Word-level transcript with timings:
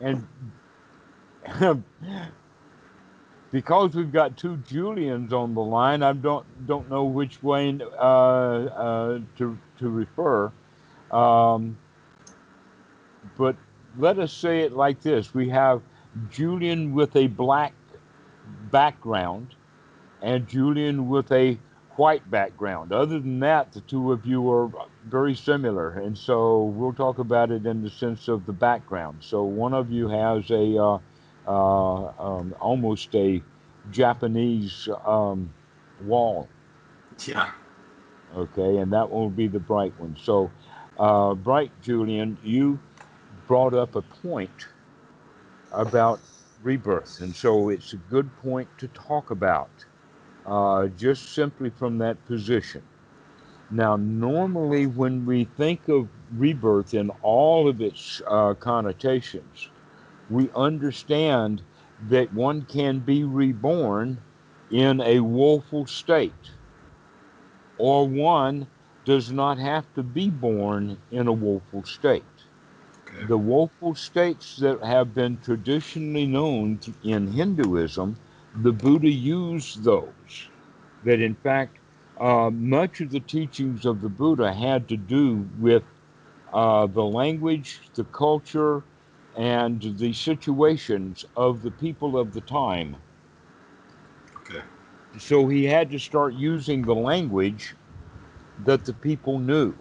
And 0.00 0.26
because 3.52 3.94
we've 3.94 4.12
got 4.12 4.36
two 4.36 4.56
Julians 4.58 5.32
on 5.32 5.54
the 5.54 5.60
line, 5.62 6.02
I 6.02 6.12
don't 6.12 6.46
don't 6.66 6.88
know 6.90 7.04
which 7.04 7.42
way 7.42 7.78
uh, 7.98 8.02
uh, 8.02 9.18
to 9.38 9.58
to 9.78 9.88
refer. 9.88 10.52
Um, 11.10 11.76
but 13.36 13.56
let 13.98 14.18
us 14.18 14.32
say 14.32 14.60
it 14.60 14.72
like 14.72 15.02
this: 15.02 15.34
We 15.34 15.48
have 15.50 15.82
Julian 16.30 16.94
with 16.94 17.16
a 17.16 17.26
black 17.26 17.74
background, 18.70 19.54
and 20.22 20.46
Julian 20.46 21.08
with 21.08 21.30
a 21.32 21.58
white 21.96 22.28
background. 22.30 22.92
Other 22.92 23.18
than 23.18 23.40
that, 23.40 23.72
the 23.72 23.80
two 23.82 24.12
of 24.12 24.24
you 24.24 24.50
are 24.50 24.70
very 25.06 25.34
similar, 25.34 25.90
and 25.90 26.16
so 26.16 26.64
we'll 26.64 26.92
talk 26.92 27.18
about 27.18 27.50
it 27.50 27.66
in 27.66 27.82
the 27.82 27.90
sense 27.90 28.28
of 28.28 28.46
the 28.46 28.52
background. 28.52 29.18
So 29.20 29.42
one 29.42 29.74
of 29.74 29.90
you 29.90 30.08
has 30.08 30.50
a 30.50 30.76
uh, 30.82 30.98
uh, 31.46 32.12
um, 32.18 32.54
almost 32.60 33.14
a 33.14 33.42
Japanese 33.90 34.88
um, 35.04 35.52
wall. 36.04 36.48
Yeah. 37.26 37.50
Okay, 38.36 38.76
and 38.76 38.92
that 38.92 39.10
will 39.10 39.30
be 39.30 39.48
the 39.48 39.58
bright 39.58 39.92
one. 39.98 40.16
So, 40.22 40.50
uh, 40.98 41.34
bright 41.34 41.72
Julian, 41.82 42.38
you 42.44 42.78
brought 43.48 43.74
up 43.74 43.96
a 43.96 44.02
point 44.02 44.68
about 45.72 46.20
rebirth, 46.62 47.20
and 47.20 47.34
so 47.34 47.70
it's 47.70 47.92
a 47.92 47.96
good 47.96 48.30
point 48.38 48.68
to 48.78 48.86
talk 48.88 49.30
about, 49.30 49.70
uh, 50.50 50.88
just 50.98 51.32
simply 51.32 51.70
from 51.70 51.98
that 51.98 52.22
position. 52.26 52.82
Now, 53.70 53.96
normally, 53.96 54.86
when 54.86 55.24
we 55.24 55.44
think 55.44 55.88
of 55.88 56.08
rebirth 56.36 56.92
in 56.92 57.10
all 57.22 57.68
of 57.68 57.80
its 57.80 58.20
uh, 58.26 58.54
connotations, 58.54 59.68
we 60.28 60.50
understand 60.56 61.62
that 62.08 62.32
one 62.34 62.62
can 62.62 62.98
be 62.98 63.22
reborn 63.22 64.18
in 64.70 65.00
a 65.00 65.20
woeful 65.20 65.86
state, 65.86 66.50
or 67.78 68.08
one 68.08 68.66
does 69.04 69.30
not 69.30 69.58
have 69.58 69.92
to 69.94 70.02
be 70.02 70.30
born 70.30 70.98
in 71.12 71.28
a 71.28 71.32
woeful 71.32 71.84
state. 71.84 72.24
Okay. 73.06 73.26
The 73.26 73.38
woeful 73.38 73.94
states 73.94 74.56
that 74.56 74.82
have 74.82 75.14
been 75.14 75.38
traditionally 75.38 76.26
known 76.26 76.80
in 77.04 77.28
Hinduism, 77.28 78.16
the 78.54 78.72
Buddha 78.72 79.10
used 79.10 79.84
those. 79.84 80.48
That 81.04 81.20
in 81.20 81.34
fact, 81.34 81.78
uh, 82.18 82.50
much 82.50 83.00
of 83.00 83.10
the 83.10 83.20
teachings 83.20 83.86
of 83.86 84.00
the 84.00 84.08
Buddha 84.08 84.52
had 84.52 84.88
to 84.88 84.96
do 84.96 85.48
with 85.58 85.84
uh, 86.52 86.86
the 86.86 87.04
language, 87.04 87.80
the 87.94 88.04
culture, 88.04 88.84
and 89.36 89.80
the 89.98 90.12
situations 90.12 91.24
of 91.36 91.62
the 91.62 91.70
people 91.70 92.18
of 92.18 92.32
the 92.32 92.40
time. 92.40 92.96
Okay. 94.38 94.62
So 95.18 95.48
he 95.48 95.64
had 95.64 95.90
to 95.90 95.98
start 95.98 96.34
using 96.34 96.82
the 96.82 96.94
language 96.94 97.74
that 98.64 98.84
the 98.84 98.94
people 98.94 99.38
knew. 99.38 99.74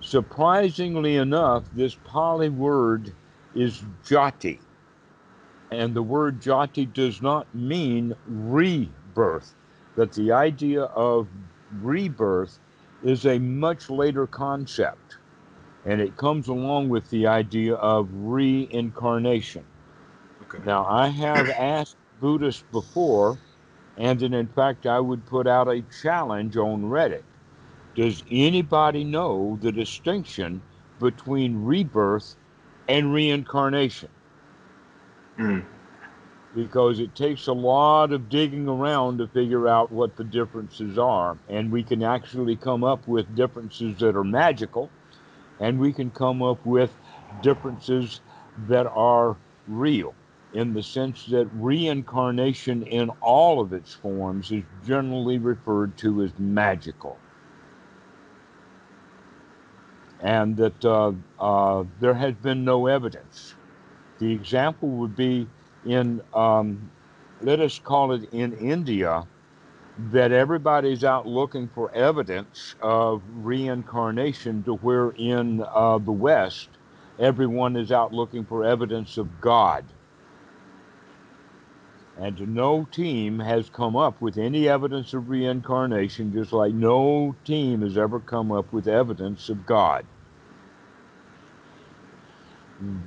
Surprisingly 0.00 1.16
enough, 1.16 1.64
this 1.72 1.96
Pali 2.04 2.48
word 2.48 3.14
is 3.54 3.82
jati. 4.04 4.60
And 5.70 5.94
the 5.94 6.02
word 6.02 6.40
jati 6.40 6.92
does 6.92 7.20
not 7.20 7.54
mean 7.54 8.14
rebirth, 8.26 9.54
that 9.96 10.12
the 10.12 10.32
idea 10.32 10.84
of 10.84 11.28
rebirth 11.82 12.58
is 13.02 13.26
a 13.26 13.38
much 13.38 13.90
later 13.90 14.26
concept. 14.26 15.18
And 15.84 16.00
it 16.00 16.16
comes 16.16 16.48
along 16.48 16.88
with 16.88 17.08
the 17.10 17.26
idea 17.26 17.74
of 17.74 18.08
reincarnation. 18.12 19.64
Okay. 20.42 20.58
Now, 20.64 20.86
I 20.86 21.08
have 21.08 21.48
asked 21.58 21.96
Buddhists 22.20 22.64
before, 22.72 23.38
and 23.96 24.18
then 24.18 24.34
in 24.34 24.48
fact, 24.48 24.86
I 24.86 25.00
would 25.00 25.26
put 25.26 25.46
out 25.46 25.68
a 25.68 25.82
challenge 26.02 26.56
on 26.56 26.84
Reddit. 26.84 27.24
Does 27.94 28.22
anybody 28.30 29.04
know 29.04 29.58
the 29.60 29.72
distinction 29.72 30.62
between 31.00 31.64
rebirth 31.64 32.36
and 32.88 33.12
reincarnation? 33.12 34.08
Mm. 35.38 35.64
Because 36.54 36.98
it 36.98 37.14
takes 37.14 37.46
a 37.46 37.52
lot 37.52 38.12
of 38.12 38.28
digging 38.28 38.68
around 38.68 39.18
to 39.18 39.28
figure 39.28 39.68
out 39.68 39.92
what 39.92 40.16
the 40.16 40.24
differences 40.24 40.98
are. 40.98 41.38
And 41.48 41.70
we 41.70 41.82
can 41.82 42.02
actually 42.02 42.56
come 42.56 42.84
up 42.84 43.06
with 43.06 43.34
differences 43.36 43.98
that 43.98 44.16
are 44.16 44.24
magical, 44.24 44.90
and 45.60 45.78
we 45.78 45.92
can 45.92 46.10
come 46.10 46.42
up 46.42 46.64
with 46.66 46.90
differences 47.42 48.20
that 48.66 48.86
are 48.86 49.36
real 49.68 50.14
in 50.54 50.72
the 50.72 50.82
sense 50.82 51.26
that 51.26 51.48
reincarnation 51.52 52.82
in 52.82 53.10
all 53.20 53.60
of 53.60 53.72
its 53.72 53.94
forms 53.94 54.50
is 54.50 54.64
generally 54.86 55.38
referred 55.38 55.96
to 55.98 56.22
as 56.22 56.32
magical. 56.38 57.18
And 60.20 60.56
that 60.56 60.84
uh, 60.84 61.12
uh, 61.38 61.84
there 62.00 62.14
has 62.14 62.34
been 62.34 62.64
no 62.64 62.86
evidence. 62.86 63.54
The 64.18 64.32
example 64.32 64.88
would 64.88 65.16
be 65.16 65.46
in, 65.86 66.20
um, 66.34 66.90
let 67.40 67.60
us 67.60 67.78
call 67.78 68.12
it 68.12 68.32
in 68.32 68.52
India, 68.54 69.26
that 70.10 70.32
everybody's 70.32 71.04
out 71.04 71.26
looking 71.26 71.68
for 71.68 71.92
evidence 71.92 72.74
of 72.80 73.22
reincarnation, 73.34 74.62
to 74.64 74.74
where 74.76 75.10
in 75.10 75.62
uh, 75.62 75.98
the 75.98 76.12
West, 76.12 76.68
everyone 77.18 77.76
is 77.76 77.90
out 77.90 78.12
looking 78.12 78.44
for 78.44 78.64
evidence 78.64 79.18
of 79.18 79.40
God. 79.40 79.84
And 82.20 82.54
no 82.54 82.88
team 82.90 83.38
has 83.38 83.70
come 83.70 83.96
up 83.96 84.20
with 84.20 84.38
any 84.38 84.68
evidence 84.68 85.14
of 85.14 85.28
reincarnation, 85.28 86.32
just 86.32 86.52
like 86.52 86.74
no 86.74 87.36
team 87.44 87.82
has 87.82 87.96
ever 87.96 88.18
come 88.18 88.50
up 88.50 88.72
with 88.72 88.88
evidence 88.88 89.48
of 89.48 89.66
God. 89.66 90.04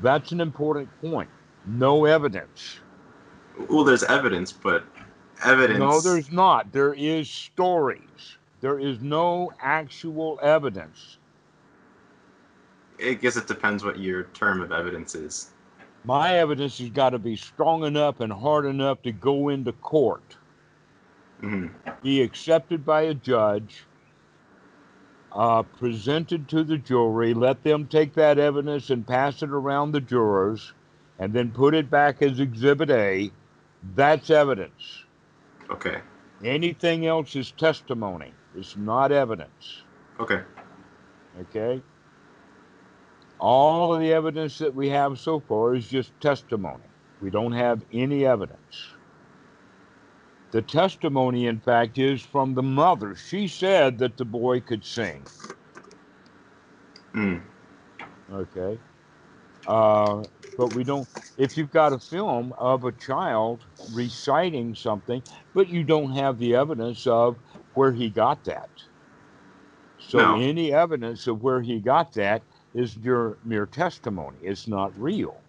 That's 0.02 0.32
an 0.32 0.42
important 0.42 0.90
point. 1.02 1.30
No 1.66 2.06
evidence. 2.06 2.80
Well, 3.70 3.84
there's 3.84 4.04
evidence, 4.04 4.52
but 4.52 4.84
evidence. 5.44 5.80
No, 5.80 6.02
there's 6.02 6.32
not. 6.32 6.72
There 6.72 6.94
is 6.94 7.30
stories. 7.30 8.38
There 8.60 8.80
is 8.80 9.00
no 9.02 9.52
actual 9.62 10.40
evidence. 10.42 11.18
I 13.04 13.14
guess 13.14 13.36
it 13.36 13.48
depends 13.48 13.84
what 13.84 14.00
your 14.00 14.24
term 14.26 14.62
of 14.62 14.72
evidence 14.72 15.16
is. 15.16 15.52
My 16.04 16.38
evidence 16.38 16.80
has 16.80 16.90
got 16.90 17.12
to 17.12 17.20
be 17.20 17.36
strong 17.36 17.84
enough 17.84 18.20
and 18.20 18.32
hard 18.32 18.66
enough 18.66 19.02
to 19.04 19.12
go 19.12 19.50
into 19.50 19.72
court, 19.72 20.38
hmm 21.40 21.68
be 22.02 22.22
accepted 22.22 22.84
by 22.84 23.04
a 23.04 23.14
judge, 23.14 23.86
uh, 25.34 25.64
presented 25.64 26.48
to 26.50 26.64
the 26.64 26.78
jury, 26.78 27.34
let 27.34 27.64
them 27.64 27.88
take 27.88 28.14
that 28.16 28.38
evidence 28.38 28.90
and 28.90 29.06
pass 29.06 29.42
it 29.42 29.50
around 29.50 29.92
the 29.92 30.02
jurors, 30.02 30.74
and 31.20 31.34
then 31.34 31.52
put 31.52 31.74
it 31.74 31.90
back 31.90 32.22
as 32.22 32.40
Exhibit 32.40 32.90
A. 32.90 33.32
That's 33.96 34.30
evidence. 34.30 35.06
Okay. 35.70 36.00
Anything 36.44 37.06
else 37.06 37.36
is 37.36 37.52
testimony. 37.52 38.34
It's 38.56 38.76
not 38.76 39.12
evidence. 39.12 39.84
Okay. 40.20 40.42
Okay? 41.40 41.82
All 43.40 43.94
of 43.94 44.02
the 44.02 44.14
evidence 44.14 44.58
that 44.60 44.76
we 44.76 44.90
have 44.90 45.20
so 45.20 45.40
far 45.40 45.76
is 45.76 45.88
just 45.88 46.12
testimony. 46.20 46.84
We 47.22 47.30
don't 47.30 47.54
have 47.54 47.82
any 47.94 48.26
evidence. 48.26 48.96
The 50.52 50.62
testimony, 50.62 51.48
in 51.48 51.62
fact, 51.62 51.98
is 51.98 52.22
from 52.22 52.56
the 52.56 52.64
mother. 52.64 53.16
She 53.16 53.48
said 53.48 54.00
that 54.00 54.18
the 54.18 54.26
boy 54.26 54.62
could 54.62 54.86
sing. 54.86 55.28
Mm. 57.16 57.44
Okay? 58.32 58.80
Uh, 59.68 60.24
but 60.58 60.70
we 60.70 60.84
don't, 60.84 61.08
if 61.38 61.58
you've 61.58 61.72
got 61.72 61.94
a 61.94 62.00
film 62.00 62.54
of 62.58 62.84
a 62.86 62.92
child 62.92 63.66
reciting 63.94 64.76
something, 64.76 65.24
but 65.54 65.70
you 65.70 65.84
don't 65.84 66.14
have 66.14 66.38
the 66.38 66.56
evidence 66.56 67.08
of 67.08 67.40
where 67.74 67.94
he 67.94 68.10
got 68.10 68.44
that. 68.46 68.70
So 70.00 70.18
No. 70.18 70.36
any 70.36 70.74
evidence 70.74 71.28
of 71.28 71.42
where 71.44 71.62
he 71.62 71.80
got 71.80 72.14
that 72.14 72.44
is 72.74 72.98
your 72.98 73.40
mere 73.44 73.66
testimony. 73.68 74.40
It's 74.42 74.68
not 74.68 74.98
real. 75.00 75.44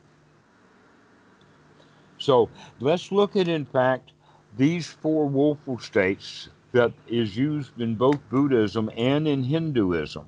So 2.18 2.52
let's 2.80 3.12
look 3.12 3.36
at, 3.36 3.48
in 3.48 3.66
fact, 3.66 4.12
these 4.56 4.86
four 4.88 5.26
woeful 5.26 5.78
states 5.78 6.48
that 6.72 6.92
is 7.08 7.36
used 7.36 7.80
in 7.80 7.94
both 7.94 8.18
Buddhism 8.30 8.90
and 8.96 9.26
in 9.28 9.42
Hinduism. 9.42 10.26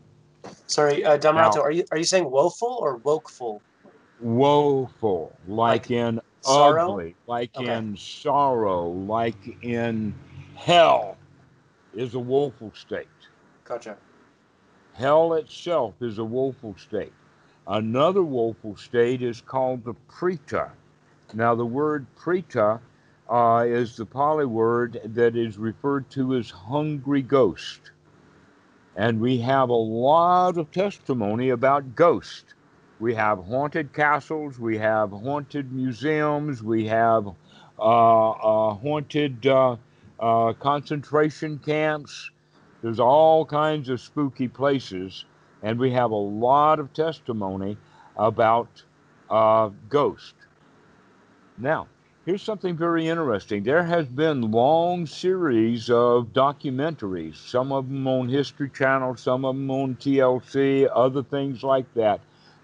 Sorry, 0.67 1.05
uh, 1.05 1.19
Dhammarato, 1.19 1.57
Now- 1.57 1.63
are 1.63 1.71
you 1.71 1.85
are 1.91 1.99
you 1.99 2.05
saying 2.05 2.31
woeful 2.31 2.77
or 2.81 2.99
wokeful? 3.01 3.61
Woeful, 4.21 5.33
like, 5.47 5.83
Like 5.85 5.91
in 5.91 6.21
sorrow? 6.41 6.93
ugly, 6.93 7.17
like 7.27 7.51
Okay. 7.57 7.75
in 7.75 7.97
sorrow, 7.97 8.89
like 8.89 9.63
in 9.63 10.15
hell, 10.55 11.17
is 11.95 12.15
a 12.15 12.19
woeful 12.19 12.73
state. 12.75 13.09
Gotcha. 13.65 13.97
Hell 14.95 15.35
itself 15.35 15.95
is 16.01 16.19
a 16.19 16.25
woeful 16.25 16.75
state. 16.79 17.13
Another 17.67 18.23
woeful 18.23 18.77
state 18.77 19.23
is 19.23 19.41
called 19.41 19.85
the 19.85 19.95
Preta. 20.09 20.71
Now, 21.33 21.55
the 21.55 21.67
word 21.67 22.07
Preta 22.17 22.79
uh, 23.29 23.65
is 23.67 23.97
the 23.97 24.07
Pali 24.07 24.45
word 24.45 25.01
that 25.05 25.37
is 25.37 25.59
referred 25.59 26.11
to 26.11 26.35
as 26.37 26.51
hungry 26.51 27.23
ghost. 27.23 27.91
And 28.97 29.21
we 29.21 29.39
have 29.39 29.71
a 29.71 29.73
lot 29.73 30.57
of 30.57 30.71
testimony 30.71 31.51
about 31.51 31.97
ghosts. 31.97 32.55
We 33.01 33.15
have 33.15 33.45
haunted 33.45 33.93
castles, 33.93 34.59
we 34.59 34.79
have 34.79 35.11
haunted 35.11 35.73
museums, 35.73 36.63
we 36.63 36.87
have 36.87 37.27
uh, 37.79 38.31
uh, 38.31 38.75
haunted 38.75 39.47
uh, 39.47 39.77
uh, 40.21 40.53
concentration 40.53 41.59
camps. 41.59 42.31
There's 42.83 43.01
all 43.01 43.45
kinds 43.45 43.89
of 43.89 44.01
spooky 44.01 44.47
places, 44.47 45.25
and 45.63 45.79
we 45.79 45.91
have 45.91 46.13
a 46.13 46.15
lot 46.15 46.79
of 46.79 46.93
testimony 46.93 47.77
about 48.17 48.83
uh, 49.29 49.71
ghosts. 49.89 50.35
Now, 51.59 51.89
here's 52.25 52.43
something 52.43 52.77
very 52.77 53.09
interesting. 53.09 53.63
There 53.63 53.85
has 53.85 54.07
been 54.07 54.51
long 54.51 55.07
series 55.07 55.91
of 55.91 56.29
documentaries, 56.33 57.37
some 57.37 57.73
of 57.73 57.89
them 57.89 58.07
on 58.07 58.29
History 58.29 58.71
Channel, 58.71 59.17
some 59.17 59.45
of 59.45 59.55
them 59.55 59.71
on 59.71 59.97
TLC, 59.97 60.89
other 60.93 61.23
things 61.23 61.63
like 61.63 61.93
that, 61.95 62.21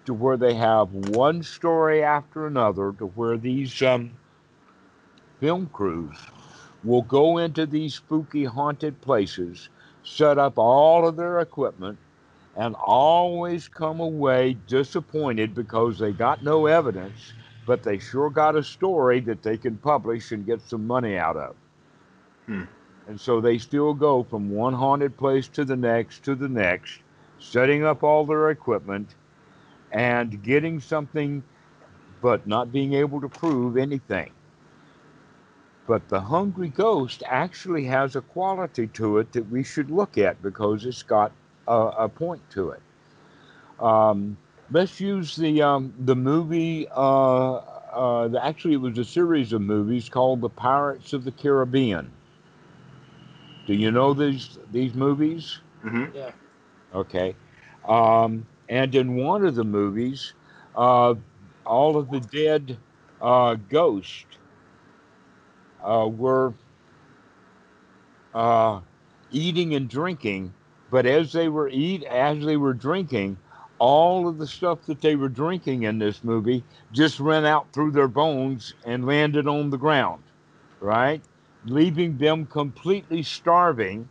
to 0.06 0.14
where 0.14 0.36
they 0.36 0.54
have 0.54 0.92
one 0.92 1.42
story 1.42 2.02
after 2.02 2.46
another, 2.46 2.92
to 2.98 3.06
where 3.06 3.36
these 3.36 3.82
um, 3.82 4.10
film 5.40 5.68
crews 5.72 6.16
will 6.82 7.02
go 7.02 7.38
into 7.38 7.66
these 7.66 7.94
spooky 7.94 8.44
haunted 8.44 8.98
places, 9.02 9.68
set 10.02 10.38
up 10.38 10.58
all 10.58 11.06
of 11.06 11.16
their 11.16 11.40
equipment, 11.40 11.98
and 12.56 12.74
always 12.74 13.68
come 13.68 14.00
away 14.00 14.56
disappointed 14.66 15.54
because 15.54 15.98
they 15.98 16.12
got 16.12 16.42
no 16.42 16.66
evidence, 16.66 17.32
but 17.70 17.84
they 17.84 18.00
sure 18.00 18.30
got 18.30 18.56
a 18.56 18.64
story 18.64 19.20
that 19.20 19.44
they 19.44 19.56
can 19.56 19.76
publish 19.76 20.32
and 20.32 20.44
get 20.44 20.60
some 20.60 20.88
money 20.88 21.16
out 21.16 21.36
of. 21.36 21.54
Hmm. 22.46 22.64
And 23.06 23.20
so 23.20 23.40
they 23.40 23.58
still 23.58 23.94
go 23.94 24.24
from 24.24 24.50
one 24.50 24.74
haunted 24.74 25.16
place 25.16 25.46
to 25.50 25.64
the 25.64 25.76
next 25.76 26.24
to 26.24 26.34
the 26.34 26.48
next, 26.48 26.98
setting 27.38 27.84
up 27.84 28.02
all 28.02 28.26
their 28.26 28.50
equipment 28.50 29.14
and 29.92 30.42
getting 30.42 30.80
something, 30.80 31.44
but 32.20 32.44
not 32.44 32.72
being 32.72 32.94
able 32.94 33.20
to 33.20 33.28
prove 33.28 33.76
anything. 33.76 34.32
But 35.86 36.08
the 36.08 36.22
hungry 36.22 36.70
ghost 36.70 37.22
actually 37.24 37.84
has 37.84 38.16
a 38.16 38.20
quality 38.20 38.88
to 38.94 39.18
it 39.18 39.30
that 39.30 39.48
we 39.48 39.62
should 39.62 39.92
look 39.92 40.18
at 40.18 40.42
because 40.42 40.84
it's 40.84 41.04
got 41.04 41.30
a, 41.68 41.80
a 41.98 42.08
point 42.08 42.42
to 42.50 42.70
it. 42.70 42.82
Um, 43.78 44.36
let's 44.70 45.00
use 45.00 45.36
the 45.36 45.62
um, 45.62 45.94
the 45.98 46.16
movie. 46.16 46.88
Uh, 46.90 47.54
uh, 47.56 48.28
the, 48.28 48.44
actually, 48.44 48.74
it 48.74 48.78
was 48.80 48.98
a 48.98 49.04
series 49.04 49.52
of 49.52 49.62
movies 49.62 50.08
called 50.08 50.40
The 50.40 50.50
Pirates 50.50 51.12
of 51.12 51.24
the 51.24 51.32
Caribbean. 51.32 52.16
Do 53.66 53.74
you 53.74 53.90
know 53.90 54.14
these 54.14 54.58
these 54.70 54.94
movies? 54.94 55.62
hmm 55.82 56.04
Yeah. 56.14 56.32
Okay. 56.92 57.38
Um, 57.86 58.48
and 58.68 58.94
in 58.94 59.16
one 59.16 59.44
of 59.44 59.54
the 59.54 59.64
movies, 59.64 60.34
uh, 60.74 61.14
all 61.64 61.96
of 61.96 62.10
the 62.10 62.20
dead 62.20 62.82
uh, 63.20 63.54
ghosts 63.54 64.38
uh, 65.80 66.08
were 66.10 66.54
uh, 68.34 68.80
eating 69.30 69.74
and 69.74 69.88
drinking, 69.88 70.54
but 70.88 71.06
as 71.06 71.32
they 71.32 71.48
were 71.48 71.68
eat 71.68 72.02
as 72.04 72.44
they 72.44 72.56
were 72.56 72.74
drinking, 72.74 73.38
all 73.80 74.28
of 74.28 74.38
the 74.38 74.46
stuff 74.46 74.84
that 74.86 75.00
they 75.00 75.16
were 75.16 75.30
drinking 75.30 75.84
in 75.84 75.98
this 75.98 76.22
movie 76.22 76.64
just 76.92 77.18
ran 77.18 77.46
out 77.46 77.72
through 77.72 77.90
their 77.92 78.08
bones 78.08 78.74
and 78.84 79.06
landed 79.06 79.48
on 79.48 79.70
the 79.70 79.78
ground, 79.78 80.22
right? 80.80 81.22
Leaving 81.64 82.18
them 82.18 82.46
completely 82.46 83.22
starving 83.22 84.08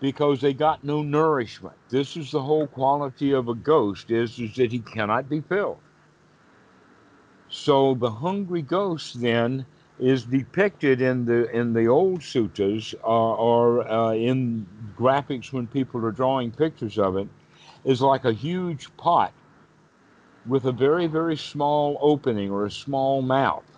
because 0.00 0.42
they 0.42 0.52
got 0.52 0.84
no 0.84 1.02
nourishment. 1.02 1.76
This 1.88 2.16
is 2.16 2.30
the 2.30 2.42
whole 2.42 2.68
quality 2.68 3.32
of 3.32 3.48
a 3.48 3.54
ghost 3.54 4.10
is, 4.10 4.38
is 4.38 4.54
that 4.56 4.70
he 4.70 4.80
cannot 4.80 5.30
be 5.30 5.40
filled. 5.40 5.80
So 7.48 7.94
the 7.94 8.10
hungry 8.10 8.62
ghost 8.62 9.20
then 9.20 9.66
is 9.98 10.24
depicted 10.26 11.00
in 11.00 11.24
the 11.24 11.50
in 11.56 11.72
the 11.72 11.86
old 11.88 12.20
suttas 12.20 12.94
uh, 13.02 13.06
or 13.06 13.88
uh, 13.90 14.12
in 14.12 14.66
graphics 14.94 15.52
when 15.52 15.66
people 15.66 16.04
are 16.04 16.12
drawing 16.12 16.52
pictures 16.52 16.98
of 16.98 17.16
it 17.16 17.28
is 17.86 18.02
like 18.02 18.26
a 18.26 18.34
huge 18.34 18.96
pot 18.98 19.34
with 20.46 20.64
a 20.66 20.72
very 20.72 21.06
very 21.06 21.36
small 21.36 21.98
opening 22.02 22.50
or 22.50 22.66
a 22.66 22.70
small 22.70 23.22
mouth 23.22 23.70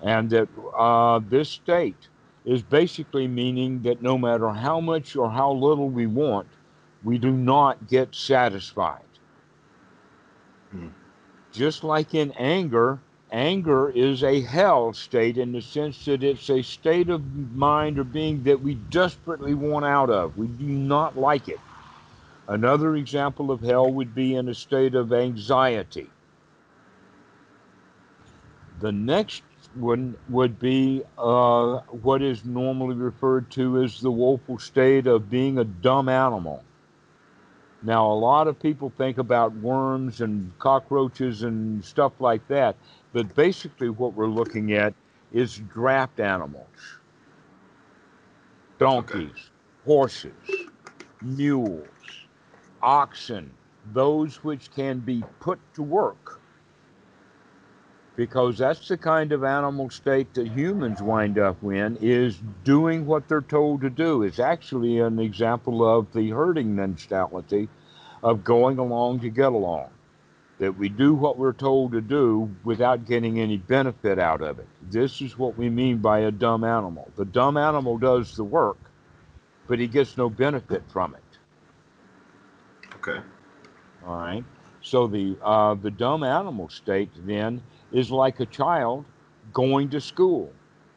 and 0.00 0.30
that 0.30 0.48
uh, 0.78 1.20
this 1.26 1.50
state 1.50 2.10
is 2.44 2.62
basically 2.62 3.28
meaning 3.28 3.82
that 3.82 4.02
no 4.02 4.18
matter 4.18 4.50
how 4.50 4.80
much 4.80 5.16
or 5.16 5.30
how 5.30 5.52
little 5.52 5.90
we 5.90 6.06
want 6.06 6.56
we 7.02 7.18
do 7.18 7.32
not 7.32 7.86
get 7.88 8.14
satisfied 8.14 9.08
Hmm. 10.72 10.88
just 11.52 11.84
like 11.84 12.14
in 12.14 12.32
anger 12.32 13.04
anger 13.32 13.90
is 13.90 14.24
a 14.24 14.42
hell 14.42 14.92
state 14.92 15.38
in 15.38 15.52
the 15.52 15.62
sense 15.62 16.04
that 16.06 16.24
it's 16.24 16.50
a 16.50 16.62
state 16.62 17.10
of 17.10 17.24
mind 17.34 17.98
or 17.98 18.04
being 18.04 18.44
that 18.44 18.60
we 18.60 18.74
desperately 18.74 19.54
want 19.54 19.84
out 19.86 20.10
of. 20.10 20.36
We 20.36 20.48
do 20.48 20.66
not 20.66 21.16
like 21.16 21.48
it. 21.48 21.62
Another 22.50 22.96
example 22.96 23.52
of 23.52 23.60
hell 23.60 23.92
would 23.92 24.12
be 24.12 24.34
in 24.34 24.48
a 24.48 24.54
state 24.54 24.96
of 24.96 25.12
anxiety. 25.12 26.10
The 28.80 28.90
next 28.90 29.44
one 29.74 30.16
would 30.28 30.58
be 30.58 31.04
uh, 31.16 31.78
what 32.02 32.22
is 32.22 32.44
normally 32.44 32.96
referred 32.96 33.52
to 33.52 33.84
as 33.84 34.00
the 34.00 34.10
woeful 34.10 34.58
state 34.58 35.06
of 35.06 35.30
being 35.30 35.58
a 35.58 35.64
dumb 35.64 36.08
animal. 36.08 36.64
Now, 37.84 38.10
a 38.10 38.18
lot 38.18 38.48
of 38.48 38.58
people 38.58 38.92
think 38.98 39.18
about 39.18 39.54
worms 39.54 40.20
and 40.20 40.50
cockroaches 40.58 41.44
and 41.44 41.84
stuff 41.84 42.14
like 42.18 42.48
that, 42.48 42.74
but 43.12 43.32
basically, 43.36 43.90
what 43.90 44.14
we're 44.14 44.26
looking 44.26 44.72
at 44.72 44.92
is 45.32 45.58
draft 45.72 46.18
animals 46.18 46.66
donkeys, 48.80 49.50
horses, 49.84 50.32
mules, 51.22 51.86
oxen, 52.82 53.52
those 53.92 54.42
which 54.44 54.70
can 54.72 54.98
be 54.98 55.22
put 55.40 55.58
to 55.74 55.82
work. 55.82 56.40
Because 58.16 58.58
that's 58.58 58.88
the 58.88 58.98
kind 58.98 59.32
of 59.32 59.44
animal 59.44 59.88
state 59.88 60.34
that 60.34 60.48
humans 60.48 61.00
wind 61.00 61.38
up 61.38 61.62
in, 61.62 61.96
is 62.00 62.38
doing 62.64 63.06
what 63.06 63.28
they're 63.28 63.40
told 63.40 63.80
to 63.80 63.90
do. 63.90 64.22
It's 64.22 64.38
actually 64.38 64.98
an 64.98 65.18
example 65.18 65.88
of 65.88 66.12
the 66.12 66.30
herding 66.30 66.74
mentality 66.74 67.68
of 68.22 68.44
going 68.44 68.78
along 68.78 69.20
to 69.20 69.30
get 69.30 69.52
along 69.52 69.90
that 70.60 70.76
we 70.76 70.90
do 70.90 71.14
what 71.14 71.38
we're 71.38 71.54
told 71.54 71.92
to 71.92 72.02
do 72.02 72.54
without 72.64 73.06
getting 73.06 73.40
any 73.40 73.56
benefit 73.56 74.18
out 74.18 74.42
of 74.42 74.58
it. 74.58 74.68
This 74.90 75.22
is 75.22 75.38
what 75.38 75.56
we 75.56 75.70
mean 75.70 75.98
by 75.98 76.20
a 76.20 76.30
dumb 76.30 76.64
animal. 76.64 77.10
The 77.16 77.24
dumb 77.24 77.56
animal 77.56 77.96
does 77.96 78.36
the 78.36 78.44
work, 78.44 78.76
but 79.66 79.78
he 79.78 79.86
gets 79.86 80.18
no 80.18 80.28
benefit 80.28 80.82
from 80.92 81.14
it. 81.14 81.29
Okay. 83.00 83.20
All 84.06 84.16
right. 84.16 84.44
So 84.82 85.06
the 85.06 85.36
uh, 85.42 85.74
the 85.74 85.90
dumb 85.90 86.22
animal 86.22 86.68
state 86.68 87.10
then 87.26 87.62
is 87.92 88.10
like 88.10 88.40
a 88.40 88.46
child 88.46 89.04
going 89.52 89.90
to 89.90 90.00
school. 90.00 90.52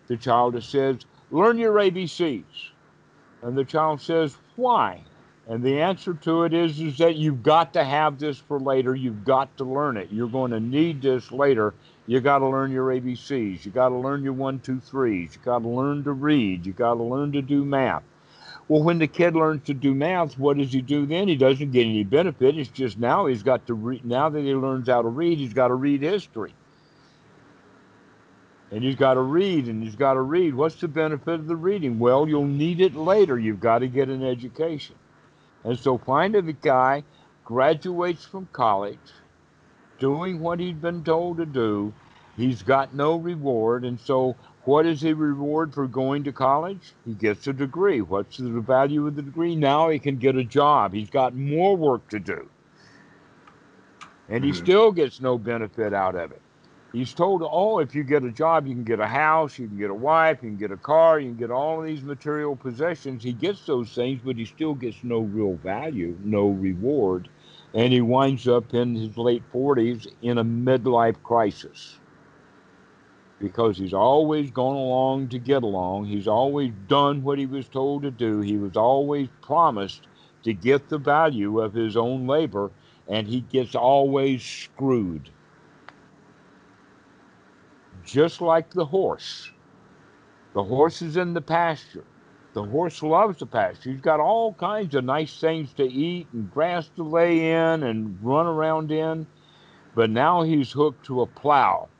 The 0.07 0.17
child 0.17 0.61
says, 0.63 1.05
"Learn 1.31 1.57
your 1.57 1.73
ABCs," 1.75 2.71
and 3.41 3.57
the 3.57 3.65
child 3.65 4.01
says, 4.01 4.37
"Why?" 4.55 5.01
And 5.47 5.61
the 5.63 5.81
answer 5.81 6.13
to 6.13 6.43
it 6.43 6.53
is, 6.53 6.79
is 6.79 6.97
that 6.99 7.15
you've 7.15 7.43
got 7.43 7.73
to 7.73 7.83
have 7.83 8.17
this 8.17 8.37
for 8.37 8.59
later. 8.59 8.95
You've 8.95 9.25
got 9.25 9.55
to 9.57 9.65
learn 9.65 9.97
it. 9.97 10.09
You're 10.09 10.29
going 10.29 10.51
to 10.51 10.59
need 10.59 11.01
this 11.01 11.31
later. 11.31 11.73
You 12.07 12.21
got 12.21 12.39
to 12.39 12.47
learn 12.47 12.71
your 12.71 12.87
ABCs. 12.87 13.65
You 13.65 13.71
got 13.71 13.89
to 13.89 13.95
learn 13.95 14.23
your 14.23 14.33
one, 14.33 14.59
two, 14.59 14.79
threes. 14.79 15.35
You 15.35 15.41
got 15.43 15.59
to 15.59 15.67
learn 15.67 16.03
to 16.05 16.13
read. 16.13 16.65
You 16.65 16.71
got 16.71 16.95
to 16.95 17.03
learn 17.03 17.33
to 17.33 17.41
do 17.41 17.65
math. 17.65 18.03
Well, 18.67 18.83
when 18.83 18.99
the 18.99 19.07
kid 19.07 19.35
learns 19.35 19.65
to 19.65 19.73
do 19.73 19.93
math, 19.93 20.37
what 20.39 20.57
does 20.57 20.71
he 20.71 20.81
do 20.81 21.05
then? 21.05 21.27
He 21.27 21.35
doesn't 21.35 21.71
get 21.71 21.85
any 21.85 22.03
benefit. 22.03 22.57
It's 22.57 22.69
just 22.69 22.97
now 22.97 23.25
he's 23.25 23.43
got 23.43 23.67
to 23.67 23.73
read. 23.73 24.05
Now 24.05 24.29
that 24.29 24.41
he 24.41 24.53
learns 24.53 24.87
how 24.87 25.01
to 25.01 25.07
read, 25.09 25.37
he's 25.37 25.53
got 25.53 25.67
to 25.67 25.75
read 25.75 26.01
history. 26.01 26.53
And 28.71 28.83
he's 28.83 28.95
got 28.95 29.15
to 29.15 29.21
read 29.21 29.67
and 29.67 29.83
he's 29.83 29.95
got 29.95 30.13
to 30.13 30.21
read. 30.21 30.55
What's 30.55 30.75
the 30.81 30.87
benefit 30.87 31.35
of 31.35 31.47
the 31.47 31.55
reading? 31.55 31.99
Well, 31.99 32.27
you'll 32.27 32.45
need 32.45 32.81
it 32.81 32.95
later. 32.95 33.37
You've 33.37 33.59
got 33.59 33.79
to 33.79 33.87
get 33.87 34.09
an 34.09 34.23
education. 34.23 34.95
And 35.63 35.77
so 35.77 35.97
finding 35.97 36.45
the 36.45 36.53
guy 36.53 37.03
graduates 37.45 38.25
from 38.25 38.47
college, 38.51 38.97
doing 39.99 40.39
what 40.39 40.59
he's 40.59 40.75
been 40.75 41.03
told 41.03 41.37
to 41.37 41.45
do, 41.45 41.93
he's 42.35 42.63
got 42.63 42.95
no 42.95 43.17
reward. 43.17 43.85
And 43.85 43.99
so 43.99 44.35
what 44.65 44.85
is 44.85 45.01
the 45.01 45.13
reward 45.13 45.73
for 45.73 45.87
going 45.87 46.23
to 46.25 46.33
college? 46.33 46.95
He 47.05 47.15
gets 47.15 47.47
a 47.47 47.53
degree. 47.53 48.01
What's 48.01 48.37
the 48.37 48.61
value 48.61 49.07
of 49.07 49.15
the 49.15 49.23
degree? 49.23 49.55
Now 49.55 49.89
he 49.89 49.99
can 49.99 50.17
get 50.17 50.35
a 50.37 50.45
job. 50.45 50.93
He's 50.93 51.09
got 51.11 51.35
more 51.35 51.77
work 51.77 52.09
to 52.09 52.19
do. 52.19 52.49
and 54.29 54.43
he 54.43 54.51
Mhm. 54.51 54.55
still 54.55 54.91
gets 54.91 55.21
no 55.21 55.37
benefit 55.37 55.93
out 55.93 56.15
of 56.15 56.31
it. 56.31 56.43
He's 56.93 57.13
told, 57.13 57.43
oh, 57.45 57.79
if 57.79 57.95
you 57.95 58.03
get 58.05 58.23
a 58.23 58.31
job, 58.31 58.67
you 58.67 58.73
can 58.75 58.85
get 58.85 59.01
a 59.01 59.07
house, 59.07 59.59
you 59.59 59.67
can 59.67 59.77
get 59.77 59.91
a 59.91 59.95
wife, 59.95 60.41
you 60.43 60.49
can 60.49 60.57
get 60.57 60.71
a 60.71 60.77
car, 60.77 61.19
you 61.19 61.29
can 61.29 61.37
get 61.37 61.51
all 61.51 61.81
of 61.81 61.85
these 61.85 62.03
material 62.03 62.55
possessions. 62.55 63.23
He 63.23 63.33
gets 63.33 63.65
those 63.65 63.93
things, 63.93 64.21
but 64.23 64.37
he 64.37 64.45
still 64.45 64.75
gets 64.75 65.03
no 65.03 65.21
real 65.21 65.57
value, 65.57 66.17
no 66.21 66.51
reward. 66.51 67.29
And 67.73 67.93
he 67.93 68.01
winds 68.01 68.47
up 68.47 68.73
in 68.73 68.95
his 68.95 69.17
late 69.17 69.45
40s 69.51 70.07
in 70.21 70.39
a 70.39 70.45
midlife 70.45 71.21
crisis 71.23 71.99
because 73.39 73.77
he's 73.77 73.93
always 73.93 74.51
gone 74.51 74.75
along 74.75 75.29
to 75.29 75.39
get 75.39 75.63
along. 75.63 76.05
He's 76.05 76.27
always 76.27 76.71
done 76.87 77.23
what 77.23 77.39
he 77.39 77.45
was 77.45 77.69
told 77.69 78.03
to 78.03 78.11
do. 78.11 78.41
He 78.41 78.57
was 78.57 78.77
always 78.77 79.29
promised 79.41 80.07
to 80.43 80.53
get 80.53 80.89
the 80.89 80.97
value 80.99 81.59
of 81.59 81.73
his 81.73 81.97
own 81.97 82.27
labor, 82.27 82.73
and 83.07 83.27
he 83.27 83.41
gets 83.41 83.75
always 83.75 84.43
screwed. 84.43 85.31
Just 88.03 88.41
like 88.41 88.71
the 88.71 88.85
horse. 88.85 89.51
The 90.53 90.63
horse 90.63 91.01
is 91.01 91.17
in 91.17 91.33
the 91.33 91.41
pasture. 91.41 92.07
The 92.53 92.65
horse 92.65 93.01
loves 93.03 93.39
the 93.39 93.47
pasture. 93.47 93.91
He's 93.91 94.01
got 94.01 94.19
all 94.19 94.55
kinds 94.55 94.95
of 94.95 95.05
nice 95.05 95.39
things 95.39 95.73
to 95.75 95.83
eat 95.85 96.29
and 96.33 96.49
grass 96.49 96.89
to 96.91 97.03
lay 97.03 97.51
in 97.51 97.83
and 97.83 98.17
run 98.21 98.47
around 98.47 98.91
in. 98.91 99.27
But 99.95 100.11
now 100.11 100.43
he's 100.43 100.73
hooked 100.73 101.05
to 101.07 101.21
a 101.21 101.27
plow. 101.27 101.92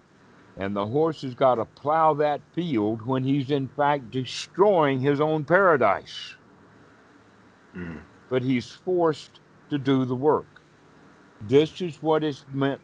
And 0.58 0.76
the 0.76 0.86
horse 0.86 1.22
has 1.24 1.34
got 1.34 1.56
to 1.56 1.66
plow 1.66 2.14
that 2.16 2.42
field 2.54 3.06
when 3.06 3.24
he's 3.24 3.50
in 3.50 3.68
fact 3.68 4.12
destroying 4.12 5.00
his 5.00 5.20
own 5.20 5.46
paradise. 5.46 6.36
Mm. 7.76 8.02
But 8.30 8.44
he's 8.44 8.70
forced 8.70 9.40
to 9.70 9.78
do 9.78 10.06
the 10.06 10.16
work. 10.16 10.46
This 11.42 11.82
is 11.82 12.02
what 12.02 12.24
is 12.24 12.46
meant 12.54 12.82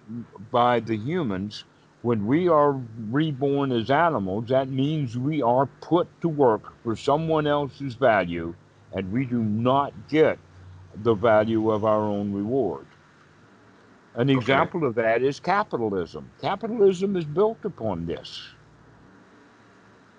by 0.52 0.80
the 0.80 0.98
humans. 0.98 1.64
When 2.02 2.26
we 2.26 2.48
are 2.48 2.82
reborn 3.10 3.72
as 3.72 3.92
animals, 3.92 4.48
that 4.48 4.70
means 4.70 5.18
we 5.18 5.42
are 5.42 5.68
put 5.82 6.08
to 6.22 6.30
work 6.30 6.74
for 6.84 6.96
someone 6.96 7.46
else's 7.46 7.96
value, 7.96 8.56
and 8.94 9.12
we 9.12 9.26
do 9.26 9.44
not 9.44 9.94
get 10.10 10.40
the 11.04 11.14
value 11.14 11.72
of 11.72 11.86
our 11.86 12.02
own 12.02 12.34
reward. 12.34 12.86
An 14.20 14.30
Okay. 14.36 14.70
example 14.70 14.86
of 14.86 14.96
that 14.98 15.24
is 15.24 15.42
capitalism. 15.42 16.34
Capitalism 16.40 17.18
is 17.18 17.26
built 17.26 17.66
upon 17.66 18.06
this. 18.06 18.56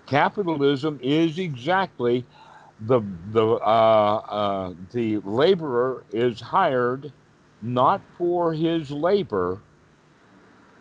Capitalism 0.07 0.99
is 1.01 1.39
exactly 1.39 2.27
the 2.79 3.01
the 3.29 3.45
uh, 3.47 4.17
uh, 4.29 4.73
the 4.91 5.19
laborer 5.19 6.05
is 6.11 6.41
hired 6.41 7.13
not 7.61 8.05
for 8.17 8.53
his 8.53 8.91
labor, 8.91 9.65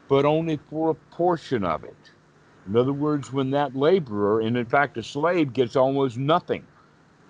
but 0.09 0.27
only 0.27 0.57
for 0.59 0.91
a 0.91 0.95
portion 0.95 1.65
of 1.65 1.85
it. 1.85 2.11
In 2.67 2.77
other 2.77 2.95
words, 2.95 3.33
when 3.33 3.51
that 3.53 3.77
laborer, 3.77 4.41
and 4.41 4.57
in 4.57 4.67
fact 4.67 4.99
a 4.99 5.03
slave, 5.05 5.53
gets 5.55 5.77
almost 5.77 6.19
nothing 6.19 6.69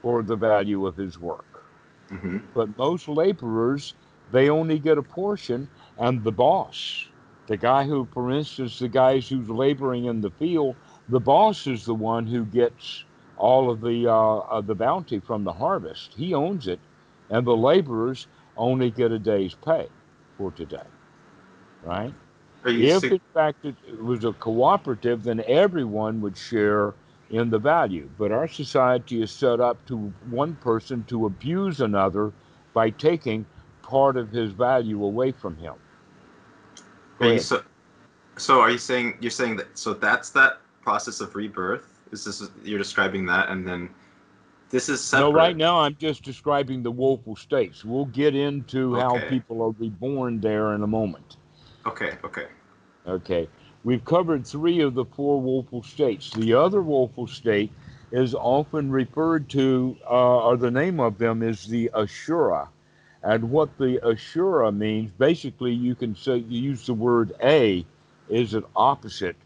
for 0.02 0.22
the 0.22 0.36
value 0.36 0.86
of 0.86 0.96
his 0.96 1.18
work. 1.18 1.64
hmm 2.10 2.50
But 2.54 2.76
most 2.78 3.08
laborers, 3.08 3.94
they 4.28 4.50
only 4.50 4.78
get 4.80 4.98
a 4.98 5.02
portion, 5.04 5.70
and 6.00 6.24
the 6.24 6.32
boss, 6.32 7.08
the 7.48 7.58
guy 7.58 7.84
who, 7.86 8.08
for 8.12 8.32
instance, 8.32 8.80
the 8.80 8.88
guys 8.88 9.28
who's 9.28 9.50
laboring 9.50 10.06
in 10.06 10.22
the 10.22 10.32
field, 10.32 10.76
the 11.08 11.20
boss 11.20 11.68
is 11.68 11.86
the 11.86 11.94
one 11.94 12.26
who 12.28 12.46
gets 12.46 13.04
all 13.36 13.70
of 13.70 13.82
the 13.82 14.08
uh, 14.08 14.40
of 14.50 14.66
the 14.68 14.76
bounty 14.76 15.20
from 15.20 15.44
the 15.44 15.54
harvest. 15.54 16.14
He 16.16 16.34
owns 16.34 16.68
it, 16.68 16.80
and 17.30 17.46
the 17.46 17.56
laborers 17.56 18.28
only 18.56 18.92
get 18.92 19.12
a 19.12 19.20
day's 19.20 19.56
pay 19.56 19.90
for 20.38 20.52
today. 20.52 20.88
Right? 21.82 22.14
If 22.76 22.90
su- 22.90 23.10
in 23.10 23.20
fact 23.34 23.66
it 23.66 23.76
was 24.02 24.24
a 24.24 24.34
cooperative, 24.34 25.24
then 25.24 25.44
everyone 25.46 26.22
would 26.22 26.38
share 26.38 26.96
in 27.30 27.50
the 27.50 27.60
value. 27.60 28.10
But 28.18 28.32
our 28.32 28.48
society 28.48 29.22
is 29.22 29.32
set 29.32 29.60
up 29.60 29.86
to 29.86 30.14
one 30.22 30.56
person 30.56 31.04
to 31.06 31.26
abuse 31.26 31.80
another 31.80 32.34
by 32.74 32.90
taking 32.90 33.46
part 33.82 34.16
of 34.18 34.32
his 34.32 34.52
value 34.52 35.04
away 35.04 35.32
from 35.32 35.58
him. 35.58 35.74
Are 37.20 37.38
so, 37.38 37.62
so 38.36 38.60
are 38.60 38.70
you 38.70 38.78
saying 38.78 39.18
you're 39.20 39.30
saying 39.30 39.56
that 39.56 39.78
so 39.78 39.92
that's 39.94 40.30
that 40.30 40.60
process 40.82 41.20
of 41.20 41.34
rebirth? 41.34 41.86
Is 42.12 42.24
this 42.24 42.42
you're 42.64 42.78
describing 42.78 43.26
that, 43.26 43.50
and 43.50 43.66
then 43.66 43.90
this 44.70 44.88
is 44.88 45.02
separate? 45.02 45.30
No, 45.30 45.32
right 45.32 45.56
now 45.56 45.80
I'm 45.80 45.96
just 45.96 46.22
describing 46.22 46.82
the 46.82 46.90
woeful 46.90 47.36
states. 47.36 47.84
We'll 47.84 48.06
get 48.06 48.34
into 48.34 48.94
how 48.94 49.18
people 49.28 49.62
are 49.62 49.70
reborn 49.70 50.40
there 50.40 50.74
in 50.74 50.82
a 50.82 50.86
moment. 50.86 51.36
Okay, 51.86 52.16
okay. 52.24 52.46
Okay. 53.06 53.48
We've 53.82 54.04
covered 54.04 54.46
three 54.46 54.80
of 54.80 54.94
the 54.94 55.04
four 55.04 55.40
woeful 55.40 55.82
states. 55.82 56.30
The 56.30 56.52
other 56.54 56.82
woeful 56.82 57.26
state 57.26 57.72
is 58.12 58.34
often 58.34 58.90
referred 58.90 59.48
to, 59.50 59.96
uh, 60.08 60.46
or 60.46 60.56
the 60.56 60.70
name 60.70 61.00
of 61.00 61.16
them 61.16 61.42
is 61.42 61.64
the 61.64 61.90
Ashura. 61.94 62.68
And 63.22 63.50
what 63.50 63.76
the 63.76 63.98
Ashura 64.02 64.74
means, 64.74 65.10
basically, 65.18 65.72
you 65.72 65.94
can 65.94 66.16
say, 66.16 66.38
you 66.38 66.60
use 66.60 66.86
the 66.86 66.94
word 66.94 67.34
A 67.42 67.84
is 68.28 68.54
an 68.54 68.64
opposite, 68.74 69.36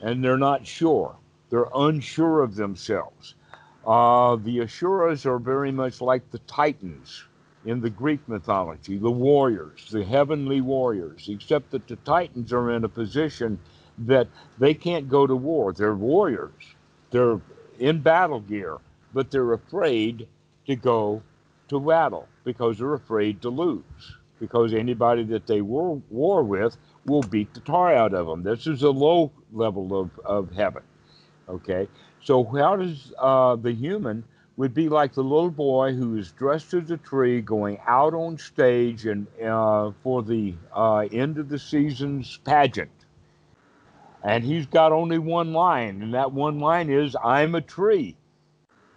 and 0.00 0.22
they're 0.22 0.38
not 0.38 0.66
sure. 0.66 1.16
They're 1.50 1.68
unsure 1.74 2.42
of 2.42 2.54
themselves. 2.54 3.34
Uh, 3.84 4.36
the 4.36 4.58
Ashuras 4.58 5.26
are 5.26 5.38
very 5.38 5.72
much 5.72 6.00
like 6.00 6.30
the 6.30 6.38
Titans 6.40 7.24
in 7.64 7.80
the 7.80 7.90
Greek 7.90 8.20
mythology, 8.28 8.98
the 8.98 9.10
warriors, 9.10 9.88
the 9.90 10.04
heavenly 10.04 10.60
warriors, 10.60 11.28
except 11.28 11.70
that 11.72 11.88
the 11.88 11.96
Titans 11.96 12.52
are 12.52 12.70
in 12.70 12.84
a 12.84 12.88
position 12.88 13.58
that 13.98 14.28
they 14.58 14.74
can't 14.74 15.08
go 15.08 15.26
to 15.26 15.34
war. 15.34 15.72
They're 15.72 15.94
warriors, 15.94 16.52
they're 17.10 17.40
in 17.80 18.00
battle 18.00 18.40
gear, 18.40 18.78
but 19.12 19.30
they're 19.30 19.54
afraid 19.54 20.28
to 20.66 20.76
go 20.76 21.22
to 21.68 21.80
battle 21.80 22.28
because 22.48 22.78
they're 22.78 22.94
afraid 22.94 23.42
to 23.42 23.50
lose. 23.50 24.16
Because 24.40 24.72
anybody 24.72 25.22
that 25.24 25.46
they 25.46 25.60
war, 25.60 26.00
war 26.08 26.42
with 26.42 26.78
will 27.04 27.20
beat 27.20 27.52
the 27.52 27.60
tar 27.60 27.94
out 27.94 28.14
of 28.14 28.26
them. 28.26 28.42
This 28.42 28.66
is 28.66 28.82
a 28.82 28.90
low 28.90 29.30
level 29.52 30.00
of, 30.00 30.18
of 30.24 30.50
heaven. 30.52 30.82
Okay, 31.46 31.86
so 32.24 32.42
how 32.44 32.76
does 32.76 33.12
uh, 33.18 33.56
the 33.56 33.72
human 33.72 34.24
would 34.56 34.72
be 34.72 34.88
like 34.88 35.12
the 35.12 35.22
little 35.22 35.50
boy 35.50 35.92
who 35.92 36.16
is 36.16 36.32
dressed 36.32 36.72
as 36.72 36.90
a 36.90 36.96
tree 36.96 37.42
going 37.42 37.78
out 37.86 38.14
on 38.14 38.38
stage 38.38 39.04
and 39.04 39.26
uh, 39.44 39.90
for 40.02 40.22
the 40.22 40.54
uh, 40.74 41.06
end 41.12 41.36
of 41.36 41.50
the 41.50 41.58
season's 41.58 42.38
pageant. 42.38 42.90
And 44.24 44.42
he's 44.42 44.66
got 44.66 44.92
only 44.92 45.18
one 45.18 45.52
line, 45.52 46.00
and 46.02 46.14
that 46.14 46.32
one 46.32 46.60
line 46.60 46.88
is, 46.88 47.14
I'm 47.22 47.54
a 47.54 47.60
tree. 47.60 48.16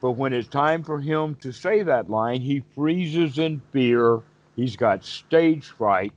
But 0.01 0.11
when 0.11 0.33
it's 0.33 0.47
time 0.47 0.83
for 0.83 0.99
him 0.99 1.35
to 1.35 1.51
say 1.51 1.83
that 1.83 2.09
line, 2.09 2.41
he 2.41 2.63
freezes 2.75 3.37
in 3.37 3.61
fear. 3.71 4.21
He's 4.55 4.75
got 4.75 5.05
stage 5.05 5.67
fright, 5.67 6.13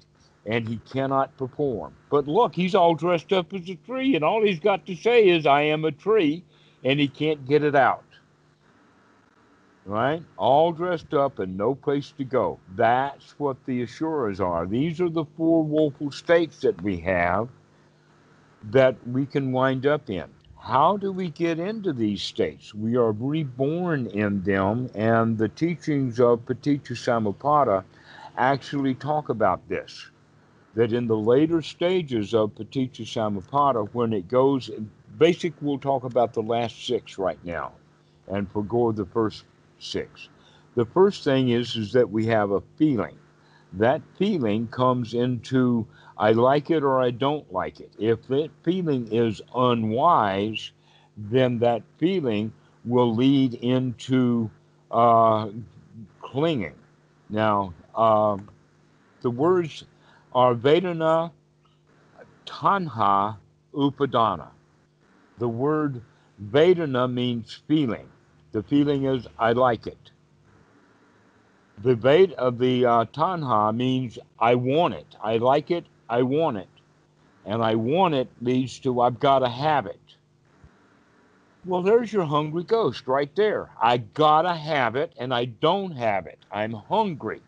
and 0.47 0.67
he 0.69 0.79
cannot 0.91 1.37
perform. 1.37 1.95
But 2.11 2.27
look, 2.27 2.55
he's 2.55 2.75
all 2.75 2.95
dressed 2.95 3.33
up 3.33 3.53
as 3.55 3.69
a 3.69 3.77
tree, 3.77 4.17
and 4.17 4.25
all 4.25 4.43
he's 4.43 4.61
got 4.61 4.87
to 4.87 4.97
say 4.97 5.29
is, 5.29 5.47
I 5.47 5.63
am 5.63 5.85
a 5.85 5.93
tree, 5.93 6.43
and 6.83 6.99
he 6.99 7.09
can't 7.09 7.47
get 7.47 7.63
it 7.63 7.75
out 7.75 8.05
right? 9.85 10.23
All 10.37 10.73
dressed 10.73 11.15
up 11.15 11.39
and 11.39 11.57
no 11.57 11.75
place 11.75 12.13
to 12.19 12.25
go. 12.25 12.59
That's 12.77 13.39
what 13.39 13.57
the 13.67 13.83
assurers 13.83 14.41
are. 14.41 14.67
These 14.67 15.01
are 15.01 15.11
the 15.11 15.25
four 15.37 15.63
woeful 15.63 16.11
states 16.11 16.61
that 16.61 16.81
we 16.83 16.99
have 16.99 17.49
that 18.71 18.97
we 19.07 19.27
can 19.27 19.53
wind 19.53 19.87
up 19.87 20.09
in. 20.09 20.25
How 20.65 20.97
do 20.97 21.13
we 21.13 21.29
get 21.29 21.59
into 21.59 21.93
these 21.93 22.23
states? 22.23 22.75
We 22.75 22.97
are 22.97 23.13
reborn 23.13 24.07
in 24.07 24.43
them, 24.45 24.89
and 24.95 25.37
the 25.37 25.51
teachings 25.51 26.19
of 26.19 26.47
Paticca 26.47 26.97
Samuppada 26.97 27.85
actually 28.39 28.95
talk 28.95 29.29
about 29.29 29.69
this. 29.69 30.09
That 30.75 30.95
in 30.95 31.07
the 31.07 31.19
later 31.19 31.61
stages 31.61 32.33
of 32.33 32.55
Paticca 32.55 33.03
Samuppada, 33.05 33.91
when 33.93 34.15
it 34.15 34.27
goes, 34.27 34.71
basic, 35.19 35.53
we'll 35.61 35.79
talk 35.79 36.03
about 36.03 36.33
the 36.33 36.43
last 36.43 36.87
six 36.87 37.19
right 37.19 37.45
now 37.45 37.73
and 38.27 38.51
forgo 38.51 38.91
the 38.91 39.05
first 39.05 39.45
six. 39.79 40.31
The 40.77 40.87
first 40.87 41.25
thing 41.25 41.51
is 41.51 41.77
is 41.77 41.93
that 41.93 42.09
we 42.09 42.25
have 42.29 42.53
a 42.53 42.63
feeling. 42.79 43.19
That 43.75 44.01
feeling 44.17 44.69
comes 44.69 45.13
into 45.13 45.87
I 46.17 46.33
like 46.33 46.71
it 46.71 46.83
or 46.83 47.01
I 47.01 47.11
don't 47.11 47.51
like 47.53 47.81
it. 47.81 47.93
If 47.99 48.27
that 48.29 48.51
feeling 48.63 49.09
is 49.13 49.43
unwise, 49.55 50.71
then 51.17 51.59
that 51.61 51.83
feeling 51.99 52.53
will 52.85 53.15
lead 53.15 53.55
into 53.55 54.51
uh, 54.91 55.49
clinging. 56.23 56.75
Now, 57.31 57.75
uh, 57.95 58.37
the 59.23 59.31
words 59.31 59.85
are 60.35 60.55
Vedana, 60.55 61.31
Tanha, 62.47 63.37
Upadana. 63.75 64.49
The 65.39 65.49
word 65.49 66.03
Vedana 66.43 67.13
means 67.13 67.61
feeling. 67.67 68.09
The 68.53 68.63
feeling 68.63 69.05
is, 69.05 69.27
I 69.39 69.53
like 69.53 69.87
it. 69.87 70.11
The 71.83 71.97
bait 71.97 72.33
of 72.35 72.59
the 72.59 72.87
uh, 72.87 73.05
tanha 73.07 73.75
means 73.75 74.19
I 74.39 74.55
want 74.55 74.95
it. 74.95 75.17
I 75.21 75.39
like 75.39 75.73
it. 75.73 75.85
I 76.09 76.23
want 76.23 76.59
it. 76.59 76.69
And 77.47 77.63
I 77.63 77.75
want 77.75 78.15
it 78.15 78.29
leads 78.41 78.79
to 78.81 79.01
I've 79.01 79.21
got 79.21 79.41
to 79.41 79.49
have 79.49 79.87
it. 79.87 80.01
Well, 81.67 81.83
there's 81.83 82.13
your 82.13 82.25
hungry 82.25 82.65
ghost 82.65 83.07
right 83.07 83.35
there. 83.37 83.71
I 83.81 83.97
gotta 83.97 84.55
have 84.55 84.97
it 84.97 85.15
and 85.19 85.33
I 85.33 85.47
don't 85.47 85.93
have 85.93 86.27
it. 86.27 86.39
I'm 86.51 86.73
hungry. 86.73 87.41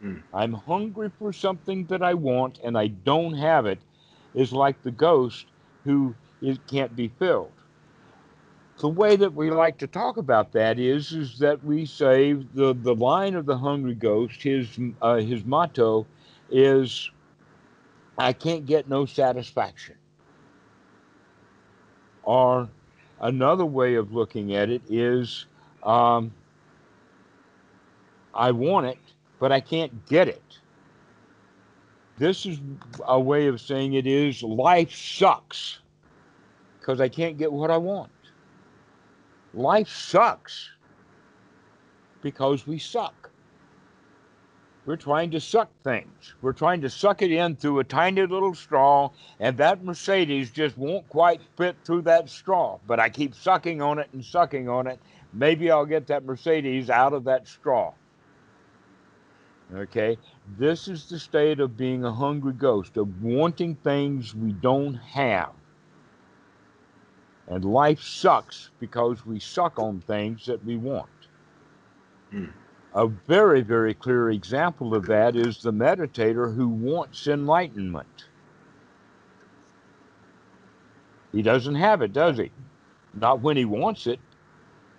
Hmm. 0.00 0.16
I'm 0.32 0.52
hungry 0.52 1.10
for 1.18 1.32
something 1.32 1.86
that 1.86 2.02
I 2.02 2.14
want 2.14 2.58
and 2.64 2.76
I 2.76 2.88
don't 2.88 3.34
have 3.34 3.66
it 3.66 3.78
is 4.34 4.52
like 4.52 4.82
the 4.82 4.90
ghost 4.90 5.46
who 5.84 6.16
is, 6.42 6.58
can't 6.66 6.96
be 6.96 7.08
filled. 7.08 7.52
The 8.80 8.88
way 8.88 9.14
that 9.16 9.32
we 9.32 9.52
like 9.52 9.78
to 9.78 9.86
talk 9.86 10.16
about 10.16 10.52
that 10.52 10.80
is, 10.80 11.12
is 11.12 11.38
that 11.38 11.62
we 11.62 11.86
say 11.86 12.32
the, 12.32 12.74
the 12.74 12.94
line 12.94 13.36
of 13.36 13.46
the 13.46 13.56
hungry 13.56 13.94
ghost, 13.94 14.42
his 14.42 14.76
uh, 15.00 15.16
his 15.16 15.44
motto 15.44 16.08
is, 16.50 17.08
"I 18.18 18.32
can't 18.32 18.66
get 18.66 18.88
no 18.88 19.06
satisfaction." 19.06 19.96
Or 22.22 22.68
another 23.20 23.66
way 23.66 23.94
of 23.96 24.12
looking 24.12 24.54
at 24.54 24.70
it 24.70 24.82
is, 24.88 25.46
um, 25.82 26.32
"I 28.34 28.50
want 28.52 28.86
it, 28.86 28.98
but 29.38 29.52
I 29.52 29.60
can't 29.60 30.06
get 30.06 30.28
it." 30.28 30.58
This 32.18 32.46
is 32.46 32.60
a 33.06 33.18
way 33.18 33.48
of 33.48 33.60
saying 33.60 33.94
it 33.94 34.06
is 34.06 34.42
life 34.42 34.94
sucks 34.94 35.80
because 36.78 37.00
I 37.00 37.08
can't 37.08 37.36
get 37.36 37.52
what 37.52 37.70
I 37.70 37.76
want. 37.76 38.10
Life 39.52 39.88
sucks 39.88 40.70
because 42.22 42.66
we 42.66 42.78
suck. 42.78 43.23
We're 44.86 44.96
trying 44.96 45.30
to 45.30 45.40
suck 45.40 45.70
things. 45.82 46.34
We're 46.42 46.52
trying 46.52 46.82
to 46.82 46.90
suck 46.90 47.22
it 47.22 47.32
in 47.32 47.56
through 47.56 47.78
a 47.78 47.84
tiny 47.84 48.26
little 48.26 48.54
straw, 48.54 49.10
and 49.40 49.56
that 49.56 49.82
Mercedes 49.82 50.50
just 50.50 50.76
won't 50.76 51.08
quite 51.08 51.40
fit 51.56 51.76
through 51.84 52.02
that 52.02 52.28
straw. 52.28 52.78
But 52.86 53.00
I 53.00 53.08
keep 53.08 53.34
sucking 53.34 53.80
on 53.80 53.98
it 53.98 54.08
and 54.12 54.22
sucking 54.22 54.68
on 54.68 54.86
it. 54.86 55.00
Maybe 55.32 55.70
I'll 55.70 55.86
get 55.86 56.06
that 56.08 56.24
Mercedes 56.24 56.90
out 56.90 57.14
of 57.14 57.24
that 57.24 57.48
straw. 57.48 57.94
Okay? 59.74 60.18
This 60.58 60.86
is 60.86 61.08
the 61.08 61.18
state 61.18 61.60
of 61.60 61.76
being 61.78 62.04
a 62.04 62.12
hungry 62.12 62.52
ghost, 62.52 62.98
of 62.98 63.22
wanting 63.22 63.76
things 63.76 64.34
we 64.34 64.52
don't 64.52 64.94
have. 64.94 65.52
And 67.48 67.64
life 67.64 68.02
sucks 68.02 68.70
because 68.80 69.24
we 69.24 69.38
suck 69.38 69.78
on 69.78 70.00
things 70.00 70.44
that 70.46 70.64
we 70.64 70.76
want. 70.76 71.08
Hmm. 72.30 72.46
A 72.94 73.08
very, 73.08 73.62
very 73.62 73.92
clear 73.92 74.30
example 74.30 74.94
of 74.94 75.06
that 75.06 75.34
is 75.34 75.60
the 75.60 75.72
meditator 75.72 76.54
who 76.54 76.68
wants 76.68 77.26
enlightenment. 77.26 78.26
He 81.32 81.42
doesn't 81.42 81.74
have 81.74 82.02
it, 82.02 82.12
does 82.12 82.38
he? 82.38 82.52
Not 83.12 83.40
when 83.40 83.56
he 83.56 83.64
wants 83.64 84.06
it. 84.06 84.20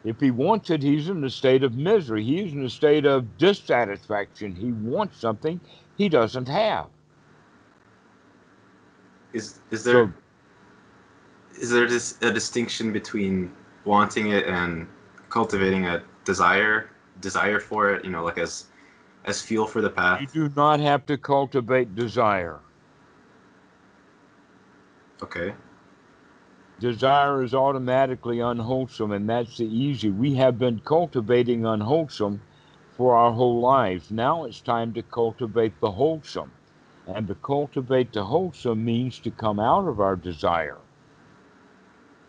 If 0.03 0.19
he 0.19 0.29
wants 0.29 0.69
it, 0.69 0.83
he's 0.83 1.07
in 1.07 1.23
a 1.23 1.29
state 1.29 1.63
of 1.63 1.75
misery. 1.75 2.23
He's 2.23 2.51
in 2.51 2.65
a 2.65 2.69
state 2.69 3.05
of 3.05 3.37
dissatisfaction. 3.37 4.53
He 4.53 4.73
wants 4.73 5.17
something 5.17 5.61
he 5.97 6.09
doesn't 6.09 6.49
have. 6.49 6.87
Is 9.33 9.59
is 9.71 9.83
there 9.83 10.13
is 11.59 11.71
there 11.71 11.87
this 11.87 12.17
a 12.21 12.31
distinction 12.31 12.91
between 12.93 13.51
wanting 13.85 14.31
it 14.31 14.45
and 14.47 14.87
cultivating 15.29 15.85
a 15.85 16.03
desire 16.25 16.89
desire 17.19 17.59
for 17.59 17.93
it? 17.93 18.05
You 18.05 18.11
know, 18.11 18.23
like 18.23 18.37
as 18.37 18.65
as 19.25 19.41
fuel 19.41 19.67
for 19.67 19.81
the 19.81 19.89
path. 19.89 20.21
You 20.21 20.47
do 20.47 20.55
not 20.55 20.79
have 20.79 21.05
to 21.07 21.17
cultivate 21.17 21.95
desire. 21.95 22.59
Okay. 25.23 25.53
Desire 26.79 27.41
is 27.41 27.53
automatically 27.53 28.39
unwholesome, 28.39 29.11
and 29.11 29.29
that's 29.29 29.57
the 29.57 29.65
easy. 29.65 30.09
We 30.09 30.35
have 30.35 30.59
been 30.59 30.81
cultivating 30.81 31.65
unwholesome 31.65 32.41
for 32.97 33.15
our 33.15 33.31
whole 33.31 33.61
lives. 33.61 34.11
Now 34.11 34.43
it's 34.43 34.61
time 34.61 34.93
to 34.93 35.01
cultivate 35.01 35.79
the 35.79 35.91
wholesome. 35.91 36.51
And 37.07 37.27
to 37.27 37.35
cultivate 37.35 38.13
the 38.13 38.25
wholesome 38.25 38.83
means 38.83 39.19
to 39.19 39.31
come 39.31 39.59
out 39.59 39.87
of 39.87 39.99
our 39.99 40.15
desire. 40.15 40.79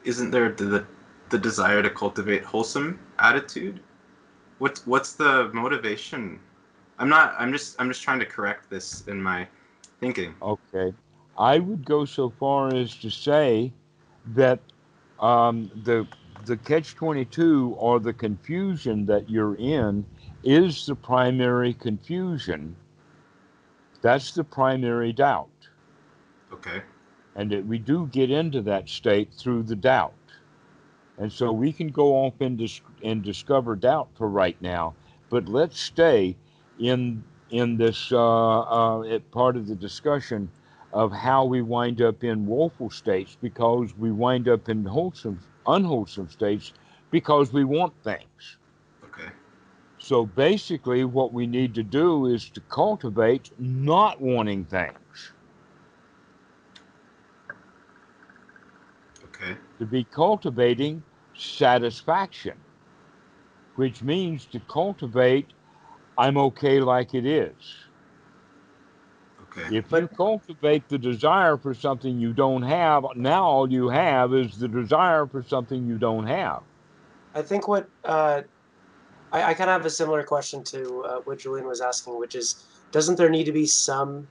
Isn't 0.05 0.31
there 0.31 0.53
the 0.53 0.65
the, 0.65 0.87
the 1.31 1.39
desire 1.39 1.83
to 1.83 1.91
cultivate 1.91 2.45
wholesome 2.45 3.01
attitude? 3.19 3.81
What's 4.59 4.87
what's 4.87 5.13
the 5.13 5.51
motivation? 5.53 6.41
I'm 6.99 7.09
not. 7.09 7.35
I'm 7.39 7.53
just. 7.53 7.77
I'm 7.79 7.89
just 7.89 8.03
trying 8.03 8.21
to 8.21 8.27
correct 8.27 8.71
this 8.71 9.07
in 9.07 9.23
my 9.23 9.47
thinking. 10.01 10.35
Okay. 10.41 10.93
I 11.39 11.59
would 11.59 11.85
go 11.85 12.05
so 12.05 12.31
far 12.31 12.75
as 12.75 12.95
to 12.97 13.11
say 13.11 13.73
that 14.35 14.61
um, 15.21 15.71
the 15.85 16.07
the 16.47 16.57
catch 16.57 16.95
22 16.95 17.75
or 17.79 17.99
the 18.01 18.13
confusion 18.13 19.05
that 19.07 19.29
you're 19.29 19.57
in 19.57 20.05
is 20.45 20.87
the 20.87 20.95
primary 20.95 21.75
confusion. 21.75 22.77
That's 24.01 24.33
the 24.33 24.45
primary 24.45 25.13
doubt. 25.13 25.49
Okay. 26.53 26.83
And 27.35 27.51
that 27.51 27.67
we 27.67 27.79
do 27.79 28.07
get 28.13 28.31
into 28.31 28.63
that 28.63 28.89
state 28.89 29.33
through 29.35 29.65
the 29.65 29.77
doubt. 29.77 30.15
And 31.19 31.33
so 31.33 31.51
we 31.51 31.73
can 31.73 31.89
go 31.89 32.15
off 32.15 32.35
dis- 32.39 32.81
and 33.07 33.23
discover 33.25 33.77
doubt 33.77 34.11
for 34.17 34.29
right 34.29 34.61
now, 34.63 34.97
but 35.31 35.49
let's 35.49 35.81
stay 35.81 36.39
in 36.79 37.25
in 37.51 37.79
this 37.79 38.13
uh, 38.13 38.61
uh, 38.61 39.21
part 39.33 39.57
of 39.57 39.69
the 39.69 39.77
discussion 39.77 40.53
of 40.93 41.13
how 41.13 41.45
we 41.45 41.63
wind 41.63 42.03
up 42.03 42.25
in 42.25 42.47
woeful 42.47 42.91
states 42.91 43.37
because 43.41 43.95
we 43.97 44.13
wind 44.13 44.49
up 44.49 44.69
in 44.69 44.85
wholesome, 44.85 45.41
unwholesome 45.67 46.29
states 46.31 46.75
because 47.11 47.53
we 47.53 47.65
want 47.65 47.95
things. 48.03 48.59
Okay. 49.05 49.31
So 49.99 50.27
basically, 50.27 51.05
what 51.05 51.33
we 51.33 51.47
need 51.47 51.75
to 51.77 51.85
do 51.85 52.27
is 52.27 52.51
to 52.51 52.61
cultivate 52.63 53.53
not 53.59 54.21
wanting 54.21 54.67
things. 54.67 55.35
Okay. 59.27 59.57
to 59.79 59.87
be 59.87 60.05
cultivating 60.05 61.05
satisfaction, 61.35 62.66
which 63.77 64.03
means 64.03 64.47
to 64.47 64.61
cultivate, 64.61 65.53
I'm 66.19 66.37
okay 66.39 66.81
like 66.81 67.15
it 67.15 67.27
is. 67.27 67.55
Okay. 69.43 69.77
If 69.77 69.93
you 69.93 70.09
cultivate 70.09 70.89
the 70.89 70.99
desire 70.99 71.57
for 71.57 71.75
something 71.75 72.19
you 72.19 72.33
don't 72.33 72.63
have, 72.63 73.05
now 73.15 73.45
all 73.45 73.71
you 73.71 73.89
have 73.89 74.35
is 74.35 74.59
the 74.59 74.69
desire 74.69 75.27
for 75.27 75.43
something 75.43 75.87
you 75.87 75.99
don't 75.99 76.27
have. 76.27 76.63
I 77.35 77.43
think 77.43 77.69
what 77.69 77.89
uh, 78.05 78.43
I, 79.33 79.43
I 79.51 79.55
kind 79.55 79.69
of 79.71 79.77
have 79.77 79.87
a 79.87 79.91
similar 79.91 80.23
question 80.23 80.65
to 80.65 81.05
uh, 81.05 81.21
what 81.25 81.39
Julian 81.39 81.67
was 81.67 81.81
asking, 81.81 82.19
which 82.19 82.35
is, 82.35 82.65
doesn't 82.93 83.17
there 83.17 83.29
need 83.29 83.45
to 83.45 83.53
be 83.53 83.67
some 83.67 84.27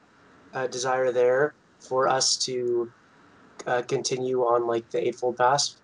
uh, 0.53 0.67
desire 0.67 1.11
there 1.11 1.53
for 1.79 2.07
us 2.07 2.35
to 2.37 2.91
uh, 3.67 3.81
continue 3.83 4.41
on 4.41 4.65
like 4.65 4.89
the 4.89 5.07
eightfold 5.07 5.37
path? 5.37 5.75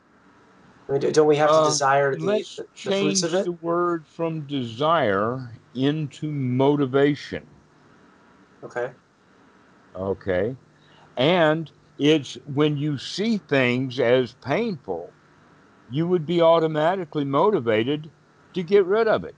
I 0.92 1.00
mean, 1.00 1.12
don't 1.14 1.28
we 1.28 1.38
have 1.38 1.50
to 1.52 1.56
Uh, 1.56 1.64
desire 1.64 2.16
the, 2.18 2.26
Let's 2.26 2.56
the, 2.58 2.64
the 2.64 2.68
change 2.76 2.92
fruits 2.92 3.24
of 3.24 3.34
it? 3.34 3.46
the 3.46 3.52
word 3.54 4.08
from 4.08 4.42
desire 4.46 5.58
into 5.74 6.30
motivation. 6.30 7.48
Okay. 8.64 8.92
Okay. 9.96 10.58
And 11.16 11.72
it's 11.98 12.36
when 12.46 12.78
you 12.78 12.98
see 12.98 13.38
things 13.38 14.00
as 14.00 14.34
painful, 14.34 15.14
you 15.90 16.08
would 16.08 16.26
be 16.26 16.42
automatically 16.42 17.24
motivated 17.26 18.12
to 18.54 18.64
get 18.64 18.86
rid 18.86 19.08
of 19.08 19.24
it. 19.24 19.36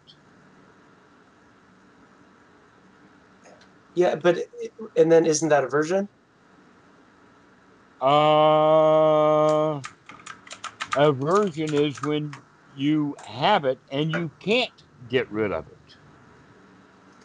Yeah, 3.95 4.15
but 4.15 4.39
and 4.95 5.11
then 5.11 5.25
isn't 5.25 5.49
that 5.49 5.63
aversion? 5.63 6.09
Uh, 8.01 9.02
aversion 10.95 11.73
is 11.73 12.01
when 12.01 12.43
you 12.73 13.15
have 13.21 13.65
it 13.65 13.81
and 13.91 14.11
you 14.11 14.31
can't 14.39 14.83
get 15.07 15.29
rid 15.31 15.51
of 15.51 15.67
it. 15.67 15.97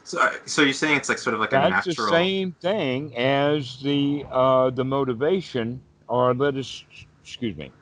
So, 0.04 0.30
so 0.46 0.62
you're 0.62 0.72
saying 0.72 0.96
it's 0.96 1.08
like 1.08 1.18
sort 1.18 1.34
of 1.34 1.40
like 1.40 1.52
a 1.52 1.58
That's 1.58 1.78
natural. 1.78 1.84
the 1.84 1.94
same 1.94 2.52
thing 2.52 3.16
as 3.16 3.80
the 3.80 4.26
uh, 4.30 4.70
the 4.70 4.84
motivation, 4.84 5.82
or 6.08 6.34
let 6.34 6.56
us 6.56 6.84
excuse 7.22 7.56
me. 7.56 7.72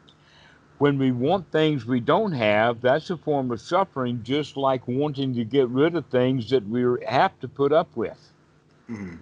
When 0.78 0.98
we 0.98 1.12
want 1.12 1.50
things 1.50 1.86
we 1.86 2.00
don't 2.00 2.32
have, 2.32 2.80
that's 2.82 3.10
a 3.10 3.16
form 3.16 3.50
of 3.50 3.60
suffering, 3.60 4.22
just 4.22 4.56
like 4.56 4.86
wanting 4.88 5.34
to 5.34 5.44
get 5.44 5.68
rid 5.68 5.96
of 5.96 6.06
things 6.06 6.50
that 6.50 6.66
we 6.68 6.84
have 7.06 7.38
to 7.40 7.48
put 7.48 7.72
up 7.72 7.96
with. 7.96 8.32
Mhm. 8.88 9.18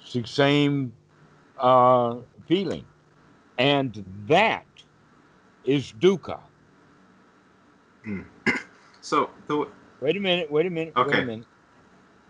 It's 0.00 0.12
the 0.12 0.24
same 0.26 0.94
uh, 1.56 2.20
feeling, 2.46 2.86
and 3.58 4.04
that 4.26 4.66
is 5.64 5.92
dukkha. 5.98 6.40
Hmm. 8.04 8.22
So 9.02 9.30
the 9.46 9.66
Wait 10.00 10.16
a 10.16 10.20
minute. 10.20 10.50
Wait 10.50 10.66
a 10.66 10.70
minute. 10.70 10.94
Wait 10.94 11.14
a 11.14 11.24
minute. 11.24 11.46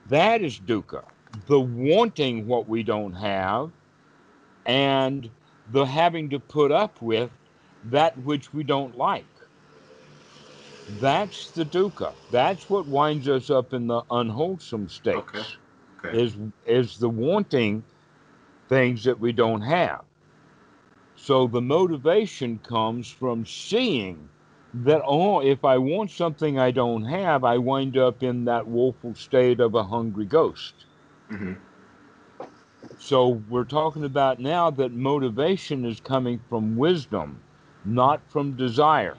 That 0.09 0.43
is 0.43 0.59
dukkha. 0.59 1.05
The 1.47 1.61
wanting 1.61 2.47
what 2.47 2.69
we 2.69 2.83
don't 2.83 3.13
have, 3.13 3.71
and 4.67 5.31
the 5.73 5.85
having 5.85 6.31
to 6.31 6.41
put 6.41 6.73
up 6.73 7.01
with 7.03 7.31
that 7.85 8.17
which 8.19 8.53
we 8.53 8.63
don't 8.65 8.97
like. 8.97 9.25
That's 11.01 11.51
the 11.53 11.65
dukkha. 11.65 12.13
That's 12.33 12.69
what 12.69 12.87
winds 12.87 13.29
us 13.29 13.51
up 13.51 13.73
in 13.73 13.87
the 13.87 14.03
unwholesome 14.11 14.89
states. 14.89 15.19
Okay. 15.19 15.43
Okay. 16.05 16.23
Is 16.23 16.37
is 16.67 16.99
the 16.99 17.09
wanting 17.09 17.85
things 18.69 19.05
that 19.05 19.19
we 19.19 19.33
don't 19.33 19.61
have. 19.61 20.03
So 21.23 21.47
the 21.49 21.61
motivation 21.61 22.61
comes 22.61 23.11
from 23.11 23.45
seeing 23.47 24.31
that 24.73 25.03
oh, 25.05 25.41
if 25.43 25.65
I 25.67 25.79
want 25.79 26.11
something 26.13 26.59
I 26.59 26.71
don't 26.71 27.05
have, 27.05 27.45
I 27.45 27.59
wind 27.59 27.99
up 27.99 28.23
in 28.23 28.47
that 28.47 28.67
woeful 28.67 29.15
state 29.15 29.61
of 29.61 29.75
a 29.75 29.85
hungry 29.85 30.27
ghost. 30.27 30.87
hmm 31.29 31.55
So 32.99 33.29
we're 33.29 33.65
talking 33.65 34.05
about 34.05 34.41
now 34.41 34.71
that 34.73 34.93
motivation 34.93 35.85
is 35.85 36.01
coming 36.01 36.41
from 36.49 36.77
wisdom, 36.77 37.45
not 37.85 38.31
from 38.31 38.57
desire. 38.57 39.19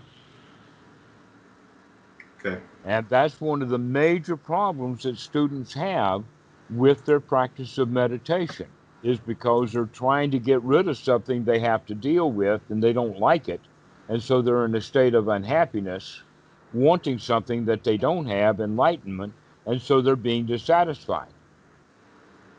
Okay. 2.40 2.62
And 2.84 3.10
that's 3.10 3.42
one 3.42 3.62
of 3.62 3.70
the 3.70 3.80
major 3.80 4.38
problems 4.38 5.04
that 5.04 5.18
students 5.20 5.74
have 5.76 6.26
with 6.70 7.06
their 7.06 7.22
practice 7.22 7.78
of 7.78 7.90
meditation 7.90 8.74
is 9.04 9.20
because 9.20 9.74
they're 9.74 9.86
trying 9.86 10.32
to 10.32 10.40
get 10.40 10.62
rid 10.64 10.88
of 10.88 10.98
something 10.98 11.44
they 11.44 11.60
have 11.60 11.86
to 11.88 11.96
deal 11.96 12.32
with 12.32 12.62
and 12.70 12.84
they 12.84 12.94
don't 12.94 13.18
like 13.20 13.50
it. 13.50 13.62
And 14.10 14.22
so 14.22 14.42
they're 14.42 14.66
in 14.66 14.76
a 14.76 14.82
state 14.82 15.16
of 15.16 15.28
unhappiness, 15.28 16.24
wanting 16.72 17.20
something 17.20 17.66
that 17.66 17.84
they 17.84 17.98
don't 17.98 18.28
have, 18.28 18.60
enlightenment, 18.60 19.36
and 19.66 19.82
so 19.82 20.02
they're 20.02 20.16
being 20.16 20.46
dissatisfied. 20.46 21.34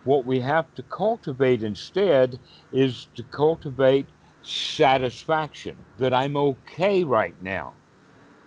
What 0.05 0.25
we 0.27 0.41
have 0.41 0.75
to 0.75 0.83
cultivate 0.83 1.63
instead 1.63 2.41
is 2.73 3.07
to 3.17 3.23
cultivate 3.25 4.11
satisfaction 4.43 5.87
that 5.99 6.15
I'm 6.15 6.37
okay 6.37 7.05
right 7.05 7.41
now. 7.41 7.75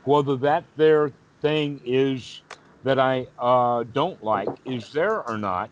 Whether 0.04 0.38
that 0.38 0.70
there 0.76 1.12
thing 1.42 1.82
is 1.86 2.44
that 2.84 3.00
I 3.00 3.28
uh, 3.40 3.84
don't 3.84 4.22
like 4.24 4.50
is 4.66 4.92
there 4.92 5.24
or 5.28 5.38
not, 5.38 5.72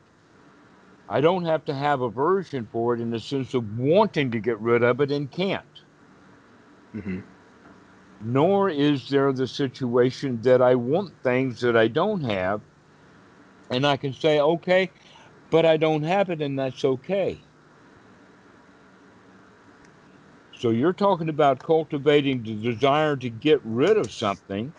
I 1.09 1.21
don't 1.21 1.45
have 1.45 1.65
to 1.65 1.73
have 1.73 2.01
aversion 2.01 2.67
for 2.71 2.95
it 2.95 3.01
in 3.01 3.11
the 3.11 3.19
sense 3.19 3.53
of 3.53 3.77
wanting 3.77 4.31
to 4.31 4.39
get 4.39 4.59
rid 4.59 4.83
of 4.83 5.01
it 5.01 5.11
and 5.11 5.31
can't. 5.31 5.65
hmm 6.93 7.19
Nor 8.21 8.69
is 8.69 9.09
there 9.09 9.33
the 9.33 9.47
situation 9.47 10.41
that 10.43 10.61
I 10.61 10.75
want 10.75 11.13
things 11.23 11.61
that 11.61 11.75
I 11.77 11.87
don't 11.89 12.21
have, 12.23 12.61
and 13.69 13.85
I 13.85 13.97
can 13.97 14.13
say, 14.13 14.39
okay, 14.39 14.91
but 15.51 15.65
I 15.65 15.77
don't 15.77 16.03
have 16.03 16.29
it, 16.29 16.41
and 16.41 16.57
that's 16.57 16.85
okay. 16.85 17.43
So 20.55 20.69
you're 20.71 20.93
talking 20.93 21.29
about 21.29 21.61
cultivating 21.61 22.43
the 22.43 22.55
desire 22.55 23.17
to 23.17 23.29
get 23.29 23.59
rid 23.63 23.97
of 23.97 24.11
something 24.11 24.73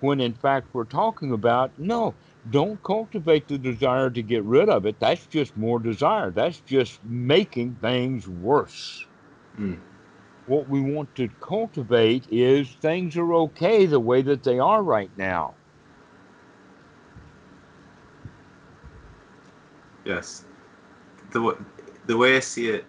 when 0.00 0.20
in 0.20 0.34
fact 0.34 0.68
we're 0.72 0.84
talking 0.84 1.32
about 1.32 1.78
no, 1.78 2.14
don't 2.48 2.82
cultivate 2.82 3.48
the 3.48 3.58
desire 3.58 4.10
to 4.10 4.22
get 4.22 4.44
rid 4.44 4.68
of 4.68 4.84
it. 4.86 5.00
That's 5.00 5.26
just 5.26 5.56
more 5.56 5.78
desire. 5.78 6.30
That's 6.30 6.60
just 6.60 7.02
making 7.04 7.76
things 7.76 8.28
worse. 8.28 9.06
Mm. 9.58 9.80
What 10.46 10.68
we 10.68 10.80
want 10.80 11.14
to 11.14 11.28
cultivate 11.40 12.26
is 12.30 12.76
things 12.82 13.16
are 13.16 13.32
okay 13.34 13.86
the 13.86 14.00
way 14.00 14.20
that 14.22 14.42
they 14.42 14.58
are 14.58 14.82
right 14.82 15.10
now. 15.16 15.54
Yes. 20.04 20.44
The 21.32 21.56
the 22.06 22.16
way 22.16 22.36
I 22.36 22.40
see 22.40 22.68
it, 22.68 22.84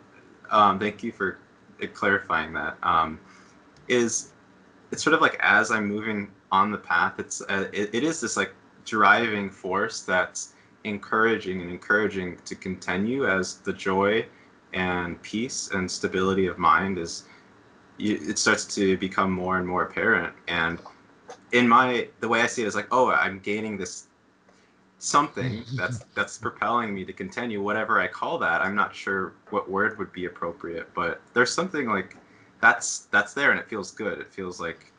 um, 0.52 0.80
thank 0.80 1.02
you 1.02 1.14
for 1.14 1.38
uh, 1.82 1.88
clarifying 1.94 2.52
that. 2.54 2.78
Um, 2.84 3.20
is 3.88 4.34
it's 4.92 5.02
sort 5.02 5.14
of 5.14 5.22
like 5.22 5.38
as 5.40 5.72
I'm 5.72 5.88
moving 5.88 6.30
on 6.52 6.72
the 6.72 6.78
path, 6.78 7.14
it's 7.20 7.42
uh, 7.42 7.70
it, 7.72 7.90
it 7.94 8.04
is 8.04 8.20
this 8.20 8.36
like 8.36 8.54
driving 8.86 9.50
force 9.50 10.02
that's 10.02 10.54
encouraging 10.84 11.62
and 11.62 11.72
encouraging 11.72 12.38
to 12.46 12.56
continue 12.56 13.28
as 13.28 13.58
the 13.58 13.74
joy 13.74 14.26
and 14.74 15.22
peace 15.22 15.72
and 15.74 15.90
stability 15.90 16.48
of 16.48 16.58
mind 16.58 16.98
is 16.98 17.24
you, 17.98 18.20
it 18.28 18.38
starts 18.38 18.66
to 18.76 18.98
become 18.98 19.32
more 19.32 19.58
and 19.58 19.68
more 19.68 19.84
apparent. 19.84 20.34
And 20.48 20.80
in 21.52 21.68
my 21.68 22.08
the 22.20 22.28
way 22.28 22.42
i 22.42 22.48
see 22.48 22.62
it 22.62 22.68
is 22.68 22.76
like 22.76 22.88
oh 22.92 23.10
i'm 23.12 23.40
gaining 23.40 23.78
this 23.78 24.08
something 25.00 25.64
that's 25.76 26.06
that's 26.14 26.38
propelling 26.38 26.94
me 26.94 27.04
to 27.06 27.14
continue. 27.14 27.62
Whatever 27.62 28.00
i 28.00 28.08
call 28.08 28.38
that 28.40 28.62
i'm 28.62 28.76
not 28.76 28.94
sure 28.96 29.34
what 29.50 29.70
word 29.70 29.98
would 29.98 30.12
be 30.12 30.26
appropriate 30.26 30.94
but 30.94 31.22
there's 31.34 31.52
something 31.52 31.88
like 31.88 32.16
that's 32.62 33.08
that's 33.12 33.34
there 33.34 33.52
and 33.52 33.60
it 33.60 33.68
feels 33.68 33.92
good. 33.92 34.20
It 34.20 34.32
feels 34.32 34.60
like 34.60 34.92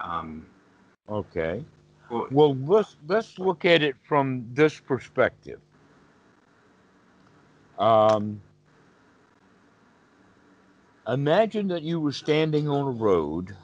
um 0.00 0.46
Okay. 1.08 1.62
Well, 2.10 2.28
Well, 2.30 2.56
let's 2.56 2.96
let's 3.06 3.38
look 3.38 3.64
at 3.64 3.82
it 3.82 3.96
from 4.02 4.46
this 4.52 4.80
perspective. 4.80 5.60
Um, 7.78 8.42
imagine 11.08 11.68
that 11.68 11.82
you 11.82 12.00
were 12.00 12.12
standing 12.12 12.68
on 12.68 12.86
a 12.86 12.90
road, 12.90 13.56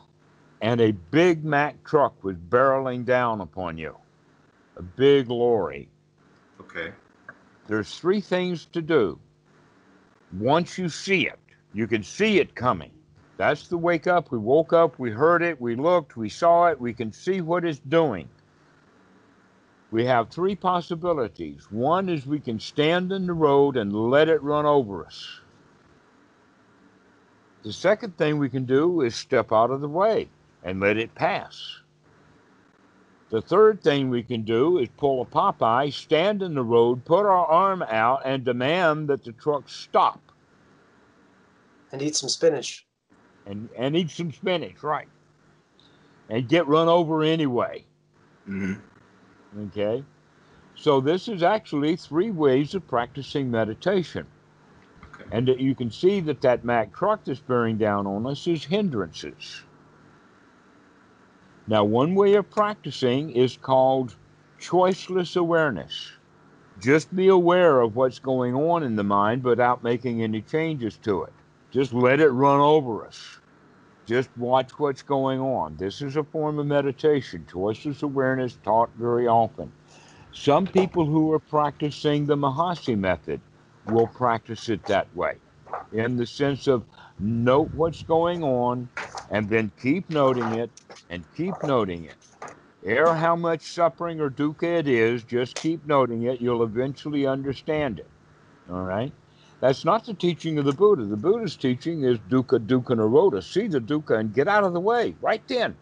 and 0.61 0.81
a 0.81 0.93
big 0.93 1.45
Mack 1.45 1.85
truck 1.85 2.23
was 2.25 2.37
barreling 2.37 3.05
down 3.05 3.41
upon 3.41 3.79
you, 3.79 3.97
a 4.77 4.83
big 4.83 5.31
lorry. 5.31 5.91
okay 6.61 6.93
There's 7.67 7.97
three 7.99 8.21
things 8.21 8.67
to 8.67 8.83
do. 8.83 9.21
Once 10.33 10.79
you 10.79 10.89
see 10.89 11.27
it, 11.27 11.41
you 11.73 11.87
can 11.87 12.03
see 12.03 12.39
it 12.41 12.55
coming. 12.55 13.00
That's 13.41 13.69
the 13.69 13.79
wake 13.79 14.07
up. 14.07 14.31
We 14.31 14.37
woke 14.37 14.75
up, 14.75 14.99
we 14.99 15.11
heard 15.11 15.41
it, 15.43 15.59
we 15.59 15.75
looked, 15.75 16.15
we 16.15 16.29
saw 16.29 16.67
it, 16.67 16.79
we 16.79 16.93
can 16.93 17.11
see 17.11 17.41
what 17.41 17.65
it's 17.65 17.79
doing. 17.79 18.29
We 19.91 20.05
have 20.05 20.29
three 20.29 20.55
possibilities. 20.55 21.67
One 21.71 22.11
is 22.11 22.27
we 22.27 22.39
can 22.39 22.61
stand 22.61 23.13
in 23.13 23.27
the 23.27 23.33
road 23.33 23.79
and 23.79 23.95
let 24.11 24.29
it 24.29 24.43
run 24.43 24.67
over 24.67 25.07
us. 25.07 25.41
The 27.63 27.73
second 27.73 28.19
thing 28.19 28.37
we 28.37 28.51
can 28.51 28.67
do 28.67 29.01
is 29.01 29.15
step 29.15 29.53
out 29.53 29.71
of 29.71 29.81
the 29.81 29.89
way 29.89 30.29
and 30.63 30.79
let 30.79 30.99
it 30.99 31.15
pass. 31.15 31.79
The 33.31 33.41
third 33.41 33.83
thing 33.83 34.11
we 34.11 34.23
can 34.23 34.43
do 34.43 34.77
is 34.77 34.91
pull 34.99 35.23
a 35.23 35.25
Popeye, 35.25 35.95
stand 35.95 36.43
in 36.43 36.53
the 36.53 36.63
road, 36.63 37.07
put 37.07 37.25
our 37.25 37.47
arm 37.47 37.83
out, 37.89 38.21
and 38.27 38.45
demand 38.45 39.09
that 39.09 39.25
the 39.25 39.33
truck 39.33 39.67
stop 39.71 40.21
and 41.91 42.03
eat 42.03 42.17
some 42.17 42.29
spinach. 42.29 42.85
And, 43.47 43.71
and 43.77 43.97
eat 43.97 44.11
some 44.11 44.33
spinach, 44.33 44.83
right? 44.83 45.09
And 46.29 46.49
get 46.49 46.69
run 46.69 46.89
over 46.89 47.23
anyway. 47.23 47.87
hmm 48.47 48.75
Okay? 49.59 50.07
So, 50.75 51.01
this 51.01 51.29
is 51.29 51.43
actually 51.43 51.97
three 51.97 52.31
ways 52.31 52.75
of 52.75 52.87
practicing 52.87 53.51
meditation. 53.51 54.29
okay 55.05 55.31
And 55.33 55.49
that 55.49 55.61
you 55.61 55.75
can 55.75 55.91
see 55.91 56.21
that 56.23 56.43
that 56.43 56.65
Mack 56.65 56.95
truck 56.95 57.25
that's 57.25 57.41
bearing 57.41 57.79
down 57.79 58.07
on 58.07 58.27
us 58.27 58.47
is 58.47 58.65
hindrances. 58.65 59.65
Now, 61.67 61.85
one 61.85 62.15
way 62.15 62.35
of 62.35 62.51
practicing 62.51 63.31
is 63.31 63.57
called 63.57 64.17
choiceless 64.61 65.37
awareness. 65.37 66.13
Just 66.79 67.15
be 67.15 67.29
aware 67.29 67.81
of 67.81 67.97
what's 67.97 68.21
going 68.21 68.55
on 68.55 68.83
in 68.83 68.97
the 68.97 69.05
mind 69.05 69.45
without 69.45 69.83
making 69.85 70.23
any 70.23 70.43
changes 70.43 70.99
to 70.99 71.25
it. 71.25 71.40
Just 71.73 71.93
let 71.93 72.21
it 72.21 72.31
run 72.31 72.61
over 72.61 73.07
us. 73.07 73.41
Just 74.07 74.31
watch 74.37 74.73
what's 74.79 75.03
going 75.03 75.41
on. 75.41 75.77
This 75.79 76.03
is 76.03 76.17
a 76.17 76.25
form 76.25 76.59
of 76.59 76.67
meditation. 76.67 77.47
Choiceless 77.51 78.03
awareness 78.03 78.57
taught 78.59 78.93
very 78.97 79.27
often. 79.29 79.75
Some 80.33 80.69
people 80.69 81.07
who 81.07 81.33
are 81.33 81.41
practicing 81.41 82.27
the 82.27 82.37
Mahasi 82.37 82.99
method 82.99 83.43
will 83.85 84.09
practice 84.09 84.69
it 84.69 84.87
that 84.87 85.15
way 85.15 85.41
in 85.93 86.17
the 86.17 86.27
sense 86.27 86.69
of 86.69 86.87
note 87.19 87.71
what's 87.73 88.03
going 88.05 88.45
on 88.45 88.91
and 89.29 89.51
then 89.51 89.73
keep 89.81 90.11
noting 90.11 90.53
it 90.53 90.73
and 91.09 91.27
keep 91.37 91.63
noting 91.63 92.05
it. 92.05 92.19
Ere 92.85 93.17
how 93.17 93.37
much 93.37 93.63
suffering 93.73 94.21
or 94.21 94.31
dukkha 94.31 94.81
it 94.81 94.89
is, 94.89 95.25
just 95.25 95.61
keep 95.61 95.87
noting 95.87 96.23
it. 96.25 96.41
You'll 96.41 96.65
eventually 96.65 97.27
understand 97.27 98.01
it. 98.01 98.11
All 98.71 98.85
right? 98.85 99.15
That's 99.61 99.85
not 99.85 100.05
the 100.05 100.15
teaching 100.15 100.59
of 100.59 100.65
the 100.65 100.73
Buddha. 100.73 101.05
The 101.05 101.17
Buddha's 101.17 101.55
teaching 101.55 102.03
is 102.05 102.19
dukkha, 102.31 102.67
dukkha, 102.67 102.97
nirodha. 102.97 103.43
See 103.43 103.67
the 103.67 103.81
dukkha 103.81 104.19
and 104.19 104.35
get 104.35 104.49
out 104.49 104.65
of 104.65 104.73
the 104.73 104.81
way 104.81 105.15
right 105.21 105.47
then. 105.49 105.77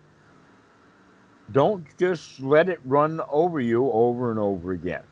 Don't 1.53 1.87
just 1.99 2.41
let 2.41 2.69
it 2.69 2.81
run 2.85 3.21
over 3.31 3.61
you 3.61 3.91
over 3.91 4.31
and 4.31 4.39
over 4.39 4.73
again. 4.73 5.03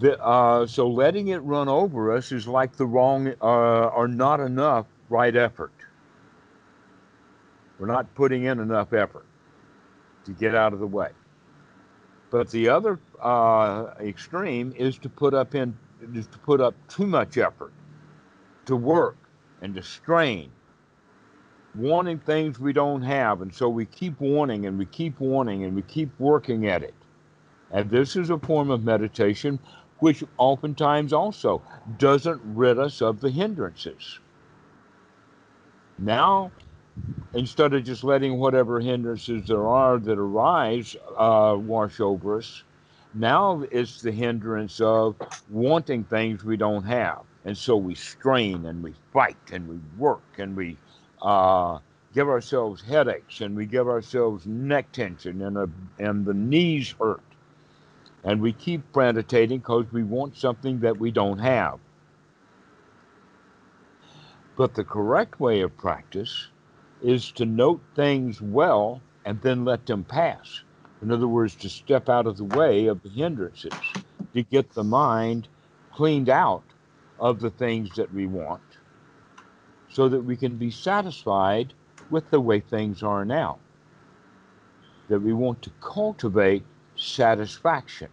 The, 0.00 0.22
uh, 0.22 0.66
so 0.66 0.88
letting 0.88 1.28
it 1.28 1.38
run 1.38 1.68
over 1.68 2.14
us 2.14 2.30
is 2.32 2.46
like 2.46 2.76
the 2.76 2.86
wrong 2.86 3.32
uh, 3.40 3.86
or 3.86 4.06
not 4.06 4.40
enough 4.40 4.86
right 5.08 5.34
effort. 5.34 5.72
We're 7.78 7.86
not 7.86 8.12
putting 8.14 8.44
in 8.44 8.58
enough 8.58 8.92
effort 8.92 9.24
to 10.24 10.32
get 10.32 10.54
out 10.54 10.72
of 10.72 10.80
the 10.80 10.86
way. 10.86 11.10
But 12.30 12.50
the 12.50 12.68
other 12.68 12.98
uh, 13.20 13.86
extreme 14.00 14.74
is 14.76 14.98
to 14.98 15.08
put 15.08 15.32
up 15.32 15.54
in 15.54 15.76
is 16.14 16.26
to 16.28 16.38
put 16.38 16.60
up 16.60 16.74
too 16.88 17.06
much 17.06 17.38
effort, 17.38 17.72
to 18.66 18.76
work 18.76 19.16
and 19.62 19.74
to 19.74 19.82
strain, 19.82 20.52
wanting 21.74 22.18
things 22.18 22.58
we 22.58 22.72
don't 22.72 23.02
have, 23.02 23.42
and 23.42 23.54
so 23.54 23.68
we 23.68 23.86
keep 23.86 24.20
wanting 24.20 24.66
and 24.66 24.78
we 24.78 24.86
keep 24.86 25.20
wanting 25.20 25.64
and 25.64 25.74
we 25.74 25.82
keep 25.82 26.10
working 26.18 26.66
at 26.66 26.82
it. 26.82 26.94
And 27.70 27.90
this 27.90 28.16
is 28.16 28.30
a 28.30 28.38
form 28.38 28.70
of 28.70 28.84
meditation 28.84 29.60
which 29.98 30.24
oftentimes 30.38 31.12
also 31.12 31.62
doesn't 31.98 32.40
rid 32.44 32.78
us 32.78 33.02
of 33.02 33.20
the 33.20 33.30
hindrances. 33.30 34.20
Now, 35.98 36.52
instead 37.34 37.74
of 37.74 37.84
just 37.84 38.04
letting 38.04 38.38
whatever 38.38 38.80
hindrances 38.80 39.46
there 39.48 39.66
are 39.66 39.98
that 39.98 40.18
arise 40.18 40.96
uh, 41.16 41.56
wash 41.58 42.00
over 42.00 42.38
us, 42.38 42.64
now 43.14 43.64
it's 43.70 44.02
the 44.02 44.12
hindrance 44.12 44.80
of 44.80 45.16
wanting 45.50 46.04
things 46.04 46.44
we 46.44 46.56
don't 46.56 46.84
have. 46.84 47.22
And 47.44 47.56
so 47.56 47.76
we 47.76 47.94
strain 47.94 48.66
and 48.66 48.82
we 48.82 48.94
fight 49.12 49.36
and 49.52 49.68
we 49.68 49.78
work 49.96 50.22
and 50.38 50.56
we 50.56 50.76
uh, 51.22 51.78
give 52.14 52.28
ourselves 52.28 52.82
headaches 52.82 53.40
and 53.40 53.56
we 53.56 53.66
give 53.66 53.88
ourselves 53.88 54.46
neck 54.46 54.92
tension 54.92 55.42
and, 55.42 55.56
a, 55.56 55.68
and 55.98 56.26
the 56.26 56.34
knees 56.34 56.94
hurt. 57.00 57.22
And 58.24 58.42
we 58.42 58.52
keep 58.52 58.94
meditating 58.94 59.60
because 59.60 59.86
we 59.92 60.02
want 60.02 60.36
something 60.36 60.80
that 60.80 60.98
we 60.98 61.10
don't 61.10 61.38
have. 61.38 61.78
But 64.56 64.74
the 64.74 64.84
correct 64.84 65.40
way 65.40 65.60
of 65.60 65.76
practice 65.76 66.48
is 67.02 67.30
to 67.32 67.46
note 67.46 67.80
things 67.94 68.42
well 68.42 69.00
and 69.24 69.40
then 69.40 69.64
let 69.64 69.86
them 69.86 70.04
pass. 70.04 70.62
In 71.00 71.12
other 71.12 71.28
words, 71.28 71.54
to 71.56 71.68
step 71.68 72.08
out 72.08 72.26
of 72.26 72.36
the 72.36 72.44
way 72.44 72.86
of 72.86 73.02
the 73.02 73.08
hindrances, 73.08 73.72
to 74.34 74.42
get 74.42 74.72
the 74.74 74.84
mind 74.84 75.48
cleaned 75.92 76.28
out 76.28 76.64
of 77.18 77.40
the 77.40 77.50
things 77.50 77.94
that 77.96 78.12
we 78.12 78.26
want, 78.26 78.62
so 79.90 80.08
that 80.08 80.22
we 80.22 80.36
can 80.36 80.56
be 80.56 80.70
satisfied 80.70 81.72
with 82.10 82.30
the 82.30 82.40
way 82.40 82.60
things 82.60 83.02
are 83.02 83.24
now. 83.24 83.58
That 85.08 85.20
we 85.20 85.32
want 85.32 85.62
to 85.62 85.70
cultivate 85.80 86.64
satisfaction. 86.96 88.08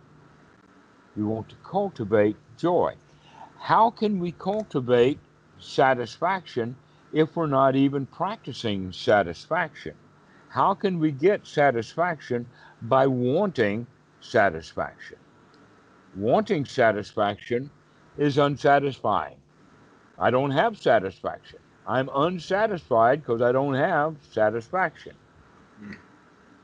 We 1.16 1.24
want 1.24 1.50
to 1.50 1.56
cultivate 1.64 2.38
joy. 2.58 2.96
How 3.60 3.90
can 3.90 4.20
we 4.20 4.32
cultivate 4.32 5.20
satisfaction 5.60 6.76
if 7.14 7.36
we're 7.36 7.48
not 7.48 7.76
even 7.76 8.06
practicing 8.06 8.92
satisfaction? 8.92 9.96
How 10.50 10.74
can 10.74 11.00
we 11.00 11.12
get 11.12 11.48
satisfaction 11.48 12.48
by 12.90 13.08
wanting 13.08 13.88
satisfaction? 14.22 15.18
Wanting 16.16 16.66
satisfaction 16.66 17.70
is 18.18 18.38
unsatisfying. 18.38 19.38
I 20.18 20.32
don't 20.32 20.52
have 20.52 20.78
satisfaction. 20.78 21.60
I'm 21.88 22.10
unsatisfied 22.14 23.22
because 23.22 23.42
I 23.42 23.52
don't 23.52 23.76
have 23.76 24.16
satisfaction. 24.32 25.14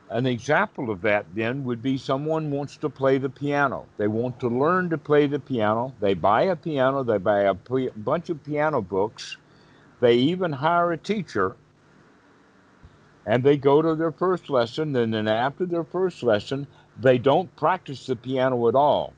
An 0.10 0.26
example 0.26 0.90
of 0.90 1.02
that 1.02 1.26
then 1.36 1.64
would 1.64 1.82
be 1.82 1.98
someone 1.98 2.52
wants 2.52 2.76
to 2.78 2.90
play 2.90 3.18
the 3.18 3.30
piano. 3.30 3.86
They 3.98 4.08
want 4.08 4.40
to 4.42 4.50
learn 4.50 4.90
to 4.90 4.98
play 4.98 5.28
the 5.28 5.40
piano. 5.40 5.94
They 6.02 6.14
buy 6.16 6.44
a 6.44 6.56
piano, 6.56 7.04
they 7.04 7.18
buy 7.18 7.42
a 7.42 7.56
p- 7.56 7.90
bunch 7.96 8.30
of 8.30 8.44
piano 8.44 8.82
books, 8.82 9.38
they 10.02 10.16
even 10.16 10.52
hire 10.52 10.92
a 10.92 10.98
teacher, 10.98 11.56
and 13.26 13.44
they 13.44 13.58
go 13.58 13.82
to 13.82 13.96
their 13.96 14.12
first 14.12 14.50
lesson. 14.50 14.96
And 14.96 15.14
then 15.14 15.28
after 15.28 15.66
their 15.66 15.84
first 15.84 16.24
lesson, 16.24 16.68
they 17.00 17.18
don't 17.18 17.56
practice 17.56 18.06
the 18.06 18.16
piano 18.16 18.68
at 18.68 18.76
all. 18.76 19.14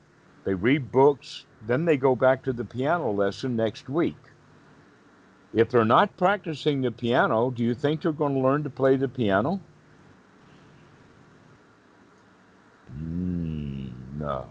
They 0.46 0.54
read 0.54 0.92
books, 0.92 1.46
then 1.66 1.86
they 1.86 1.98
go 1.98 2.16
back 2.16 2.44
to 2.44 2.54
the 2.54 2.66
piano 2.66 3.12
lesson 3.12 3.56
next 3.56 3.90
week. 3.90 4.18
If 5.54 5.70
they're 5.70 5.86
not 5.86 6.18
practicing 6.18 6.82
the 6.82 6.92
piano, 6.92 7.52
do 7.52 7.64
you 7.64 7.76
think 7.76 8.02
they're 8.02 8.12
going 8.12 8.34
to 8.34 8.40
learn 8.40 8.64
to 8.64 8.70
play 8.70 8.98
the 8.98 9.08
piano? 9.08 9.62
Mm, 12.92 13.92
no. 14.20 14.48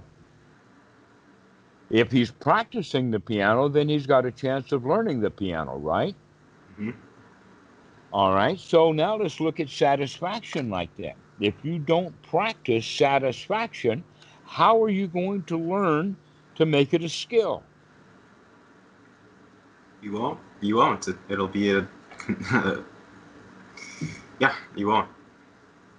If 1.90 2.10
he's 2.10 2.30
practicing 2.30 3.10
the 3.10 3.20
piano, 3.20 3.68
then 3.68 3.88
he's 3.88 4.06
got 4.06 4.26
a 4.26 4.32
chance 4.32 4.72
of 4.72 4.86
learning 4.86 5.20
the 5.20 5.30
piano, 5.30 5.76
right? 5.76 6.16
Mhm. 6.78 6.94
All 8.12 8.34
right. 8.34 8.60
So 8.60 8.92
now 8.92 9.16
let's 9.16 9.40
look 9.40 9.58
at 9.60 9.70
satisfaction 9.70 10.68
like 10.70 10.94
that. 10.96 11.16
If 11.40 11.64
you 11.64 11.78
don't 11.78 12.20
practice 12.22 12.86
satisfaction, 12.86 14.04
how 14.44 14.82
are 14.82 14.90
you 14.90 15.08
going 15.08 15.44
to 15.44 15.58
learn 15.58 16.18
to 16.56 16.66
make 16.66 16.92
it 16.92 17.02
a 17.02 17.08
skill? 17.08 17.64
You 20.02 20.12
won't. 20.12 20.40
You 20.60 20.76
won't. 20.76 21.08
It, 21.08 21.16
it'll 21.30 21.48
be 21.48 21.70
a. 21.72 21.88
yeah, 24.40 24.54
you 24.76 24.88
won't. 24.88 25.08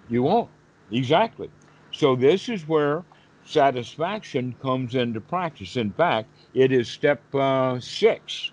You 0.10 0.23
won't. 0.23 0.52
Exactly. 0.91 1.52
So 1.91 2.15
this 2.15 2.49
is 2.49 2.67
where 2.67 3.06
satisfaction 3.43 4.56
comes 4.62 4.95
into 4.95 5.21
practice. 5.21 5.78
In 5.78 5.93
fact, 5.93 6.30
it 6.54 6.71
is 6.71 6.91
step 6.91 7.34
uh, 7.34 7.80
six 7.80 8.52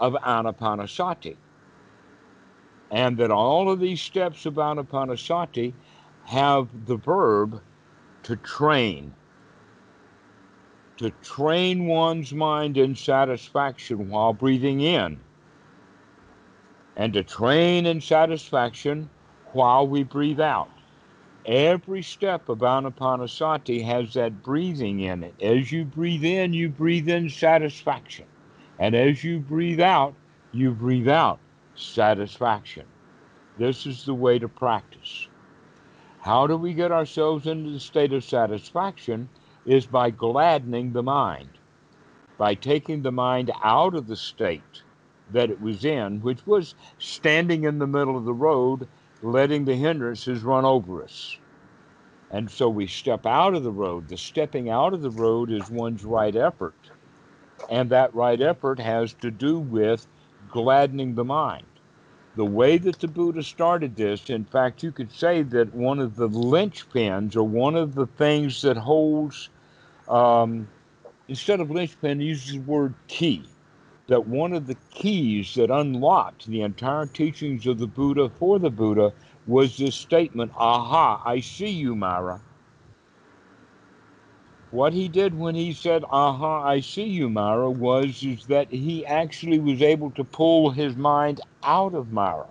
of 0.00 0.14
Anapanasati. 0.14 1.36
And 2.94 3.16
that 3.16 3.32
all 3.32 3.68
of 3.68 3.80
these 3.80 4.00
steps 4.00 4.46
of 4.46 4.54
Anapanasati 4.54 5.74
have 6.26 6.68
the 6.86 6.94
verb 6.94 7.60
to 8.22 8.36
train. 8.36 9.12
To 10.98 11.10
train 11.10 11.88
one's 11.88 12.32
mind 12.32 12.78
in 12.78 12.94
satisfaction 12.94 14.08
while 14.10 14.32
breathing 14.32 14.80
in. 14.80 15.18
And 16.94 17.12
to 17.14 17.24
train 17.24 17.84
in 17.84 18.00
satisfaction 18.00 19.10
while 19.46 19.88
we 19.88 20.04
breathe 20.04 20.40
out. 20.40 20.70
Every 21.46 22.00
step 22.00 22.48
of 22.48 22.58
Anapanasati 22.58 23.84
has 23.84 24.14
that 24.14 24.44
breathing 24.44 25.00
in 25.00 25.24
it. 25.24 25.34
As 25.42 25.72
you 25.72 25.84
breathe 25.84 26.24
in, 26.24 26.52
you 26.52 26.68
breathe 26.68 27.08
in 27.08 27.28
satisfaction. 27.28 28.26
And 28.78 28.94
as 28.94 29.24
you 29.24 29.40
breathe 29.40 29.80
out, 29.80 30.14
you 30.52 30.70
breathe 30.70 31.08
out 31.08 31.40
satisfaction. 31.76 32.84
This 33.58 33.86
is 33.86 34.04
the 34.04 34.14
way 34.14 34.38
to 34.38 34.48
practice. 34.48 35.28
How 36.20 36.46
do 36.46 36.56
we 36.56 36.74
get 36.74 36.92
ourselves 36.92 37.46
into 37.46 37.70
the 37.70 37.80
state 37.80 38.12
of 38.12 38.24
satisfaction? 38.24 39.28
Is 39.66 39.86
by 39.86 40.10
gladdening 40.10 40.92
the 40.92 41.02
mind, 41.02 41.48
by 42.36 42.54
taking 42.54 43.02
the 43.02 43.12
mind 43.12 43.50
out 43.62 43.94
of 43.94 44.06
the 44.06 44.16
state 44.16 44.82
that 45.32 45.50
it 45.50 45.60
was 45.60 45.86
in, 45.86 46.20
which 46.20 46.46
was 46.46 46.74
standing 46.98 47.64
in 47.64 47.78
the 47.78 47.86
middle 47.86 48.16
of 48.16 48.24
the 48.26 48.34
road 48.34 48.86
letting 49.24 49.64
the 49.64 49.74
hindrances 49.74 50.42
run 50.42 50.64
over 50.64 51.02
us. 51.02 51.38
And 52.30 52.50
so 52.50 52.68
we 52.68 52.86
step 52.86 53.26
out 53.26 53.54
of 53.54 53.62
the 53.62 53.72
road. 53.72 54.08
The 54.08 54.16
stepping 54.16 54.68
out 54.68 54.92
of 54.92 55.02
the 55.02 55.10
road 55.10 55.50
is 55.50 55.70
one's 55.70 56.04
right 56.04 56.34
effort. 56.34 56.74
And 57.70 57.88
that 57.90 58.14
right 58.14 58.40
effort 58.40 58.78
has 58.80 59.14
to 59.14 59.30
do 59.30 59.58
with 59.58 60.06
gladdening 60.54 61.16
the 61.16 61.24
mind. 61.24 61.66
The 62.36 62.44
way 62.44 62.78
that 62.78 63.00
the 63.00 63.08
Buddha 63.08 63.42
started 63.42 63.96
this, 63.96 64.30
in 64.30 64.44
fact, 64.44 64.84
you 64.84 64.92
could 64.92 65.10
say 65.10 65.42
that 65.42 65.74
one 65.74 65.98
of 65.98 66.14
the 66.14 66.28
linchpins 66.28 67.34
or 67.36 67.42
one 67.42 67.74
of 67.74 67.96
the 67.96 68.06
things 68.06 68.62
that 68.62 68.76
holds, 68.76 69.50
um, 70.08 70.68
instead 71.28 71.60
of 71.60 71.72
linchpin, 71.72 72.20
uses 72.20 72.52
the 72.52 72.58
word 72.60 72.94
key 73.08 73.42
that 74.06 74.28
one 74.28 74.52
of 74.52 74.66
the 74.68 74.76
keys 74.90 75.54
that 75.54 75.70
unlocked 75.70 76.46
the 76.46 76.62
entire 76.62 77.06
teachings 77.06 77.66
of 77.66 77.78
the 77.78 77.86
Buddha 77.86 78.30
for 78.38 78.60
the 78.60 78.70
Buddha 78.70 79.12
was 79.46 79.76
this 79.76 79.96
statement, 79.96 80.52
Aha, 80.56 81.20
I 81.24 81.40
see 81.40 81.70
you, 81.70 81.96
Mara. 81.96 82.40
What 84.74 84.92
he 84.92 85.08
did 85.08 85.38
when 85.38 85.54
he 85.54 85.72
said, 85.72 86.04
Aha, 86.10 86.62
I 86.66 86.80
see 86.80 87.04
you, 87.04 87.30
Mara, 87.30 87.70
was 87.70 88.24
is 88.24 88.46
that 88.46 88.72
he 88.72 89.06
actually 89.06 89.60
was 89.60 89.80
able 89.82 90.10
to 90.12 90.24
pull 90.24 90.70
his 90.70 90.96
mind 90.96 91.40
out 91.62 91.94
of 91.94 92.12
Mara. 92.12 92.48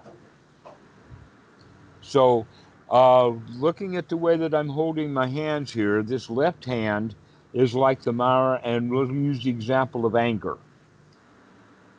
So, 2.01 2.47
uh, 2.89 3.29
looking 3.57 3.97
at 3.97 4.09
the 4.09 4.17
way 4.17 4.37
that 4.37 4.55
I'm 4.55 4.69
holding 4.69 5.13
my 5.13 5.27
hands 5.27 5.73
here, 5.73 6.01
this 6.01 6.29
left 6.29 6.65
hand 6.65 7.15
is 7.53 7.75
like 7.75 8.03
the 8.03 8.13
Mara, 8.13 8.61
and 8.63 8.89
we'll 8.89 9.11
use 9.11 9.43
the 9.43 9.49
example 9.49 10.05
of 10.05 10.15
anger 10.15 10.57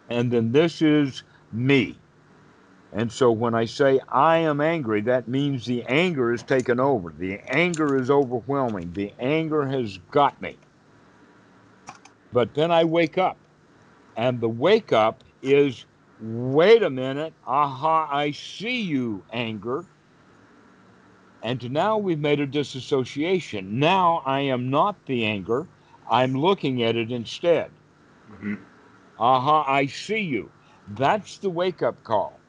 and 0.08 0.32
then 0.32 0.52
this 0.52 0.82
is 0.82 1.22
me. 1.52 1.98
And 2.94 3.12
so 3.12 3.33
when 3.33 3.54
I 3.57 3.66
say 3.66 4.00
I 4.11 4.38
am 4.38 4.62
angry, 4.62 5.02
that 5.02 5.28
means 5.28 5.66
the 5.66 5.85
anger 5.85 6.33
is 6.33 6.44
taken 6.44 6.80
over. 6.80 7.12
The 7.12 7.40
anger 7.48 7.96
is 7.96 8.11
overwhelming. 8.11 8.94
The 8.94 9.14
anger 9.20 9.66
has 9.68 9.98
got 9.98 10.42
me. 10.42 10.61
But 12.33 12.54
then 12.54 12.70
I 12.72 12.85
wake 12.85 13.18
up. 13.18 13.40
And 14.16 14.40
the 14.40 14.50
wake 14.50 14.92
up 14.92 15.24
is 15.42 15.87
wait 16.18 16.83
a 16.83 16.90
minute, 16.90 17.35
aha, 17.46 18.09
I 18.12 18.33
see 18.33 18.83
you, 18.83 19.26
anger. 19.33 19.87
And 21.42 21.72
now 21.72 21.98
we've 21.98 22.20
made 22.20 22.40
a 22.40 22.46
disassociation. 22.46 23.78
Now 23.80 24.22
I 24.26 24.40
am 24.42 24.70
not 24.70 25.07
the 25.07 25.24
anger, 25.26 25.68
I'm 26.11 26.35
looking 26.35 26.83
at 26.83 26.96
it 26.96 27.12
instead. 27.12 27.72
hmm 28.28 28.54
Aha, 29.18 29.62
uh-huh, 29.62 29.72
I 29.72 29.87
see 29.87 30.20
you. 30.20 30.52
That's 30.87 31.38
the 31.38 31.50
wake 31.50 31.83
up 31.83 32.04
call. 32.04 32.43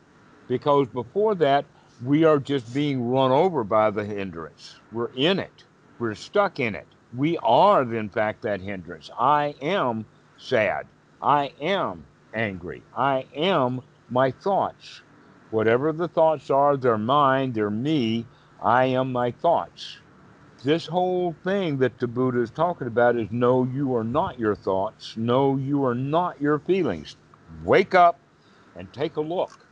Because 0.48 0.88
before 0.88 1.36
that, 1.36 1.66
we 2.04 2.24
are 2.24 2.40
just 2.40 2.74
being 2.74 3.10
run 3.10 3.32
over 3.32 3.64
by 3.64 3.90
the 3.90 4.04
hindrance. 4.04 4.76
We're 4.92 5.12
in 5.16 5.40
it, 5.40 5.64
we're 6.00 6.16
stuck 6.16 6.60
in 6.60 6.76
it. 6.76 6.88
We 7.16 7.38
are, 7.38 7.82
in 7.82 8.10
fact, 8.10 8.42
that 8.42 8.60
hindrance. 8.60 9.10
I 9.18 9.56
am 9.62 10.06
sad. 10.38 10.86
I 11.22 11.52
am 11.62 12.06
angry. 12.34 12.84
I 12.96 13.26
am 13.34 13.82
my 14.10 14.32
thoughts. 14.32 15.02
Whatever 15.52 15.94
the 15.94 16.10
thoughts 16.10 16.50
are, 16.50 16.76
they're 16.76 16.98
mine, 16.98 17.54
they're 17.54 17.70
me. 17.70 18.26
I 18.62 18.86
am 18.86 19.14
my 19.14 19.32
thoughts. 19.32 20.00
This 20.64 20.86
whole 20.86 21.34
thing 21.44 21.78
that 21.78 22.00
the 22.00 22.08
Buddha 22.08 22.42
is 22.42 22.52
talking 22.52 22.88
about 22.88 23.16
is 23.16 23.30
no, 23.32 23.64
you 23.64 23.96
are 23.96 24.04
not 24.04 24.40
your 24.40 24.56
thoughts. 24.56 25.16
No, 25.16 25.56
you 25.56 25.86
are 25.86 25.96
not 25.96 26.42
your 26.42 26.60
feelings. 26.60 27.16
Wake 27.64 27.96
up 27.96 28.20
and 28.76 28.92
take 28.92 29.16
a 29.16 29.22
look 29.22 29.65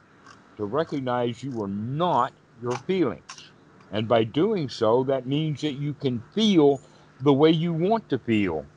to 0.58 0.66
recognize 0.66 1.44
you 1.44 1.62
are 1.62 1.68
not 1.68 2.34
your 2.62 2.78
feelings. 2.88 3.52
And 3.92 4.08
by 4.08 4.24
doing 4.24 4.70
so, 4.70 5.04
that 5.06 5.28
means 5.28 5.62
that 5.62 5.74
you 5.74 5.94
can 5.94 6.24
feel 6.34 6.82
the 7.22 7.34
way 7.34 7.52
you 7.52 7.74
want 7.74 8.10
to 8.10 8.20
feel. 8.20 8.68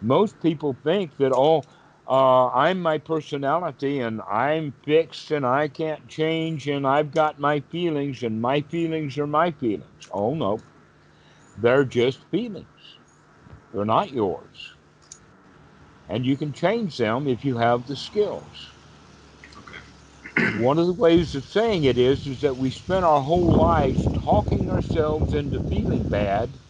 Most 0.00 0.40
people 0.40 0.78
think 0.84 1.16
that, 1.18 1.32
oh, 1.32 1.66
uh, 2.08 2.48
I'm 2.48 2.80
my 2.80 2.98
personality 2.98 4.00
and 4.00 4.22
I'm 4.22 4.74
fixed 4.84 5.30
and 5.30 5.44
I 5.46 5.68
can't 5.68 6.08
change 6.08 6.68
and 6.68 6.86
I've 6.86 7.10
got 7.12 7.38
my 7.38 7.60
feelings 7.60 8.22
and 8.22 8.40
my 8.40 8.62
feelings 8.62 9.18
are 9.18 9.26
my 9.26 9.50
feelings. 9.52 10.08
Oh, 10.10 10.34
no. 10.34 10.64
They're 11.56 11.84
just 11.84 12.24
feelings, 12.30 12.98
they're 13.72 13.84
not 13.84 14.12
yours. 14.12 14.76
And 16.08 16.26
you 16.26 16.36
can 16.36 16.52
change 16.52 16.98
them 16.98 17.28
if 17.28 17.44
you 17.44 17.58
have 17.58 17.86
the 17.86 17.96
skills. 17.96 18.77
One 20.52 20.78
of 20.78 20.86
the 20.86 20.94
ways 20.94 21.34
of 21.34 21.44
saying 21.46 21.84
it 21.84 21.98
is, 21.98 22.26
is 22.26 22.40
that 22.42 22.56
we 22.56 22.70
spend 22.70 23.04
our 23.04 23.22
whole 23.22 23.56
lives 23.56 24.08
talking 24.12 24.70
ourselves 24.70 25.32
into 25.34 25.60
feeling 25.60 26.06
bad. 26.06 26.60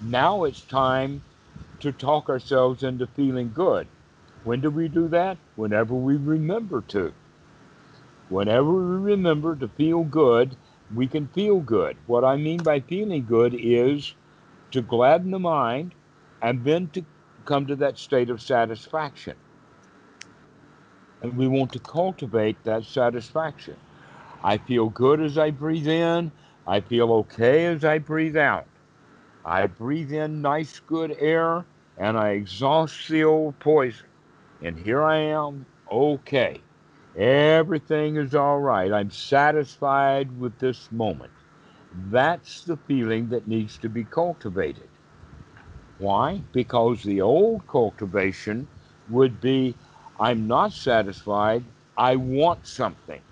Now 0.00 0.44
it's 0.44 0.64
time 0.64 1.24
to 1.80 1.92
talk 1.92 2.28
ourselves 2.30 2.82
into 2.82 3.06
feeling 3.06 3.52
good. 3.52 3.90
When 4.42 4.60
do 4.60 4.70
we 4.70 4.88
do 4.88 5.08
that? 5.08 5.38
Whenever 5.56 5.94
we 5.94 6.16
remember 6.16 6.82
to. 6.88 7.14
Whenever 8.28 8.72
we 8.72 9.12
remember 9.12 9.56
to 9.56 9.68
feel 9.68 10.04
good, 10.04 10.58
we 10.92 11.08
can 11.08 11.28
feel 11.28 11.60
good. 11.60 11.98
What 12.06 12.24
I 12.24 12.36
mean 12.36 12.62
by 12.64 12.80
feeling 12.80 13.26
good 13.26 13.54
is 13.54 14.14
to 14.72 14.82
gladden 14.82 15.32
the 15.32 15.38
mind 15.40 15.94
and 16.42 16.64
then 16.64 16.90
to 16.90 17.06
come 17.44 17.66
to 17.66 17.76
that 17.76 17.98
state 17.98 18.30
of 18.30 18.42
satisfaction. 18.42 19.38
And 21.22 21.36
we 21.36 21.48
want 21.48 21.72
to 21.72 21.80
cultivate 21.80 22.64
that 22.64 22.84
satisfaction. 22.84 23.76
I 24.42 24.58
feel 24.58 24.88
good 24.88 25.20
as 25.20 25.38
I 25.38 25.50
breathe 25.50 25.88
in. 25.88 26.32
I 26.66 26.80
feel 26.80 27.12
okay 27.12 27.66
as 27.66 27.84
I 27.84 27.98
breathe 27.98 28.36
out. 28.36 28.66
I 29.44 29.66
breathe 29.66 30.12
in 30.12 30.42
nice, 30.42 30.80
good 30.80 31.16
air 31.18 31.66
and 31.96 32.18
I 32.18 32.30
exhaust 32.30 33.08
the 33.08 33.24
old 33.24 33.58
poison. 33.58 34.06
And 34.62 34.78
here 34.78 35.02
I 35.02 35.18
am, 35.18 35.66
okay. 35.90 36.62
Everything 37.16 38.16
is 38.16 38.34
all 38.34 38.60
right. 38.60 38.92
I'm 38.92 39.10
satisfied 39.10 40.38
with 40.38 40.58
this 40.58 40.90
moment. 40.92 41.32
That's 41.92 42.64
the 42.64 42.76
feeling 42.76 43.28
that 43.30 43.48
needs 43.48 43.78
to 43.78 43.88
be 43.88 44.04
cultivated. 44.04 44.90
Why? 45.98 46.44
Because 46.52 47.02
the 47.02 47.20
old 47.20 47.66
cultivation 47.66 48.68
would 49.08 49.40
be 49.40 49.76
I'm 50.20 50.48
not 50.48 50.72
satisfied, 50.72 51.64
I 51.96 52.16
want 52.16 52.66
something. 52.66 53.22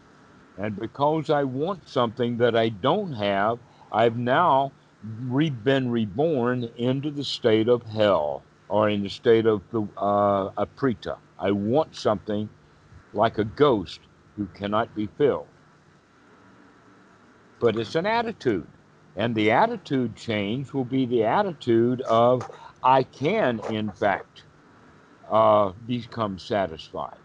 And 0.59 0.79
because 0.79 1.31
I 1.31 1.45
want 1.45 1.89
something 1.89 2.39
that 2.39 2.57
I 2.57 2.71
don't 2.71 3.13
have, 3.15 3.59
I've 3.93 4.17
now 4.19 4.75
re- 5.05 5.51
been 5.51 5.91
reborn 5.91 6.65
into 6.77 7.11
the 7.11 7.25
state 7.25 7.69
of 7.69 7.83
hell 7.85 8.47
or 8.69 8.89
in 8.91 9.03
the 9.03 9.11
state 9.11 9.47
of 9.47 9.63
the 9.71 9.83
uh, 9.99 10.51
a 10.57 10.67
preta. 10.67 11.19
I 11.39 11.53
want 11.53 11.97
something 11.97 12.51
like 13.13 13.39
a 13.39 13.45
ghost 13.45 14.01
who 14.37 14.49
cannot 14.49 14.95
be 14.95 15.09
filled. 15.19 15.49
But 17.61 17.77
it's 17.77 17.97
an 17.97 18.07
attitude. 18.07 18.69
And 19.17 19.35
the 19.37 19.53
attitude 19.53 20.17
change 20.17 20.75
will 20.75 20.87
be 20.87 21.07
the 21.07 21.25
attitude 21.25 22.03
of, 22.03 22.51
I 22.83 23.05
can, 23.05 23.61
in 23.71 23.93
fact, 23.93 24.46
uh, 25.31 25.73
become 25.87 26.39
satisfied. 26.39 27.19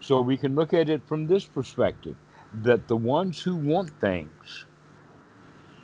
So 0.00 0.20
we 0.20 0.36
can 0.36 0.54
look 0.54 0.74
at 0.74 0.90
it 0.90 1.06
from 1.06 1.26
this 1.26 1.46
perspective 1.46 2.16
that 2.62 2.88
the 2.88 2.96
ones 2.96 3.40
who 3.42 3.56
want 3.56 3.90
things 4.00 4.66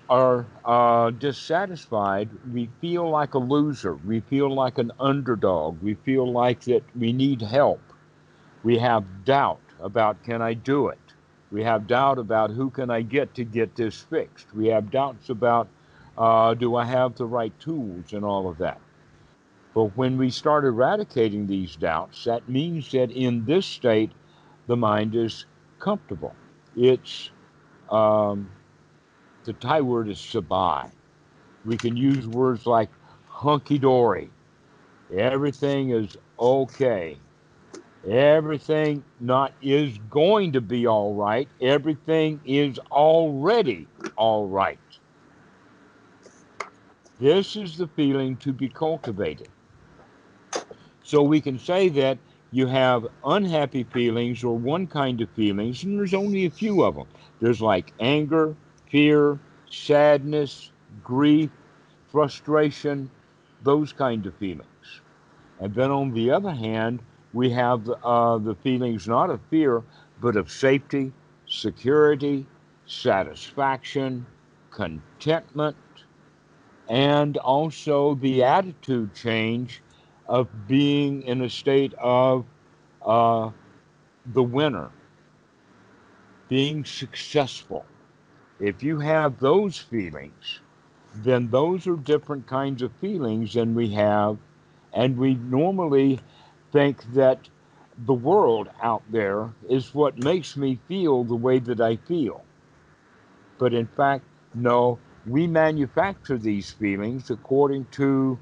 are 0.08 0.46
uh, 0.64 1.10
dissatisfied, 1.10 2.28
we 2.52 2.68
feel 2.80 3.08
like 3.08 3.34
a 3.34 3.38
loser. 3.38 3.94
We 3.94 4.20
feel 4.20 4.52
like 4.52 4.78
an 4.78 4.92
underdog. 4.98 5.82
We 5.82 5.94
feel 5.94 6.30
like 6.30 6.62
that 6.64 6.82
we 6.96 7.12
need 7.12 7.42
help. 7.42 7.80
We 8.62 8.78
have 8.78 9.24
doubt 9.24 9.60
about 9.80 10.22
can 10.24 10.42
I 10.42 10.54
do 10.54 10.88
it? 10.88 10.98
We 11.50 11.64
have 11.64 11.86
doubt 11.86 12.18
about 12.18 12.50
who 12.50 12.70
can 12.70 12.90
I 12.90 13.02
get 13.02 13.34
to 13.34 13.44
get 13.44 13.76
this 13.76 14.00
fixed. 14.00 14.52
We 14.54 14.68
have 14.68 14.90
doubts 14.90 15.30
about 15.30 15.68
uh, 16.18 16.54
do 16.54 16.76
I 16.76 16.84
have 16.84 17.16
the 17.16 17.26
right 17.26 17.58
tools 17.60 18.12
and 18.12 18.24
all 18.24 18.48
of 18.48 18.58
that. 18.58 18.80
But 19.74 19.96
when 19.96 20.18
we 20.18 20.30
start 20.30 20.64
eradicating 20.64 21.46
these 21.46 21.76
doubts, 21.76 22.24
that 22.24 22.48
means 22.48 22.90
that 22.92 23.10
in 23.10 23.44
this 23.44 23.66
state, 23.66 24.12
the 24.66 24.76
mind 24.76 25.14
is 25.14 25.46
comfortable. 25.78 26.34
It's 26.74 27.30
um, 27.90 28.50
the 29.44 29.52
Thai 29.54 29.80
word 29.82 30.08
is 30.08 30.18
sabai. 30.18 30.90
We 31.64 31.76
can 31.78 31.96
use 31.96 32.26
words 32.28 32.66
like 32.66 32.90
hunky 33.26 33.78
dory. 33.78 34.32
Everything 35.16 35.90
is 35.90 36.16
okay. 36.38 37.22
Everything 38.08 39.04
not 39.20 39.54
is 39.60 39.98
going 39.98 40.52
to 40.52 40.60
be 40.60 40.86
all 40.86 41.14
right. 41.14 41.48
Everything 41.60 42.40
is 42.44 42.78
already 42.90 43.88
all 44.16 44.48
right. 44.48 44.80
This 47.18 47.56
is 47.56 47.76
the 47.76 47.88
feeling 47.88 48.36
to 48.38 48.52
be 48.52 48.68
cultivated. 48.70 49.50
So 51.10 51.24
we 51.24 51.40
can 51.40 51.58
say 51.58 51.88
that 51.88 52.18
you 52.52 52.68
have 52.68 53.08
unhappy 53.24 53.82
feelings 53.82 54.44
or 54.44 54.56
one 54.56 54.86
kind 54.86 55.20
of 55.20 55.28
feelings, 55.30 55.82
and 55.82 55.98
there's 55.98 56.14
only 56.14 56.46
a 56.46 56.50
few 56.50 56.84
of 56.84 56.94
them. 56.94 57.08
There's 57.40 57.60
like 57.60 57.92
anger, 57.98 58.54
fear, 58.88 59.40
sadness, 59.68 60.70
grief, 61.02 61.50
frustration, 62.12 63.10
those 63.64 63.92
kind 63.92 64.24
of 64.24 64.36
feelings. 64.36 65.00
And 65.58 65.74
then 65.74 65.90
on 65.90 66.12
the 66.12 66.30
other 66.30 66.52
hand, 66.52 67.00
we 67.32 67.50
have 67.50 67.90
uh, 68.04 68.38
the 68.38 68.54
feelings 68.54 69.08
not 69.08 69.30
of 69.30 69.40
fear, 69.50 69.82
but 70.20 70.36
of 70.36 70.48
safety, 70.48 71.10
security, 71.48 72.46
satisfaction, 72.86 74.24
contentment, 74.70 75.76
and 76.88 77.36
also 77.38 78.14
the 78.14 78.44
attitude 78.44 79.12
change 79.12 79.82
of 80.30 80.68
being 80.68 81.22
in 81.22 81.42
a 81.42 81.50
state 81.50 81.92
of 81.98 82.46
uh, 83.04 83.50
the 84.26 84.42
winner, 84.42 84.90
being 86.48 86.84
successful. 86.84 87.84
If 88.60 88.80
you 88.80 89.00
have 89.00 89.40
those 89.40 89.76
feelings, 89.76 90.60
then 91.16 91.50
those 91.50 91.88
are 91.88 91.96
different 91.96 92.46
kinds 92.46 92.80
of 92.80 92.92
feelings 93.00 93.54
than 93.54 93.74
we 93.74 93.90
have. 93.94 94.38
And 94.92 95.18
we 95.18 95.34
normally 95.34 96.20
think 96.70 97.02
that 97.14 97.48
the 98.06 98.14
world 98.14 98.68
out 98.80 99.02
there 99.10 99.50
is 99.68 99.92
what 99.92 100.22
makes 100.22 100.56
me 100.56 100.78
feel 100.86 101.24
the 101.24 101.34
way 101.34 101.58
that 101.58 101.80
I 101.80 101.96
feel. 101.96 102.44
But 103.58 103.74
in 103.74 103.88
fact, 103.88 104.24
no, 104.54 105.00
we 105.26 105.48
manufacture 105.48 106.38
these 106.38 106.70
feelings 106.70 107.30
according 107.30 107.86
to 107.92 108.38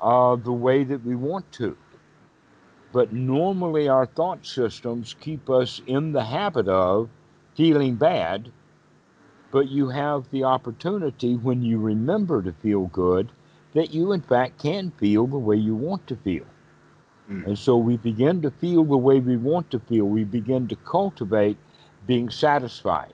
uh, 0.00 0.36
the 0.36 0.52
way 0.52 0.84
that 0.84 1.04
we 1.04 1.14
want 1.14 1.50
to. 1.52 1.76
But 2.92 3.12
normally, 3.12 3.88
our 3.88 4.06
thought 4.06 4.44
systems 4.44 5.14
keep 5.20 5.48
us 5.48 5.80
in 5.86 6.12
the 6.12 6.24
habit 6.24 6.68
of 6.68 7.08
feeling 7.54 7.94
bad. 7.96 8.50
But 9.50 9.68
you 9.68 9.88
have 9.88 10.30
the 10.30 10.44
opportunity 10.44 11.36
when 11.36 11.62
you 11.62 11.78
remember 11.78 12.42
to 12.42 12.52
feel 12.52 12.86
good 12.86 13.30
that 13.74 13.92
you, 13.94 14.12
in 14.12 14.20
fact, 14.20 14.58
can 14.58 14.90
feel 14.92 15.26
the 15.26 15.38
way 15.38 15.56
you 15.56 15.74
want 15.74 16.06
to 16.08 16.16
feel. 16.16 16.44
Mm. 17.30 17.46
And 17.46 17.58
so 17.58 17.76
we 17.76 17.96
begin 17.96 18.42
to 18.42 18.50
feel 18.50 18.84
the 18.84 18.96
way 18.96 19.20
we 19.20 19.36
want 19.36 19.70
to 19.70 19.78
feel. 19.78 20.04
We 20.04 20.24
begin 20.24 20.66
to 20.68 20.76
cultivate 20.76 21.56
being 22.06 22.30
satisfied. 22.30 23.12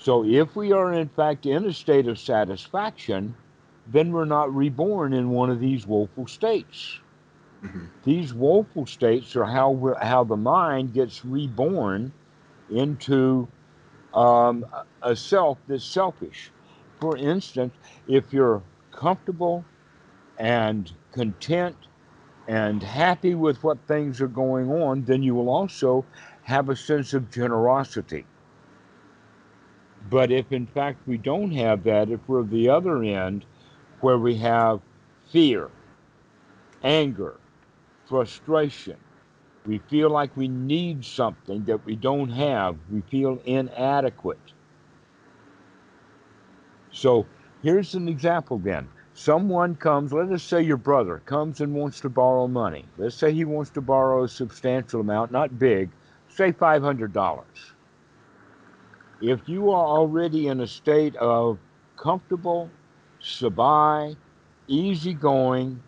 So 0.00 0.24
if 0.24 0.56
we 0.56 0.72
are 0.72 0.92
in 0.94 1.10
fact 1.10 1.46
in 1.46 1.66
a 1.66 1.74
state 1.74 2.08
of 2.08 2.18
satisfaction, 2.20 3.36
then 3.86 4.12
we're 4.12 4.26
not 4.26 4.54
reborn 4.54 5.14
in 5.14 5.30
one 5.30 5.50
of 5.50 5.60
these 5.60 5.86
woeful 5.86 6.28
states. 6.28 7.00
Mhm. 7.64 7.90
These 8.04 8.34
woeful 8.34 8.86
states 8.86 9.36
are 9.36 9.46
how 9.46 9.72
we're, 9.72 9.98
how 9.98 10.24
the 10.24 10.36
mind 10.36 10.94
gets 10.94 11.24
reborn 11.24 12.14
into 12.68 13.52
um, 14.14 14.64
a 15.02 15.16
self 15.16 15.60
that's 15.66 15.84
selfish. 15.86 16.54
For 17.00 17.16
instance, 17.16 17.76
if 18.06 18.32
you're 18.32 18.64
comfortable 18.92 19.70
and 20.38 20.90
content 21.12 21.88
and 22.48 22.82
happy 22.82 23.34
with 23.34 23.62
what 23.64 23.86
things 23.86 24.20
are 24.20 24.28
going 24.28 24.70
on, 24.70 25.04
then 25.04 25.22
you 25.22 25.34
will 25.34 25.50
also 25.50 26.08
have 26.42 26.68
a 26.70 26.76
sense 26.76 27.14
of 27.14 27.30
generosity. 27.30 28.28
But 30.08 30.30
if 30.30 30.50
in 30.52 30.66
fact 30.66 31.06
we 31.06 31.18
don't 31.18 31.52
have 31.52 31.84
that, 31.84 32.10
if 32.10 32.20
we're 32.26 32.42
the 32.42 32.68
other 32.68 33.02
end 33.02 33.44
where 34.00 34.18
we 34.18 34.36
have 34.36 34.80
fear, 35.30 35.70
anger, 36.82 37.36
frustration, 38.08 38.96
we 39.66 39.78
feel 39.88 40.08
like 40.10 40.36
we 40.36 40.48
need 40.48 41.04
something 41.04 41.64
that 41.64 41.84
we 41.84 41.96
don't 41.96 42.30
have, 42.30 42.76
we 42.90 43.02
feel 43.02 43.40
inadequate. 43.44 44.52
So 46.90 47.26
here's 47.62 47.94
an 47.94 48.08
example 48.08 48.58
then. 48.58 48.88
Someone 49.12 49.74
comes, 49.74 50.12
let 50.12 50.32
us 50.32 50.42
say 50.42 50.62
your 50.62 50.78
brother 50.78 51.20
comes 51.26 51.60
and 51.60 51.74
wants 51.74 52.00
to 52.00 52.08
borrow 52.08 52.48
money. 52.48 52.86
Let's 52.96 53.16
say 53.16 53.32
he 53.32 53.44
wants 53.44 53.70
to 53.72 53.80
borrow 53.80 54.24
a 54.24 54.28
substantial 54.28 55.00
amount, 55.02 55.30
not 55.30 55.58
big, 55.58 55.90
say 56.28 56.52
$500. 56.52 57.44
If 59.20 59.48
you 59.48 59.70
are 59.70 59.86
already 59.86 60.48
in 60.48 60.60
a 60.60 60.66
state 60.66 61.14
of 61.16 61.58
comfortable, 61.96 62.70
sabai, 63.22 64.16
easygoing, 64.66 65.82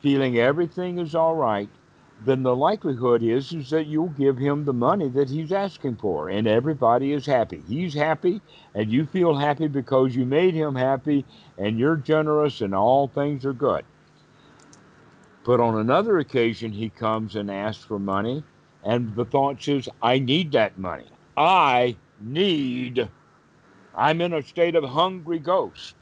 feeling 0.00 0.38
everything 0.38 0.98
is 0.98 1.14
all 1.14 1.34
right, 1.34 1.68
then 2.24 2.42
the 2.44 2.54
likelihood 2.54 3.22
is 3.22 3.52
is 3.52 3.70
that 3.70 3.86
you'll 3.86 4.08
give 4.10 4.38
him 4.38 4.64
the 4.64 4.72
money 4.72 5.08
that 5.08 5.28
he's 5.28 5.52
asking 5.52 5.96
for 5.96 6.28
and 6.28 6.46
everybody 6.46 7.12
is 7.12 7.26
happy. 7.26 7.62
He's 7.68 7.92
happy 7.92 8.40
and 8.74 8.90
you 8.90 9.04
feel 9.04 9.34
happy 9.34 9.66
because 9.66 10.14
you 10.14 10.24
made 10.24 10.54
him 10.54 10.74
happy 10.74 11.26
and 11.58 11.78
you're 11.78 11.96
generous 11.96 12.60
and 12.60 12.74
all 12.74 13.08
things 13.08 13.44
are 13.44 13.52
good. 13.52 13.84
But 15.44 15.60
on 15.60 15.76
another 15.78 16.18
occasion 16.18 16.72
he 16.72 16.88
comes 16.88 17.36
and 17.36 17.50
asks 17.50 17.84
for 17.84 17.98
money 17.98 18.44
and 18.82 19.14
the 19.14 19.24
thought 19.24 19.66
is 19.68 19.88
I 20.00 20.18
need 20.18 20.52
that 20.52 20.78
money. 20.78 21.10
I 21.36 21.96
need 22.20 23.08
I'm 23.96 24.20
in 24.20 24.34
a 24.34 24.42
state 24.42 24.74
of 24.74 24.84
hungry 24.84 25.38
ghost. 25.38 25.96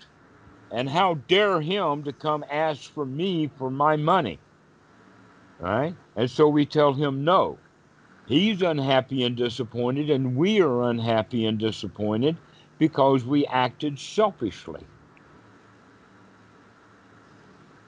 And 0.72 0.90
how 0.90 1.14
dare 1.28 1.60
him 1.60 2.02
to 2.04 2.12
come 2.12 2.44
ask 2.50 2.92
for 2.92 3.06
me 3.06 3.48
for 3.56 3.70
my 3.70 3.96
money? 3.96 4.40
Right? 5.60 5.94
And 6.16 6.28
so 6.28 6.48
we 6.48 6.66
tell 6.66 6.92
him 6.92 7.24
no. 7.24 7.58
He's 8.26 8.62
unhappy 8.62 9.22
and 9.22 9.36
disappointed, 9.36 10.10
and 10.10 10.34
we 10.34 10.60
are 10.60 10.82
unhappy 10.82 11.46
and 11.46 11.58
disappointed 11.58 12.36
because 12.78 13.24
we 13.24 13.46
acted 13.46 13.98
selfishly. 13.98 14.80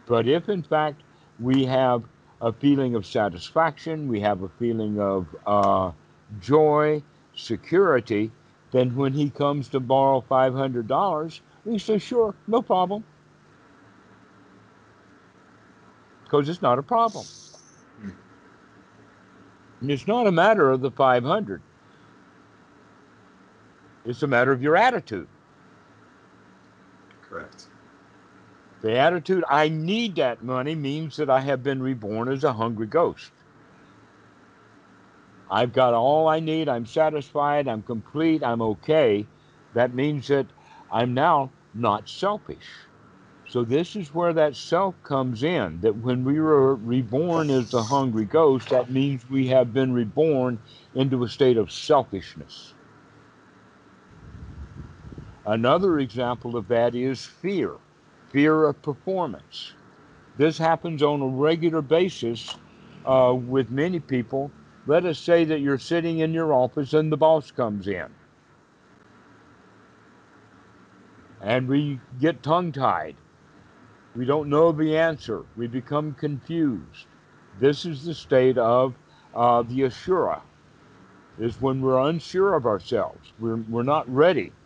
But 0.07 0.29
if 0.29 0.49
in 0.49 0.63
fact 0.63 1.03
we 1.41 1.65
have 1.65 2.05
a 2.41 2.53
feeling 2.53 2.95
of 2.95 3.07
satisfaction, 3.07 4.07
we 4.07 4.21
have 4.21 4.43
a 4.43 4.49
feeling 4.61 5.01
of 5.01 5.27
uh, 5.47 5.91
joy, 6.39 7.03
security, 7.37 8.33
then 8.73 8.97
when 8.97 9.13
he 9.13 9.31
comes 9.31 9.69
to 9.69 9.79
borrow 9.79 10.25
$500, 10.29 11.41
he 11.65 11.79
says, 11.79 12.03
sure, 12.03 12.35
no 12.49 12.61
problem. 12.63 13.05
Because 16.25 16.49
it's 16.49 16.63
not 16.63 16.79
a 16.79 16.83
problem. 16.83 17.25
And 19.81 19.91
it's 19.91 20.09
not 20.09 20.27
a 20.27 20.33
matter 20.33 20.71
of 20.71 20.81
the 20.81 20.91
500. 20.91 21.63
It's 24.05 24.23
a 24.23 24.27
matter 24.27 24.51
of 24.53 24.63
your 24.63 24.77
attitude. 24.77 25.29
Correct. 27.23 27.67
The 28.83 28.97
attitude, 28.97 29.45
I 29.49 29.69
need 29.69 30.17
that 30.17 30.43
money, 30.43 30.75
means 30.75 31.17
that 31.17 31.31
I 31.31 31.41
have 31.41 31.63
been 31.63 31.83
reborn 31.83 32.29
as 32.29 32.45
a 32.45 32.53
hungry 32.53 32.87
ghost. 32.87 33.31
I've 35.51 35.73
got 35.73 35.95
all 35.95 36.29
I 36.29 36.41
need. 36.41 36.69
I'm 36.69 36.87
satisfied. 36.87 37.69
I'm 37.69 37.83
complete. 37.83 38.43
I'm 38.45 38.63
okay. 38.63 39.31
That 39.73 39.95
means 39.95 40.29
that 40.29 40.53
I'm 40.91 41.15
now 41.15 41.55
not 41.75 42.09
selfish. 42.09 42.67
So, 43.47 43.65
this 43.65 43.97
is 43.97 44.15
where 44.15 44.33
that 44.35 44.57
self 44.57 45.03
comes 45.03 45.43
in. 45.43 45.81
That 45.83 45.97
when 45.97 46.25
we 46.25 46.41
were 46.41 46.77
reborn 46.77 47.51
as 47.51 47.71
the 47.71 47.85
hungry 47.85 48.27
ghost, 48.27 48.71
that 48.71 48.91
means 48.91 49.29
we 49.29 49.49
have 49.49 49.73
been 49.73 49.93
reborn 49.93 50.61
into 50.95 51.25
a 51.25 51.29
state 51.29 51.57
of 51.59 51.73
selfishness. 51.73 52.75
Another 55.45 55.99
example 55.99 56.57
of 56.57 56.69
that 56.69 56.95
is 56.95 57.25
fear 57.27 57.79
fear 58.31 58.65
of 58.69 58.83
performance. 58.83 59.75
This 60.37 60.59
happens 60.59 61.03
on 61.03 61.23
a 61.23 61.29
regular 61.29 61.83
basis 61.83 62.59
uh, 63.05 63.35
with 63.37 63.71
many 63.71 64.01
people. 64.01 64.55
Let 64.87 65.07
us 65.07 65.19
say 65.21 65.45
that 65.47 65.61
you're 65.61 65.79
sitting 65.79 66.21
in 66.21 66.35
your 66.35 66.55
office 66.55 66.95
and 66.95 67.13
the 67.13 67.19
boss 67.19 67.51
comes 67.53 67.89
in. 67.89 68.17
And 71.41 71.69
we 71.69 72.01
get 72.19 72.43
tongue 72.43 72.73
tied. 72.73 73.19
We 74.15 74.27
don't 74.27 74.51
know 74.51 74.73
the 74.73 74.97
answer. 74.97 75.47
We 75.55 75.69
become 75.69 76.15
confused. 76.15 77.09
This 77.55 77.85
is 77.85 78.05
the 78.05 78.15
state 78.15 78.59
of 78.59 78.97
uh, 79.35 79.63
the 79.63 79.85
asura, 79.85 80.45
is 81.39 81.61
when 81.61 81.81
we're 81.83 82.01
unsure 82.01 82.55
of 82.55 82.67
ourselves. 82.67 83.33
We're, 83.39 83.57
we're 83.57 83.83
not 83.85 84.09
ready, 84.13 84.57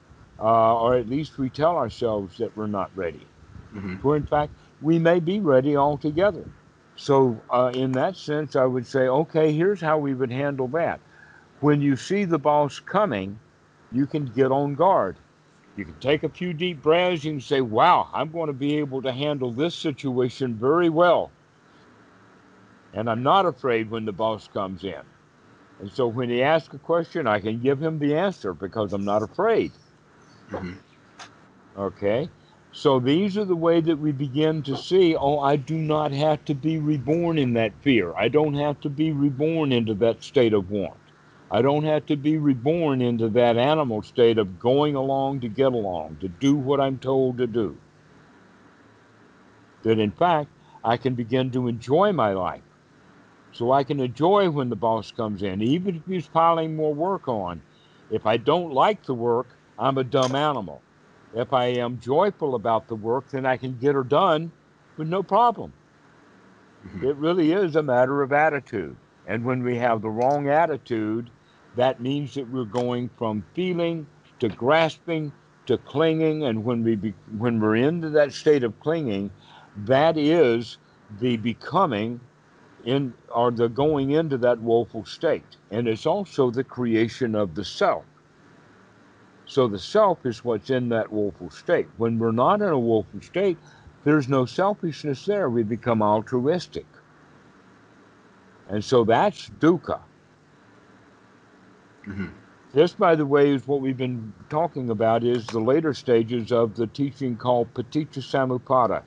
uh, 0.40 0.76
or 0.80 0.96
at 0.96 1.08
least 1.08 1.38
we 1.38 1.50
tell 1.50 1.76
ourselves 1.76 2.36
that 2.38 2.56
we're 2.56 2.66
not 2.68 2.90
ready. 2.96 3.32
hmm 3.72 3.96
Where 4.02 4.16
in 4.16 4.24
fact, 4.26 4.54
we 4.80 4.98
may 4.98 5.20
be 5.20 5.40
ready 5.40 5.76
altogether. 5.76 6.46
So, 7.00 7.42
uh, 7.50 7.72
in 7.74 7.94
that 7.94 8.16
sense, 8.18 8.56
I 8.56 8.66
would 8.66 8.86
say, 8.86 9.08
okay, 9.08 9.52
here's 9.54 9.80
how 9.80 9.98
we 9.98 10.14
would 10.14 10.32
handle 10.32 10.68
that. 10.70 11.00
When 11.60 11.80
you 11.80 11.96
see 11.96 12.26
the 12.26 12.38
boss 12.38 12.80
coming, 12.80 13.40
you 13.90 14.06
can 14.06 14.26
get 14.26 14.52
on 14.52 14.74
guard. 14.74 15.18
You 15.76 15.86
can 15.86 15.98
take 15.98 16.24
a 16.24 16.30
few 16.30 16.54
deep 16.54 16.82
breaths. 16.82 17.24
You 17.24 17.32
can 17.32 17.40
say, 17.40 17.62
wow, 17.62 18.10
I'm 18.12 18.30
going 18.32 18.48
to 18.48 18.54
be 18.54 18.76
able 18.78 19.02
to 19.02 19.12
handle 19.12 19.52
this 19.54 19.76
situation 19.76 20.58
very 20.58 20.90
well. 20.90 21.32
And 22.92 23.10
I'm 23.10 23.22
not 23.22 23.46
afraid 23.46 23.90
when 23.90 24.04
the 24.06 24.12
boss 24.12 24.48
comes 24.48 24.84
in. 24.84 25.02
And 25.80 25.90
so 25.92 26.08
when 26.08 26.30
he 26.30 26.42
asks 26.42 26.74
a 26.74 26.78
question, 26.80 27.26
I 27.26 27.40
can 27.40 27.60
give 27.60 27.82
him 27.82 27.98
the 27.98 28.16
answer 28.16 28.54
because 28.54 28.92
I'm 28.92 29.04
not 29.06 29.22
afraid. 29.22 29.72
hmm 30.50 30.74
Okay? 31.76 32.30
So 32.72 33.00
these 33.00 33.36
are 33.36 33.44
the 33.44 33.56
way 33.56 33.80
that 33.80 33.98
we 33.98 34.12
begin 34.12 34.62
to 34.62 34.76
see, 34.76 35.16
oh, 35.16 35.40
I 35.40 35.56
do 35.56 35.76
not 35.76 36.12
have 36.12 36.44
to 36.44 36.54
be 36.54 36.78
reborn 36.78 37.36
in 37.36 37.54
that 37.54 37.72
fear. 37.82 38.14
I 38.16 38.28
don't 38.28 38.54
have 38.54 38.80
to 38.80 38.90
be 38.90 39.10
reborn 39.10 39.72
into 39.72 39.94
that 39.94 40.22
state 40.22 40.52
of 40.52 40.70
want. 40.70 41.00
I 41.50 41.62
don't 41.62 41.84
have 41.84 42.06
to 42.06 42.16
be 42.16 42.38
reborn 42.38 43.02
into 43.02 43.28
that 43.30 43.56
animal 43.56 44.02
state 44.02 44.38
of 44.38 44.60
going 44.60 44.94
along 44.94 45.40
to 45.40 45.48
get 45.48 45.72
along, 45.72 46.18
to 46.20 46.28
do 46.28 46.54
what 46.54 46.80
I'm 46.80 46.98
told 46.98 47.38
to 47.38 47.48
do. 47.48 47.76
That 49.82 49.98
in 49.98 50.12
fact, 50.12 50.50
I 50.84 50.96
can 50.96 51.14
begin 51.14 51.50
to 51.52 51.66
enjoy 51.66 52.12
my 52.12 52.34
life. 52.34 52.62
So 53.52 53.72
I 53.72 53.82
can 53.82 53.98
enjoy 53.98 54.48
when 54.48 54.68
the 54.68 54.76
boss 54.76 55.10
comes 55.10 55.42
in, 55.42 55.60
even 55.60 55.96
if 55.96 56.02
he's 56.06 56.28
piling 56.28 56.76
more 56.76 56.94
work 56.94 57.26
on. 57.26 57.62
If 58.10 58.26
I 58.26 58.36
don't 58.36 58.72
like 58.72 59.04
the 59.04 59.14
work, 59.14 59.48
I'm 59.76 59.98
a 59.98 60.04
dumb 60.04 60.36
animal. 60.36 60.84
If 61.32 61.52
I 61.52 61.66
am 61.66 62.00
joyful 62.00 62.54
about 62.54 62.88
the 62.88 62.96
work, 62.96 63.30
then 63.30 63.46
I 63.46 63.56
can 63.56 63.78
get 63.78 63.94
her 63.94 64.04
done 64.04 64.52
with 64.96 65.08
no 65.08 65.22
problem. 65.22 65.74
Mhm. 66.86 67.04
It 67.04 67.16
really 67.16 67.52
is 67.52 67.76
a 67.76 67.82
matter 67.82 68.22
of 68.22 68.32
attitude. 68.32 68.98
And 69.26 69.44
when 69.44 69.62
we 69.62 69.76
have 69.78 70.02
the 70.02 70.10
wrong 70.10 70.48
attitude, 70.48 71.30
that 71.74 72.00
means 72.00 72.34
that 72.34 72.48
we're 72.48 72.64
going 72.64 73.10
from 73.16 73.44
feeling 73.54 74.08
to 74.40 74.48
grasping 74.50 75.32
to 75.66 75.78
clinging. 75.78 76.44
And 76.44 76.64
when 76.64 76.82
we 76.82 76.96
be, 76.96 77.14
when 77.26 77.60
we're 77.60 77.76
into 77.76 78.10
that 78.10 78.32
state 78.32 78.64
of 78.64 78.80
clinging, 78.80 79.32
that 79.76 80.16
is 80.18 80.78
the 81.10 81.36
becoming 81.36 82.20
in 82.84 83.14
or 83.34 83.52
the 83.52 83.68
going 83.68 84.10
into 84.10 84.38
that 84.38 84.60
woeful 84.60 85.04
state. 85.04 85.58
And 85.70 85.86
it's 85.86 86.06
also 86.06 86.50
the 86.50 86.64
creation 86.64 87.34
of 87.36 87.54
the 87.54 87.64
self. 87.64 88.09
So 89.50 89.68
the 89.68 89.80
self 89.80 90.26
is 90.26 90.44
what's 90.44 90.70
in 90.70 90.90
that 90.90 91.12
woeful 91.12 91.50
state. 91.50 91.88
When 91.98 92.18
we're 92.20 92.32
not 92.32 92.62
in 92.62 92.68
a 92.68 92.78
woeful 92.78 93.20
state, 93.22 93.58
there's 94.04 94.28
no 94.28 94.46
selfishness 94.46 95.26
there. 95.26 95.50
We 95.50 95.64
become 95.64 96.02
altruistic. 96.02 96.86
And 98.68 98.84
so 98.84 99.04
that's 99.04 99.50
dukkha. 99.50 100.02
hmm 102.04 102.28
This, 102.72 102.94
by 102.94 103.16
the 103.16 103.26
way, 103.26 103.50
is 103.52 103.66
what 103.66 103.82
we've 103.82 103.96
been 103.98 104.34
talking 104.50 104.90
about 104.90 105.24
is 105.24 105.50
the 105.50 105.60
later 105.60 105.94
stages 105.94 106.52
of 106.52 106.76
the 106.76 106.86
teaching 106.86 107.36
called 107.36 107.74
Paticca 107.74 108.20
Samuppada. 108.20 109.04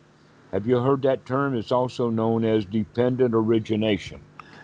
Have 0.53 0.67
you 0.67 0.79
heard 0.79 1.03
that 1.03 1.25
term? 1.25 1.55
It's 1.55 1.71
also 1.71 2.09
known 2.09 2.45
as 2.45 2.65
dependent 2.65 3.35
origination. 3.35 4.21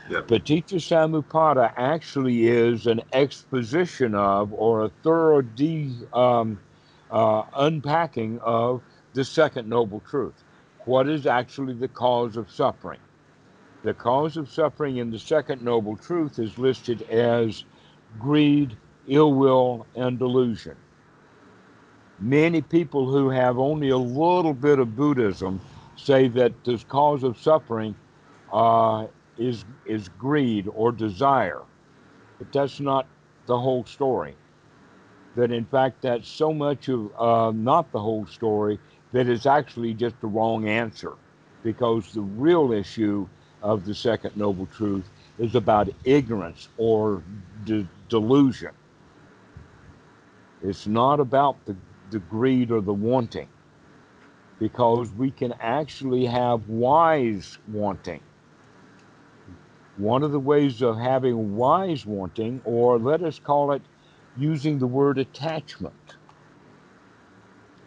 Yep. 0.10 0.28
Paticca 0.28 0.76
Samuppada 0.78 1.74
actually 1.78 2.48
is 2.48 2.88
an 2.88 3.02
exposition 3.14 4.16
of 4.16 4.54
or 4.54 4.86
a 4.86 4.90
thorough 5.04 5.42
de, 5.44 5.96
um, 6.14 6.60
uh, 7.12 7.44
unpacking 7.56 8.40
of 8.40 8.84
the 9.14 9.26
second 9.26 9.70
noble 9.70 10.02
truth. 10.02 10.44
What 10.86 11.10
is 11.10 11.28
actually 11.28 11.76
the 11.76 11.90
cause 11.90 12.38
of 12.38 12.52
suffering? 12.52 13.02
The 13.84 13.94
cause 13.94 14.38
of 14.38 14.50
suffering 14.50 14.98
in 14.98 15.12
the 15.12 15.20
second 15.20 15.62
noble 15.62 15.98
truth 15.98 16.40
is 16.40 16.58
listed 16.58 17.04
as 17.04 17.66
greed, 18.20 18.78
ill 19.08 19.34
will, 19.34 19.88
and 19.96 20.20
delusion. 20.20 20.78
Many 22.20 22.62
people 22.62 23.12
who 23.12 23.30
have 23.30 23.60
only 23.60 23.90
a 23.90 23.98
little 23.98 24.54
bit 24.54 24.80
of 24.80 24.96
Buddhism 24.96 25.62
say 25.96 26.28
that 26.30 26.64
the 26.66 26.84
cause 26.88 27.24
of 27.24 27.40
suffering 27.40 27.96
uh, 28.52 29.08
is 29.40 29.66
is 29.86 30.10
greed 30.10 30.68
or 30.74 30.94
desire, 30.94 31.64
but 32.40 32.52
that's 32.54 32.80
not 32.80 33.10
the 33.48 33.60
whole 33.60 33.86
story. 33.86 34.38
That 35.36 35.52
in 35.52 35.66
fact 35.66 36.04
that's 36.04 36.30
so 36.30 36.54
much 36.54 36.90
of 36.90 37.12
uh, 37.20 37.52
not 37.56 37.92
the 37.92 38.02
whole 38.02 38.28
story 38.28 38.80
that 39.14 39.30
it's 39.30 39.48
actually 39.48 39.94
just 39.96 40.22
the 40.22 40.28
wrong 40.28 40.68
answer, 40.68 41.16
because 41.64 42.12
the 42.14 42.22
real 42.22 42.74
issue 42.74 43.30
of 43.62 43.86
the 43.86 43.96
second 43.96 44.38
noble 44.38 44.68
truth 44.68 45.10
is 45.40 45.56
about 45.56 45.90
ignorance 46.06 46.70
or 46.78 47.24
de- 47.66 47.90
delusion. 48.10 48.72
It's 50.62 50.88
not 50.88 51.20
about 51.20 51.66
the, 51.66 51.78
the 52.12 52.20
greed 52.20 52.72
or 52.72 52.82
the 52.82 52.94
wanting, 52.94 53.50
because 54.60 55.12
we 55.14 55.32
can 55.32 55.54
actually 55.60 56.26
have 56.26 56.68
wise 56.68 57.58
wanting. 57.68 58.24
One 60.00 60.24
of 60.24 60.32
the 60.32 60.40
ways 60.40 60.82
of 60.82 60.98
having 60.98 61.58
wise 61.58 62.06
wanting, 62.06 62.62
or 62.64 62.98
let 62.98 63.22
us 63.22 63.38
call 63.38 63.74
it 63.74 63.82
using 64.38 64.80
the 64.80 64.88
word 64.88 65.18
attachment. 65.18 66.16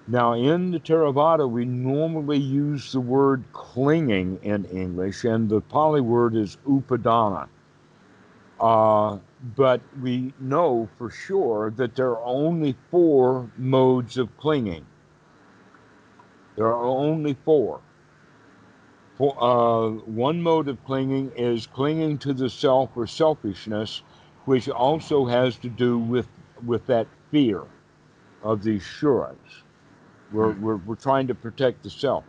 Now, 0.07 0.35
in 0.35 0.73
the 0.73 0.79
Theravada, 0.79 1.49
we 1.49 1.65
normally 1.65 2.37
use 2.37 2.93
the 2.93 3.01
word 3.01 3.45
clinging 3.55 4.41
in 4.43 4.67
English, 4.67 5.25
and 5.25 5.49
the 5.49 5.63
Pali 5.63 6.03
word 6.03 6.37
is 6.37 6.59
upadana. 6.69 7.49
Uh, 8.61 9.19
but 9.57 9.81
we 10.03 10.35
know 10.39 10.91
for 10.99 11.09
sure 11.09 11.71
that 11.71 11.97
there 11.97 12.11
are 12.11 12.25
only 12.25 12.77
four 12.91 13.51
modes 13.57 14.19
of 14.19 14.37
clinging. 14.37 14.85
There 16.57 16.67
are 16.67 16.85
only 16.85 17.39
four. 17.47 17.81
Uh, 19.23 19.91
one 19.91 20.43
mode 20.43 20.67
of 20.67 20.85
clinging 20.85 21.31
is 21.37 21.69
clinging 21.69 22.19
to 22.19 22.33
the 22.33 22.51
self 22.51 22.91
or 22.97 23.07
selfishness, 23.07 24.03
which 24.47 24.69
also 24.69 25.27
has 25.27 25.57
to 25.59 25.69
do 25.69 25.97
with, 25.97 26.27
with 26.67 26.85
that 26.87 27.07
fear 27.31 27.63
of 28.43 28.65
the 28.65 28.77
asuras. 28.77 29.37
We're, 30.33 30.53
we're, 30.55 30.77
we're 30.77 30.97
trying 30.97 31.29
to 31.29 31.37
protect 31.37 31.85
the 31.85 31.91
self. 31.91 32.25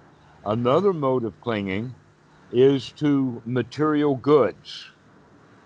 Another 0.45 0.93
mode 0.93 1.23
of 1.23 1.39
clinging 1.41 1.95
is 2.51 2.91
to 2.91 3.41
material 3.43 4.15
goods. 4.15 4.85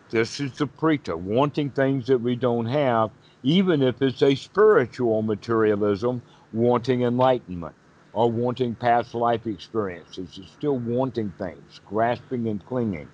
This 0.10 0.40
is 0.40 0.54
the 0.54 0.68
preta, 0.68 1.18
wanting 1.18 1.72
things 1.72 2.08
that 2.08 2.20
we 2.20 2.38
don't 2.38 2.68
have, 2.68 3.12
even 3.44 3.82
if 3.82 4.02
it's 4.02 4.22
a 4.22 4.36
spiritual 4.36 5.22
materialism, 5.24 6.22
wanting 6.54 7.02
enlightenment 7.02 7.76
or 8.18 8.32
wanting 8.32 8.74
past 8.74 9.13
life 9.13 9.45
experiences. 9.45 10.39
It's 10.41 10.51
still 10.51 10.80
wanting 10.80 11.32
things, 11.38 11.80
grasping 11.86 12.47
and 12.47 12.65
clinging, 12.65 13.07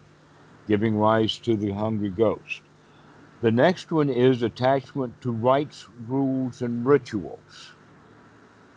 giving 0.66 0.98
rise 0.98 1.38
to 1.40 1.58
the 1.58 1.74
hungry 1.74 2.10
ghost. 2.10 2.62
The 3.42 3.52
next 3.52 3.92
one 3.92 4.10
is 4.10 4.44
attachment 4.44 5.20
to 5.20 5.34
rites, 5.34 5.90
rules, 6.08 6.62
and 6.62 6.86
rituals. 6.86 7.74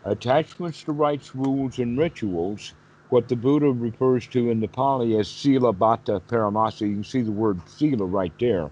Attachments 0.05 0.83
to 0.83 0.93
rites, 0.93 1.33
rules, 1.33 1.79
and 1.79 1.97
rituals, 1.97 2.75
what 3.11 3.29
the 3.29 3.37
Buddha 3.37 3.71
refers 3.71 4.27
to 4.27 4.51
in 4.51 4.59
the 4.59 4.67
Pali 4.67 5.17
as 5.17 5.29
sila 5.29 5.73
bhatta 5.73 6.21
paramasa, 6.23 6.89
you 6.89 6.95
can 6.95 7.05
see 7.05 7.23
the 7.23 7.31
word 7.31 7.61
sila 7.69 8.05
right 8.05 8.37
there, 8.41 8.69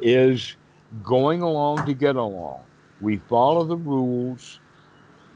is 0.00 0.56
going 1.04 1.42
along 1.42 1.86
to 1.86 1.94
get 1.94 2.16
along. 2.16 2.64
We 3.00 3.18
follow 3.18 3.62
the 3.62 3.76
rules 3.76 4.58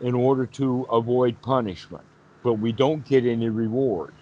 in 0.00 0.14
order 0.14 0.46
to 0.46 0.82
avoid 0.90 1.40
punishment, 1.42 2.04
but 2.42 2.54
we 2.54 2.72
don't 2.72 3.04
get 3.04 3.24
any 3.24 3.48
reward. 3.48 4.14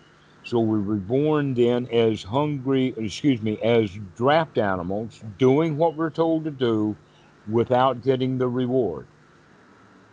So 0.45 0.61
we're 0.61 0.79
reborn 0.79 1.55
then 1.55 1.89
as 1.91 2.23
hungry, 2.23 2.95
excuse 2.97 3.41
me, 3.43 3.61
as 3.63 3.91
draft 4.17 4.59
animals, 4.59 5.23
doing 5.39 5.77
what 5.77 5.97
we're 5.97 6.11
told 6.11 6.45
to 6.45 6.51
do 6.51 6.99
without 7.47 8.03
getting 8.03 8.39
the 8.39 8.49
reward 8.49 9.09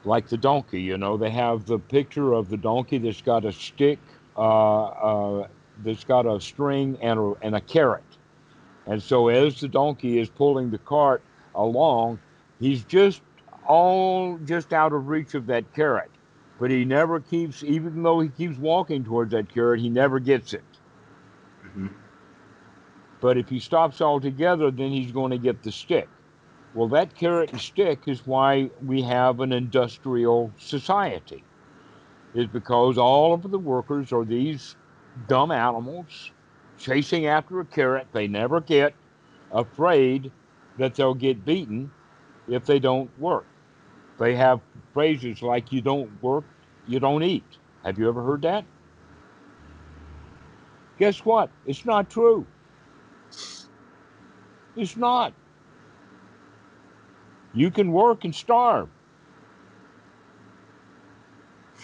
like 0.04 0.28
the 0.30 0.38
donkey. 0.38 0.82
You 0.82 0.98
know, 0.98 1.18
they 1.18 1.30
have 1.32 1.66
the 1.66 1.80
picture 1.80 2.34
of 2.34 2.50
the 2.50 2.58
donkey 2.58 2.98
that's 2.98 3.22
got 3.22 3.46
a 3.46 3.52
stick, 3.52 4.00
uh, 4.36 4.86
uh, 4.86 5.48
that's 5.84 6.04
got 6.04 6.26
a 6.26 6.40
string 6.42 6.98
and 7.02 7.20
a, 7.20 7.34
and 7.42 7.56
a 7.56 7.62
carrot. 7.62 8.18
And 8.86 9.02
so 9.02 9.28
as 9.28 9.60
the 9.60 9.68
donkey 9.68 10.20
is 10.20 10.30
pulling 10.30 10.72
the 10.72 10.80
cart 10.80 11.24
along, 11.54 12.20
he's 12.60 12.84
just 12.84 13.22
all 13.68 14.38
just 14.40 14.74
out 14.74 14.94
of 14.94 15.08
reach 15.08 15.34
of 15.34 15.48
that 15.48 15.74
carrot. 15.74 16.12
But 16.60 16.70
he 16.70 16.86
never 16.86 17.20
keeps, 17.20 17.64
even 17.64 18.04
though 18.04 18.20
he 18.20 18.30
keeps 18.30 18.58
walking 18.58 19.04
towards 19.04 19.32
that 19.32 19.52
carrot, 19.54 19.80
he 19.80 19.90
never 19.90 20.20
gets 20.20 20.54
it. 20.54 20.64
Mm-hmm. 21.66 21.88
But 23.20 23.38
if 23.38 23.50
he 23.50 23.60
stops 23.60 24.02
altogether, 24.02 24.72
then 24.72 24.92
he's 24.92 25.12
going 25.12 25.32
to 25.32 25.38
get 25.38 25.64
the 25.64 25.72
stick. 25.72 26.08
Well, 26.74 26.88
that 26.90 27.16
carrot 27.16 27.52
and 27.52 27.60
stick 27.60 28.08
is 28.08 28.26
why 28.26 28.70
we 28.86 29.02
have 29.02 29.40
an 29.42 29.52
industrial 29.52 30.52
society, 30.58 31.44
is 32.34 32.48
because 32.48 32.98
all 32.98 33.34
of 33.34 33.50
the 33.50 33.60
workers 33.60 34.12
are 34.14 34.24
these 34.24 34.76
dumb 35.28 35.52
animals 35.52 36.32
chasing 36.78 37.26
after 37.28 37.60
a 37.60 37.66
carrot 37.66 38.08
they 38.14 38.28
never 38.28 38.62
get, 38.62 38.94
afraid 39.52 40.32
that 40.78 40.96
they'll 40.96 41.14
get 41.14 41.44
beaten 41.44 41.92
if 42.48 42.66
they 42.66 42.80
don't 42.80 43.10
work. 43.20 43.46
They 44.22 44.36
have 44.36 44.62
phrases 44.94 45.42
like, 45.42 45.72
you 45.72 45.82
don't 45.82 46.22
work, 46.22 46.44
you 46.88 47.00
don't 47.00 47.24
eat. 47.24 47.44
Have 47.84 47.98
you 47.98 48.08
ever 48.08 48.22
heard 48.24 48.44
that? 48.44 48.64
Guess 51.00 51.26
what? 51.26 51.50
It's 51.66 51.86
not 51.86 52.08
true. 52.12 52.46
It's 54.76 54.96
not. 54.96 55.34
You 57.56 57.72
can 57.72 57.92
work 57.92 58.24
and 58.24 58.36
starve. 58.36 58.90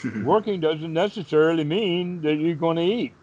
Working 0.24 0.62
doesn't 0.62 0.94
necessarily 0.94 1.64
mean 1.64 2.22
that 2.22 2.36
you're 2.36 2.54
going 2.54 2.78
to 2.78 2.84
eat. 2.84 3.14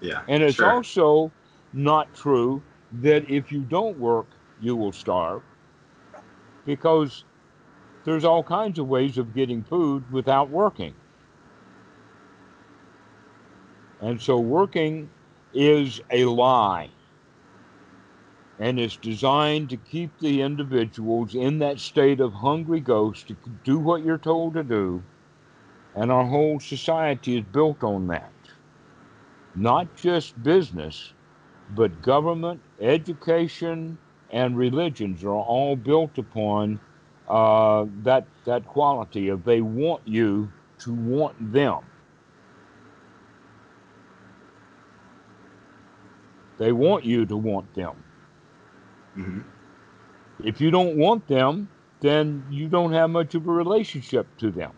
Yeah. 0.00 0.22
And 0.28 0.44
it's 0.44 0.54
sure. 0.54 0.70
also 0.70 1.32
not 1.72 2.14
true 2.14 2.62
that 3.02 3.28
if 3.28 3.50
you 3.50 3.62
don't 3.62 3.98
work, 3.98 4.26
you 4.60 4.76
will 4.76 4.92
starve. 4.92 5.42
Because 6.64 7.24
there's 8.08 8.24
all 8.24 8.42
kinds 8.42 8.78
of 8.78 8.88
ways 8.88 9.18
of 9.18 9.34
getting 9.34 9.62
food 9.62 10.10
without 10.10 10.48
working. 10.48 10.94
And 14.00 14.20
so 14.20 14.38
working 14.38 15.10
is 15.52 16.00
a 16.10 16.24
lie 16.24 16.88
and 18.58 18.80
it's 18.80 18.96
designed 18.96 19.70
to 19.70 19.76
keep 19.76 20.18
the 20.20 20.40
individuals 20.40 21.34
in 21.34 21.58
that 21.58 21.78
state 21.78 22.20
of 22.20 22.32
hungry 22.32 22.80
ghost 22.80 23.28
to 23.28 23.36
do 23.64 23.78
what 23.78 24.04
you're 24.04 24.18
told 24.18 24.54
to 24.54 24.64
do. 24.64 25.02
And 25.94 26.10
our 26.10 26.24
whole 26.24 26.58
society 26.60 27.38
is 27.38 27.44
built 27.44 27.84
on 27.84 28.08
that. 28.08 28.32
Not 29.54 29.94
just 29.96 30.42
business, 30.42 31.12
but 31.74 32.02
government, 32.02 32.60
education, 32.80 33.98
and 34.30 34.56
religions 34.56 35.22
are 35.24 35.34
all 35.34 35.76
built 35.76 36.18
upon 36.18 36.80
uh, 37.28 37.86
that 38.02 38.26
that 38.44 38.66
quality 38.66 39.28
of 39.28 39.44
they 39.44 39.60
want 39.60 40.06
you 40.06 40.50
to 40.78 40.92
want 40.92 41.52
them. 41.52 41.78
They 46.58 46.72
want 46.72 47.04
you 47.04 47.24
to 47.26 47.36
want 47.36 47.72
them. 47.74 47.94
Mm-hmm. 49.16 49.40
If 50.44 50.60
you 50.60 50.70
don't 50.70 50.96
want 50.96 51.26
them, 51.28 51.68
then 52.00 52.44
you 52.50 52.68
don't 52.68 52.92
have 52.92 53.10
much 53.10 53.34
of 53.34 53.46
a 53.46 53.52
relationship 53.52 54.26
to 54.38 54.50
them. 54.50 54.72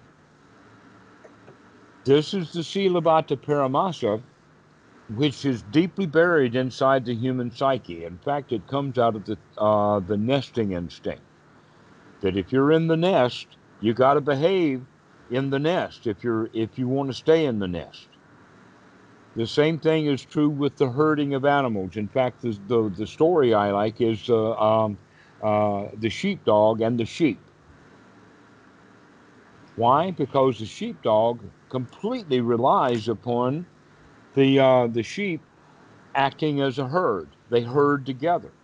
This 2.04 2.34
is 2.34 2.52
the 2.52 2.64
Sila 2.64 3.00
Bhatta 3.00 3.36
Paramasa 3.36 4.22
which 5.16 5.44
is 5.44 5.62
deeply 5.72 6.06
buried 6.06 6.54
inside 6.54 7.04
the 7.04 7.14
human 7.14 7.50
psyche. 7.50 8.04
In 8.04 8.18
fact, 8.18 8.52
it 8.52 8.66
comes 8.68 8.98
out 8.98 9.16
of 9.16 9.24
the 9.24 9.36
uh, 9.58 10.00
the 10.00 10.16
nesting 10.16 10.72
instinct. 10.72 11.22
That 12.22 12.36
if 12.36 12.52
you're 12.52 12.72
in 12.72 12.88
the 12.88 12.96
nest, 12.96 13.56
you 13.80 13.94
got 13.94 14.14
to 14.14 14.20
behave 14.20 14.86
in 15.30 15.50
the 15.50 15.58
nest. 15.58 16.06
If 16.06 16.22
you're 16.24 16.50
if 16.52 16.78
you 16.78 16.88
want 16.88 17.10
to 17.10 17.14
stay 17.14 17.46
in 17.46 17.58
the 17.58 17.68
nest. 17.68 18.08
The 19.36 19.46
same 19.46 19.78
thing 19.78 20.06
is 20.06 20.24
true 20.24 20.50
with 20.50 20.76
the 20.76 20.90
herding 20.90 21.34
of 21.34 21.44
animals. 21.44 21.96
In 21.96 22.08
fact, 22.08 22.42
the 22.42 22.58
the, 22.66 22.90
the 22.96 23.06
story 23.06 23.54
I 23.54 23.70
like 23.72 24.00
is 24.00 24.28
uh, 24.28 24.52
um, 24.54 24.98
uh, 25.42 25.88
the 25.96 26.10
sheepdog 26.10 26.80
and 26.80 26.98
the 26.98 27.06
sheep. 27.06 27.50
Why? 29.76 30.10
Because 30.10 30.58
the 30.58 30.66
sheepdog 30.66 31.50
completely 31.70 32.40
relies 32.40 33.08
upon 33.08 33.66
the 34.34 34.60
uh, 34.60 34.88
the 34.88 35.02
sheep 35.02 35.46
acting 36.14 36.60
as 36.60 36.78
a 36.78 36.88
herd. 36.88 37.36
They 37.50 37.62
herd 37.62 38.06
together. 38.06 38.54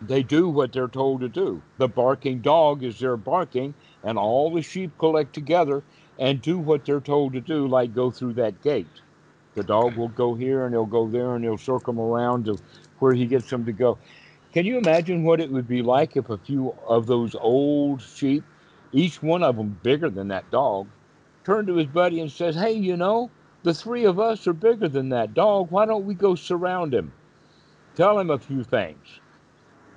They 0.00 0.22
do 0.22 0.48
what 0.48 0.72
they're 0.72 0.88
told 0.88 1.20
to 1.20 1.28
do. 1.28 1.62
The 1.78 1.88
barking 1.88 2.40
dog 2.40 2.82
is 2.84 2.98
there 2.98 3.16
barking, 3.18 3.74
and 4.02 4.18
all 4.18 4.52
the 4.52 4.62
sheep 4.62 4.96
collect 4.98 5.34
together 5.34 5.84
and 6.18 6.40
do 6.40 6.58
what 6.58 6.84
they're 6.84 7.00
told 7.00 7.34
to 7.34 7.40
do, 7.40 7.68
like 7.68 7.92
go 7.94 8.10
through 8.10 8.34
that 8.34 8.62
gate. 8.62 9.02
The 9.54 9.64
dog 9.64 9.96
will 9.96 10.08
go 10.08 10.34
here 10.34 10.64
and 10.64 10.74
he'll 10.74 10.86
go 10.86 11.08
there 11.08 11.34
and 11.34 11.44
he'll 11.44 11.58
circle 11.58 11.92
them 11.92 12.00
around 12.00 12.46
to 12.46 12.58
where 12.98 13.12
he 13.14 13.26
gets 13.26 13.50
them 13.50 13.66
to 13.66 13.72
go. 13.72 13.98
Can 14.52 14.66
you 14.66 14.78
imagine 14.78 15.24
what 15.24 15.40
it 15.40 15.50
would 15.50 15.68
be 15.68 15.82
like 15.82 16.16
if 16.16 16.30
a 16.30 16.38
few 16.38 16.74
of 16.88 17.06
those 17.06 17.34
old 17.34 18.02
sheep, 18.02 18.44
each 18.92 19.22
one 19.22 19.42
of 19.42 19.56
them 19.56 19.78
bigger 19.82 20.10
than 20.10 20.28
that 20.28 20.50
dog, 20.50 20.90
turned 21.44 21.68
to 21.68 21.76
his 21.76 21.88
buddy 21.88 22.20
and 22.20 22.32
says, 22.32 22.54
Hey, 22.56 22.72
you 22.72 22.96
know, 22.96 23.32
the 23.62 23.74
three 23.74 24.04
of 24.04 24.18
us 24.18 24.46
are 24.46 24.54
bigger 24.54 24.88
than 24.88 25.10
that 25.10 25.34
dog. 25.34 25.70
Why 25.70 25.86
don't 25.86 26.06
we 26.06 26.14
go 26.14 26.34
surround 26.34 26.94
him? 26.94 27.14
Tell 27.96 28.18
him 28.18 28.30
a 28.30 28.38
few 28.38 28.64
things. 28.64 29.19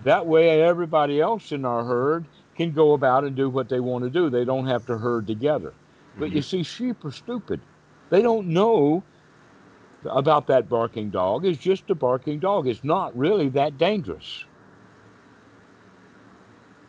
That 0.04 0.26
way, 0.26 0.62
everybody 0.62 1.22
else 1.22 1.52
in 1.52 1.66
our 1.66 1.84
herd 1.84 2.26
can 2.56 2.72
go 2.72 2.94
about 2.94 3.24
and 3.24 3.36
do 3.36 3.50
what 3.50 3.70
they 3.70 3.80
want 3.80 4.04
to 4.04 4.10
do. 4.10 4.30
They 4.30 4.46
don't 4.46 4.68
have 4.68 4.86
to 4.88 4.98
herd 4.98 5.28
together. 5.28 5.74
But 6.18 6.32
you 6.32 6.42
mm-hmm. 6.42 6.42
see, 6.42 6.64
sheep 6.64 7.04
are 7.06 7.12
stupid. 7.12 7.62
They 8.10 8.22
don't 8.22 8.48
know 8.48 9.04
about 10.06 10.48
that 10.48 10.70
barking 10.70 11.10
dog. 11.10 11.46
It's 11.46 11.62
just 11.62 11.90
a 11.90 11.96
barking 11.96 12.40
dog. 12.40 12.68
It's 12.68 12.84
not 12.84 13.18
really 13.18 13.50
that 13.50 13.78
dangerous. 13.78 14.46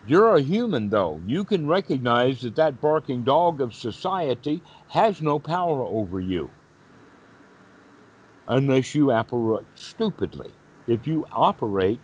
You're 0.07 0.37
a 0.37 0.43
human, 0.43 0.91
though. 0.91 1.21
You 1.27 1.45
can 1.45 1.67
recognize 1.67 2.43
that 2.43 2.57
that 2.57 2.81
barking 2.81 3.23
dog 3.23 3.61
of 3.61 3.75
society 3.75 4.63
has 4.89 5.23
no 5.23 5.39
power 5.39 5.83
over 5.83 6.21
you 6.21 6.51
unless 8.49 8.95
you 8.95 9.11
operate 9.11 9.65
stupidly. 9.75 10.51
If 10.87 11.07
you 11.07 11.27
operate 11.33 12.01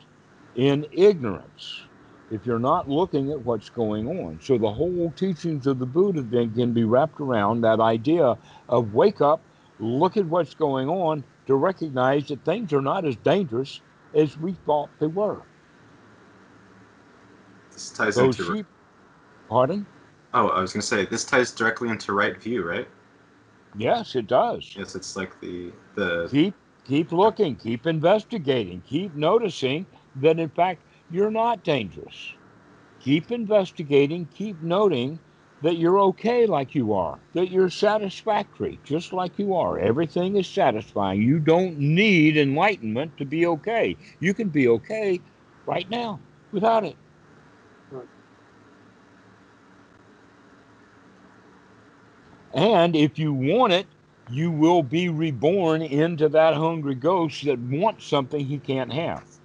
in 0.55 0.87
ignorance, 0.93 1.83
if 2.31 2.47
you're 2.47 2.59
not 2.59 2.89
looking 2.89 3.31
at 3.31 3.41
what's 3.41 3.71
going 3.71 4.07
on. 4.07 4.41
So 4.41 4.59
the 4.59 4.73
whole 4.73 5.13
teachings 5.17 5.67
of 5.67 5.79
the 5.79 5.87
Buddha 5.87 6.23
then 6.23 6.55
can 6.55 6.73
be 6.73 6.85
wrapped 6.85 7.21
around 7.21 7.63
that 7.63 7.81
idea 7.81 8.37
of 8.69 8.93
wake 8.93 9.21
up, 9.21 9.43
look 9.79 10.17
at 10.17 10.27
what's 10.27 10.55
going 10.55 10.89
on 10.89 11.25
to 11.47 11.55
recognize 11.57 12.29
that 12.29 12.45
things 12.45 12.73
are 12.73 12.83
not 12.83 13.05
as 13.05 13.17
dangerous 13.17 13.81
as 14.15 14.37
we 14.39 14.55
thought 14.55 14.91
they 15.01 15.07
were. 15.07 15.43
This 17.73 17.91
ties 17.91 18.17
Those 18.17 18.37
into. 18.37 18.57
sheep, 18.57 18.67
pardon? 19.49 19.87
Oh, 20.33 20.49
I 20.49 20.61
was 20.61 20.73
gonna 20.73 20.83
say 20.83 21.07
this 21.07 21.25
ties 21.25 21.53
directly 21.53 21.89
into 21.89 22.13
right 22.13 22.41
view, 22.41 22.63
right? 22.63 22.89
Yes, 23.77 24.15
it 24.15 24.27
does. 24.27 24.77
Yes, 24.77 24.95
it's 24.95 25.17
like 25.17 25.41
the 25.41 25.73
the 25.95 26.31
Keep 26.31 26.55
keep 26.85 27.13
looking, 27.13 27.57
keep 27.57 27.87
investigating, 27.87 28.83
keep 28.83 29.15
noticing 29.15 29.87
that 30.17 30.39
in 30.39 30.51
fact 30.51 30.83
you're 31.11 31.31
not 31.31 31.65
dangerous. 31.65 32.35
Keep 33.01 33.31
investigating, 33.33 34.27
keep 34.27 34.61
noting 34.63 35.21
that 35.63 35.77
you're 35.77 35.99
okay 35.99 36.47
like 36.47 36.75
you 36.75 36.93
are, 36.95 37.19
that 37.35 37.51
you're 37.51 37.71
satisfactory 37.71 38.81
just 38.85 39.13
like 39.13 39.39
you 39.39 39.55
are. 39.55 39.79
Everything 39.79 40.37
is 40.37 40.47
satisfying. 40.49 41.23
You 41.23 41.39
don't 41.39 41.79
need 41.79 42.37
enlightenment 42.37 43.17
to 43.19 43.25
be 43.25 43.47
okay. 43.47 43.97
You 44.21 44.35
can 44.35 44.49
be 44.49 44.69
okay 44.69 45.21
right 45.67 45.89
now 45.91 46.21
without 46.53 46.85
it. 46.85 46.97
And 52.55 52.97
if 52.97 53.19
you 53.19 53.33
want 53.33 53.73
it, 53.73 53.87
you 54.31 54.51
will 54.51 54.83
be 54.83 55.09
reborn 55.09 55.83
into 55.83 56.29
that 56.31 56.55
hungry 56.55 56.95
ghost 56.95 57.45
that 57.45 57.59
wants 57.59 58.07
something 58.07 58.45
he 58.45 58.59
can't 58.59 58.93
have. 58.93 59.40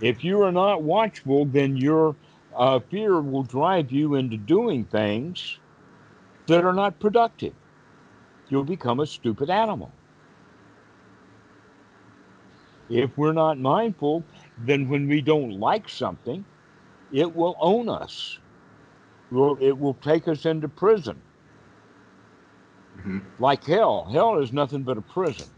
If 0.00 0.24
you 0.24 0.42
are 0.42 0.52
not 0.52 0.82
watchful, 0.84 1.46
then 1.46 1.76
your 1.76 2.16
uh, 2.56 2.80
fear 2.80 3.20
will 3.22 3.44
drive 3.44 3.92
you 3.92 4.14
into 4.16 4.36
doing 4.36 4.86
things 4.86 5.60
that 6.48 6.64
are 6.64 6.74
not 6.74 7.00
productive. 7.00 7.54
You'll 8.48 8.64
become 8.64 9.00
a 9.00 9.06
stupid 9.06 9.50
animal. 9.50 9.98
If 12.88 13.16
we're 13.16 13.32
not 13.34 13.58
mindful, 13.58 14.28
then 14.58 14.88
when 14.88 15.08
we 15.08 15.22
don't 15.22 15.50
like 15.52 15.88
something, 15.88 16.46
it 17.10 17.32
will 17.34 17.56
own 17.60 17.88
us. 17.88 18.38
Well, 19.30 19.58
it 19.60 19.78
will 19.78 19.94
take 19.94 20.28
us 20.28 20.46
into 20.46 20.68
prison. 20.68 21.22
Mhm. 22.96 23.32
Like 23.38 23.64
hell. 23.64 24.06
Hell 24.12 24.38
is 24.38 24.52
nothing 24.52 24.84
but 24.84 24.98
a 24.98 25.02
prison. 25.02 25.57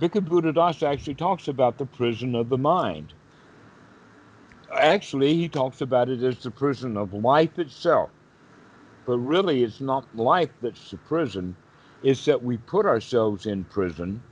Bhikkhu 0.00 0.26
Buddhadasa 0.26 0.84
actually 0.90 1.14
talks 1.14 1.46
about 1.46 1.76
the 1.76 1.84
prison 1.84 2.34
of 2.34 2.48
the 2.48 2.56
mind. 2.56 3.12
Actually, 4.72 5.34
he 5.34 5.46
talks 5.46 5.82
about 5.82 6.08
it 6.08 6.22
as 6.22 6.38
the 6.38 6.50
prison 6.50 6.96
of 6.96 7.12
life 7.12 7.58
itself. 7.58 8.08
But 9.04 9.18
really, 9.18 9.62
it's 9.62 9.80
not 9.80 10.06
life 10.16 10.48
that's 10.62 10.90
the 10.90 10.96
prison, 10.96 11.54
it's 12.02 12.24
that 12.24 12.42
we 12.42 12.56
put 12.56 12.86
ourselves 12.86 13.44
in 13.44 13.64
prison 13.64 14.22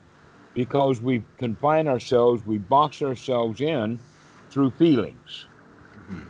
because 0.54 1.02
we 1.02 1.22
confine 1.36 1.86
ourselves, 1.86 2.46
we 2.46 2.56
box 2.56 3.02
ourselves 3.02 3.60
in 3.60 3.98
through 4.48 4.70
feelings 4.70 5.44
mm-hmm. 6.10 6.22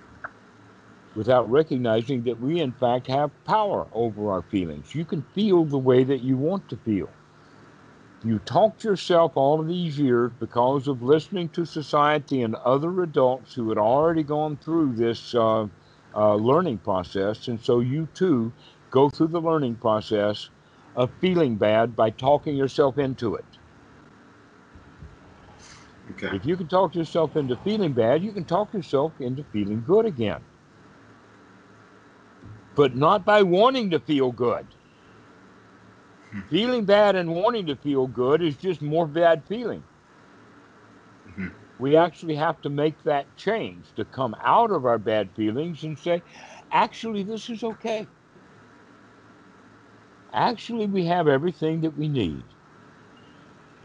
without 1.14 1.48
recognizing 1.48 2.24
that 2.24 2.40
we, 2.40 2.60
in 2.60 2.72
fact, 2.72 3.06
have 3.06 3.30
power 3.44 3.86
over 3.92 4.32
our 4.32 4.42
feelings. 4.42 4.96
You 4.96 5.04
can 5.04 5.22
feel 5.34 5.64
the 5.64 5.78
way 5.78 6.02
that 6.02 6.22
you 6.22 6.36
want 6.36 6.68
to 6.70 6.76
feel. 6.76 7.08
You 8.22 8.40
talked 8.40 8.84
yourself 8.84 9.32
all 9.36 9.60
of 9.60 9.68
these 9.68 9.98
years 9.98 10.32
because 10.38 10.88
of 10.88 11.02
listening 11.02 11.50
to 11.50 11.64
society 11.64 12.42
and 12.42 12.54
other 12.56 13.02
adults 13.02 13.54
who 13.54 13.68
had 13.68 13.78
already 13.78 14.24
gone 14.24 14.58
through 14.58 14.94
this 14.96 15.34
uh, 15.34 15.68
uh, 16.14 16.34
learning 16.34 16.80
process. 16.80 17.48
And 17.48 17.60
so 17.60 17.80
you 17.80 18.08
too 18.14 18.54
go 18.90 19.08
through 19.08 19.28
the 19.28 19.40
learning 19.40 19.76
process 19.76 20.50
of 20.96 21.12
feeling 21.20 21.58
bad 21.58 21.96
by 21.96 22.10
talking 22.10 22.56
yourself 22.56 22.98
into 22.98 23.36
it. 23.36 23.58
okay. 26.12 26.32
If 26.32 26.46
you 26.46 26.56
can 26.56 26.68
talk 26.68 26.94
yourself 26.94 27.36
into 27.36 27.56
feeling 27.56 27.94
bad, 27.94 28.22
you 28.24 28.32
can 28.32 28.44
talk 28.46 28.74
yourself 28.74 29.20
into 29.20 29.44
feeling 29.44 29.82
good 29.84 30.06
again. 30.06 30.44
But 32.76 32.96
not 32.96 33.24
by 33.26 33.42
wanting 33.42 33.90
to 33.90 34.00
feel 34.00 34.32
good. 34.32 34.74
Hmm. 36.32 36.40
Feeling 36.48 36.84
bad 36.86 37.16
and 37.16 37.34
wanting 37.34 37.66
to 37.66 37.76
feel 37.76 38.06
good 38.06 38.42
is 38.42 38.56
just 38.56 38.80
more 38.82 39.06
bad 39.06 39.46
feeling. 39.46 39.86
Mhm. 41.26 41.54
We 41.78 41.96
actually 41.96 42.34
have 42.36 42.60
to 42.62 42.70
make 42.70 43.02
that 43.04 43.34
change 43.36 43.94
to 43.94 44.04
come 44.04 44.34
out 44.42 44.70
of 44.70 44.84
our 44.84 44.98
bad 44.98 45.34
feelings 45.34 45.82
and 45.82 45.98
say, 45.98 46.22
actually, 46.70 47.22
this 47.22 47.48
is 47.48 47.62
okay. 47.64 48.10
Actually, 50.32 50.86
we 50.86 51.04
have 51.04 51.28
everything 51.28 51.82
that 51.82 51.94
we 51.94 52.08
need. 52.08 52.54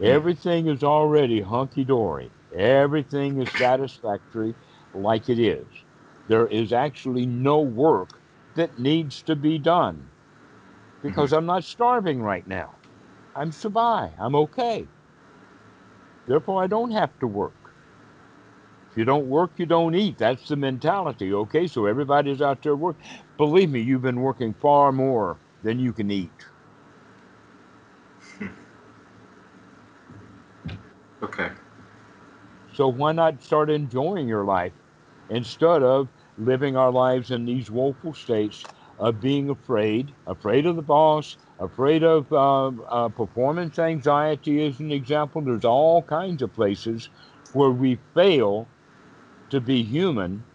Everything 0.00 0.68
is 0.68 0.84
already 0.84 1.40
hunky 1.40 1.84
dory. 1.84 2.32
Everything 2.52 3.38
is 3.40 3.52
satisfactory 3.52 4.56
like 4.92 5.28
it 5.28 5.38
is. 5.38 5.68
There 6.26 6.46
is 6.46 6.72
actually 6.72 7.26
no 7.26 7.60
work 7.62 8.22
that 8.54 8.78
needs 8.78 9.22
to 9.24 9.34
be 9.36 9.58
done 9.58 10.13
because 11.04 11.34
I'm 11.34 11.46
not 11.46 11.64
starving 11.64 12.22
right 12.22 12.48
now. 12.48 12.80
I'm 13.36 13.52
survive. 13.52 14.14
I'm 14.18 14.36
okay. 14.36 14.90
Therefore, 16.26 16.62
I 16.64 16.66
don't 16.68 16.92
have 16.92 17.18
to 17.20 17.28
work. 17.28 17.54
If 18.90 18.96
you 18.98 19.04
don't 19.04 19.26
work, 19.28 19.52
you 19.58 19.66
don't 19.66 19.94
eat. 19.94 20.18
That's 20.18 20.48
the 20.48 20.56
mentality. 20.56 21.32
Okay, 21.32 21.66
so 21.68 21.86
everybody's 21.86 22.42
out 22.42 22.62
there 22.62 22.76
work. 22.76 22.98
Believe 23.38 23.70
me, 23.70 23.82
you've 23.82 24.02
been 24.02 24.20
working 24.20 24.54
far 24.54 24.92
more 24.92 25.40
than 25.62 25.78
you 25.80 25.92
can 25.92 26.10
eat. 26.10 26.44
Okay. 31.22 31.50
So 32.74 32.88
why 32.88 33.12
not 33.12 33.42
start 33.42 33.70
enjoying 33.70 34.28
your 34.28 34.44
life 34.44 34.74
instead 35.30 35.82
of 35.82 36.10
living 36.36 36.76
our 36.76 36.92
lives 36.92 37.30
in 37.30 37.46
these 37.46 37.70
woeful 37.70 38.14
states 38.14 38.68
of 39.04 39.20
being 39.20 39.50
afraid, 39.50 40.16
afraid 40.26 40.66
of 40.66 40.76
the 40.76 40.82
boss, 40.82 41.38
afraid 41.60 42.04
of 42.04 42.32
uh, 42.32 42.68
uh, 42.68 43.10
performance 43.10 43.78
anxiety, 43.78 44.66
as 44.66 44.80
an 44.80 44.92
example. 44.92 45.42
There's 45.42 45.64
all 45.66 46.04
kinds 46.04 46.42
of 46.42 46.54
places 46.54 47.10
where 47.52 47.70
we 47.72 47.96
fail 48.14 48.72
to 49.50 49.60
be 49.60 49.82
human 49.84 50.46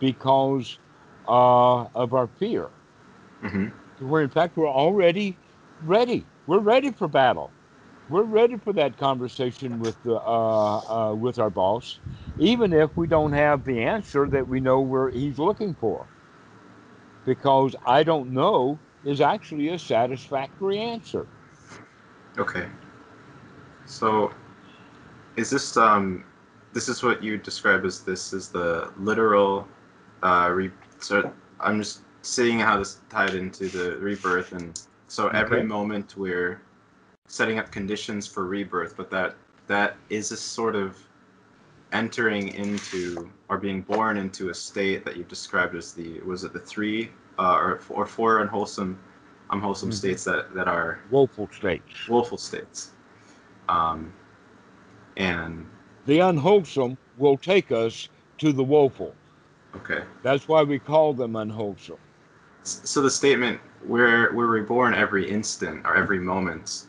because 0.00 0.80
uh, 1.28 1.84
of 1.94 2.14
our 2.14 2.28
fear. 2.28 2.70
hmm 3.42 3.68
Where 4.00 4.22
in 4.22 4.30
fact 4.30 4.56
we're 4.56 4.68
already 4.68 5.40
ready. 5.80 6.28
We're 6.46 6.60
ready 6.60 6.92
for 6.92 7.08
battle. 7.08 7.56
We're 8.08 8.24
ready 8.24 8.58
for 8.58 8.72
that 8.74 8.98
conversation 8.98 9.78
with 9.78 10.02
the, 10.02 10.16
uh, 10.16 11.10
uh, 11.12 11.14
with 11.16 11.38
our 11.38 11.50
boss, 11.50 12.00
even 12.36 12.72
if 12.74 12.96
we 12.96 13.08
don't 13.08 13.32
have 13.32 13.64
the 13.64 13.82
answer 13.82 14.28
that 14.28 14.48
we 14.48 14.60
know 14.60 14.82
where 14.82 15.10
he's 15.10 15.38
looking 15.38 15.74
for. 15.74 16.11
Because 17.24 17.76
I 17.86 18.02
don't 18.02 18.32
know 18.32 18.78
is 19.04 19.20
actually 19.20 19.68
a 19.68 19.78
satisfactory 19.78 20.78
answer. 20.78 21.26
Okay. 22.38 22.68
So, 23.86 24.32
is 25.36 25.50
this 25.50 25.76
um, 25.76 26.24
this 26.72 26.88
is 26.88 27.02
what 27.02 27.22
you 27.22 27.36
describe 27.36 27.84
as 27.84 28.02
this 28.02 28.32
is 28.32 28.48
the 28.48 28.92
literal, 28.98 29.68
uh, 30.22 30.50
re- 30.52 30.70
so 30.98 31.32
I'm 31.60 31.80
just 31.80 32.02
seeing 32.22 32.58
how 32.58 32.78
this 32.78 33.00
tied 33.10 33.34
into 33.34 33.68
the 33.68 33.96
rebirth, 33.98 34.52
and 34.52 34.80
so 35.08 35.28
every 35.28 35.62
moment 35.62 36.16
we're 36.16 36.62
setting 37.26 37.58
up 37.58 37.70
conditions 37.70 38.26
for 38.26 38.46
rebirth, 38.46 38.96
but 38.96 39.10
that 39.10 39.36
that 39.66 39.96
is 40.10 40.32
a 40.32 40.36
sort 40.36 40.74
of 40.74 40.96
entering 41.92 42.48
into 42.48 43.30
or 43.48 43.58
being 43.58 43.82
born 43.82 44.16
into 44.16 44.48
a 44.50 44.54
state 44.54 45.04
that 45.04 45.16
you've 45.16 45.28
described 45.28 45.74
as 45.74 45.92
the 45.92 46.20
was 46.20 46.44
it 46.44 46.52
the 46.52 46.58
three 46.58 47.10
uh, 47.38 47.54
or 47.54 47.80
or 47.90 48.06
four 48.06 48.40
unwholesome 48.40 48.98
unwholesome 49.50 49.90
Mhm. 49.90 49.94
states 49.94 50.24
that 50.24 50.54
that 50.54 50.68
are 50.68 51.00
Woeful 51.10 51.48
states. 51.52 52.08
woeful 52.08 52.38
states. 52.38 52.92
Um, 53.68 54.12
and 55.16 55.66
The 56.06 56.20
unwholesome 56.20 56.98
will 57.16 57.36
take 57.38 57.70
us 57.70 58.08
to 58.38 58.52
the 58.52 58.64
woeful. 58.64 59.14
okay, 59.76 60.02
That's 60.22 60.48
why 60.48 60.62
we 60.62 60.78
call 60.78 61.12
them 61.14 61.36
unwholesome. 61.36 61.98
So 62.64 63.02
the 63.02 63.10
statement 63.10 63.60
"we're 63.86 64.32
we're 64.32 64.46
reborn 64.46 64.94
every 64.94 65.28
instant 65.28 65.84
or 65.86 65.96
every 65.96 66.18
moment" 66.18 66.86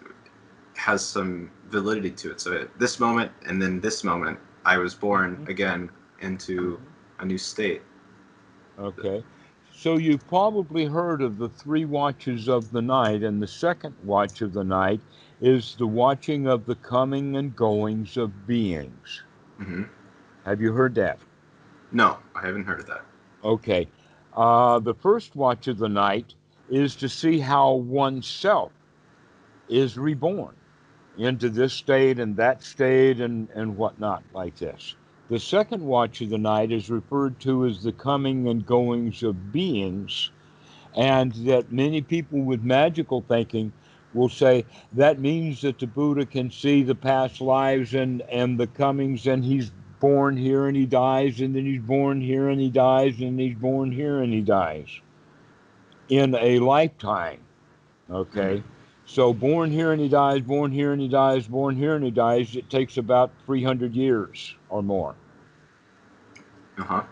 has 0.76 1.06
some 1.06 1.52
validity 1.70 2.12
to 2.12 2.32
it. 2.32 2.42
So 2.42 2.68
this 2.80 3.00
moment 3.00 3.32
and 3.46 3.62
then 3.62 3.80
this 3.82 4.04
moment, 4.04 4.40
I 4.66 4.78
was 4.78 4.96
born 4.96 5.38
Mhm. 5.38 5.50
again 5.50 5.90
into 6.20 6.80
a 7.20 7.26
new 7.26 7.38
state. 7.38 7.82
Okay. 8.78 9.26
So 9.72 9.98
you've 9.98 10.28
probably 10.28 10.86
heard 10.86 11.22
of 11.22 11.38
the 11.38 11.50
three 11.50 11.86
watches 11.86 12.48
of 12.48 12.72
the 12.72 12.82
night, 12.82 13.24
and 13.24 13.42
the 13.42 13.48
second 13.48 13.96
watch 14.02 14.42
of 14.42 14.54
the 14.54 14.64
night 14.64 15.02
is 15.42 15.76
the 15.76 15.88
watching 15.88 16.48
of 16.48 16.66
the 16.66 16.76
coming 16.76 17.36
and 17.36 17.56
goings 17.56 18.16
of 18.18 18.48
beings. 18.48 19.24
hmm 19.58 19.84
Have 20.46 20.62
you 20.62 20.74
heard 20.74 20.96
that? 20.96 21.20
No, 21.92 22.18
I 22.36 22.42
haven't 22.46 22.66
heard 22.66 22.80
of 22.80 22.88
that. 22.88 23.06
Okay. 23.44 23.90
Uh, 24.32 24.80
the 24.80 24.94
first 24.96 25.36
watch 25.36 25.68
of 25.68 25.78
the 25.78 25.90
night 25.90 26.36
is 26.70 26.96
to 26.98 27.10
see 27.10 27.40
how 27.40 27.74
oneself 27.74 28.74
is 29.68 29.98
reborn 29.98 30.56
into 31.18 31.50
this 31.50 31.74
state 31.74 32.20
and 32.20 32.36
that 32.38 32.64
state 32.64 33.20
and, 33.22 33.50
and 33.56 33.78
whatnot, 33.78 34.24
like 34.34 34.58
this. 34.58 34.96
The 35.30 35.40
second 35.40 35.84
watch 35.84 36.22
of 36.22 36.30
the 36.30 36.38
night 36.38 36.72
is 36.72 36.90
referred 36.90 37.40
to 37.42 37.66
as 37.66 37.84
the 37.84 37.92
coming 37.92 38.48
and 38.48 38.66
goings 38.66 39.24
of 39.24 39.52
beings, 39.52 40.32
and 40.96 41.32
that 41.48 41.72
many 41.72 42.02
people 42.02 42.42
with 42.42 42.64
magical 42.64 43.22
thinking 43.28 43.72
will 44.14 44.30
say 44.30 44.66
that 44.94 45.20
means 45.20 45.62
that 45.62 45.80
the 45.80 45.88
Buddha 45.88 46.26
can 46.26 46.52
see 46.52 46.84
the 46.84 46.96
past 46.96 47.42
lives 47.42 47.94
and, 47.94 48.22
and 48.24 48.60
the 48.60 48.68
comings, 48.68 49.26
and 49.28 49.44
he's 49.44 49.72
born 50.00 50.36
here 50.36 50.68
and 50.68 50.76
he 50.76 50.86
dies, 50.86 51.40
and 51.40 51.56
then 51.56 51.66
he's 51.66 51.82
born 51.82 52.22
here 52.22 52.50
and 52.50 52.60
he 52.60 52.70
dies, 52.70 53.20
and 53.22 53.40
he's 53.40 53.56
born 53.56 53.92
here 53.92 54.20
and 54.20 54.34
he 54.34 54.42
dies 54.42 54.88
in 56.10 56.36
a 56.36 56.60
lifetime. 56.60 57.40
Okay. 58.12 58.58
Mm-hmm. 58.58 58.73
So 59.06 59.34
born 59.34 59.70
here 59.70 59.92
and 59.92 60.02
he 60.02 60.08
dies, 60.08 60.42
born 60.42 60.72
here 60.72 60.94
and 60.94 61.02
he 61.02 61.08
dies, 61.08 61.48
born 61.48 61.76
here 61.76 61.96
and 61.96 62.04
he 62.04 62.12
dies. 62.12 62.56
It 62.56 62.70
takes 62.70 62.98
about 62.98 63.32
300 63.46 63.94
years 63.94 64.56
or 64.70 64.82
more. 64.82 65.16
Uh 66.78 66.84
huh. 66.84 67.04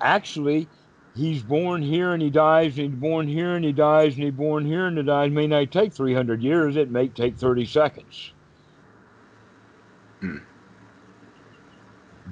Actually, 0.00 0.68
he's 1.14 1.42
born 1.42 1.82
here 1.82 2.12
and 2.12 2.20
he 2.22 2.30
dies, 2.30 2.76
and 2.76 2.90
he's 2.90 3.00
born 3.00 3.28
here 3.28 3.54
and 3.54 3.64
he 3.64 3.72
dies, 3.72 4.14
and 4.14 4.24
he's 4.24 4.34
born 4.34 4.66
here 4.66 4.86
and 4.86 4.98
he 4.98 5.04
dies. 5.04 5.28
It 5.28 5.34
May 5.34 5.46
not 5.46 5.70
take 5.70 5.92
300 5.92 6.42
years. 6.42 6.76
It 6.76 6.90
may 6.90 7.08
take 7.08 7.36
30 7.36 7.64
seconds. 7.66 8.32
Hmm. 10.20 10.38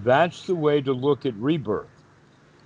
That's 0.03 0.47
the 0.47 0.55
way 0.55 0.81
to 0.83 0.93
look 0.93 1.25
at 1.27 1.35
rebirth. 1.35 1.89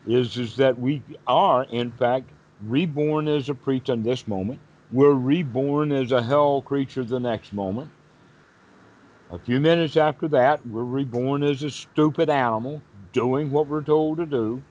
Is 0.07 0.37
is 0.37 0.57
that 0.57 0.79
we 0.79 1.03
are 1.27 1.65
in 1.65 1.91
fact 1.93 2.31
reborn 2.63 3.27
as 3.27 3.49
a 3.49 3.55
preta 3.55 3.91
in 3.91 4.03
this 4.03 4.29
moment. 4.29 4.61
We're 4.89 5.13
reborn 5.13 5.93
as 5.93 6.11
a 6.11 6.23
hell 6.23 6.63
creature 6.63 7.05
the 7.05 7.21
next 7.21 7.53
moment. 7.53 7.93
A 9.29 9.39
few 9.39 9.61
minutes 9.61 9.99
after 9.99 10.29
that, 10.29 10.65
we're 10.65 10.83
reborn 10.83 11.43
as 11.43 11.63
a 11.63 11.71
stupid 11.71 12.31
animal 12.31 12.87
doing 13.13 13.51
what 13.51 13.67
we're 13.69 13.85
told 13.85 14.17
to 14.17 14.25
do. 14.27 14.65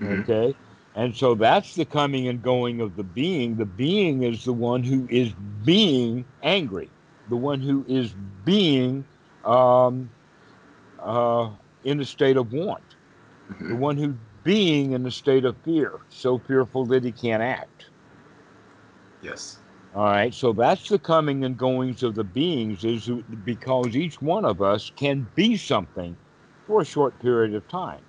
Mhm. 0.00 0.20
Okay. 0.20 0.56
And 0.94 1.14
so 1.16 1.34
that's 1.34 1.74
the 1.74 1.84
coming 1.84 2.26
and 2.28 2.42
going 2.42 2.80
of 2.80 2.96
the 2.96 3.04
being. 3.04 3.56
The 3.56 3.66
being 3.66 4.22
is 4.22 4.44
the 4.44 4.52
one 4.52 4.82
who 4.82 5.06
is 5.08 5.32
being 5.34 6.26
angry, 6.42 6.92
the 7.26 7.36
one 7.36 7.60
who 7.60 7.84
is 7.88 8.12
being 8.14 9.06
um, 9.44 10.10
uh, 10.98 11.56
in 11.84 12.00
a 12.00 12.04
state 12.04 12.36
of 12.36 12.52
want, 12.52 12.96
the 13.68 13.76
Mhm. 13.76 13.78
one 13.78 13.96
who's 13.98 14.16
being 14.44 14.92
in 14.92 15.06
a 15.06 15.10
state 15.10 15.44
of 15.44 15.56
fear, 15.58 15.92
so 16.08 16.38
fearful 16.38 16.86
that 16.86 17.04
he 17.04 17.12
can't 17.12 17.42
act. 17.42 17.86
Yes. 19.22 19.58
All 19.94 20.04
right, 20.04 20.32
so 20.32 20.52
that's 20.52 20.88
the 20.88 20.98
coming 20.98 21.44
and 21.44 21.58
goings 21.58 22.02
of 22.02 22.14
the 22.14 22.24
beings, 22.24 22.84
is 22.84 23.10
because 23.44 23.96
each 23.96 24.22
one 24.22 24.44
of 24.44 24.62
us 24.62 24.90
can 24.96 25.26
be 25.34 25.56
something 25.56 26.16
for 26.66 26.80
a 26.80 26.84
short 26.84 27.18
period 27.20 27.54
of 27.54 27.66
time, 27.68 28.00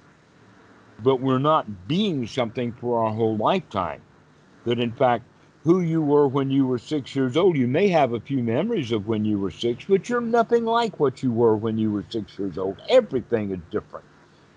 but 1.01 1.19
we're 1.19 1.39
not 1.39 1.88
being 1.88 2.27
something 2.27 2.71
for 2.73 3.03
our 3.03 3.11
whole 3.11 3.36
lifetime. 3.36 4.01
That 4.65 4.79
in 4.79 4.91
fact, 4.91 5.25
who 5.63 5.82
you 5.82 6.01
were 6.03 6.27
when 6.27 6.51
you 6.51 6.67
were 6.67 6.77
six 6.77 7.15
years 7.15 7.36
old, 7.36 7.57
you 7.57 7.67
may 7.67 7.88
have 7.88 8.13
a 8.13 8.19
few 8.19 8.43
memories 8.43 8.91
of 8.91 9.07
when 9.07 9.25
you 9.25 9.39
were 9.39 9.49
six, 9.49 9.86
but 9.86 10.07
you're 10.07 10.21
nothing 10.21 10.65
like 10.65 10.99
what 10.99 11.23
you 11.23 11.32
were 11.32 11.55
when 11.55 11.79
you 11.79 11.91
were 11.91 12.05
six 12.09 12.38
years 12.38 12.59
old. 12.59 12.79
Everything 12.89 13.51
is 13.51 13.59
different. 13.71 14.05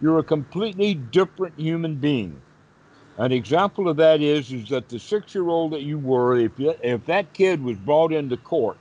You're 0.04 0.18
a 0.18 0.22
completely 0.24 0.92
different 0.92 1.58
human 1.58 1.96
being. 1.96 2.42
An 3.16 3.32
example 3.32 3.88
of 3.88 3.96
that 3.96 4.20
is 4.20 4.52
is 4.52 4.68
that 4.68 4.90
the 4.90 4.98
six-year-old 4.98 5.72
that 5.72 5.84
you 5.84 5.98
were, 5.98 6.36
if 6.36 6.58
you, 6.58 6.74
if 6.82 7.06
that 7.06 7.32
kid 7.32 7.62
was 7.62 7.78
brought 7.78 8.12
into 8.12 8.36
court 8.36 8.76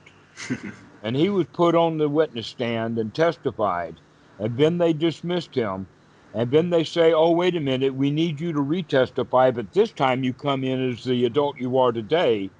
and 1.02 1.16
he 1.16 1.30
was 1.30 1.46
put 1.54 1.74
on 1.74 1.96
the 1.96 2.10
witness 2.10 2.46
stand 2.48 2.98
and 2.98 3.14
testified, 3.14 4.02
and 4.38 4.58
then 4.58 4.76
they 4.76 4.92
dismissed 4.92 5.54
him, 5.54 5.88
and 6.34 6.50
then 6.50 6.68
they 6.68 6.84
say, 6.84 7.14
"Oh, 7.14 7.30
wait 7.30 7.56
a 7.56 7.60
minute, 7.60 7.94
we 7.94 8.10
need 8.10 8.38
you 8.38 8.52
to 8.52 8.60
retestify, 8.60 9.54
but 9.54 9.72
this 9.72 9.94
time 9.94 10.24
you 10.24 10.34
come 10.34 10.62
in 10.62 10.90
as 10.92 11.04
the 11.04 11.24
adult 11.24 11.56
you 11.58 11.78
are 11.78 11.92
today." 11.92 12.50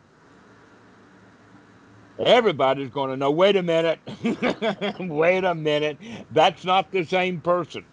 Everybody's 2.19 2.91
going 2.91 3.11
to 3.11 3.19
know. 3.19 3.31
Wait 3.31 3.57
a 3.57 3.63
minute. 3.63 4.01
wait 5.01 5.45
a 5.45 5.55
minute. 5.55 5.99
That's 6.33 6.65
not 6.65 6.91
the 6.93 7.05
same 7.05 7.43
person. 7.43 7.85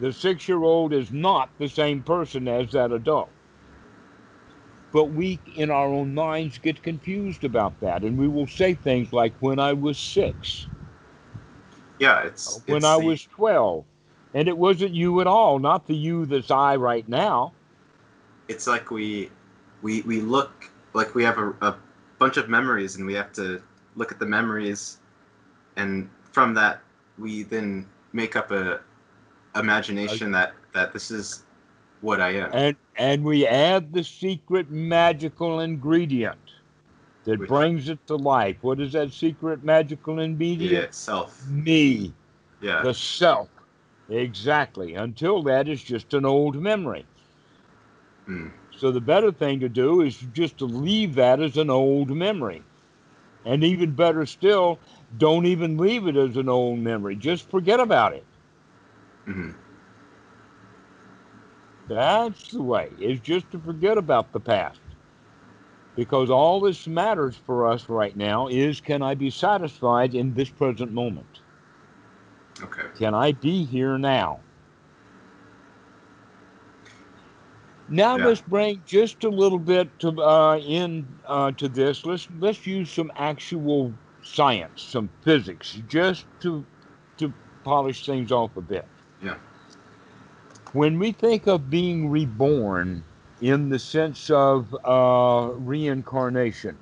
The 0.00 0.12
six 0.12 0.48
year 0.48 0.62
old 0.62 0.92
is 0.92 1.12
not 1.12 1.50
the 1.58 1.68
same 1.68 2.02
person 2.02 2.48
as 2.48 2.72
that 2.72 2.92
adult. 2.92 3.32
But 4.92 5.06
we, 5.06 5.42
in 5.56 5.70
our 5.70 5.88
own 5.88 6.14
minds, 6.14 6.58
get 6.58 6.82
confused 6.82 7.44
about 7.44 7.80
that. 7.80 8.02
And 8.04 8.18
we 8.18 8.28
will 8.28 8.46
say 8.46 8.74
things 8.74 9.12
like, 9.12 9.34
when 9.40 9.58
I 9.58 9.72
was 9.72 9.98
six, 9.98 10.68
Yeah, 11.98 12.22
it's 12.22 12.62
when 12.66 12.78
it's 12.78 12.86
I 12.86 12.96
the- 12.96 13.04
was 13.06 13.26
12. 13.26 13.84
And 14.34 14.48
it 14.48 14.58
wasn't 14.58 14.94
you 14.94 15.20
at 15.20 15.26
all, 15.28 15.58
not 15.60 15.86
the 15.86 15.94
you 15.94 16.26
that's 16.26 16.50
I 16.50 16.76
right 16.76 17.08
now. 17.08 17.54
it's 18.48 18.66
like 18.66 18.90
we 18.90 19.30
we 19.82 20.02
we 20.02 20.20
look 20.20 20.70
like 20.92 21.14
we 21.14 21.24
have 21.24 21.38
a, 21.38 21.50
a 21.62 21.76
bunch 22.18 22.36
of 22.36 22.48
memories 22.48 22.96
and 22.96 23.06
we 23.06 23.14
have 23.14 23.32
to 23.32 23.62
look 23.96 24.12
at 24.12 24.18
the 24.18 24.26
memories 24.26 24.98
and 25.76 26.08
from 26.32 26.54
that 26.54 26.80
we 27.18 27.42
then 27.42 27.86
make 28.12 28.36
up 28.36 28.50
a 28.50 28.80
imagination 29.56 30.30
that 30.32 30.54
that 30.72 30.92
this 30.92 31.10
is 31.10 31.44
what 32.00 32.20
I 32.20 32.30
am. 32.30 32.50
And, 32.52 32.76
and 32.96 33.24
we 33.24 33.46
add 33.46 33.92
the 33.92 34.04
secret 34.04 34.70
magical 34.70 35.60
ingredient 35.60 36.38
that 37.24 37.38
Which- 37.38 37.48
brings 37.48 37.88
it 37.88 38.06
to 38.08 38.16
life. 38.16 38.58
What 38.60 38.80
is 38.80 38.92
that 38.92 39.12
secret 39.12 39.64
magical 39.64 40.16
Yeah, 40.18 40.24
ingredient? 40.24 40.72
itself. 40.84 41.46
Me. 41.48 42.12
Yeah. 42.60 42.82
the 42.82 42.92
self. 42.94 43.48
Exactly. 44.08 44.94
Until 44.94 45.42
that 45.44 45.68
is 45.68 45.82
just 45.82 46.12
an 46.12 46.24
old 46.26 46.56
memory. 46.56 47.06
Mm. 48.28 48.52
So 48.76 48.90
the 48.90 49.00
better 49.00 49.30
thing 49.32 49.60
to 49.60 49.68
do 49.68 50.00
is 50.02 50.16
just 50.18 50.58
to 50.58 50.66
leave 50.66 51.14
that 51.14 51.40
as 51.40 51.56
an 51.56 51.70
old 51.70 52.10
memory. 52.10 52.62
And 53.44 53.62
even 53.62 53.92
better 53.92 54.26
still, 54.26 54.80
don't 55.16 55.46
even 55.46 55.76
leave 55.76 56.06
it 56.06 56.16
as 56.16 56.36
an 56.36 56.48
old 56.48 56.78
memory. 56.80 57.16
Just 57.16 57.50
forget 57.50 57.80
about 57.80 58.14
it. 58.14 58.24
Hmm 59.26 59.50
That's 61.86 62.50
the 62.50 62.62
way, 62.62 62.94
is 62.98 63.20
just 63.20 63.50
to 63.52 63.60
forget 63.60 63.98
about 63.98 64.32
the 64.32 64.40
past. 64.40 64.82
Because 65.96 66.30
all 66.30 66.60
this 66.60 66.86
matters 66.86 67.36
for 67.36 67.66
us 67.66 67.88
right 67.88 68.16
now 68.16 68.46
is 68.48 68.80
can 68.80 69.02
I 69.02 69.14
be 69.14 69.30
satisfied 69.30 70.14
in 70.14 70.34
this 70.34 70.50
present 70.50 70.92
moment? 70.92 71.40
Okay. 72.62 72.88
Can 72.96 73.14
I 73.14 73.32
be 73.32 73.64
here 73.64 73.98
now? 73.98 74.44
Now 77.88 78.16
Yeah. 78.16 78.24
let's 78.24 78.42
bring 78.42 78.82
just 78.84 79.24
a 79.24 79.30
little 79.30 79.58
bit 79.58 79.98
to 80.00 80.08
uh, 80.22 80.58
in 80.58 81.20
uh, 81.24 81.52
to 81.52 81.68
this. 81.68 82.04
Let's 82.06 82.28
let's 82.30 82.66
use 82.66 82.92
some 82.92 83.12
actual 83.16 83.98
science, 84.22 84.82
some 84.82 85.10
physics, 85.22 85.72
just 85.86 86.26
to 86.40 86.66
to 87.18 87.34
polish 87.64 88.06
things 88.06 88.32
off 88.32 88.56
a 88.56 88.62
bit. 88.62 88.88
Yeah. 89.24 89.36
When 90.72 90.98
we 90.98 91.12
think 91.12 91.46
of 91.46 91.70
being 91.70 92.10
reborn 92.10 93.04
in 93.40 93.70
the 93.70 93.78
sense 93.78 94.30
of 94.30 94.74
uh, 94.84 95.52
reincarnation, 95.56 96.78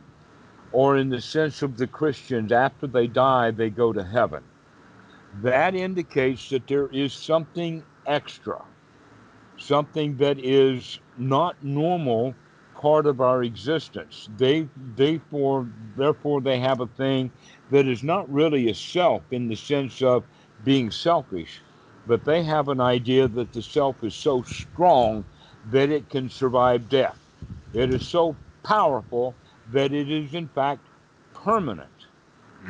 or 0.73 0.97
in 0.97 1.11
the 1.11 1.21
sense 1.21 1.63
of 1.63 1.77
the 1.77 1.87
Christians 1.87 2.53
after 2.53 2.87
they 2.87 3.07
die 3.07 3.51
they 3.51 3.71
go 3.71 3.93
to 3.93 4.05
heaven, 4.05 4.43
that 5.43 5.75
indicates 5.75 6.49
that 6.51 6.67
there 6.67 6.89
is 6.89 7.13
something 7.15 7.85
extra 8.07 8.63
something 9.59 10.17
that 10.17 10.39
is 10.39 10.99
not 11.19 11.63
normal 11.63 12.35
part 12.75 13.07
of 13.07 13.21
our 13.21 13.45
existence. 13.45 14.29
They 14.37 14.69
therefore 14.97 15.69
therefore 15.97 16.41
they 16.41 16.59
have 16.59 16.81
a 16.81 16.87
thing 16.87 17.31
that 17.71 17.87
is 17.87 18.03
not 18.03 18.33
really 18.33 18.71
a 18.71 18.75
self 18.75 19.23
in 19.31 19.49
the 19.49 19.57
sense 19.57 20.03
of 20.03 20.25
being 20.65 20.91
selfish, 20.91 21.61
but 22.07 22.25
they 22.25 22.43
have 22.45 22.69
an 22.69 22.81
idea 22.81 23.29
that 23.29 23.53
the 23.53 23.63
self 23.63 24.03
is 24.05 24.17
so 24.17 24.43
strong 24.43 25.27
that 25.65 25.91
it 25.91 26.11
can 26.11 26.29
survive 26.29 26.89
death. 26.89 27.21
It 27.73 27.93
is 27.93 28.05
so 28.05 28.41
powerful 28.65 29.39
that 29.67 29.93
it 29.93 30.11
is 30.11 30.35
in 30.35 30.49
fact 30.49 30.89
permanent. 31.35 32.07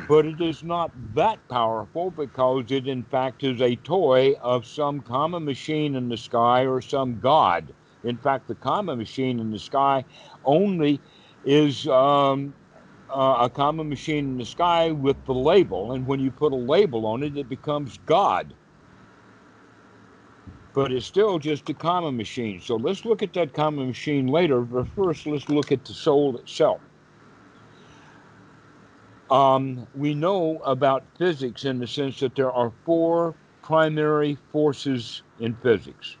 But 0.07 0.25
it 0.25 0.41
is 0.41 0.63
not 0.63 0.91
that 1.15 1.47
powerful 1.49 2.11
because 2.11 2.65
it, 2.71 2.87
in 2.87 3.05
fact, 3.05 3.43
is 3.43 3.61
a 3.61 3.75
toy 3.77 4.33
of 4.41 4.65
some 4.67 5.01
common 5.01 5.45
machine 5.45 5.95
in 5.95 6.09
the 6.09 6.17
sky 6.17 6.65
or 6.65 6.81
some 6.81 7.19
god. 7.19 7.75
In 8.03 8.17
fact, 8.17 8.47
the 8.47 8.55
common 8.55 8.97
machine 8.97 9.39
in 9.39 9.51
the 9.51 9.59
sky 9.59 10.05
only 10.43 11.03
is 11.43 11.87
um, 11.87 12.55
uh, 13.09 13.37
a 13.41 13.49
common 13.49 13.89
machine 13.89 14.25
in 14.31 14.37
the 14.37 14.45
sky 14.45 14.91
with 14.91 15.25
the 15.25 15.33
label, 15.33 15.93
and 15.93 16.07
when 16.07 16.19
you 16.19 16.31
put 16.31 16.53
a 16.53 16.57
label 16.57 17.05
on 17.05 17.23
it, 17.23 17.37
it 17.37 17.49
becomes 17.49 17.97
God. 18.05 18.55
But 20.73 20.91
it's 20.91 21.05
still 21.05 21.39
just 21.39 21.69
a 21.69 21.73
common 21.73 22.17
machine. 22.17 22.61
So 22.61 22.77
let's 22.77 23.05
look 23.05 23.23
at 23.23 23.33
that 23.33 23.53
common 23.53 23.87
machine 23.87 24.27
later, 24.27 24.61
but 24.61 24.87
first 24.89 25.27
let's 25.27 25.49
look 25.49 25.71
at 25.71 25.85
the 25.85 25.93
soul 25.93 26.37
itself. 26.37 26.81
Um, 29.29 29.87
we 29.93 30.13
know 30.15 30.59
about 30.65 31.07
physics 31.17 31.65
in 31.65 31.79
the 31.79 31.87
sense 31.87 32.19
that 32.19 32.35
there 32.35 32.51
are 32.51 32.73
four 32.85 33.35
primary 33.63 34.37
forces 34.51 35.23
in 35.39 35.55
physics. 35.55 36.17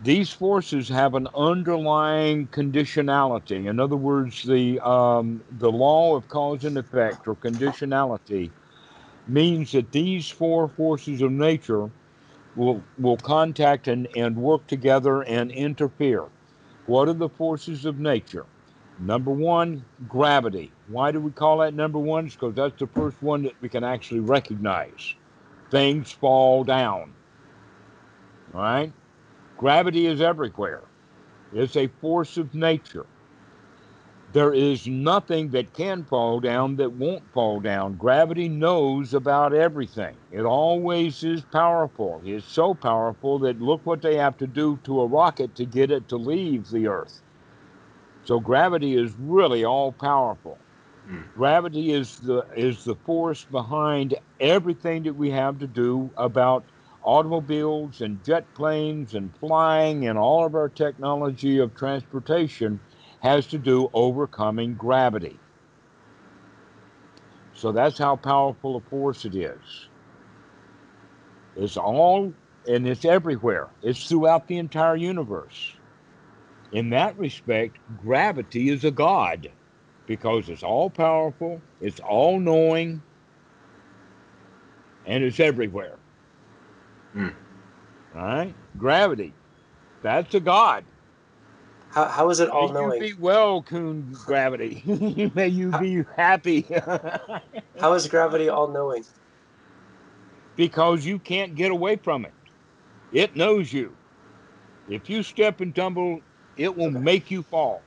These 0.00 0.30
forces 0.32 0.88
have 0.90 1.14
an 1.14 1.28
underlying 1.34 2.48
conditionality. 2.48 3.66
In 3.66 3.80
other 3.80 3.96
words, 3.96 4.42
the 4.44 4.80
um, 4.80 5.42
the 5.50 5.72
law 5.72 6.16
of 6.16 6.28
cause 6.28 6.64
and 6.64 6.78
effect 6.78 7.26
or 7.26 7.34
conditionality 7.36 8.52
means 9.26 9.72
that 9.72 9.92
these 9.92 10.28
four 10.28 10.68
forces 10.68 11.20
of 11.22 11.32
nature 11.32 11.90
will 12.58 12.82
will 12.98 13.16
contact 13.16 13.88
and, 13.88 14.08
and 14.16 14.36
work 14.36 14.66
together 14.66 15.22
and 15.22 15.50
interfere. 15.52 16.24
What 16.86 17.08
are 17.08 17.14
the 17.14 17.28
forces 17.28 17.84
of 17.84 17.98
nature? 17.98 18.46
Number 18.98 19.30
one, 19.30 19.84
gravity. 20.08 20.72
Why 20.88 21.12
do 21.12 21.20
we 21.20 21.30
call 21.30 21.58
that 21.58 21.72
number 21.72 22.00
one? 22.00 22.26
Because 22.26 22.54
that's 22.54 22.78
the 22.78 22.88
first 22.88 23.22
one 23.22 23.44
that 23.44 23.54
we 23.60 23.68
can 23.68 23.84
actually 23.84 24.20
recognize. 24.20 25.14
Things 25.70 26.10
fall 26.10 26.64
down. 26.64 27.14
All 28.52 28.60
right? 28.60 28.92
Gravity 29.56 30.06
is 30.06 30.20
everywhere, 30.20 30.82
it's 31.52 31.76
a 31.76 31.88
force 32.00 32.36
of 32.36 32.54
nature. 32.54 33.06
There 34.28 34.52
is 34.54 34.86
nothing 34.86 35.50
that 35.50 35.72
can 35.74 36.04
fall 36.04 36.40
down 36.40 36.76
that 36.76 36.92
won't 36.92 37.32
fall 37.32 37.60
down. 37.60 37.96
Gravity 37.96 38.48
knows 38.48 39.14
about 39.14 39.54
everything. 39.54 40.18
It 40.30 40.42
always 40.42 41.22
is 41.22 41.44
powerful. 41.46 42.22
It's 42.24 42.46
so 42.46 42.74
powerful 42.74 43.38
that 43.40 43.60
look 43.60 43.86
what 43.86 44.02
they 44.02 44.16
have 44.16 44.36
to 44.38 44.46
do 44.48 44.80
to 44.84 45.00
a 45.02 45.06
rocket 45.08 45.54
to 45.56 45.66
get 45.66 45.90
it 45.90 46.08
to 46.08 46.18
leave 46.18 46.68
the 46.70 46.88
Earth. 46.88 47.22
So 48.22 48.40
gravity 48.40 48.96
is 48.96 49.14
really 49.18 49.64
all 49.64 49.92
powerful. 49.92 50.60
Hmm. 51.06 51.22
Gravity 51.36 51.92
is 51.92 52.18
the 52.18 52.44
is 52.56 52.84
the 52.84 52.96
force 52.96 53.44
behind 53.46 54.14
everything 54.40 55.04
that 55.04 55.14
we 55.16 55.30
have 55.30 55.58
to 55.58 55.66
do 55.68 56.12
about 56.16 56.70
automobiles 57.02 58.00
and 58.02 58.22
jet 58.24 58.54
planes 58.54 59.14
and 59.14 59.36
flying 59.38 60.06
and 60.08 60.18
all 60.18 60.46
of 60.46 60.54
our 60.54 60.68
technology 60.68 61.58
of 61.58 61.74
transportation 61.74 62.80
has 63.20 63.46
to 63.48 63.58
do 63.58 63.90
overcoming 63.92 64.74
gravity. 64.74 65.38
So 67.54 67.72
that's 67.72 67.98
how 67.98 68.16
powerful 68.16 68.76
a 68.76 68.80
force 68.80 69.24
it 69.24 69.34
is. 69.34 69.88
It's 71.56 71.76
all 71.76 72.32
and 72.66 72.86
it's 72.86 73.04
everywhere. 73.04 73.68
It's 73.82 74.08
throughout 74.08 74.46
the 74.48 74.58
entire 74.58 74.96
universe 74.96 75.74
in 76.72 76.90
that 76.90 77.18
respect, 77.18 77.78
gravity 77.96 78.68
is 78.68 78.84
a 78.84 78.90
god 78.90 79.50
because 80.06 80.48
it's 80.48 80.62
all 80.62 80.90
powerful, 80.90 81.60
it's 81.80 82.00
all 82.00 82.38
knowing, 82.40 83.02
and 85.06 85.24
it's 85.24 85.40
everywhere. 85.40 85.96
Hmm. 87.12 87.28
All 88.14 88.22
right? 88.22 88.54
Gravity. 88.76 89.32
That's 90.02 90.34
a 90.34 90.40
god. 90.40 90.84
How, 91.90 92.06
how 92.06 92.30
is 92.30 92.40
it 92.40 92.50
all 92.50 92.68
May 92.68 92.80
you 92.80 92.92
be 92.98 93.14
well, 93.14 93.62
Khun 93.62 94.24
Gravity. 94.24 94.82
May 95.34 95.48
you 95.48 95.72
be 95.72 96.04
happy. 96.16 96.62
How 97.80 97.94
is 97.94 98.06
gravity 98.08 98.48
all 98.48 98.68
knowing? 98.68 99.04
because 100.56 101.04
you 101.06 101.18
can't 101.18 101.54
get 101.54 101.70
away 101.70 101.96
from 101.96 102.24
it. 102.24 102.34
It 103.12 103.36
knows 103.36 103.72
you. 103.72 103.96
If 104.88 105.08
you 105.08 105.22
step 105.22 105.60
and 105.60 105.74
tumble, 105.74 106.22
it 106.56 106.76
will 106.76 106.90
Okay. 106.90 107.00
make 107.00 107.30
you 107.30 107.42
fall. 107.42 107.84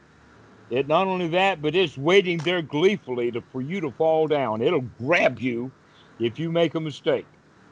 It 0.70 0.88
not 0.88 1.08
only 1.08 1.30
that, 1.30 1.62
but 1.62 1.76
it's 1.76 1.97
waiting 1.97 2.43
there 2.43 2.62
gleefully 2.62 3.32
to, 3.34 3.41
for 3.52 3.62
you 3.62 3.82
to 3.82 3.91
fall 3.91 4.28
down. 4.28 4.62
It'll 4.62 4.82
grab 4.82 5.39
you 5.39 5.74
if 6.20 6.39
you 6.39 6.52
make 6.52 6.76
a 6.76 6.80
mistake. 6.82 7.28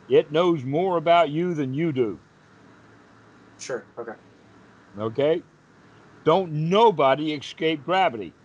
It 0.09 0.32
knows 0.32 0.63
more 0.65 0.97
about 0.97 1.30
you 1.30 1.53
than 1.55 1.73
you 1.73 1.91
do. 1.93 2.21
Sure. 3.59 3.86
Okay. 3.97 4.13
Okay? 4.97 5.43
Don't 6.26 6.51
nobody 6.70 7.34
escape 7.34 7.84
gravity. 7.84 8.36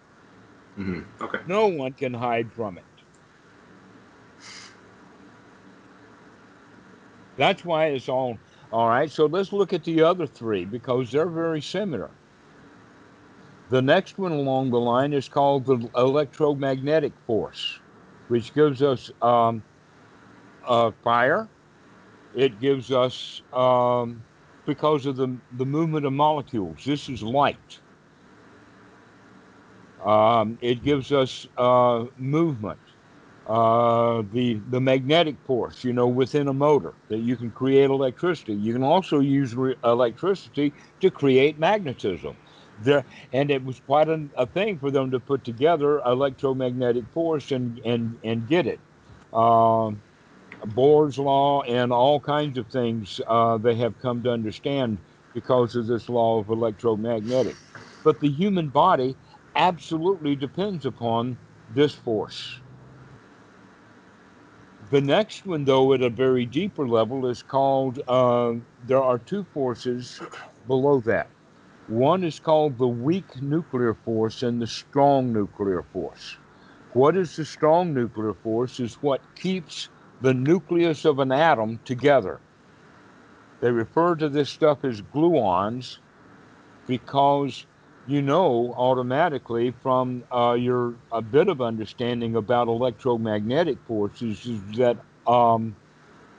hmm 0.76 1.00
Okay. 1.20 1.40
No 1.44 1.68
one 1.68 1.94
can 1.94 2.14
hide 2.14 2.52
from 2.52 2.78
it. 2.78 2.86
That's 7.36 7.64
why 7.64 7.86
it's 7.86 8.08
all 8.08 8.38
all 8.72 8.88
right. 8.88 9.10
So 9.10 9.26
let's 9.26 9.52
look 9.52 9.72
at 9.72 9.84
the 9.84 10.02
other 10.02 10.26
three 10.26 10.64
because 10.64 11.10
they're 11.12 11.28
very 11.28 11.62
similar. 11.62 12.12
The 13.70 13.82
next 13.82 14.18
one 14.18 14.32
along 14.32 14.70
the 14.70 14.80
line 14.80 15.12
is 15.12 15.28
called 15.28 15.66
the 15.66 15.90
electromagnetic 15.96 17.14
force, 17.26 17.80
which 18.28 18.54
gives 18.54 18.82
us 18.82 19.10
um, 19.22 19.64
uh, 20.66 20.92
fire. 21.02 21.50
It 22.34 22.60
gives 22.60 22.90
us 22.92 23.42
um, 23.52 24.24
because 24.66 25.06
of 25.06 25.16
the 25.16 25.40
the 25.52 25.66
movement 25.66 26.06
of 26.06 26.12
molecules. 26.12 26.82
This 26.84 27.08
is 27.08 27.22
light. 27.22 27.80
Um, 30.04 30.58
it 30.60 30.82
gives 30.82 31.12
us 31.12 31.46
uh, 31.56 32.06
movement. 32.16 32.80
Uh, 33.46 34.22
the 34.32 34.62
the 34.68 34.80
magnetic 34.80 35.38
force, 35.44 35.84
you 35.84 35.92
know, 35.92 36.08
within 36.08 36.48
a 36.48 36.54
motor 36.54 36.96
that 37.08 37.18
you 37.20 37.36
can 37.36 37.50
create 37.52 37.90
electricity. 37.90 38.54
You 38.54 38.72
can 38.72 38.82
also 38.82 39.20
use 39.20 39.54
re- 39.54 39.76
electricity 39.84 40.74
to 41.00 41.10
create 41.10 41.58
magnetism. 41.58 42.38
There, 42.78 43.04
and 43.32 43.50
it 43.50 43.62
was 43.64 43.80
quite 43.80 44.08
a, 44.08 44.28
a 44.36 44.46
thing 44.46 44.78
for 44.78 44.90
them 44.90 45.10
to 45.12 45.20
put 45.20 45.44
together 45.44 46.00
electromagnetic 46.06 47.10
force 47.12 47.50
and 47.50 47.80
and 47.84 48.18
and 48.24 48.46
get 48.48 48.66
it. 48.66 48.82
Um, 49.32 50.02
Bohr's 50.66 51.18
law 51.18 51.62
and 51.62 51.92
all 51.92 52.20
kinds 52.20 52.58
of 52.58 52.68
things 52.68 53.20
uh, 53.26 53.58
they 53.58 53.76
have 53.76 53.98
come 53.98 54.22
to 54.22 54.30
understand 54.32 55.00
because 55.34 55.76
of 55.76 55.86
this 55.86 56.08
law 56.08 56.40
of 56.40 56.48
electromagnetic. 56.48 57.58
But 58.04 58.20
the 58.20 58.30
human 58.30 58.70
body 58.70 59.18
absolutely 59.54 60.36
depends 60.36 60.86
upon 60.86 61.38
this 61.68 61.94
force. 61.94 62.60
The 64.90 65.00
next 65.00 65.46
one, 65.46 65.64
though, 65.64 65.92
at 65.94 66.02
a 66.02 66.10
very 66.10 66.46
deeper 66.46 66.86
level, 66.88 67.26
is 67.26 67.42
called 67.42 68.00
uh, 68.08 68.54
there 68.82 69.02
are 69.02 69.18
two 69.18 69.44
forces 69.44 70.20
below 70.66 71.00
that. 71.02 71.30
One 71.86 72.24
is 72.24 72.40
called 72.40 72.78
the 72.78 72.88
weak 72.88 73.42
nuclear 73.42 73.94
force 73.94 74.42
and 74.42 74.60
the 74.62 74.66
strong 74.66 75.32
nuclear 75.32 75.82
force. 75.82 76.38
What 76.92 77.16
is 77.16 77.36
the 77.36 77.44
strong 77.44 77.94
nuclear 77.94 78.34
force? 78.34 78.80
Is 78.80 78.94
what 79.02 79.26
keeps 79.36 79.90
the 80.20 80.34
nucleus 80.34 81.04
of 81.04 81.18
an 81.18 81.32
atom 81.32 81.80
together. 81.84 82.42
They 83.60 83.72
refer 83.72 84.16
to 84.16 84.28
this 84.28 84.50
stuff 84.50 84.84
as 84.84 85.02
gluons 85.02 85.98
because 86.86 87.66
you 88.04 88.22
know 88.22 88.74
automatically 88.76 89.72
from 89.72 90.24
uh, 90.34 90.54
your 90.54 91.00
a 91.12 91.22
bit 91.22 91.48
of 91.48 91.60
understanding 91.62 92.36
about 92.36 92.68
electromagnetic 92.68 93.80
forces 93.86 94.44
is 94.46 94.76
that 94.78 94.98
um, 95.26 95.78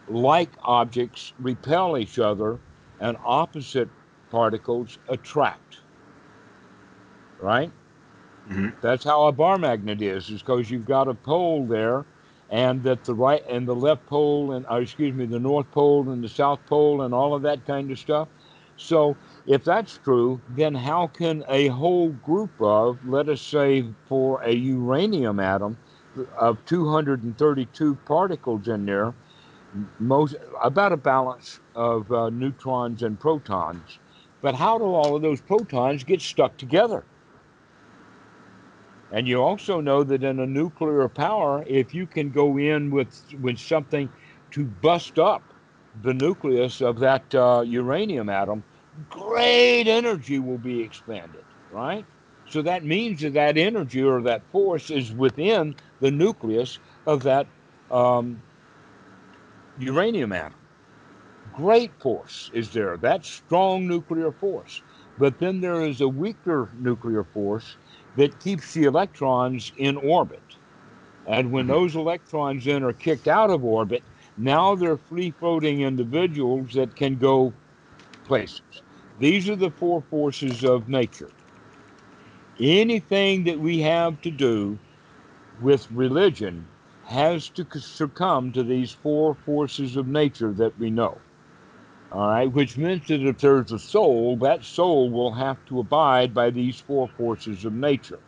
like 0.07 0.55
objects 0.63 1.33
repel 1.39 1.97
each 1.97 2.19
other 2.19 2.61
and 2.99 3.17
opposite 3.25 3.91
particles 4.31 4.97
attract 5.09 5.77
right 7.39 7.73
Mhm. 8.47 8.75
that's 8.81 9.03
how 9.03 9.27
a 9.27 9.31
bar 9.31 9.57
magnet 9.57 10.01
is 10.01 10.29
is 10.29 10.41
because 10.41 10.69
you've 10.69 10.85
got 10.85 11.07
a 11.07 11.15
pole 11.15 11.67
there 11.67 12.07
and 12.55 12.83
that 12.83 13.03
the 13.05 13.15
right 13.15 13.43
and 13.49 13.67
the 13.67 13.75
left 13.75 14.05
pole 14.07 14.53
and 14.53 14.65
or 14.69 14.81
excuse 14.81 15.13
me 15.15 15.25
the 15.27 15.39
north 15.39 15.71
pole 15.71 16.09
and 16.11 16.23
the 16.23 16.29
south 16.29 16.65
pole 16.67 17.03
and 17.03 17.13
all 17.13 17.35
of 17.35 17.43
that 17.43 17.65
kind 17.65 17.91
of 17.91 17.99
stuff 17.99 18.29
so 18.77 19.19
if 19.45 19.63
that's 19.63 19.97
true, 19.99 20.43
then 20.47 20.75
how 20.75 21.07
can 21.07 21.43
a 21.49 21.67
whole 21.69 22.13
group 22.13 22.53
of, 22.59 22.99
let 23.05 23.29
us 23.29 23.43
say, 23.43 23.93
for 24.07 24.41
a 24.43 24.53
uranium 24.53 25.39
atom 25.39 25.79
of 26.39 26.63
232 26.65 27.95
particles 28.05 28.67
in 28.67 28.85
there, 28.85 29.15
most 29.99 30.35
about 30.63 30.93
a 30.93 30.97
balance 30.97 31.59
of 31.75 32.11
uh, 32.11 32.29
neutrons 32.31 33.03
and 33.03 33.19
protons, 33.19 33.99
but 34.41 34.55
how 34.55 34.77
do 34.79 34.85
all 34.85 35.15
of 35.15 35.21
those 35.23 35.41
protons 35.41 36.03
get 36.03 36.21
stuck 36.21 36.57
together? 36.57 37.07
And 39.11 39.27
you 39.27 39.41
also 39.41 39.81
know 39.81 40.03
that 40.03 40.23
in 40.23 40.39
a 40.39 40.47
nuclear 40.47 41.07
power, 41.09 41.63
if 41.67 41.93
you 41.93 42.07
can 42.07 42.31
go 42.31 42.57
in 42.57 42.91
with 42.91 43.23
with 43.39 43.59
something 43.59 44.11
to 44.51 44.65
bust 44.65 45.19
up 45.19 45.53
the 45.93 46.13
nucleus 46.13 46.81
of 46.81 46.99
that 46.99 47.33
uh, 47.35 47.63
uranium 47.65 48.29
atom, 48.29 48.63
great 49.09 49.87
energy 49.87 50.39
will 50.39 50.57
be 50.57 50.81
expanded, 50.81 51.45
right? 51.69 52.05
So 52.47 52.61
that 52.63 52.83
means 52.83 53.21
that 53.21 53.33
that 53.33 53.57
energy 53.57 54.03
or 54.03 54.21
that 54.23 54.51
force 54.51 54.89
is 54.89 55.13
within 55.13 55.75
the 55.99 56.11
nucleus 56.11 56.79
of 57.05 57.23
that 57.23 57.47
um, 57.91 58.43
uranium 59.77 60.33
atom. 60.33 60.59
Great 61.53 61.99
force 62.01 62.49
is 62.53 62.73
there, 62.73 62.97
that 62.97 63.25
strong 63.25 63.87
nuclear 63.87 64.31
force. 64.31 64.83
But 65.17 65.39
then 65.39 65.61
there 65.61 65.81
is 65.81 66.01
a 66.01 66.09
weaker 66.09 66.71
nuclear 66.75 67.23
force 67.23 67.77
that 68.15 68.39
keeps 68.39 68.73
the 68.73 68.83
electrons 68.85 69.71
in 69.77 69.97
orbit. 69.97 70.43
And 71.25 71.51
when 71.51 71.67
Mhm. 71.67 71.67
those 71.67 71.95
electrons 71.95 72.65
then 72.65 72.83
are 72.83 72.93
kicked 72.93 73.27
out 73.27 73.51
of 73.51 73.63
orbit, 73.63 74.05
now 74.37 74.75
they're 74.75 74.97
free 74.97 75.31
floating 75.31 75.81
individuals 75.81 76.73
that 76.73 76.95
can 76.95 77.17
go 77.17 77.59
places. 78.25 78.83
These 79.17 79.49
are 79.49 79.55
the 79.57 79.71
four 79.71 80.01
forces 80.03 80.63
of 80.63 80.87
nature. 80.89 81.33
Anything 82.59 83.45
that 83.45 83.59
we 83.61 83.79
have 83.79 84.19
to 84.21 84.31
do 84.31 84.81
with 85.57 85.89
religion 85.91 86.71
has 87.03 87.49
to 87.51 87.67
succumb 87.79 88.51
to 88.53 88.63
these 88.63 88.93
four 88.93 89.35
forces 89.35 89.95
of 89.97 90.07
nature 90.07 90.53
that 90.53 90.77
we 90.77 90.91
know. 90.91 91.23
All 92.15 92.29
right, 92.29 92.49
which 92.49 92.77
means 92.77 93.05
that 93.07 93.27
if 93.27 93.39
there's 93.39 93.73
a 93.73 93.79
soul, 93.79 94.37
that 94.37 94.63
soul 94.63 95.09
will 95.09 95.33
have 95.33 95.57
to 95.65 95.81
abide 95.81 96.33
by 96.33 96.49
these 96.49 96.79
four 96.79 97.09
forces 97.09 97.65
of 97.65 97.73
nature. 97.73 98.19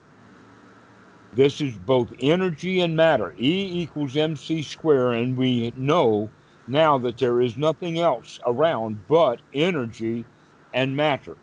This 1.31 1.61
is 1.61 1.77
both 1.77 2.11
energy 2.19 2.81
and 2.81 2.97
matter. 2.97 3.33
E 3.39 3.81
equals 3.81 4.17
mc 4.17 4.61
square, 4.63 5.13
and 5.13 5.37
we 5.37 5.71
know 5.77 6.29
now 6.67 6.97
that 6.97 7.17
there 7.17 7.39
is 7.39 7.55
nothing 7.55 7.97
else 7.97 8.41
around 8.45 9.07
but 9.07 9.39
energy 9.53 10.25
and 10.73 10.93
matter. 10.93 11.37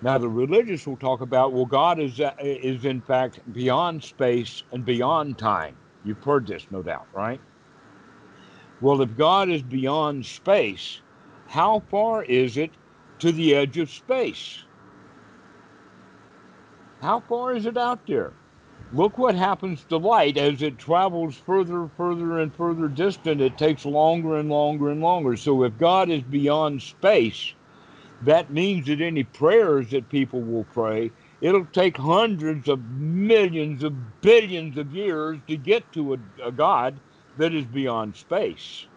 Now, 0.00 0.18
the 0.18 0.28
religious 0.28 0.86
will 0.86 0.96
talk 0.96 1.22
about, 1.22 1.52
well, 1.52 1.66
God 1.66 1.98
is, 1.98 2.20
uh, 2.20 2.34
is 2.38 2.84
in 2.84 3.00
fact 3.00 3.40
beyond 3.52 4.04
space 4.04 4.62
and 4.70 4.84
beyond 4.84 5.38
time. 5.38 5.76
You've 6.04 6.22
heard 6.22 6.46
this, 6.46 6.68
no 6.70 6.84
doubt, 6.84 7.08
right? 7.12 7.40
Well, 8.80 9.02
if 9.02 9.16
God 9.16 9.48
is 9.48 9.62
beyond 9.62 10.24
space, 10.24 11.00
how 11.54 11.78
far 11.88 12.24
is 12.24 12.56
it 12.56 12.72
to 13.20 13.30
the 13.30 13.54
edge 13.54 13.78
of 13.78 13.88
space? 13.88 14.64
How 17.00 17.20
far 17.20 17.54
is 17.54 17.64
it 17.64 17.76
out 17.76 18.08
there? 18.08 18.32
Look 18.92 19.18
what 19.18 19.36
happens 19.36 19.84
to 19.84 19.96
light 19.98 20.36
as 20.36 20.62
it 20.62 20.78
travels 20.78 21.36
further, 21.36 21.88
further, 21.96 22.40
and 22.40 22.52
further 22.52 22.88
distant. 22.88 23.40
It 23.40 23.56
takes 23.56 23.84
longer 23.84 24.36
and 24.36 24.50
longer 24.50 24.90
and 24.90 25.00
longer. 25.00 25.36
So, 25.36 25.62
if 25.62 25.78
God 25.78 26.10
is 26.10 26.24
beyond 26.24 26.82
space, 26.82 27.54
that 28.22 28.50
means 28.50 28.88
that 28.88 29.00
any 29.00 29.22
prayers 29.22 29.90
that 29.90 30.08
people 30.08 30.42
will 30.42 30.64
pray, 30.64 31.12
it'll 31.40 31.66
take 31.66 31.96
hundreds 31.96 32.68
of 32.68 32.84
millions 32.90 33.84
of 33.84 34.20
billions 34.22 34.76
of 34.76 34.92
years 34.92 35.38
to 35.46 35.56
get 35.56 35.92
to 35.92 36.14
a, 36.14 36.18
a 36.42 36.50
God 36.50 36.98
that 37.38 37.54
is 37.54 37.64
beyond 37.64 38.16
space. 38.16 38.88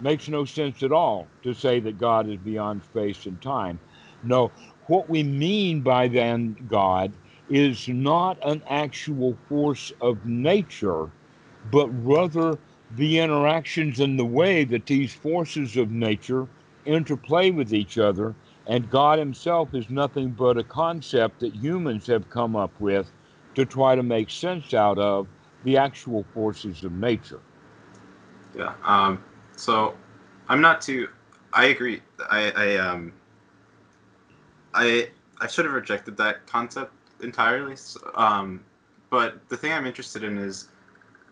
Makes 0.00 0.28
no 0.28 0.44
sense 0.44 0.82
at 0.82 0.92
all 0.92 1.28
to 1.42 1.52
say 1.54 1.80
that 1.80 1.98
God 1.98 2.28
is 2.28 2.36
beyond 2.36 2.82
space 2.84 3.26
and 3.26 3.40
time. 3.42 3.80
No, 4.22 4.52
what 4.86 5.08
we 5.08 5.22
mean 5.22 5.82
by 5.82 6.08
then 6.08 6.56
God 6.68 7.12
is 7.48 7.88
not 7.88 8.38
an 8.46 8.62
actual 8.68 9.36
force 9.48 9.92
of 10.00 10.24
nature, 10.24 11.10
but 11.70 11.88
rather 12.04 12.58
the 12.96 13.18
interactions 13.18 14.00
and 14.00 14.18
the 14.18 14.24
way 14.24 14.64
that 14.64 14.86
these 14.86 15.14
forces 15.14 15.76
of 15.76 15.90
nature 15.90 16.46
interplay 16.84 17.50
with 17.50 17.72
each 17.74 17.98
other. 17.98 18.34
And 18.66 18.90
God 18.90 19.18
Himself 19.18 19.74
is 19.74 19.88
nothing 19.90 20.30
but 20.30 20.58
a 20.58 20.64
concept 20.64 21.40
that 21.40 21.54
humans 21.54 22.06
have 22.06 22.28
come 22.30 22.54
up 22.54 22.78
with 22.80 23.10
to 23.54 23.64
try 23.64 23.94
to 23.94 24.02
make 24.02 24.30
sense 24.30 24.74
out 24.74 24.98
of 24.98 25.26
the 25.64 25.76
actual 25.76 26.24
forces 26.34 26.84
of 26.84 26.92
nature. 26.92 27.40
Yeah. 28.56 28.74
Um, 28.84 29.22
so 29.58 29.94
I'm 30.48 30.60
not 30.60 30.80
too. 30.80 31.08
I 31.52 31.66
agree. 31.66 32.00
I, 32.30 32.50
I 32.50 32.76
um. 32.76 33.12
I 34.74 35.08
I 35.40 35.46
should 35.46 35.64
have 35.64 35.74
rejected 35.74 36.16
that 36.18 36.46
concept 36.46 36.92
entirely. 37.22 37.76
So, 37.76 38.00
um, 38.14 38.62
but 39.10 39.48
the 39.48 39.56
thing 39.56 39.72
I'm 39.72 39.86
interested 39.86 40.22
in 40.22 40.38
is, 40.38 40.68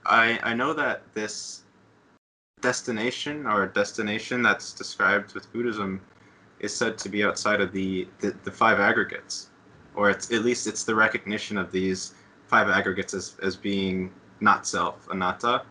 I 0.05 0.39
I 0.43 0.55
know 0.55 0.73
that 0.73 1.03
this 1.15 1.63
destination 2.61 3.47
or 3.47 3.67
destination 3.67 4.43
that's 4.43 4.73
described 4.73 5.35
with 5.35 5.53
Buddhism 5.53 6.01
is 6.59 6.75
said 6.75 6.99
to 6.99 7.09
be 7.09 7.23
outside 7.25 7.61
of 7.61 7.73
the 7.73 8.09
the, 8.21 8.35
the 8.45 8.51
five 8.51 8.81
aggregates, 8.81 9.51
or 9.95 10.11
it's 10.11 10.33
at 10.33 10.43
least 10.43 10.67
it's 10.67 10.85
the 10.85 10.95
recognition 10.95 11.57
of 11.59 11.71
these 11.71 12.15
five 12.47 12.69
aggregates 12.69 13.15
as 13.15 13.37
as 13.43 13.55
being 13.55 14.11
not 14.41 14.67
self, 14.67 15.07
anatta, 15.11 15.63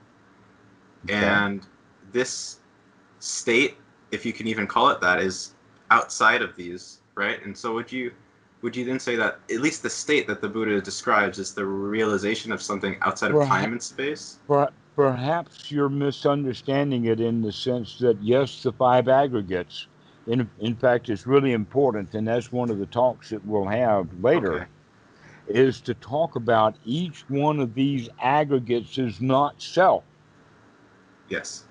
and 1.09 1.65
this 2.15 2.61
state, 3.19 3.77
if 4.11 4.25
you 4.25 4.33
can 4.33 4.47
even 4.47 4.65
call 4.65 4.89
it 4.89 5.01
that, 5.01 5.19
is 5.19 5.53
outside 5.91 6.41
of 6.41 6.55
these, 6.55 6.99
right? 7.15 7.45
And 7.45 7.55
so 7.55 7.75
would 7.75 7.91
you 7.91 8.11
would 8.63 8.75
you 8.75 8.85
then 8.85 8.99
say 8.99 9.15
that 9.17 9.41
at 9.51 9.59
least 9.59 9.83
the 9.83 9.89
state 9.89 10.25
that 10.27 10.41
the 10.41 10.47
Buddha 10.47 10.81
describes 10.81 11.37
is 11.37 11.53
the 11.53 11.65
realization 11.65 12.51
of 12.51 12.61
something 12.61 12.97
outside 13.01 13.31
of 13.31 13.45
time 13.45 13.73
and 13.73 13.83
space? 13.83 14.39
Perhaps 14.95 15.69
you're 15.69 15.89
misunderstanding 15.89 17.05
it 17.05 17.19
in 17.19 17.41
the 17.41 17.51
sense 17.51 17.97
that, 17.97 18.17
yes, 18.21 18.63
the 18.63 18.71
five 18.71 19.09
aggregates. 19.09 19.87
In, 20.25 20.49
in 20.59 20.75
fact, 20.77 21.09
it's 21.09 21.27
really 21.27 21.51
important, 21.51 22.15
and 22.15 22.25
that's 22.25 22.51
one 22.51 22.71
of 22.71 22.79
the 22.79 22.85
talks 22.87 23.29
that 23.29 23.45
we'll 23.45 23.67
have 23.67 24.07
later. 24.21 24.53
Okay. 24.53 24.65
is 25.47 25.81
to 25.81 25.93
talk 25.93 26.35
about 26.35 26.75
each 26.85 27.25
one 27.29 27.59
of 27.59 27.75
these 27.75 28.09
aggregates 28.21 28.97
is 28.97 29.21
not 29.21 29.61
self. 29.61 30.05
Yes. 31.29 31.65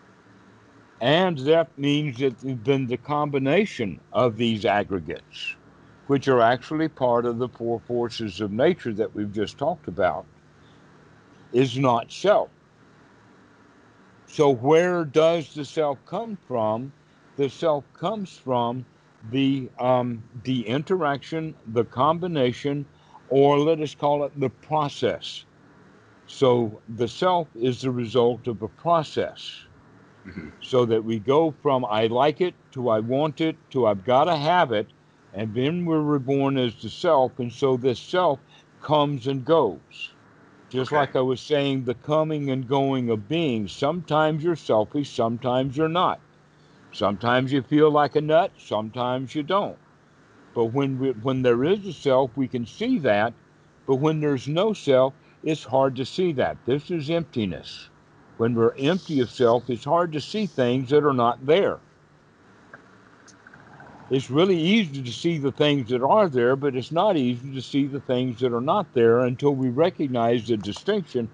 And 1.01 1.39
that 1.41 1.77
means 1.79 2.19
that 2.19 2.37
then 2.43 2.87
the 2.87 2.97
combination 2.99 4.01
of 4.13 4.37
these 4.37 4.65
aggregates, 4.65 5.57
which 6.07 6.29
are 6.29 6.41
actually 6.41 6.89
part 6.89 7.27
of 7.27 7.39
the 7.39 7.49
four 7.49 7.81
forces 7.81 8.41
of 8.41 8.53
nature 8.53 8.95
that 8.95 9.15
we've 9.15 9.33
just 9.33 9.59
talked 9.59 9.89
about, 9.89 10.27
is 11.53 11.79
not 11.79 12.13
self. 12.13 12.51
So, 14.27 14.51
where 14.51 15.05
does 15.05 15.55
the 15.55 15.65
self 15.65 16.05
come 16.07 16.37
from? 16.37 16.93
the 17.37 17.49
self 17.51 17.85
comes 17.95 18.39
from 18.39 18.87
the 19.31 19.71
um, 19.79 20.23
the 20.45 20.67
interaction, 20.69 21.57
the 21.67 21.85
combination, 21.85 22.87
or 23.29 23.59
let 23.59 23.81
us 23.81 23.95
call 23.95 24.25
it 24.25 24.39
the 24.39 24.51
process. 24.51 25.47
So 26.27 26.83
the 26.89 27.09
self 27.09 27.49
is 27.57 27.83
the 27.83 27.91
result 27.91 28.49
of 28.49 28.63
a 28.63 28.69
process. 28.69 29.64
Mhm. 30.25 30.53
So 30.63 30.85
that 30.87 31.05
we 31.05 31.21
go 31.21 31.53
from 31.53 31.85
I 31.85 32.07
like 32.09 32.41
it 32.41 32.57
to 32.73 32.89
I 32.89 33.01
want 33.01 33.41
it 33.41 33.59
to 33.71 33.87
I've 33.87 34.05
got 34.05 34.25
to 34.25 34.37
have 34.37 34.73
it, 34.73 34.93
and 35.33 35.55
then 35.55 35.85
we're 35.85 36.03
reborn 36.03 36.59
as 36.59 36.81
the 36.81 36.91
self, 36.91 37.39
and 37.39 37.53
so 37.53 37.77
this 37.77 38.01
self 38.03 38.41
comes 38.81 39.27
and 39.27 39.45
goes. 39.45 40.15
Just 40.71 40.93
Okay. 40.93 40.97
like 40.97 41.17
I 41.17 41.23
was 41.23 41.43
saying, 41.43 41.85
the 41.85 41.95
coming 41.95 42.51
and 42.51 42.67
going 42.69 43.11
of 43.11 43.29
beings. 43.29 43.75
Sometimes 43.75 44.45
you're 44.45 44.57
selfish, 44.57 45.15
sometimes 45.15 45.77
you're 45.77 45.89
not. 45.89 46.23
Sometimes 46.93 47.53
you 47.53 47.63
feel 47.63 47.91
like 47.91 48.17
a 48.17 48.23
nut, 48.23 48.55
sometimes 48.59 49.35
you 49.35 49.43
don't. 49.43 49.81
But 50.55 50.67
when 50.67 50.99
we, 50.99 51.13
when 51.13 51.43
there 51.43 51.65
is 51.65 51.87
a 51.87 51.93
self, 51.93 52.37
we 52.37 52.49
can 52.49 52.67
see 52.67 52.99
that. 53.01 53.37
But 53.87 53.97
when 53.97 54.21
there's 54.21 54.49
no 54.49 54.73
self, 54.73 55.17
it's 55.43 55.65
hard 55.65 55.97
to 55.97 56.07
see 56.07 56.33
that. 56.35 56.65
This 56.67 56.91
is 56.91 57.11
emptiness. 57.11 57.91
When 58.37 58.55
we're 58.55 58.75
empty 58.77 59.21
of 59.21 59.31
self, 59.31 59.71
it's 59.71 59.85
hard 59.85 60.13
to 60.13 60.21
see 60.21 60.47
things 60.47 60.91
that 60.91 61.05
are 61.05 61.13
not 61.13 61.45
there. 61.47 61.79
It's 64.11 64.31
really 64.31 64.59
easy 64.59 65.03
to 65.03 65.13
see 65.13 65.39
the 65.39 65.53
things 65.53 65.89
that 65.89 66.03
are 66.03 66.29
there, 66.29 66.57
but 66.57 66.77
it's 66.77 66.93
not 66.93 67.17
easy 67.17 67.55
to 67.55 67.63
see 67.63 67.87
the 67.87 68.01
things 68.01 68.41
that 68.41 68.53
are 68.53 68.61
not 68.61 68.93
there 68.93 69.21
until 69.21 69.55
we 69.55 69.71
recognize 69.71 70.47
the 70.47 70.57
distinction 70.57 71.29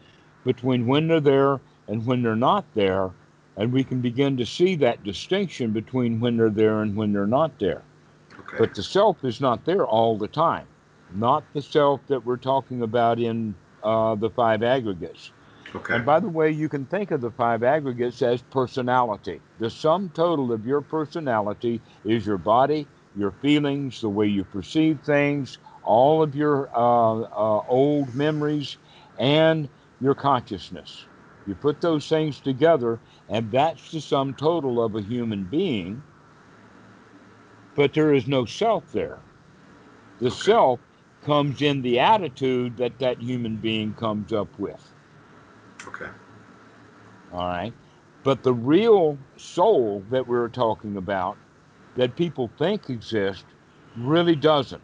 between 0.45 0.87
when 0.87 1.09
they're 1.09 1.21
there 1.21 1.61
and 1.89 2.07
when 2.07 2.23
they're 2.23 2.37
not 2.37 2.65
there. 2.75 3.11
And 3.57 3.73
we 3.73 3.83
can 3.83 4.01
begin 4.01 4.37
to 4.37 4.47
see 4.47 4.77
that 4.77 5.03
distinction 5.03 5.73
between 5.73 6.21
when 6.21 6.37
they're 6.37 6.49
there 6.49 6.83
and 6.83 6.95
when 6.95 7.13
they're 7.13 7.27
not 7.27 7.59
there. 7.59 7.83
Okay. 8.39 8.59
But 8.59 8.75
the 8.75 8.83
self 8.83 9.25
is 9.25 9.41
not 9.41 9.65
there 9.65 9.87
all 9.87 10.17
the 10.17 10.29
time, 10.29 10.67
not 11.15 11.45
the 11.53 11.63
self 11.63 12.01
that 12.07 12.25
we're 12.25 12.37
talking 12.37 12.83
about 12.83 13.19
in 13.19 13.55
uh, 13.83 14.15
the 14.15 14.31
five 14.31 14.63
aggregates. 14.63 15.33
Okay. 15.75 15.99
And 15.99 16.05
by 16.05 16.21
the 16.21 16.29
way, 16.29 16.51
you 16.51 16.69
can 16.69 16.87
think 16.87 17.11
of 17.11 17.21
the 17.21 17.31
five 17.33 17.63
aggregates 17.63 18.23
as 18.23 18.43
personality. 18.43 19.43
The 19.59 19.71
sum 19.71 20.11
total 20.11 20.53
of 20.53 20.67
your 20.67 20.83
personality 20.83 21.83
is 22.05 22.27
your 22.27 22.39
body, 22.39 22.91
your 23.15 23.33
feelings, 23.33 24.01
the 24.01 24.11
way 24.11 24.27
you 24.27 24.45
perceive 24.45 25.01
things, 25.03 25.59
all 25.83 26.23
of 26.23 26.35
your 26.35 26.71
uh, 26.77 27.21
uh, 27.23 27.63
old 27.67 28.15
memories, 28.15 28.79
and 29.19 29.71
your 30.01 30.15
consciousness. 30.15 31.09
You 31.45 31.55
put 31.57 31.81
those 31.81 32.09
things 32.09 32.41
together, 32.41 33.03
and 33.29 33.51
that's 33.51 33.91
the 33.91 34.01
sum 34.01 34.35
total 34.35 34.83
of 34.83 34.95
a 34.97 35.03
human 35.03 35.47
being. 35.47 36.05
But 37.75 37.95
there 37.95 38.15
is 38.15 38.29
no 38.29 38.45
self 38.47 38.93
there. 38.93 39.25
The 40.19 40.31
Okay. 40.31 40.33
self 40.33 40.83
comes 41.23 41.63
in 41.63 41.83
the 41.83 41.99
attitude 42.01 42.79
that 42.79 42.99
that 43.01 43.23
human 43.23 43.59
being 43.59 43.95
comes 43.95 44.33
up 44.33 44.59
with. 44.59 44.90
Okay. 45.89 46.09
All 47.33 47.47
right. 47.47 47.73
But 48.23 48.43
the 48.43 48.53
real 48.53 49.19
soul 49.37 50.05
that 50.11 50.27
we're 50.27 50.49
talking 50.49 50.97
about, 50.97 51.39
that 51.97 52.17
people 52.17 52.51
think 52.59 52.91
exists, 52.91 53.45
really 53.97 54.37
doesn't. 54.37 54.83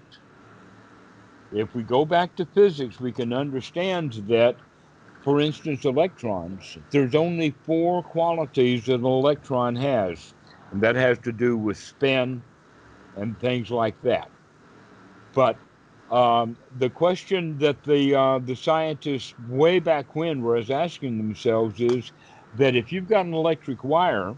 If 1.53 1.75
we 1.75 1.83
go 1.83 2.05
back 2.05 2.35
to 2.37 2.47
physics, 2.47 2.99
we 2.99 3.13
can 3.13 3.33
understand 3.33 4.15
that, 4.29 4.57
for 5.23 5.41
instance, 5.41 5.85
electrons, 5.85 6.79
there's 6.91 7.15
only 7.15 7.55
four 7.65 8.03
qualities 8.03 8.87
that 8.87 8.95
an 8.95 9.05
electron 9.05 9.77
has, 9.77 10.35
and 10.73 10.81
that 10.81 10.97
has 10.97 11.19
to 11.21 11.33
do 11.33 11.57
with 11.57 11.77
spin 11.77 12.43
and 13.17 13.39
things 13.39 13.71
like 13.71 14.01
that. 14.03 14.29
But 15.35 15.57
um, 16.11 16.57
the 16.79 16.89
question 16.89 17.59
that 17.59 17.83
the 17.83 18.15
uh, 18.15 18.39
the 18.39 18.55
scientists 18.55 19.35
way 19.49 19.81
back 19.81 20.15
when 20.15 20.43
was 20.43 20.71
asking 20.71 21.19
themselves 21.19 21.81
is 21.81 22.13
that 22.57 22.77
if 22.77 22.93
you've 22.93 23.09
got 23.09 23.27
an 23.27 23.35
electric 23.35 23.83
wire 23.83 24.35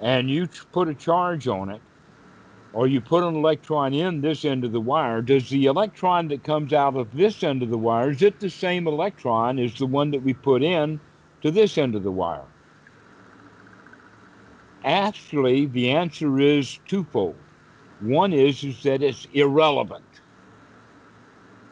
and 0.00 0.30
you 0.30 0.48
put 0.72 0.88
a 0.88 0.94
charge 0.94 1.48
on 1.48 1.70
it, 1.70 1.80
or 2.72 2.86
you 2.86 3.00
put 3.00 3.24
an 3.24 3.34
electron 3.34 3.92
in 3.92 4.20
this 4.20 4.44
end 4.44 4.64
of 4.64 4.70
the 4.70 4.80
wire, 4.80 5.20
does 5.20 5.48
the 5.48 5.66
electron 5.66 6.28
that 6.28 6.44
comes 6.44 6.72
out 6.72 6.94
of 6.96 7.12
this 7.12 7.42
end 7.42 7.62
of 7.62 7.70
the 7.70 7.78
wire 7.78 8.10
is 8.10 8.22
it 8.22 8.38
the 8.38 8.50
same 8.50 8.86
electron 8.86 9.58
as 9.58 9.74
the 9.74 9.86
one 9.86 10.12
that 10.12 10.22
we 10.22 10.32
put 10.32 10.62
in 10.62 11.00
to 11.42 11.50
this 11.50 11.76
end 11.76 11.96
of 11.96 12.04
the 12.04 12.12
wire? 12.12 12.44
Actually, 14.84 15.66
the 15.66 15.90
answer 15.90 16.38
is 16.38 16.78
twofold. 16.86 17.34
One 18.00 18.32
is 18.32 18.62
is 18.62 18.80
that 18.84 19.02
it's 19.02 19.26
irrelevant. 19.32 20.04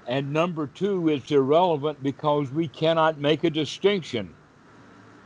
And 0.07 0.32
number 0.32 0.68
two, 0.68 1.09
it's 1.09 1.30
irrelevant 1.30 2.02
because 2.02 2.50
we 2.50 2.68
cannot 2.68 3.18
make 3.18 3.44
a 3.44 3.50
distinction 3.50 4.34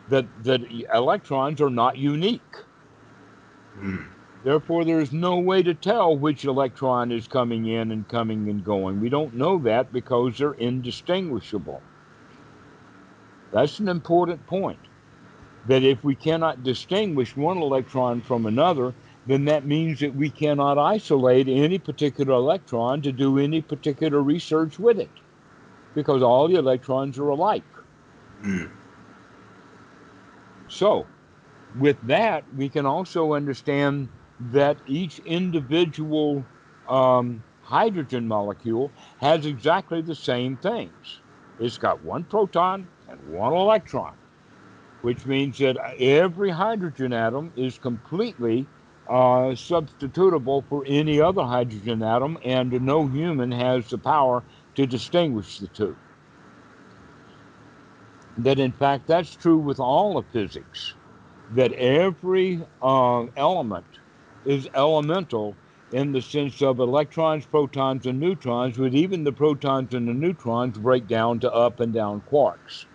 that 0.09 0.26
that 0.43 0.62
electrons 0.93 1.61
are 1.61 1.70
not 1.70 1.99
unique. 1.99 2.57
Hmm. 3.74 4.05
Therefore, 4.43 4.85
there's 4.87 5.12
no 5.12 5.39
way 5.39 5.62
to 5.62 5.74
tell 5.74 6.16
which 6.16 6.47
electron 6.47 7.12
is 7.12 7.28
coming 7.28 7.66
in 7.66 7.91
and 7.93 8.09
coming 8.09 8.49
and 8.49 8.64
going. 8.64 9.01
We 9.01 9.11
don't 9.11 9.35
know 9.35 9.59
that 9.59 9.93
because 9.93 10.39
they're 10.39 10.53
indistinguishable. 10.53 11.83
That's 13.53 13.81
an 13.81 13.89
important 13.89 14.47
point. 14.47 14.78
That 15.66 15.83
if 15.83 16.03
we 16.03 16.14
cannot 16.14 16.62
distinguish 16.62 17.37
one 17.37 17.59
electron 17.59 18.22
from 18.22 18.47
another, 18.47 18.95
then 19.31 19.45
that 19.45 19.64
means 19.64 20.01
that 20.01 20.14
we 20.14 20.28
cannot 20.28 20.76
isolate 20.76 21.49
any 21.49 21.78
particular 21.78 22.33
electron 22.33 23.01
to 23.03 23.12
do 23.12 23.39
any 23.39 23.62
particular 23.62 24.20
research 24.20 24.78
with 24.78 24.99
it 24.99 25.11
because 25.95 26.22
all 26.22 26.49
the 26.49 26.57
electrons 26.57 27.18
are 27.18 27.28
alike. 27.28 27.62
Hmm. 28.43 28.66
So, 30.68 31.07
with 31.78 32.01
that, 32.03 32.45
we 32.57 32.68
can 32.68 32.87
also 32.87 33.35
understand 33.35 34.09
that 34.53 34.78
each 34.87 35.18
individual 35.20 36.45
um, 36.89 37.43
hydrogen 37.62 38.26
molecule 38.26 38.91
has 39.18 39.47
exactly 39.47 40.01
the 40.03 40.14
same 40.14 40.57
things. 40.57 41.20
It's 41.61 41.78
got 41.78 42.03
one 42.03 42.24
proton 42.24 42.89
and 43.09 43.20
one 43.28 43.53
electron, 43.53 44.14
which 45.03 45.26
means 45.26 45.59
that 45.59 45.76
every 46.01 46.51
hydrogen 46.51 47.12
atom 47.12 47.53
is 47.57 47.78
completely 47.78 48.66
uh, 49.11 49.53
substitutable 49.55 50.65
for 50.69 50.85
any 50.87 51.21
other 51.21 51.43
hydrogen 51.43 52.03
atom, 52.03 52.39
and 52.45 52.71
no 52.71 53.09
human 53.09 53.51
has 53.51 53.91
the 53.91 53.99
power 53.99 54.45
to 54.77 54.87
distinguish 54.87 55.59
the 55.59 55.69
two. 55.69 55.97
That, 58.39 58.61
in 58.61 58.73
fact, 58.73 59.09
that's 59.09 59.35
true 59.37 59.59
with 59.59 59.81
all 59.81 60.16
of 60.16 60.27
physics, 60.28 60.95
that 61.55 61.73
every 61.73 62.65
uh, 62.81 63.24
element 63.37 63.87
is 64.45 64.69
elemental 64.74 65.57
in 65.93 66.12
the 66.12 66.23
sense 66.23 66.62
of 66.62 66.78
electrons, 66.78 67.47
protons, 67.47 68.07
and 68.07 68.20
neutrons, 68.20 68.78
with 68.78 68.95
even 68.95 69.24
the 69.24 69.32
protons 69.32 69.93
and 69.93 70.07
the 70.07 70.15
neutrons 70.15 70.78
break 70.78 71.09
down 71.09 71.41
to 71.41 71.53
up 71.53 71.81
and 71.81 71.93
down 71.93 72.23
quarks. 72.23 72.87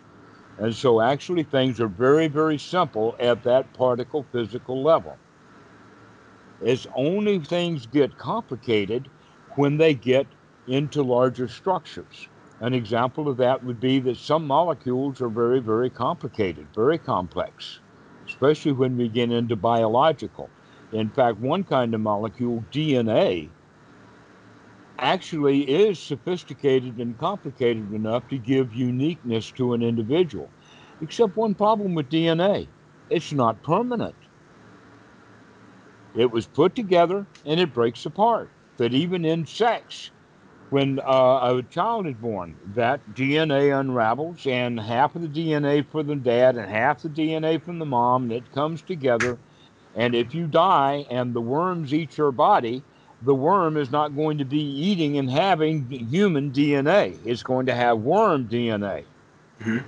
And 0.58 0.74
so, 0.74 1.02
actually, 1.02 1.44
things 1.44 1.82
are 1.82 1.90
very, 1.90 2.30
very 2.30 2.58
simple 2.58 3.18
at 3.20 3.44
that 3.44 3.74
particle 3.74 4.26
physical 4.32 4.82
level. 4.82 5.25
It's 6.60 6.88
only 6.96 7.40
things 7.40 7.86
get 7.86 8.18
complicated 8.18 9.12
when 9.56 9.78
they 9.78 9.96
get 9.96 10.36
into 10.68 11.04
larger 11.04 11.48
structures. 11.48 12.30
An 12.60 12.74
example 12.74 13.28
of 13.30 13.38
that 13.38 13.64
would 13.64 13.80
be 13.80 14.00
that 14.02 14.18
some 14.18 14.48
molecules 14.48 15.22
are 15.22 15.30
very, 15.30 15.60
very 15.60 15.90
complicated, 15.90 16.74
very 16.74 17.00
complex, 17.00 17.82
especially 18.28 18.72
when 18.74 18.98
we 18.98 19.10
get 19.10 19.32
into 19.32 19.56
biological. 19.58 20.54
In 20.92 21.12
fact, 21.12 21.40
one 21.40 21.64
kind 21.66 21.94
of 21.94 22.02
molecule, 22.02 22.66
DNA, 22.72 23.54
actually 25.00 25.64
is 25.64 26.02
sophisticated 26.02 26.98
and 27.00 27.18
complicated 27.18 27.92
enough 27.92 28.28
to 28.30 28.40
give 28.40 28.74
uniqueness 28.74 29.52
to 29.54 29.74
an 29.74 29.82
individual. 29.84 30.54
Except 31.02 31.36
one 31.36 31.56
problem 31.56 31.96
with 31.96 32.10
DNA 32.10 32.72
it's 33.10 33.32
not 33.34 33.62
permanent. 33.64 34.16
It 36.16 36.32
was 36.32 36.48
put 36.48 36.76
together 36.76 37.28
and 37.46 37.60
it 37.62 37.74
breaks 37.74 38.06
apart. 38.08 38.54
That 38.80 38.94
even 38.96 39.26
in 39.26 39.46
sex, 39.48 40.12
when 40.70 41.00
uh, 41.00 41.56
a 41.60 41.64
child 41.70 42.08
is 42.08 42.16
born, 42.16 42.60
that 42.66 43.14
DNA 43.14 43.72
unravels, 43.80 44.46
and 44.48 44.80
half 44.80 45.16
of 45.16 45.22
the 45.24 45.30
DNA 45.30 45.84
for 45.84 46.04
the 46.04 46.16
dad 46.18 46.58
and 46.58 46.70
half 46.70 47.02
the 47.04 47.10
DNA 47.10 47.60
from 47.60 47.80
the 47.80 47.86
mom, 47.86 48.24
and 48.26 48.34
it 48.34 48.52
comes 48.52 48.84
together. 48.84 49.40
And 49.96 50.16
if 50.16 50.34
you 50.34 50.48
die 50.48 51.06
and 51.10 51.34
the 51.36 51.42
worms 51.42 51.94
eat 51.94 52.18
your 52.18 52.32
body, 52.34 52.86
the 53.22 53.36
worm 53.36 53.78
is 53.78 53.92
not 53.92 54.16
going 54.16 54.40
to 54.40 54.46
be 54.46 54.62
eating 54.62 55.18
and 55.18 55.30
having 55.32 55.90
human 55.92 56.52
DNA. 56.52 57.22
It's 57.24 57.44
going 57.44 57.68
to 57.68 57.76
have 57.76 58.00
worm 58.00 58.48
DNA. 58.48 59.08
Mhm. 59.62 59.86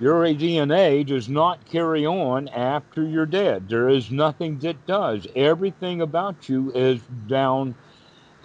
Your 0.00 0.22
DNA 0.26 1.04
does 1.04 1.28
not 1.28 1.64
carry 1.64 2.06
on 2.06 2.48
after 2.48 3.02
you're 3.02 3.26
dead. 3.26 3.68
There 3.68 3.88
is 3.88 4.12
nothing 4.12 4.58
that 4.60 4.86
does. 4.86 5.26
Everything 5.34 6.00
about 6.00 6.48
you 6.48 6.70
is 6.72 7.00
down. 7.26 7.74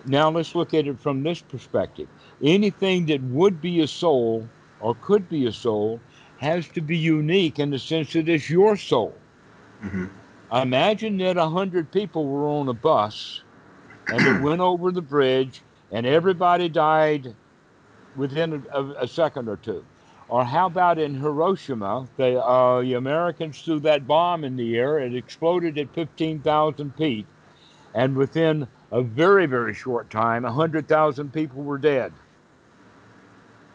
Now 0.06 0.32
let's 0.32 0.56
look 0.56 0.74
at 0.74 0.88
it 0.88 1.00
from 1.00 1.22
this 1.22 1.42
perspective. 1.42 2.08
Anything 2.44 3.06
that 3.08 3.22
would 3.24 3.62
be 3.62 3.82
a 3.82 3.88
soul 3.88 4.50
or 4.82 4.96
could 4.96 5.30
be 5.30 5.46
a 5.46 5.52
soul 5.52 6.00
has 6.38 6.68
to 6.70 6.82
be 6.82 6.98
unique 6.98 7.60
in 7.60 7.70
the 7.70 7.80
sense 7.80 8.14
that 8.14 8.28
it's 8.28 8.50
your 8.50 8.76
soul. 8.76 9.16
Mm-hmm. 9.84 10.06
Imagine 10.56 11.18
that 11.18 11.38
a 11.38 11.48
hundred 11.48 11.92
people 11.92 12.26
were 12.26 12.48
on 12.48 12.68
a 12.68 12.74
bus 12.74 13.44
and 14.08 14.22
it 14.22 14.42
went 14.42 14.60
over 14.60 14.92
the 14.92 15.02
bridge 15.02 15.62
and 15.92 16.06
everybody 16.06 16.68
died 16.68 17.36
within 18.16 18.66
a, 18.74 18.82
a, 19.00 19.08
second 19.08 19.48
or 19.48 19.58
two. 19.58 19.84
Or 20.34 20.44
how 20.44 20.66
about 20.66 20.98
in 20.98 21.14
Hiroshima, 21.14 22.08
the, 22.18 22.44
uh, 22.44 22.82
the 22.82 22.96
Americans 22.96 23.62
threw 23.62 23.80
that 23.82 24.08
bomb 24.08 24.44
in 24.44 24.56
the 24.56 24.76
air, 24.76 24.98
it 24.98 25.14
exploded 25.14 25.78
at 25.78 25.94
15,000 25.94 26.96
feet, 26.96 27.28
and 27.94 28.16
within 28.16 28.68
a 28.92 29.04
very, 29.04 29.46
very 29.46 29.76
short 29.76 30.10
time, 30.10 30.42
100,000 30.42 31.32
people 31.32 31.62
were 31.62 31.78
dead. 31.78 32.14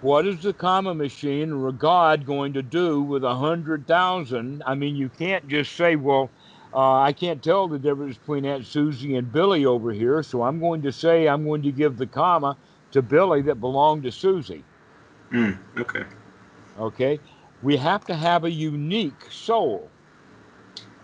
What 0.01 0.27
is 0.27 0.43
the 0.43 0.53
karma 0.53 0.97
machine 0.97 1.53
or 1.53 1.71
God 1.71 2.27
going 2.27 2.55
to 2.55 2.63
do 2.63 3.03
with 3.03 3.23
100,000? 3.23 4.63
I 4.67 4.75
mean, 4.75 4.97
you 4.97 5.11
can't 5.11 5.47
just 5.47 5.77
say, 5.77 5.95
well, 5.95 6.29
uh, 6.75 6.95
I 6.95 7.13
can't 7.13 7.41
tell 7.41 7.69
the 7.69 7.79
difference 7.79 8.17
between 8.17 8.45
Aunt 8.45 8.67
Susie 8.67 9.15
and 9.15 9.31
Billy 9.33 9.65
over 9.65 9.93
here, 9.93 10.25
so 10.25 10.43
I'm 10.43 10.59
going 10.59 10.83
to 10.83 10.91
say 10.91 11.29
I'm 11.29 11.45
going 11.45 11.63
to 11.63 11.71
give 11.71 11.99
the 11.99 12.07
karma 12.09 12.57
to 12.91 13.01
Billy 13.01 13.43
that 13.43 13.61
belonged 13.61 14.03
to 14.03 14.11
Susie. 14.11 14.65
Mm, 15.31 15.57
okay. 15.79 16.03
Okay. 16.79 17.21
We 17.63 17.77
have 17.77 18.05
to 18.07 18.15
have 18.15 18.45
a 18.45 18.51
unique 18.51 19.31
soul. 19.31 19.91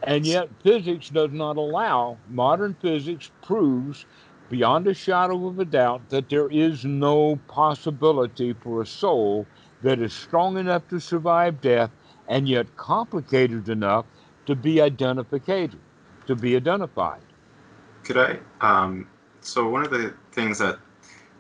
And 0.07 0.27
yet, 0.27 0.49
physics 0.63 1.09
does 1.09 1.31
not 1.33 1.57
allow, 1.57 2.19
modern 2.29 2.75
physics 2.75 3.31
proves 3.43 4.05
beyond 4.51 4.87
a 4.87 4.95
shadow 4.95 5.47
of 5.49 5.59
a 5.59 5.65
doubt 5.65 6.11
that 6.11 6.29
there 6.29 6.49
is 6.51 6.85
no 6.85 7.37
possibility 7.49 8.53
for 8.53 8.83
a 8.83 8.87
soul 8.87 9.47
that 9.83 9.99
is 9.99 10.13
strong 10.13 10.59
enough 10.59 10.87
to 10.89 11.01
survive 11.01 11.61
death 11.61 11.91
and 12.29 12.49
yet 12.49 12.77
complicated 12.77 13.69
enough 13.69 14.07
to 14.47 14.55
be 14.55 14.81
identified, 14.81 15.79
to 16.27 16.37
be 16.37 16.55
identified. 16.55 17.23
Could 18.05 18.19
I? 18.19 18.39
Um, 18.61 19.09
so 19.41 19.69
one 19.69 19.85
of 19.85 19.91
the 19.91 20.15
things 20.33 20.59
that 20.59 20.79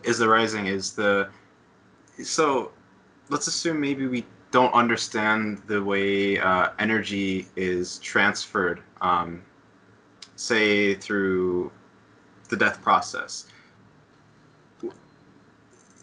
is 0.02 0.20
arising 0.22 0.66
is 0.66 0.92
the. 0.92 1.28
So, 2.22 2.72
let's 3.28 3.46
assume 3.46 3.80
maybe 3.80 4.06
we 4.06 4.24
don't 4.50 4.72
understand 4.72 5.60
the 5.66 5.82
way 5.82 6.38
uh, 6.38 6.68
energy 6.78 7.46
is 7.56 7.98
transferred, 7.98 8.80
um, 9.00 9.42
say 10.36 10.94
through 10.94 11.72
the 12.48 12.56
death 12.56 12.80
process. 12.82 13.46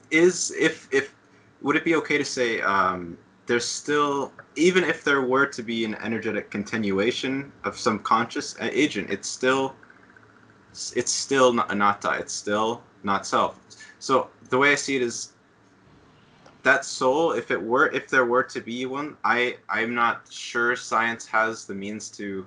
Is 0.10 0.54
if 0.60 0.90
if 0.92 1.14
would 1.62 1.78
it 1.78 1.86
be 1.86 1.96
okay 1.96 2.18
to 2.18 2.26
say 2.26 2.60
um, 2.60 3.18
there's 3.46 3.66
still 3.66 4.34
even 4.56 4.84
if 4.84 5.04
there 5.04 5.22
were 5.22 5.46
to 5.46 5.64
be 5.64 5.86
an 5.86 5.96
energetic 5.96 6.50
continuation 6.52 7.52
of 7.64 7.78
some 7.78 8.00
conscious 8.00 8.56
agent, 8.60 9.10
it's 9.10 9.30
still 9.30 9.76
it's 10.96 11.12
still 11.12 11.54
not 11.54 11.72
anatta. 11.72 12.18
It's 12.20 12.34
still 12.34 12.82
not 13.04 13.26
self. 13.26 13.60
So 14.00 14.30
the 14.50 14.58
way 14.58 14.74
I 14.74 14.76
see 14.76 14.98
it 14.98 15.02
is 15.02 15.34
that 16.64 16.86
soul, 16.86 17.32
if 17.32 17.52
it 17.52 17.62
were 17.62 17.88
if 17.88 18.10
there 18.10 18.26
were 18.26 18.44
to 18.44 18.62
be 18.62 18.86
one, 18.86 19.18
I 19.24 19.58
I'm 19.70 19.96
not 19.96 20.28
sure 20.30 20.76
science 20.76 21.26
has 21.28 21.66
the 21.66 21.76
means 21.76 22.10
to 22.12 22.46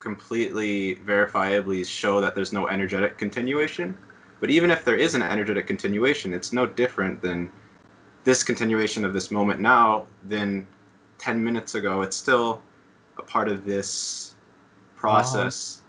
completely 0.00 0.96
verifiably 0.96 1.86
show 1.86 2.20
that 2.20 2.34
there's 2.34 2.52
no 2.52 2.68
energetic 2.68 3.18
continuation. 3.18 3.96
But 4.40 4.50
even 4.50 4.70
if 4.70 4.84
there 4.84 4.96
is 4.96 5.14
an 5.14 5.22
energetic 5.22 5.66
continuation, 5.66 6.32
it's 6.32 6.52
no 6.52 6.64
different 6.66 7.20
than 7.20 7.52
this 8.24 8.42
continuation 8.42 9.04
of 9.04 9.12
this 9.12 9.30
moment 9.30 9.60
now 9.60 10.06
than 10.28 10.66
10 11.18 11.42
minutes 11.42 11.74
ago. 11.74 12.00
It's 12.00 12.16
still 12.16 12.62
a 13.18 13.22
part 13.22 13.48
of 13.48 13.66
this 13.66 14.34
process. 14.96 15.82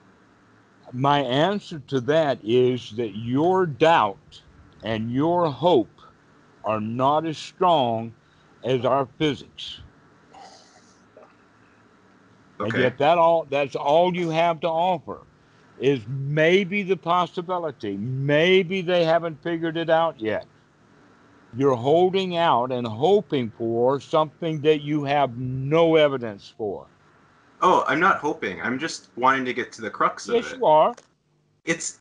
My 0.92 1.20
answer 1.20 1.80
to 1.88 2.02
that 2.02 2.40
is 2.44 2.92
that 2.92 3.16
your 3.16 3.66
doubt 3.66 4.42
and 4.84 5.10
your 5.10 5.50
hope 5.50 6.01
are 6.64 6.80
not 6.80 7.26
as 7.26 7.38
strong 7.38 8.14
as 8.64 8.86
our 8.86 9.08
physics. 9.18 9.82
Okay. 12.60 12.70
And 12.70 12.84
yet 12.84 12.98
that 13.00 13.18
all 13.18 13.48
that's 13.50 13.76
all 13.76 14.16
you 14.16 14.30
have 14.30 14.60
to 14.62 14.68
offer 14.68 15.22
is 15.80 16.00
maybe 16.08 16.84
the 16.84 16.98
possibility. 16.98 17.98
Maybe 17.98 18.82
they 18.82 19.04
haven't 19.04 19.42
figured 19.42 19.78
it 19.78 19.90
out 19.90 20.20
yet 20.20 20.46
you're 21.58 21.76
holding 21.76 22.38
out 22.38 22.72
and 22.72 22.88
hoping 22.88 23.52
for 23.58 24.00
something 24.00 24.62
that 24.62 24.82
you 24.82 25.04
have 25.04 25.38
no 25.38 25.96
evidence 25.96 26.54
for. 26.58 26.86
Oh, 27.62 27.84
I'm 27.88 28.00
not 28.00 28.18
hoping. 28.18 28.62
I'm 28.62 28.80
just 28.80 29.10
wanting 29.18 29.46
to 29.46 29.54
get 29.54 29.72
to 29.74 29.82
the 29.82 29.90
crux 29.90 30.28
yes, 30.28 30.30
of 30.30 30.36
it. 30.36 30.46
Yes, 30.46 30.58
you 30.58 30.66
are. 30.66 30.96
It's 31.66 32.00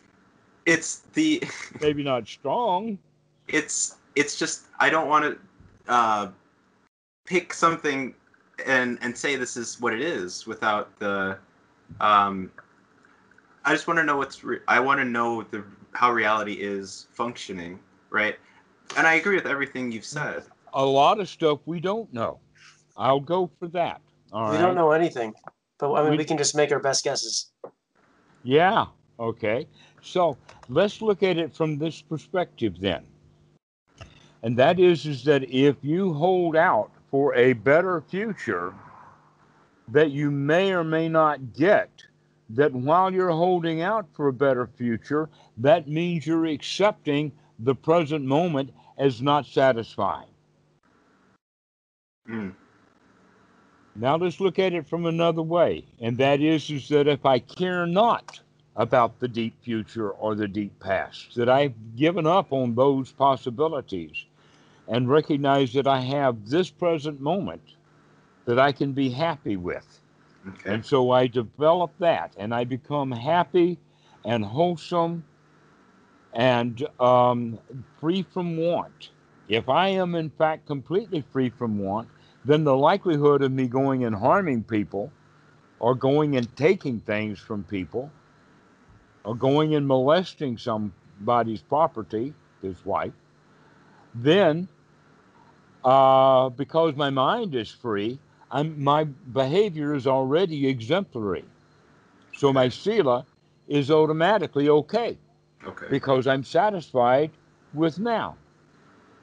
it's 0.66 1.01
the 1.15 1.43
maybe 1.81 2.03
not 2.03 2.28
strong. 2.28 2.99
It's 3.49 3.97
it's 4.16 4.39
just 4.39 4.66
I 4.78 4.91
don't 4.91 5.09
want 5.09 5.24
to 5.24 5.93
uh, 5.93 6.28
pick 7.27 7.53
something 7.53 8.15
and 8.66 8.99
and 9.01 9.16
say 9.16 9.37
this 9.37 9.57
is 9.57 9.81
what 9.81 9.93
it 9.93 10.01
is 10.01 10.47
without 10.47 10.99
the 10.99 11.39
um 12.01 12.51
I 13.65 13.73
just 13.73 13.87
want 13.87 13.99
to 13.99 14.05
know 14.05 14.16
what's 14.16 14.43
re- 14.43 14.61
I 14.69 14.81
want 14.81 15.01
to 15.01 15.05
know 15.05 15.43
the 15.43 15.65
how 15.93 16.12
reality 16.12 16.55
is 16.55 17.09
functioning, 17.12 17.78
right? 18.11 18.37
And 18.97 19.07
I 19.07 19.15
agree 19.15 19.37
with 19.37 19.47
everything 19.47 19.93
you've 19.93 20.05
said. 20.05 20.45
A 20.74 20.85
lot 20.85 21.20
of 21.20 21.28
stuff 21.28 21.61
we 21.66 21.81
don't 21.81 22.12
know. 22.12 22.39
I'll 22.97 23.20
go 23.20 23.51
for 23.59 23.69
that. 23.69 24.01
All 24.32 24.51
we 24.51 24.57
right? 24.57 24.62
don't 24.62 24.74
know 24.74 24.93
anything, 24.93 25.35
but 25.78 25.93
I 25.93 26.03
mean, 26.03 26.12
we, 26.12 26.19
we 26.19 26.24
can 26.24 26.39
just 26.39 26.55
make 26.55 26.73
our 26.73 26.81
best 26.81 27.05
guesses. 27.05 27.51
Yeah. 28.43 28.87
Okay. 29.19 29.66
So 30.03 30.37
let's 30.69 31.03
look 31.03 31.23
at 31.23 31.37
it 31.37 31.55
from 31.55 31.78
this 31.78 32.01
perspective 32.01 32.81
then. 32.81 33.05
And 34.42 34.56
that 34.56 34.80
is, 34.80 35.06
is 35.06 35.24
that 35.24 35.44
if 35.50 35.76
you 35.82 36.12
hold 36.12 36.56
out 36.56 36.90
for 37.10 37.34
a 37.34 37.52
better 37.52 38.00
future 38.00 38.74
that 39.88 40.10
you 40.10 40.30
may 40.30 40.72
or 40.72 40.84
may 40.84 41.08
not 41.08 41.52
get, 41.52 41.90
that 42.50 42.72
while 42.72 43.12
you're 43.12 43.30
holding 43.30 43.82
out 43.82 44.06
for 44.12 44.28
a 44.28 44.32
better 44.32 44.66
future, 44.66 45.28
that 45.56 45.88
means 45.88 46.26
you're 46.26 46.46
accepting 46.46 47.32
the 47.58 47.74
present 47.74 48.24
moment 48.24 48.72
as 48.98 49.20
not 49.20 49.46
satisfying. 49.46 50.28
Mm. 52.28 52.54
Now 53.96 54.16
let's 54.16 54.40
look 54.40 54.58
at 54.58 54.72
it 54.72 54.88
from 54.88 55.06
another 55.06 55.42
way, 55.42 55.84
and 56.00 56.16
that 56.18 56.40
is, 56.40 56.70
is 56.70 56.88
that 56.88 57.06
if 57.08 57.26
I 57.26 57.38
care 57.40 57.86
not 57.86 58.40
about 58.76 59.18
the 59.18 59.28
deep 59.28 59.54
future 59.62 60.10
or 60.10 60.34
the 60.34 60.48
deep 60.48 60.78
past, 60.80 61.34
that 61.34 61.48
I've 61.48 61.74
given 61.96 62.26
up 62.26 62.52
on 62.52 62.74
those 62.74 63.12
possibilities 63.12 64.26
and 64.90 65.08
recognize 65.08 65.72
that 65.72 65.86
I 65.86 66.00
have 66.00 66.50
this 66.50 66.68
present 66.68 67.20
moment 67.20 67.62
that 68.44 68.58
I 68.58 68.72
can 68.72 68.92
be 68.92 69.08
happy 69.08 69.56
with. 69.56 70.00
Okay. 70.46 70.74
And 70.74 70.84
so 70.84 71.12
I 71.12 71.28
develop 71.28 71.92
that 72.00 72.34
and 72.36 72.52
I 72.52 72.64
become 72.64 73.12
happy 73.12 73.78
and 74.24 74.44
wholesome 74.44 75.24
and 76.32 76.86
um, 76.98 77.58
free 78.00 78.22
from 78.22 78.56
want. 78.56 79.10
If 79.48 79.68
I 79.68 79.88
am, 79.88 80.14
in 80.14 80.30
fact, 80.30 80.66
completely 80.66 81.24
free 81.32 81.50
from 81.50 81.78
want, 81.78 82.08
then 82.44 82.64
the 82.64 82.76
likelihood 82.76 83.42
of 83.42 83.52
me 83.52 83.68
going 83.68 84.04
and 84.04 84.14
harming 84.14 84.64
people, 84.64 85.12
or 85.78 85.94
going 85.94 86.36
and 86.36 86.54
taking 86.56 87.00
things 87.00 87.38
from 87.38 87.64
people, 87.64 88.10
or 89.24 89.34
going 89.34 89.74
and 89.74 89.86
molesting 89.86 90.56
somebody's 90.56 91.62
property, 91.62 92.32
his 92.62 92.84
wife, 92.84 93.12
then 94.14 94.68
uh, 95.85 96.48
because 96.51 96.94
my 96.97 97.11
mind 97.11 97.55
is 97.55 97.70
free, 97.70 98.19
I'm, 98.51 98.82
my 98.82 99.05
behavior 99.05 99.94
is 99.94 100.07
already 100.07 100.66
exemplary. 100.66 101.44
So 102.35 102.52
my 102.52 102.69
sila 102.69 103.27
is 103.69 103.90
automatically 103.90 104.69
okay. 104.69 105.16
Okay. 105.66 105.86
Because 105.90 106.27
I'm 106.27 106.43
satisfied 106.43 107.31
with 107.74 107.98
now. 107.98 108.36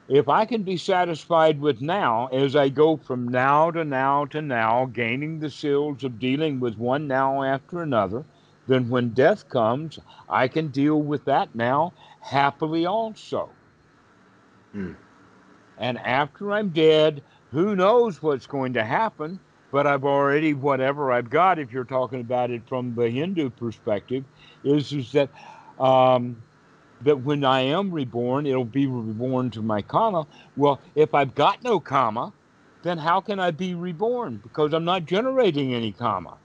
If 0.08 0.28
I 0.28 0.46
can 0.46 0.62
be 0.62 0.78
satisfied 0.78 1.60
with 1.60 1.82
now 1.82 2.28
as 2.28 2.56
I 2.56 2.70
go 2.70 2.96
from 2.96 3.28
now 3.28 3.70
to 3.70 3.84
now 3.84 4.24
to 4.26 4.40
now, 4.40 4.86
gaining 4.86 5.38
the 5.38 5.50
skills 5.50 6.02
of 6.02 6.18
dealing 6.18 6.60
with 6.60 6.78
one 6.78 7.06
now 7.06 7.42
after 7.42 7.82
another, 7.82 8.24
then 8.66 8.88
when 8.88 9.10
death 9.10 9.48
comes, 9.50 9.98
I 10.28 10.48
can 10.48 10.68
deal 10.68 11.02
with 11.02 11.24
that 11.26 11.54
now 11.54 11.92
happily 12.20 12.86
also. 12.86 13.50
Hmm. 14.72 14.92
And 15.78 15.98
after 15.98 16.52
I'm 16.52 16.70
dead, 16.70 17.22
Who 17.52 17.76
knows 17.76 18.22
what's 18.22 18.46
going 18.46 18.74
to 18.74 18.84
happen? 18.84 19.40
But 19.70 19.86
I've 19.86 20.04
already, 20.04 20.54
whatever 20.54 21.12
I've 21.12 21.30
got, 21.30 21.58
if 21.58 21.72
you're 21.72 21.84
talking 21.84 22.20
about 22.20 22.50
it 22.50 22.66
from 22.68 22.94
the 22.94 23.10
Hindu 23.10 23.50
perspective, 23.50 24.24
is, 24.64 24.92
is 24.92 25.12
that 25.12 25.30
um, 25.78 26.42
that 27.02 27.20
when 27.20 27.44
I 27.44 27.60
am 27.60 27.90
reborn, 27.90 28.46
it'll 28.46 28.64
be 28.64 28.86
reborn 28.86 29.50
to 29.52 29.62
my 29.62 29.82
karma. 29.82 30.26
Well, 30.56 30.80
if 30.94 31.14
I've 31.14 31.34
got 31.34 31.62
no 31.62 31.80
karma, 31.80 32.32
then 32.82 32.98
how 32.98 33.20
can 33.20 33.40
I 33.40 33.50
be 33.50 33.74
reborn? 33.74 34.38
Because 34.38 34.72
I'm 34.74 34.84
not 34.84 35.04
generating 35.06 35.74
any 35.74 35.92
karma, 35.92 36.38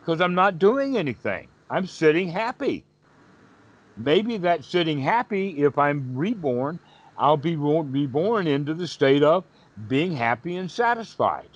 because 0.00 0.20
I'm 0.20 0.34
not 0.34 0.58
doing 0.58 0.96
anything. 0.98 1.48
I'm 1.70 1.86
sitting 1.86 2.28
happy. 2.28 2.84
Maybe 3.96 4.38
that 4.38 4.64
sitting 4.64 5.00
happy, 5.00 5.64
if 5.64 5.78
I'm 5.78 6.16
reborn, 6.16 6.80
I'll 7.18 7.36
be 7.36 7.56
reborn 7.56 8.46
into 8.46 8.74
the 8.74 8.86
state 8.86 9.22
of 9.22 9.44
being 9.88 10.12
happy 10.12 10.56
and 10.56 10.70
satisfied. 10.70 11.48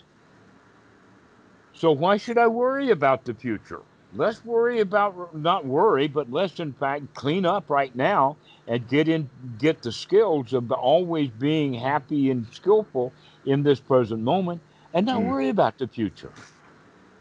So 1.73 1.93
why 1.93 2.17
should 2.17 2.39
I 2.39 2.47
worry 2.47 2.91
about 2.91 3.25
the 3.25 3.35
future? 3.35 3.81
Let's 4.13 4.45
worry 4.45 4.81
about 4.81 5.37
not 5.37 5.65
worry, 5.65 6.09
but 6.09 6.31
let's 6.31 6.59
in 6.59 6.73
fact 6.73 7.15
clean 7.15 7.47
up 7.47 7.71
right 7.71 7.95
now 7.95 8.37
and 8.67 8.87
get 8.89 9.09
in 9.09 9.31
get 9.59 9.83
the 9.83 9.93
skills 9.93 10.53
of 10.53 10.71
always 10.73 11.31
being 11.31 11.73
happy 11.73 12.31
and 12.31 12.47
skillful 12.53 13.13
in 13.47 13.63
this 13.63 13.79
present 13.79 14.21
moment 14.23 14.61
and 14.95 15.07
not 15.07 15.21
mm. 15.21 15.29
worry 15.29 15.49
about 15.49 15.79
the 15.79 15.87
future. 15.87 16.33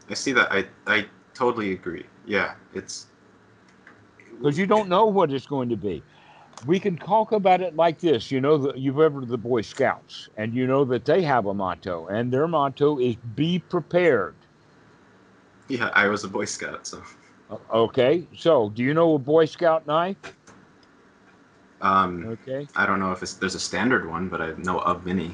I 0.08 0.14
see 0.14 0.32
that. 0.32 0.50
I 0.50 0.66
I 0.86 1.06
totally 1.32 1.72
agree. 1.72 2.06
Yeah, 2.26 2.54
it's 2.74 3.06
because 4.36 4.58
you 4.58 4.66
don't 4.66 4.88
know 4.88 5.06
what 5.06 5.32
it's 5.32 5.46
going 5.46 5.68
to 5.68 5.76
be. 5.76 6.02
We 6.66 6.78
can 6.78 6.96
talk 6.96 7.32
about 7.32 7.60
it 7.60 7.74
like 7.74 8.00
this. 8.00 8.30
You 8.30 8.40
know, 8.40 8.58
the, 8.58 8.78
you've 8.78 9.00
ever 9.00 9.24
the 9.24 9.38
Boy 9.38 9.62
Scouts, 9.62 10.28
and 10.36 10.54
you 10.54 10.66
know 10.66 10.84
that 10.84 11.04
they 11.04 11.22
have 11.22 11.46
a 11.46 11.54
motto, 11.54 12.06
and 12.08 12.32
their 12.32 12.46
motto 12.46 12.98
is 12.98 13.16
"Be 13.34 13.58
prepared." 13.58 14.34
Yeah, 15.68 15.90
I 15.94 16.08
was 16.08 16.24
a 16.24 16.28
Boy 16.28 16.44
Scout, 16.44 16.86
so. 16.86 17.02
Okay, 17.72 18.26
so 18.36 18.70
do 18.70 18.82
you 18.82 18.94
know 18.94 19.14
a 19.14 19.18
Boy 19.18 19.44
Scout 19.46 19.86
knife? 19.86 20.16
Um, 21.80 22.26
okay. 22.26 22.68
I 22.76 22.86
don't 22.86 23.00
know 23.00 23.12
if 23.12 23.20
there's 23.20 23.54
a 23.54 23.60
standard 23.60 24.08
one, 24.08 24.28
but 24.28 24.40
I 24.40 24.52
know 24.58 24.80
of 24.80 25.06
many. 25.06 25.32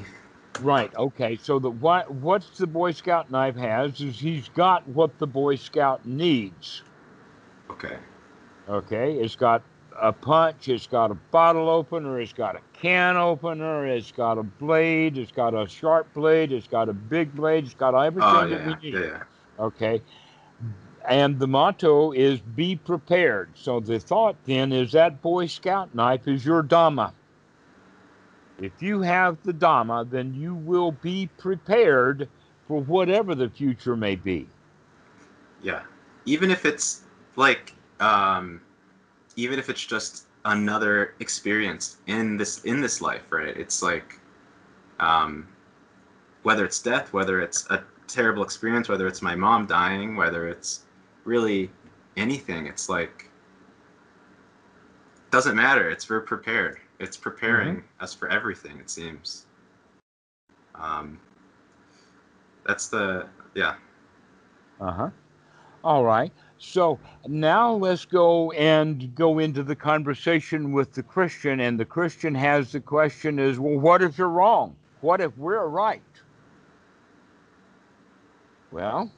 Right. 0.60 0.94
Okay. 0.94 1.38
So 1.42 1.58
the 1.58 1.70
what 1.70 2.10
what's 2.10 2.56
the 2.56 2.66
Boy 2.66 2.92
Scout 2.92 3.30
knife 3.30 3.56
has 3.56 4.00
is 4.00 4.18
he's 4.18 4.48
got 4.50 4.86
what 4.88 5.18
the 5.18 5.26
Boy 5.26 5.56
Scout 5.56 6.06
needs. 6.06 6.82
Okay. 7.70 7.98
Okay. 8.68 9.14
It's 9.14 9.36
got 9.36 9.62
a 10.00 10.12
punch. 10.12 10.68
It's 10.68 10.86
got 10.86 11.10
a 11.10 11.14
bottle 11.14 11.68
opener. 11.68 12.20
It's 12.20 12.32
got 12.32 12.56
a 12.56 12.60
can 12.72 13.16
opener. 13.16 13.86
It's 13.86 14.12
got 14.12 14.38
a 14.38 14.42
blade. 14.42 15.18
It's 15.18 15.32
got 15.32 15.54
a 15.54 15.68
sharp 15.68 16.12
blade. 16.14 16.52
It's 16.52 16.68
got 16.68 16.88
a 16.88 16.92
big 16.92 17.34
blade. 17.34 17.64
It's 17.64 17.74
got 17.74 17.94
everything 17.94 18.30
oh, 18.30 18.46
yeah, 18.46 18.58
that 18.58 18.82
we 18.82 18.90
need. 18.90 19.00
Yeah. 19.00 19.22
Okay. 19.58 20.02
And 21.08 21.38
the 21.38 21.46
motto 21.46 22.12
is 22.12 22.40
be 22.40 22.76
prepared. 22.76 23.50
So 23.54 23.80
the 23.80 23.98
thought 24.00 24.36
then 24.44 24.72
is 24.72 24.92
that 24.92 25.22
Boy 25.22 25.46
Scout 25.46 25.94
knife 25.94 26.26
is 26.26 26.44
your 26.44 26.62
Dhamma. 26.62 27.12
If 28.60 28.72
you 28.80 29.02
have 29.02 29.36
the 29.44 29.52
Dhamma, 29.52 30.10
then 30.10 30.34
you 30.34 30.54
will 30.54 30.92
be 30.92 31.28
prepared 31.38 32.28
for 32.66 32.80
whatever 32.80 33.34
the 33.34 33.48
future 33.50 33.96
may 33.96 34.16
be. 34.16 34.48
Yeah. 35.62 35.82
Even 36.24 36.50
if 36.50 36.64
it's 36.64 37.02
like, 37.36 37.74
um, 38.00 38.60
even 39.36 39.58
if 39.58 39.68
it's 39.68 39.84
just 39.84 40.26
another 40.44 41.14
experience 41.20 41.98
in 42.06 42.36
this 42.36 42.64
in 42.64 42.80
this 42.80 43.00
life, 43.00 43.30
right? 43.30 43.56
It's 43.56 43.82
like, 43.82 44.18
um, 45.00 45.48
whether 46.42 46.64
it's 46.64 46.80
death, 46.80 47.12
whether 47.12 47.40
it's 47.40 47.68
a 47.70 47.84
terrible 48.06 48.42
experience, 48.42 48.88
whether 48.88 49.06
it's 49.06 49.22
my 49.22 49.34
mom 49.34 49.66
dying, 49.66 50.16
whether 50.16 50.48
it's 50.48 50.84
really 51.24 51.70
anything, 52.16 52.66
it's 52.66 52.88
like 52.88 53.30
doesn't 55.30 55.56
matter. 55.56 55.90
It's 55.90 56.08
we're 56.08 56.20
prepared. 56.20 56.78
It's 56.98 57.16
preparing 57.16 57.76
mm-hmm. 57.76 58.04
us 58.04 58.14
for 58.14 58.28
everything. 58.28 58.78
It 58.78 58.88
seems. 58.88 59.46
Um, 60.74 61.18
that's 62.66 62.88
the 62.88 63.26
yeah. 63.54 63.74
Uh 64.80 64.92
huh. 64.92 65.10
All 65.86 66.02
right. 66.02 66.32
So 66.58 66.98
now 67.28 67.72
let's 67.72 68.04
go 68.04 68.50
and 68.50 69.14
go 69.14 69.38
into 69.38 69.62
the 69.62 69.76
conversation 69.76 70.72
with 70.72 70.92
the 70.92 71.02
Christian, 71.04 71.60
and 71.60 71.78
the 71.78 71.84
Christian 71.84 72.34
has 72.34 72.72
the 72.72 72.80
question: 72.80 73.38
Is 73.38 73.60
well, 73.60 73.78
what 73.78 74.02
if 74.02 74.18
you're 74.18 74.28
wrong? 74.28 74.74
What 75.00 75.20
if 75.20 75.38
we're 75.38 75.64
right? 75.68 76.02
Well, 78.72 79.12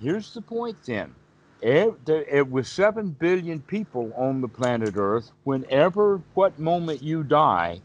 here's 0.00 0.32
the 0.32 0.40
point 0.40 0.78
then. 0.86 1.14
It, 1.60 2.08
it, 2.08 2.48
with 2.48 2.66
7 2.66 3.10
billion 3.10 3.60
people 3.60 4.10
on 4.16 4.40
the 4.40 4.48
planet 4.48 4.94
Earth, 4.96 5.32
whenever, 5.44 6.22
what 6.32 6.58
moment 6.58 7.02
you 7.02 7.24
die, 7.24 7.82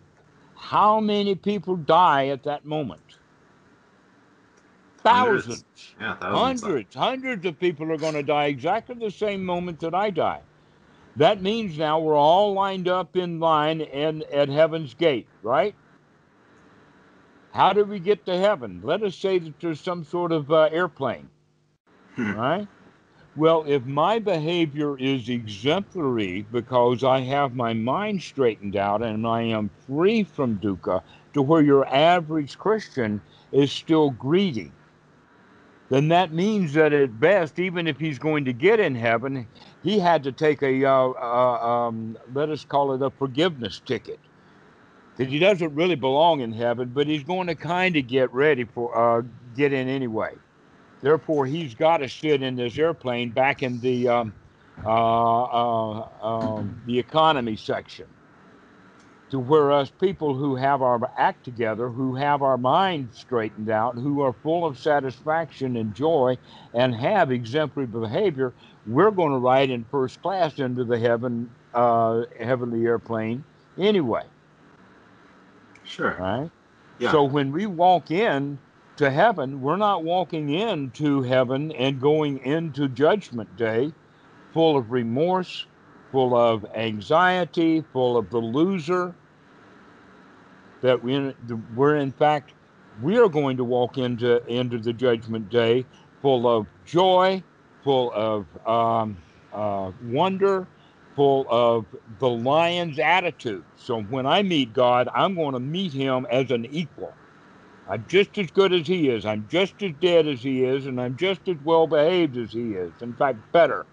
how 0.56 1.02
many 1.02 1.36
people 1.36 1.76
die 1.76 2.30
at 2.30 2.44
that 2.44 2.64
moment? 2.64 3.18
Thousands. 5.08 5.66
Yeah, 6.00 6.16
thousands. 6.16 6.62
Hundreds. 6.62 6.96
Hundreds 6.96 7.46
of 7.46 7.60
people 7.60 7.92
are 7.92 7.98
going 7.98 8.14
to 8.14 8.24
die 8.24 8.46
exactly 8.46 8.96
the 8.96 9.12
same 9.12 9.44
moment 9.44 9.80
that 9.80 9.96
I 9.96 10.10
die. 10.10 10.42
That 11.16 11.42
means 11.42 11.78
now 11.78 12.00
we're 12.00 12.16
all 12.16 12.54
lined 12.54 12.88
up 12.88 13.16
in 13.16 13.40
line 13.40 13.82
and 13.82 14.24
at 14.24 14.50
heaven's 14.50 14.94
gate, 14.94 15.28
right? 15.42 15.74
How 17.54 17.74
do 17.74 17.84
we 17.86 18.00
get 18.00 18.26
to 18.28 18.38
heaven? 18.38 18.82
Let 18.84 19.02
us 19.02 19.16
say 19.16 19.40
that 19.40 19.60
there's 19.60 19.82
some 19.82 20.04
sort 20.04 20.32
of 20.32 20.52
uh, 20.52 20.70
airplane, 20.72 21.28
hmm. 22.16 22.34
right? 22.34 22.68
Well, 23.36 23.64
if 23.68 23.86
my 23.86 24.20
behavior 24.20 24.98
is 24.98 25.30
exemplary 25.30 26.46
because 26.52 27.04
I 27.04 27.22
have 27.22 27.56
my 27.56 27.74
mind 27.74 28.22
straightened 28.22 28.76
out 28.76 29.02
and 29.02 29.26
I 29.26 29.44
am 29.44 29.70
free 29.88 30.24
from 30.24 30.58
dukkha, 30.58 31.02
to 31.34 31.42
where 31.42 31.62
your 31.62 31.88
average 31.88 32.58
Christian 32.58 33.22
is 33.52 33.72
still 33.72 34.10
greedy, 34.12 34.72
then 35.90 36.10
that 36.10 36.34
means 36.34 36.74
that 36.74 36.92
at 36.94 37.20
best, 37.20 37.60
even 37.60 37.88
if 37.88 37.98
he's 37.98 38.20
going 38.20 38.46
to 38.46 38.54
get 38.54 38.80
in 38.80 38.96
heaven, 38.96 39.48
he 39.84 40.00
had 40.00 40.24
to 40.24 40.32
take 40.32 40.62
a, 40.62 40.86
uh, 40.86 40.92
uh, 40.92 41.88
um, 41.88 42.18
let 42.34 42.50
us 42.50 42.66
call 42.66 42.94
it 42.94 43.02
a 43.02 43.10
forgiveness 43.10 43.82
ticket 43.86 44.20
that 45.18 45.28
he 45.30 45.40
doesn't 45.40 45.74
really 45.74 45.96
belong 45.96 46.42
in 46.42 46.52
heaven, 46.52 46.92
but 46.94 47.08
he's 47.08 47.24
going 47.24 47.48
to 47.48 47.56
kind 47.56 47.96
of 47.96 48.08
get 48.08 48.32
ready 48.34 48.64
for 48.64 48.96
uh, 48.98 49.22
get 49.56 49.74
in 49.74 49.88
anyway. 49.88 50.34
Therefore, 51.02 51.46
he's 51.46 51.74
got 51.76 51.98
to 51.98 52.10
sit 52.10 52.42
in 52.42 52.56
this 52.56 52.78
airplane 52.78 53.32
back 53.32 53.64
in 53.64 53.80
the 53.80 54.08
um, 54.08 54.34
uh, 54.86 55.44
uh, 55.44 56.10
um, 56.22 56.82
the 56.86 57.00
economy 57.00 57.56
section. 57.56 58.06
To 59.32 59.40
where 59.40 59.74
us 59.74 59.90
people 59.90 60.36
who 60.36 60.56
have 60.56 60.82
our 60.82 61.12
act 61.18 61.44
together, 61.44 61.90
who 61.90 62.16
have 62.16 62.42
our 62.42 62.58
mind 62.58 63.10
straightened 63.12 63.70
out, 63.70 63.96
who 63.96 64.22
are 64.22 64.32
full 64.32 64.66
of 64.66 64.80
satisfaction 64.80 65.76
and 65.76 65.94
joy, 65.94 66.38
and 66.74 66.96
have 66.96 67.30
exemplary 67.30 67.88
behavior, 67.88 68.54
we're 68.86 69.12
going 69.12 69.34
to 69.34 69.38
ride 69.38 69.70
in 69.70 69.84
first 69.92 70.22
class 70.22 70.60
into 70.60 70.86
the 70.86 70.98
heaven 70.98 71.50
uh, 71.74 72.24
heavenly 72.40 72.86
airplane 72.86 73.44
anyway. 73.78 74.24
Sure. 75.84 76.16
Right? 76.18 76.50
Yeah. 77.00 77.12
So 77.12 77.24
when 77.24 77.52
we 77.52 77.66
walk 77.66 78.12
in 78.12 78.58
to 78.98 79.10
heaven, 79.10 79.62
we're 79.62 79.78
not 79.78 80.04
walking 80.04 80.50
into 80.50 81.22
heaven 81.22 81.72
and 81.74 82.02
going 82.02 82.40
into 82.40 82.88
judgment 82.88 83.56
day 83.58 83.94
full 84.54 84.78
of 84.78 84.92
remorse, 84.92 85.66
full 86.12 86.36
of 86.36 86.66
anxiety, 86.76 87.84
full 87.94 88.18
of 88.18 88.30
the 88.30 88.40
loser. 88.40 89.14
That 90.82 91.04
we, 91.04 91.34
we're 91.76 91.96
in 91.96 92.12
fact, 92.12 92.54
we 93.02 93.18
are 93.18 93.30
going 93.30 93.58
to 93.58 93.64
walk 93.64 93.98
into 93.98 94.46
into 94.46 94.78
the 94.78 94.94
judgment 94.94 95.50
day 95.50 95.86
full 96.22 96.48
of 96.48 96.68
joy, 96.86 97.42
full 97.84 98.12
of 98.14 98.46
um, 98.68 99.18
uh, 99.54 99.92
wonder, 100.06 100.68
full 101.16 101.46
of 101.50 101.86
the 102.20 102.30
lion's 102.30 103.00
attitude. 103.00 103.64
So 103.78 104.02
when 104.04 104.26
I 104.26 104.42
meet 104.44 104.74
God, 104.74 105.10
I'm 105.14 105.36
going 105.36 105.54
to 105.54 105.60
meet 105.60 105.94
him 105.94 106.28
as 106.32 106.52
an 106.52 106.66
equal. 106.66 107.14
I'm 107.90 108.04
just 108.08 108.38
as 108.38 108.52
good 108.52 108.74
as 108.74 108.86
he 108.86 109.10
is. 109.10 109.26
I'm 109.26 109.48
just 109.50 109.82
as 109.82 109.94
dead 110.02 110.28
as 110.28 110.42
he 110.42 110.66
is, 110.66 110.86
and 110.86 111.00
I'm 111.00 111.16
just 111.16 111.48
as 111.48 111.56
well 111.64 111.88
behaved 111.88 112.38
as 112.38 112.52
he 112.52 112.74
is. 112.74 112.92
In 113.02 113.14
fact, 113.14 113.40
better. 113.54 113.86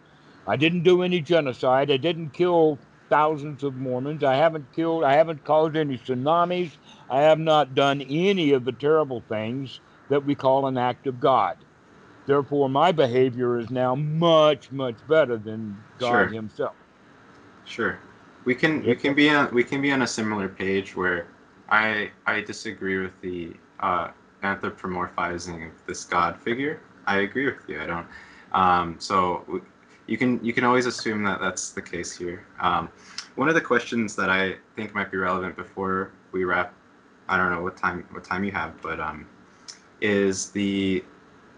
I 0.47 0.57
didn't 0.57 0.83
do 0.83 1.03
any 1.03 1.21
genocide. 1.21 1.91
I 1.91 1.97
didn't 1.97 2.31
kill 2.31 2.81
thousands 3.09 3.63
of 3.63 3.77
Mormons. 3.77 4.25
I 4.25 4.37
haven't 4.37 4.73
killed, 4.73 5.05
I 5.05 5.15
haven't 5.15 5.45
caused 5.45 5.77
any 5.77 5.99
tsunamis. 5.99 6.77
I 7.09 7.23
have 7.23 7.39
not 7.39 7.75
done 7.75 8.01
any 8.01 8.53
of 8.53 8.65
the 8.65 8.73
terrible 8.73 9.23
things 9.29 9.81
that 10.09 10.25
we 10.25 10.35
call 10.35 10.67
an 10.67 10.79
act 10.79 11.07
of 11.07 11.21
God. 11.21 11.65
Therefore, 12.27 12.69
my 12.69 12.93
behavior 12.93 13.59
is 13.59 13.71
now 13.71 13.95
much, 13.95 14.73
much 14.73 15.07
better 15.07 15.37
than 15.37 15.79
God 15.99 16.09
sure. 16.09 16.27
Himself. 16.29 16.77
Sure. 17.65 17.99
We 18.45 18.55
can 18.55 18.85
we 18.85 18.95
can 18.95 19.15
be 19.15 19.31
on 19.31 19.53
we 19.55 19.65
can 19.65 19.81
be 19.81 19.93
on 19.93 20.03
a 20.03 20.07
similar 20.07 20.49
page 20.49 20.97
where 20.97 21.27
I 21.69 22.11
I 22.27 22.41
disagree 22.41 22.99
with 22.99 23.19
the 23.21 23.55
uh, 23.81 24.09
anthropomorphizing 24.43 25.71
of 25.71 25.87
this 25.87 26.05
god 26.05 26.39
figure. 26.39 26.81
I 27.07 27.19
agree 27.19 27.47
with 27.47 27.69
you. 27.69 27.81
I 27.81 27.87
don't. 27.87 28.07
Um, 28.53 28.97
so 28.99 29.63
you 30.07 30.19
can 30.19 30.43
you 30.45 30.53
can 30.53 30.65
always 30.65 30.87
assume 30.87 31.23
that 31.25 31.41
that's 31.41 31.71
the 31.71 31.83
case 31.83 32.17
here. 32.17 32.47
Um, 32.61 32.89
one 33.37 33.49
of 33.49 33.55
the 33.55 33.61
questions 33.61 34.15
that 34.17 34.31
I 34.31 34.57
think 34.77 34.95
might 34.95 35.11
be 35.11 35.17
relevant 35.17 35.57
before 35.57 36.13
we 36.33 36.45
wrap, 36.45 36.75
I 37.29 37.37
don't 37.37 37.51
know 37.51 37.63
what 37.63 37.77
time 37.77 38.07
what 38.11 38.25
time 38.25 38.45
you 38.45 38.53
have, 38.53 38.81
but 38.83 39.01
um, 39.01 39.27
is 40.01 40.51
the 40.51 41.05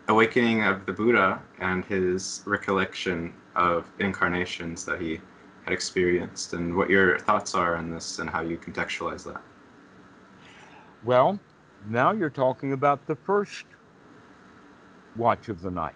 awakening 0.08 0.62
of 0.62 0.86
the 0.86 0.92
Buddha 0.92 1.42
and 1.58 1.84
his 1.84 2.42
recollection 2.46 3.34
of 3.56 3.90
incarnations 3.98 4.84
that 4.84 5.00
he 5.00 5.20
had 5.64 5.72
experienced, 5.72 6.52
and 6.52 6.76
what 6.76 6.88
your 6.88 7.18
thoughts 7.18 7.54
are 7.54 7.76
on 7.76 7.90
this 7.90 8.20
and 8.20 8.30
how 8.30 8.40
you 8.42 8.56
contextualize 8.56 9.24
that. 9.24 9.42
Well, 11.04 11.40
now 11.88 12.12
you're 12.12 12.30
talking 12.30 12.72
about 12.72 13.06
the 13.06 13.16
first 13.16 13.66
watch 15.16 15.48
of 15.48 15.60
the 15.60 15.70
night. 15.70 15.94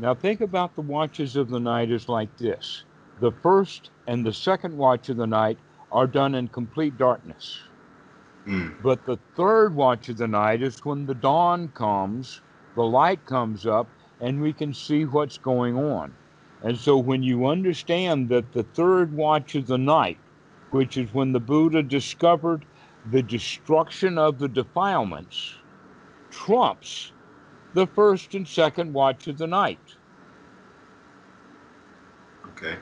Now 0.00 0.14
think 0.14 0.40
about 0.40 0.74
the 0.74 0.80
watches 0.80 1.36
of 1.36 1.50
the 1.50 1.60
night 1.60 1.90
as 1.90 2.08
like 2.08 2.34
this. 2.38 2.84
The 3.20 3.32
first 3.42 3.90
and 4.06 4.24
the 4.24 4.32
second 4.32 4.78
watch 4.78 5.10
of 5.10 5.18
the 5.18 5.26
night 5.26 5.58
are 5.92 6.06
done 6.06 6.34
in 6.34 6.48
complete 6.48 6.96
darkness. 6.96 7.60
Mm. 8.46 8.80
But 8.82 9.04
the 9.04 9.18
third 9.36 9.74
watch 9.74 10.08
of 10.08 10.16
the 10.16 10.26
night 10.26 10.62
is 10.62 10.82
when 10.86 11.04
the 11.04 11.14
dawn 11.14 11.68
comes, 11.68 12.40
the 12.76 12.82
light 12.82 13.26
comes 13.26 13.66
up, 13.66 13.88
and 14.22 14.40
we 14.40 14.54
can 14.54 14.72
see 14.72 15.04
what's 15.04 15.36
going 15.36 15.76
on. 15.76 16.14
And 16.62 16.78
so 16.78 16.96
when 16.96 17.22
you 17.22 17.46
understand 17.46 18.30
that 18.30 18.52
the 18.54 18.62
third 18.62 19.12
watch 19.12 19.54
of 19.54 19.66
the 19.66 19.78
night, 19.78 20.18
which 20.70 20.96
is 20.96 21.12
when 21.12 21.32
the 21.32 21.40
Buddha 21.40 21.82
discovered 21.82 22.64
the 23.10 23.22
destruction 23.22 24.16
of 24.16 24.38
the 24.38 24.48
defilements, 24.48 25.56
trumps 26.30 27.12
the 27.74 27.86
first 27.86 28.34
and 28.34 28.46
second 28.46 28.92
watch 28.92 29.26
of 29.28 29.38
the 29.38 29.46
night. 29.46 29.78
Okay. 32.48 32.76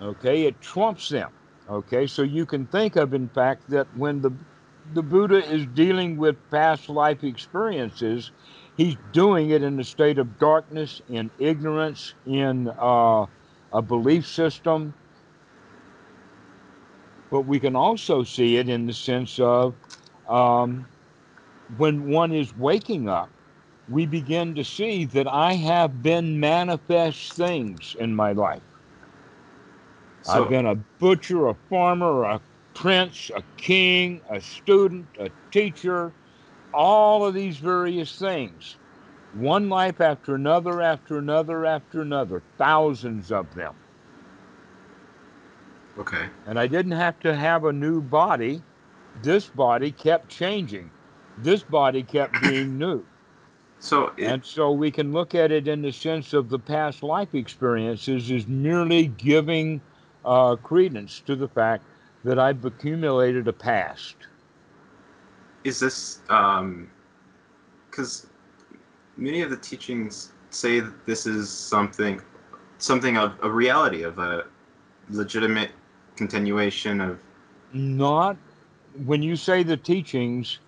Okay, 0.00 0.44
it 0.44 0.60
trumps 0.60 1.08
them. 1.08 1.30
Okay, 1.68 2.06
so 2.06 2.22
you 2.22 2.46
can 2.46 2.66
think 2.66 2.96
of, 2.96 3.14
in 3.14 3.28
fact, 3.28 3.68
that 3.70 3.86
when 3.96 4.20
the 4.20 4.30
the 4.94 5.02
Buddha 5.02 5.44
is 5.52 5.66
dealing 5.66 6.16
with 6.16 6.36
past 6.50 6.88
life 6.88 7.24
experiences, 7.24 8.30
he's 8.76 8.96
doing 9.12 9.50
it 9.50 9.62
in 9.62 9.80
a 9.80 9.84
state 9.84 10.18
of 10.18 10.38
darkness, 10.38 11.00
in 11.08 11.30
ignorance, 11.38 12.14
in 12.24 12.68
uh, 12.68 13.26
a 13.72 13.82
belief 13.82 14.26
system. 14.26 14.94
But 17.30 17.42
we 17.42 17.58
can 17.58 17.74
also 17.74 18.22
see 18.22 18.58
it 18.58 18.68
in 18.68 18.86
the 18.86 18.92
sense 18.92 19.40
of 19.40 19.74
um, 20.28 20.86
when 21.76 22.08
one 22.08 22.32
is 22.32 22.56
waking 22.56 23.08
up, 23.08 23.30
we 23.88 24.06
begin 24.06 24.54
to 24.56 24.64
see 24.64 25.04
that 25.06 25.28
I 25.28 25.54
have 25.54 26.02
been 26.02 26.40
manifest 26.40 27.36
things 27.36 27.96
in 27.98 28.14
my 28.14 28.32
life. 28.32 28.62
So, 30.22 30.44
I've 30.44 30.48
been 30.48 30.66
a 30.66 30.76
butcher, 30.98 31.46
a 31.48 31.54
farmer, 31.68 32.24
a 32.24 32.42
prince, 32.74 33.30
a 33.34 33.44
king, 33.56 34.22
a 34.30 34.40
student, 34.40 35.08
a 35.18 35.30
teacher, 35.52 36.14
all 36.72 37.26
of 37.26 37.34
these 37.34 37.58
various 37.58 38.18
things. 38.18 38.78
One 39.32 39.68
life 39.68 40.00
after 40.00 40.34
another, 40.34 40.80
after 40.82 41.18
another, 41.18 41.64
after 41.66 42.02
another, 42.02 42.44
thousands 42.58 43.32
of 43.32 43.54
them. 43.54 43.76
okay. 45.98 46.30
And 46.46 46.58
I 46.58 46.66
didn't 46.66 46.92
have 46.92 47.18
to 47.20 47.34
have 47.36 47.64
a 47.64 47.72
new 47.72 48.02
body. 48.02 48.64
This 49.14 49.48
body 49.48 49.92
kept 49.92 50.28
changing. 50.30 50.92
This 51.36 51.64
body 51.64 52.04
kept 52.04 52.40
being 52.40 52.78
new. 52.78 53.06
So 53.78 54.12
it, 54.16 54.24
And 54.24 54.44
so 54.44 54.72
we 54.72 54.90
can 54.90 55.12
look 55.12 55.34
at 55.34 55.52
it 55.52 55.68
in 55.68 55.82
the 55.82 55.92
sense 55.92 56.32
of 56.32 56.48
the 56.48 56.58
past 56.58 57.02
life 57.02 57.34
experiences 57.34 58.30
is 58.30 58.46
merely 58.46 59.06
giving 59.08 59.80
uh, 60.24 60.56
credence 60.56 61.20
to 61.26 61.36
the 61.36 61.48
fact 61.48 61.84
that 62.24 62.38
I've 62.38 62.64
accumulated 62.64 63.46
a 63.48 63.52
past. 63.52 64.16
is 65.64 65.80
this 65.80 66.20
um 66.28 66.90
because 67.90 68.26
many 69.16 69.42
of 69.42 69.50
the 69.50 69.56
teachings 69.56 70.32
say 70.50 70.80
that 70.80 71.06
this 71.06 71.26
is 71.26 71.50
something 71.50 72.20
something 72.78 73.16
of 73.16 73.38
a 73.42 73.50
reality 73.50 74.02
of 74.02 74.18
a 74.18 74.44
legitimate 75.10 75.70
continuation 76.16 77.00
of 77.00 77.18
Not 77.72 78.36
when 79.04 79.22
you 79.22 79.36
say 79.36 79.62
the 79.62 79.76
teachings. 79.76 80.58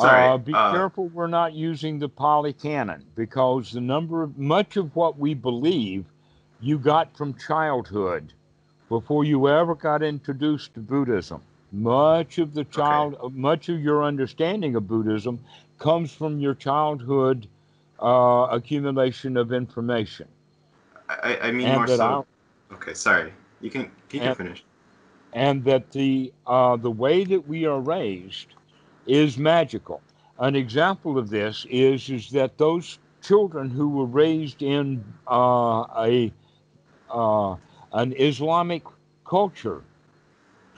Sorry, 0.00 0.28
uh, 0.28 0.38
be 0.38 0.52
uh, 0.52 0.72
careful 0.72 1.08
we're 1.08 1.26
not 1.26 1.52
using 1.54 1.98
the 1.98 2.08
Pali 2.08 2.52
canon 2.52 3.04
because 3.14 3.72
the 3.72 3.80
number 3.80 4.22
of 4.22 4.38
much 4.38 4.76
of 4.76 4.94
what 4.96 5.18
we 5.18 5.34
believe 5.34 6.04
you 6.60 6.78
got 6.78 7.16
from 7.16 7.34
childhood 7.34 8.32
before 8.88 9.24
you 9.24 9.48
ever 9.48 9.74
got 9.74 10.02
introduced 10.02 10.74
to 10.74 10.80
Buddhism. 10.80 11.42
Much 11.72 12.38
of 12.38 12.54
the 12.54 12.64
child, 12.64 13.34
much 13.34 13.68
of 13.68 13.80
your 13.80 14.02
understanding 14.02 14.74
of 14.74 14.88
Buddhism 14.88 15.38
comes 15.78 16.12
from 16.12 16.40
your 16.40 16.54
childhood 16.54 17.46
uh, 18.02 18.48
accumulation 18.50 19.36
of 19.36 19.52
information. 19.52 20.26
I, 21.08 21.38
I 21.42 21.50
mean 21.52 21.66
And 21.68 21.76
more 21.78 21.86
so 21.88 22.26
okay 22.72 22.94
sorry 22.94 23.32
you 23.60 23.70
can 23.70 23.90
you 24.10 24.20
can 24.20 24.28
And- 24.28 24.36
finish 24.36 24.64
and 25.32 25.64
that 25.64 25.90
the 25.92 26.32
uh, 26.46 26.76
the 26.76 26.90
way 26.90 27.24
that 27.24 27.46
we 27.46 27.64
are 27.66 27.80
raised 27.80 28.54
is 29.06 29.38
magical. 29.38 30.00
An 30.38 30.56
example 30.56 31.18
of 31.18 31.30
this 31.30 31.66
is 31.70 32.08
is 32.08 32.30
that 32.30 32.58
those 32.58 32.98
children 33.22 33.70
who 33.70 33.88
were 33.88 34.06
raised 34.06 34.62
in 34.62 35.04
uh, 35.30 35.84
a 35.98 36.32
uh, 37.10 37.56
an 37.92 38.14
Islamic 38.18 38.84
culture, 39.24 39.82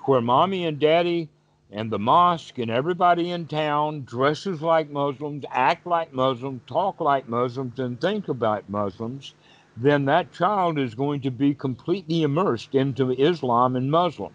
where 0.05 0.21
mommy 0.21 0.67
and 0.67 0.79
daddy 0.79 1.29
and 1.71 1.91
the 1.91 1.99
mosque 1.99 2.59
and 2.59 2.71
everybody 2.71 3.31
in 3.31 3.47
town 3.47 4.05
dresses 4.05 4.61
like 4.61 4.91
Muslims, 4.91 5.45
act 5.51 5.87
like 5.87 6.13
Muslims, 6.13 6.61
talk 6.67 7.01
like 7.01 7.29
Muslims, 7.29 7.79
and 7.79 8.01
think 8.01 8.29
about 8.29 8.69
Muslims, 8.69 9.35
then 9.77 10.05
that 10.05 10.33
child 10.33 10.79
is 10.79 10.95
going 10.95 11.21
to 11.21 11.31
be 11.31 11.55
completely 11.55 12.23
immersed 12.23 12.75
into 12.75 13.13
Islam 13.13 13.77
and 13.77 13.91
Muslim 13.91 14.33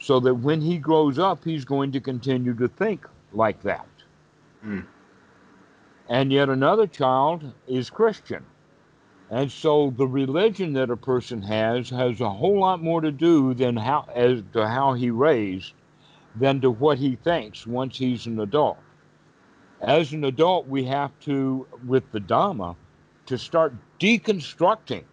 so 0.00 0.20
that 0.20 0.34
when 0.34 0.60
he 0.60 0.78
grows 0.78 1.18
up, 1.18 1.44
he's 1.44 1.64
going 1.64 1.92
to 1.92 2.00
continue 2.00 2.54
to 2.54 2.68
think 2.68 3.06
like 3.32 3.62
that. 3.62 3.88
Hmm. 4.62 4.80
And 6.08 6.32
yet 6.32 6.48
another 6.48 6.86
child 6.86 7.52
is 7.66 7.90
Christian. 7.90 8.44
And 9.30 9.52
so 9.52 9.92
the 9.96 10.06
religion 10.06 10.72
that 10.74 10.90
a 10.90 10.96
person 10.96 11.42
has 11.42 11.90
has 11.90 12.20
a 12.20 12.30
whole 12.30 12.60
lot 12.60 12.82
more 12.82 13.02
to 13.02 13.12
do 13.12 13.52
than 13.52 13.76
how 13.76 14.08
as 14.14 14.42
to 14.54 14.66
how 14.66 14.94
he 14.94 15.10
raised 15.10 15.74
than 16.34 16.60
to 16.62 16.70
what 16.70 16.98
he 16.98 17.16
thinks 17.16 17.66
once 17.66 17.98
he's 17.98 18.26
an 18.26 18.40
adult. 18.40 18.78
As 19.80 20.12
an 20.12 20.24
adult, 20.24 20.66
we 20.66 20.84
have 20.84 21.12
to, 21.20 21.66
with 21.86 22.10
the 22.10 22.20
Dhamma, 22.20 22.74
to 23.26 23.38
start 23.38 23.74
deconstructing 24.00 25.04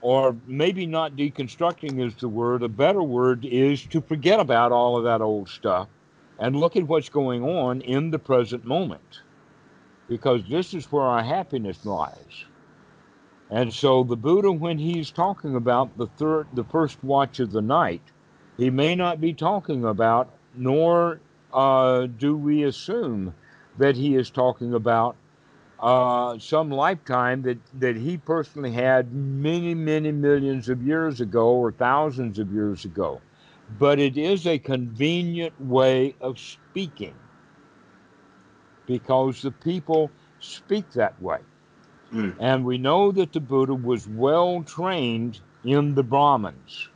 or 0.00 0.36
maybe 0.46 0.86
not 0.86 1.16
deconstructing 1.16 2.04
is 2.04 2.14
the 2.16 2.28
word. 2.28 2.62
A 2.62 2.68
better 2.68 3.02
word 3.02 3.44
is 3.44 3.84
to 3.86 4.00
forget 4.00 4.40
about 4.40 4.72
all 4.72 4.96
of 4.96 5.04
that 5.04 5.20
old 5.20 5.48
stuff 5.48 5.88
and 6.38 6.56
look 6.56 6.76
at 6.76 6.86
what's 6.86 7.08
going 7.08 7.42
on 7.42 7.80
in 7.80 8.10
the 8.10 8.18
present 8.18 8.64
moment. 8.64 9.22
Because 10.08 10.42
this 10.48 10.74
is 10.74 10.92
where 10.92 11.02
our 11.02 11.22
happiness 11.22 11.84
lies. 11.84 12.44
And 13.50 13.72
so 13.72 14.02
the 14.04 14.16
Buddha, 14.16 14.52
when 14.52 14.78
he's 14.78 15.10
talking 15.10 15.56
about 15.56 15.96
the 15.96 16.06
third, 16.06 16.48
the 16.52 16.64
first 16.64 17.02
watch 17.02 17.40
of 17.40 17.52
the 17.52 17.62
night, 17.62 18.02
he 18.56 18.70
may 18.70 18.94
not 18.94 19.20
be 19.20 19.32
talking 19.32 19.84
about, 19.84 20.30
nor 20.54 21.20
uh, 21.52 22.06
do 22.06 22.36
we 22.36 22.64
assume 22.64 23.34
that 23.78 23.96
he 23.96 24.16
is 24.16 24.30
talking 24.30 24.74
about 24.74 25.16
uh, 25.80 26.38
some 26.38 26.70
lifetime 26.70 27.42
that, 27.42 27.58
that 27.80 27.96
he 27.96 28.16
personally 28.16 28.72
had 28.72 29.12
many, 29.12 29.74
many 29.74 30.12
millions 30.12 30.68
of 30.68 30.82
years 30.82 31.20
ago 31.20 31.48
or 31.54 31.72
thousands 31.72 32.38
of 32.38 32.52
years 32.52 32.84
ago. 32.84 33.20
But 33.78 33.98
it 33.98 34.16
is 34.16 34.46
a 34.46 34.58
convenient 34.58 35.60
way 35.60 36.14
of 36.20 36.38
speaking 36.38 37.14
because 38.86 39.42
the 39.42 39.50
people 39.50 40.10
speak 40.40 40.90
that 40.92 41.20
way. 41.20 41.40
Mm. 42.12 42.36
And 42.38 42.64
we 42.64 42.78
know 42.78 43.10
that 43.12 43.32
the 43.32 43.40
Buddha 43.40 43.74
was 43.74 44.06
well 44.08 44.62
trained 44.62 45.40
in 45.64 45.94
the 45.94 46.04
Brahmins. 46.04 46.88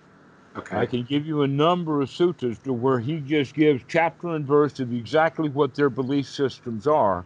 okay 0.57 0.77
I 0.77 0.86
can 0.86 1.02
give 1.02 1.27
you 1.27 1.43
a 1.43 1.48
number 1.48 2.01
of 2.01 2.11
sutras 2.11 2.59
to 2.61 2.73
where 2.73 3.01
he 3.01 3.19
just 3.20 3.55
gives 3.55 3.82
chapter 3.89 4.28
and 4.28 4.47
verse 4.47 4.78
of 4.78 4.93
exactly 4.93 5.48
what 5.48 5.74
their 5.74 5.90
belief 5.90 6.28
systems 6.28 6.86
are. 6.86 7.24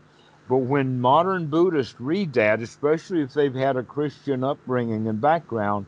But 0.48 0.58
when 0.58 1.00
modern 1.00 1.48
Buddhists 1.48 1.98
read 2.00 2.34
that, 2.34 2.60
especially 2.62 3.22
if 3.22 3.32
they've 3.32 3.54
had 3.54 3.76
a 3.76 3.84
Christian 3.84 4.44
upbringing 4.44 5.08
and 5.08 5.20
background, 5.20 5.86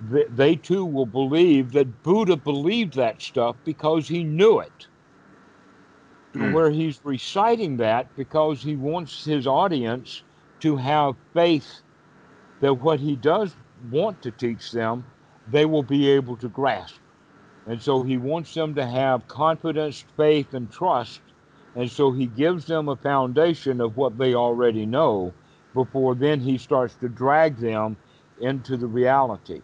they, 0.00 0.24
they 0.28 0.56
too 0.56 0.84
will 0.84 1.06
believe 1.06 1.72
that 1.72 2.02
Buddha 2.02 2.36
believed 2.36 2.94
that 2.96 3.22
stuff 3.22 3.56
because 3.64 4.08
he 4.08 4.24
knew 4.24 4.60
it. 4.60 4.88
Hmm. 6.34 6.52
where 6.52 6.70
he's 6.70 7.00
reciting 7.04 7.76
that 7.78 8.14
because 8.16 8.62
he 8.62 8.76
wants 8.76 9.24
his 9.24 9.46
audience 9.46 10.24
to 10.60 10.76
have 10.76 11.14
faith 11.32 11.82
that 12.60 12.74
what 12.74 13.00
he 13.00 13.16
does 13.16 13.56
want 13.90 14.22
to 14.22 14.32
teach 14.32 14.72
them, 14.72 15.06
they 15.46 15.64
will 15.66 15.82
be 15.84 16.08
able 16.10 16.36
to 16.38 16.48
grasp. 16.48 17.00
And 17.66 17.82
so 17.82 18.02
he 18.02 18.16
wants 18.18 18.54
them 18.54 18.74
to 18.76 18.86
have 18.86 19.28
confidence, 19.28 20.04
faith, 20.16 20.54
and 20.54 20.70
trust. 20.72 21.33
And 21.74 21.90
so 21.90 22.12
he 22.12 22.26
gives 22.26 22.66
them 22.66 22.88
a 22.88 22.96
foundation 22.96 23.80
of 23.80 23.96
what 23.96 24.16
they 24.16 24.34
already 24.34 24.86
know 24.86 25.34
before 25.74 26.14
then 26.14 26.40
he 26.40 26.56
starts 26.56 26.94
to 26.96 27.08
drag 27.08 27.56
them 27.56 27.96
into 28.40 28.76
the 28.76 28.86
reality. 28.86 29.60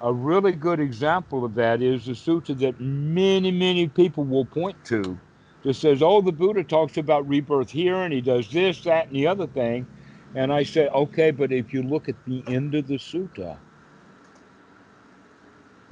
A 0.00 0.12
really 0.12 0.52
good 0.52 0.78
example 0.78 1.44
of 1.44 1.54
that 1.54 1.82
is 1.82 2.06
the 2.06 2.12
sutta 2.12 2.56
that 2.60 2.80
many, 2.80 3.50
many 3.50 3.88
people 3.88 4.24
will 4.24 4.44
point 4.44 4.76
to 4.84 5.18
that 5.64 5.74
says, 5.74 6.02
oh, 6.02 6.20
the 6.20 6.32
Buddha 6.32 6.62
talks 6.62 6.96
about 6.98 7.28
rebirth 7.28 7.70
here 7.70 7.96
and 7.96 8.12
he 8.12 8.20
does 8.20 8.48
this, 8.50 8.82
that, 8.82 9.08
and 9.08 9.16
the 9.16 9.26
other 9.26 9.46
thing. 9.46 9.86
And 10.34 10.52
I 10.52 10.62
say, 10.62 10.88
okay, 10.88 11.30
but 11.30 11.50
if 11.50 11.72
you 11.72 11.82
look 11.82 12.08
at 12.08 12.24
the 12.26 12.44
end 12.46 12.74
of 12.74 12.86
the 12.86 12.98
sutta, 12.98 13.56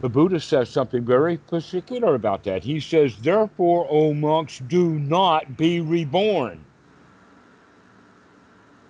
the 0.01 0.09
Buddha 0.09 0.41
says 0.41 0.69
something 0.69 1.05
very 1.05 1.39
particular 1.39 2.15
about 2.15 2.45
that. 2.45 2.65
He 2.65 2.81
says, 2.81 3.17
Therefore, 3.17 3.87
O 3.89 4.13
monks, 4.13 4.59
do 4.59 4.99
not 4.99 5.57
be 5.57 5.81
reborn. 5.81 6.65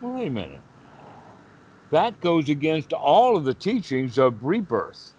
Wait 0.01 0.27
a 0.27 0.31
minute. 0.31 0.61
That 1.91 2.21
goes 2.21 2.49
against 2.49 2.93
all 2.93 3.37
of 3.37 3.45
the 3.45 3.55
teachings 3.55 4.19
of 4.19 4.45
rebirth. 4.45 5.15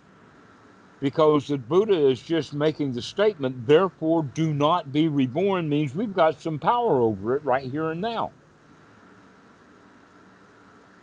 Because 1.00 1.48
the 1.48 1.58
Buddha 1.58 2.08
is 2.08 2.22
just 2.22 2.54
making 2.54 2.92
the 2.92 3.02
statement, 3.02 3.68
therefore, 3.68 4.24
do 4.24 4.54
not 4.54 4.92
be 4.92 5.08
reborn, 5.08 5.70
means 5.70 5.96
we've 5.96 6.14
got 6.14 6.42
some 6.42 6.60
power 6.60 7.02
over 7.02 7.36
it 7.36 7.46
right 7.46 7.72
here 7.72 7.92
and 7.92 8.02
now. 8.02 8.32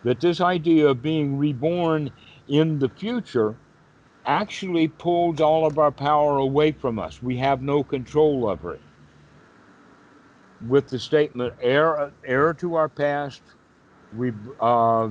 That 0.03 0.21
this 0.21 0.41
idea 0.41 0.89
of 0.89 1.01
being 1.01 1.39
reborn 1.39 2.11
in 2.49 2.79
the 2.79 2.89
future 2.91 3.57
actually 4.27 4.89
pulls 4.89 5.41
all 5.41 5.67
of 5.67 5.79
our 5.79 5.93
power 5.93 6.39
away 6.39 6.73
from 6.73 6.99
us. 6.99 7.23
We 7.23 7.37
have 7.39 7.63
no 7.63 7.83
control 7.83 8.49
over 8.49 8.75
it. 8.75 8.81
With 10.67 10.89
the 10.89 10.99
statement, 10.99 11.55
heir, 11.61 12.13
heir 12.25 12.55
to 12.55 12.75
our 12.75 12.89
past, 12.89 13.43
we, 14.17 14.33
uh, 14.61 15.09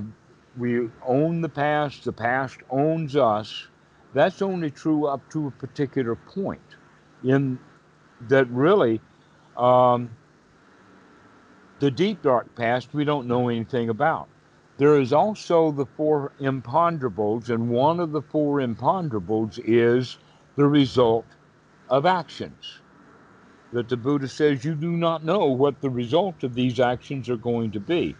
we 0.56 0.88
own 1.06 1.40
the 1.40 1.48
past, 1.48 2.04
the 2.04 2.12
past 2.12 2.58
owns 2.70 3.14
us. 3.16 3.68
That's 4.14 4.42
only 4.42 4.70
true 4.70 5.06
up 5.06 5.28
to 5.30 5.48
a 5.48 5.50
particular 5.50 6.14
point. 6.14 6.76
In 7.22 7.58
that, 8.28 8.48
really, 8.50 9.00
um, 9.56 10.10
the 11.80 11.90
deep 11.90 12.22
dark 12.22 12.54
past, 12.54 12.94
we 12.94 13.04
don't 13.04 13.26
know 13.26 13.48
anything 13.48 13.88
about. 13.88 14.28
There 14.76 14.98
is 15.00 15.12
also 15.12 15.70
the 15.70 15.86
four 15.86 16.32
imponderables, 16.40 17.48
and 17.48 17.70
one 17.70 18.00
of 18.00 18.10
the 18.10 18.22
four 18.22 18.58
imponderables 18.58 19.60
is 19.64 20.18
the 20.56 20.66
result 20.66 21.26
of 21.88 22.06
actions. 22.06 22.80
That 23.72 23.88
the 23.88 23.96
Buddha 23.96 24.28
says 24.28 24.64
you 24.64 24.74
do 24.74 24.92
not 24.92 25.24
know 25.24 25.46
what 25.46 25.80
the 25.80 25.90
result 25.90 26.42
of 26.42 26.54
these 26.54 26.80
actions 26.80 27.28
are 27.28 27.36
going 27.36 27.70
to 27.72 27.80
be. 27.80 28.16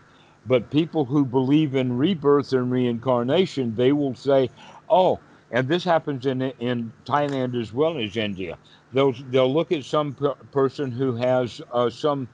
But 0.47 0.71
people 0.71 1.05
who 1.05 1.25
believe 1.25 1.75
in 1.75 1.97
rebirth 1.97 2.53
and 2.53 2.71
reincarnation, 2.71 3.75
they 3.75 3.93
will 3.93 4.15
say, 4.15 4.51
oh, 4.89 5.19
and 5.51 5.67
this 5.69 5.85
happens 5.85 6.27
in, 6.27 6.43
in 6.43 6.93
Thailand 7.05 7.61
as 7.61 7.73
well 7.73 7.99
as 7.99 8.17
India. 8.17 8.59
They'll, 8.93 9.15
they'll 9.31 9.53
look 9.53 9.73
at 9.73 9.85
some 9.85 10.15
per- 10.15 10.35
person 10.53 10.91
who 10.91 11.17
has 11.17 11.61
uh, 11.73 11.91
some 11.91 12.29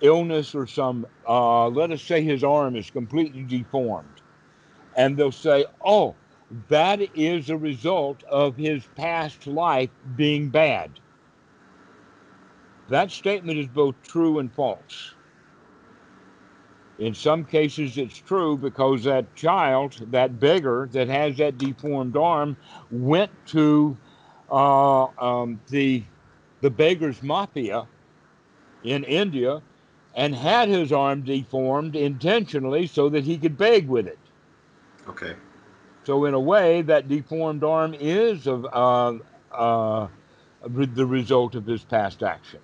illness 0.00 0.54
or 0.54 0.66
some, 0.66 1.06
uh, 1.28 1.68
let 1.68 1.90
us 1.90 2.02
say 2.02 2.22
his 2.22 2.44
arm 2.44 2.76
is 2.76 2.90
completely 2.90 3.42
deformed. 3.42 4.08
And 4.96 5.16
they'll 5.16 5.32
say, 5.32 5.66
oh, 5.84 6.14
that 6.68 7.00
is 7.16 7.50
a 7.50 7.56
result 7.56 8.22
of 8.24 8.56
his 8.56 8.84
past 8.96 9.46
life 9.46 9.90
being 10.16 10.48
bad. 10.48 10.90
That 12.88 13.10
statement 13.10 13.58
is 13.58 13.66
both 13.66 13.94
true 14.02 14.38
and 14.38 14.52
false. 14.52 15.14
In 16.98 17.14
some 17.14 17.44
cases, 17.44 17.96
it's 17.96 18.18
true 18.18 18.56
because 18.56 19.04
that 19.04 19.36
child, 19.36 20.00
that 20.10 20.40
beggar 20.40 20.88
that 20.92 21.06
has 21.08 21.36
that 21.36 21.58
deformed 21.58 22.16
arm, 22.16 22.56
went 22.90 23.30
to 23.48 23.96
uh, 24.50 25.04
um, 25.18 25.60
the 25.68 26.02
the 26.60 26.70
beggars 26.70 27.22
mafia 27.22 27.86
in 28.82 29.04
India 29.04 29.62
and 30.14 30.34
had 30.34 30.68
his 30.68 30.92
arm 30.92 31.22
deformed 31.22 31.94
intentionally 31.96 32.86
so 32.86 33.08
that 33.08 33.24
he 33.24 33.38
could 33.38 33.56
beg 33.56 33.88
with 33.88 34.06
it. 34.06 34.18
Okay. 35.08 35.34
So 36.04 36.24
in 36.24 36.34
a 36.34 36.40
way, 36.40 36.82
that 36.82 37.08
deformed 37.08 37.62
arm 37.64 37.94
is 37.94 38.46
of 38.46 38.64
uh, 38.72 39.18
uh, 39.52 40.08
the 40.66 41.06
result 41.06 41.54
of 41.54 41.66
his 41.66 41.84
past 41.84 42.22
action. 42.22 42.60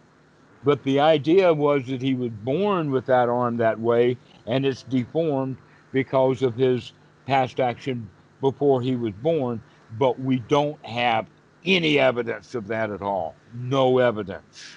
But 0.64 0.82
the 0.82 1.00
idea 1.00 1.52
was 1.52 1.86
that 1.86 2.00
he 2.00 2.14
was 2.14 2.30
born 2.30 2.90
with 2.90 3.06
that 3.06 3.28
arm 3.28 3.58
that 3.58 3.78
way, 3.78 4.16
and 4.46 4.64
it's 4.64 4.82
deformed 4.82 5.58
because 5.92 6.42
of 6.42 6.54
his 6.54 6.92
past 7.26 7.60
action 7.60 8.08
before 8.40 8.80
he 8.80 8.96
was 8.96 9.12
born. 9.12 9.62
But 9.98 10.18
we 10.18 10.38
don't 10.40 10.82
have 10.84 11.26
any 11.66 11.98
evidence 11.98 12.54
of 12.54 12.66
that 12.68 12.90
at 12.90 13.02
all. 13.02 13.34
No 13.54 13.98
evidence. 13.98 14.76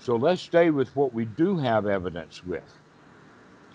So 0.00 0.16
let's 0.16 0.40
stay 0.40 0.70
with 0.70 0.94
what 0.96 1.12
we 1.12 1.26
do 1.26 1.58
have 1.58 1.86
evidence 1.86 2.44
with. 2.44 2.64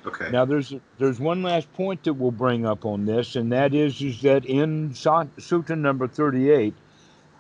Okay. 0.06 0.30
Now, 0.32 0.46
there's 0.46 0.74
there's 0.98 1.20
one 1.20 1.42
last 1.44 1.72
point 1.74 2.04
that 2.04 2.14
we'll 2.14 2.32
bring 2.32 2.66
up 2.66 2.86
on 2.86 3.06
this, 3.06 3.36
and 3.36 3.52
that 3.52 3.74
is 3.74 4.02
is 4.02 4.22
that 4.22 4.46
in 4.46 4.92
Sutta 4.92 5.78
number 5.78 6.08
38, 6.08 6.74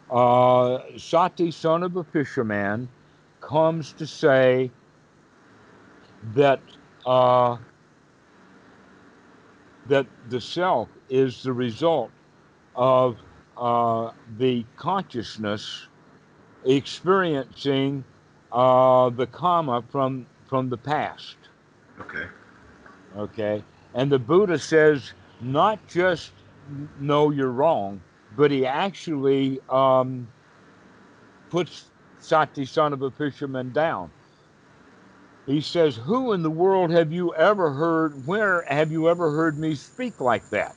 uh, 0.09 0.79
Sati, 0.97 1.51
son 1.51 1.83
of 1.83 1.95
a 1.95 2.03
fisherman, 2.03 2.89
comes 3.41 3.93
to 3.93 4.07
say 4.07 4.71
that 6.33 6.59
uh, 7.05 7.57
that 9.87 10.07
the 10.29 10.41
self 10.41 10.89
is 11.09 11.43
the 11.43 11.53
result 11.53 12.11
of 12.75 13.17
uh, 13.57 14.11
the 14.37 14.65
consciousness 14.75 15.87
experiencing 16.65 18.03
uh, 18.55 19.09
the 19.09 19.27
karma 19.27 19.83
from 19.91 20.25
from 20.47 20.69
the 20.69 20.77
past. 20.77 21.35
Okay. 21.99 22.25
Okay, 23.17 23.63
and 23.93 24.11
the 24.11 24.19
Buddha 24.19 24.57
says 24.57 25.13
not 25.41 25.85
just 25.87 26.31
know 26.99 27.31
you're 27.31 27.51
wrong, 27.51 28.01
but 28.35 28.51
he 28.51 28.65
actually 28.65 29.59
um, 29.69 30.27
puts 31.49 31.85
Sati, 32.19 32.65
son 32.65 32.93
of 32.93 33.01
a 33.01 33.11
fisherman, 33.11 33.71
down. 33.71 34.09
He 35.45 35.61
says, 35.61 35.95
Who 35.95 36.33
in 36.33 36.41
the 36.41 36.49
world 36.49 36.89
have 36.91 37.11
you 37.11 37.35
ever 37.35 37.71
heard, 37.71 38.25
where 38.25 38.63
have 38.67 38.91
you 38.91 39.09
ever 39.09 39.31
heard 39.31 39.59
me 39.59 39.75
speak 39.75 40.19
like 40.19 40.49
that? 40.49 40.75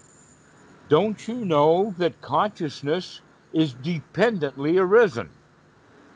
Don't 0.89 1.27
you 1.27 1.45
know 1.45 1.95
that 1.99 2.21
consciousness 2.21 3.23
is 3.53 3.73
dependently 3.73 4.79
arisen? 4.79 5.31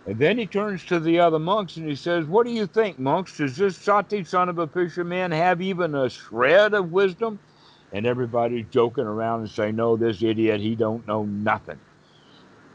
And 0.07 0.19
then 0.19 0.39
he 0.39 0.47
turns 0.47 0.85
to 0.87 0.99
the 1.01 1.21
other 1.21 1.39
monks 1.39 1.77
and 1.77 1.89
he 1.89 1.95
says, 1.97 2.27
What 2.27 2.47
do 2.47 2.53
you 2.53 2.67
think, 2.67 2.99
monks? 2.99 3.37
Does 3.37 3.57
this 3.57 3.79
Sati, 3.79 4.25
son 4.25 4.49
of 4.49 4.59
a 4.59 4.67
fisherman, 4.67 5.31
have 5.31 5.63
even 5.63 5.95
a 5.95 6.11
shred 6.11 6.75
of 6.75 6.91
wisdom? 6.91 7.41
And 7.93 8.07
everybody's 8.07 8.67
joking 8.69 9.05
around 9.05 9.41
and 9.41 9.51
saying, 9.51 9.77
No, 9.77 9.97
this 9.97 10.23
idiot, 10.23 10.61
he 10.61 10.75
don't 10.77 11.07
know 11.07 11.25
nothing. 11.25 11.81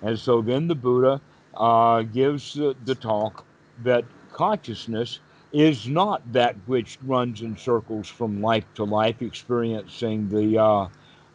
And 0.02 0.20
so 0.20 0.42
then 0.42 0.68
the 0.68 0.76
Buddha 0.76 1.22
uh, 1.56 2.04
gives 2.04 2.54
the, 2.54 2.76
the 2.84 2.96
talk 2.96 3.46
that 3.80 4.06
consciousness 4.32 5.22
is 5.52 5.88
not 5.88 6.32
that 6.34 6.58
which 6.68 7.00
runs 7.02 7.42
in 7.42 7.58
circles 7.58 8.08
from 8.10 8.42
life 8.42 8.66
to 8.76 8.86
life, 8.86 9.22
experiencing 9.22 10.30
the 10.30 10.58
uh, 10.60 10.88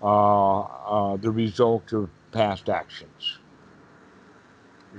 uh, 0.02 0.60
uh, 0.62 1.16
the 1.19 1.31
result 1.31 1.93
of 1.93 2.10
past 2.32 2.69
actions. 2.69 3.40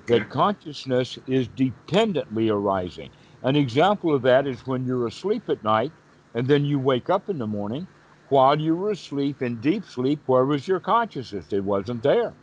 That 0.07 0.29
consciousness 0.29 1.17
is 1.27 1.47
dependently 1.47 2.49
arising. 2.49 3.11
An 3.43 3.55
example 3.55 4.13
of 4.13 4.21
that 4.23 4.47
is 4.47 4.65
when 4.65 4.85
you're 4.85 5.07
asleep 5.07 5.49
at 5.49 5.63
night 5.63 5.91
and 6.33 6.47
then 6.47 6.65
you 6.65 6.79
wake 6.79 7.09
up 7.09 7.29
in 7.29 7.37
the 7.37 7.47
morning. 7.47 7.87
While 8.29 8.59
you 8.59 8.75
were 8.75 8.91
asleep 8.91 9.41
in 9.41 9.61
deep 9.61 9.85
sleep, 9.85 10.21
where 10.25 10.45
was 10.45 10.67
your 10.67 10.79
consciousness? 10.79 11.53
It 11.53 11.63
wasn't 11.63 12.03
there. 12.03 12.33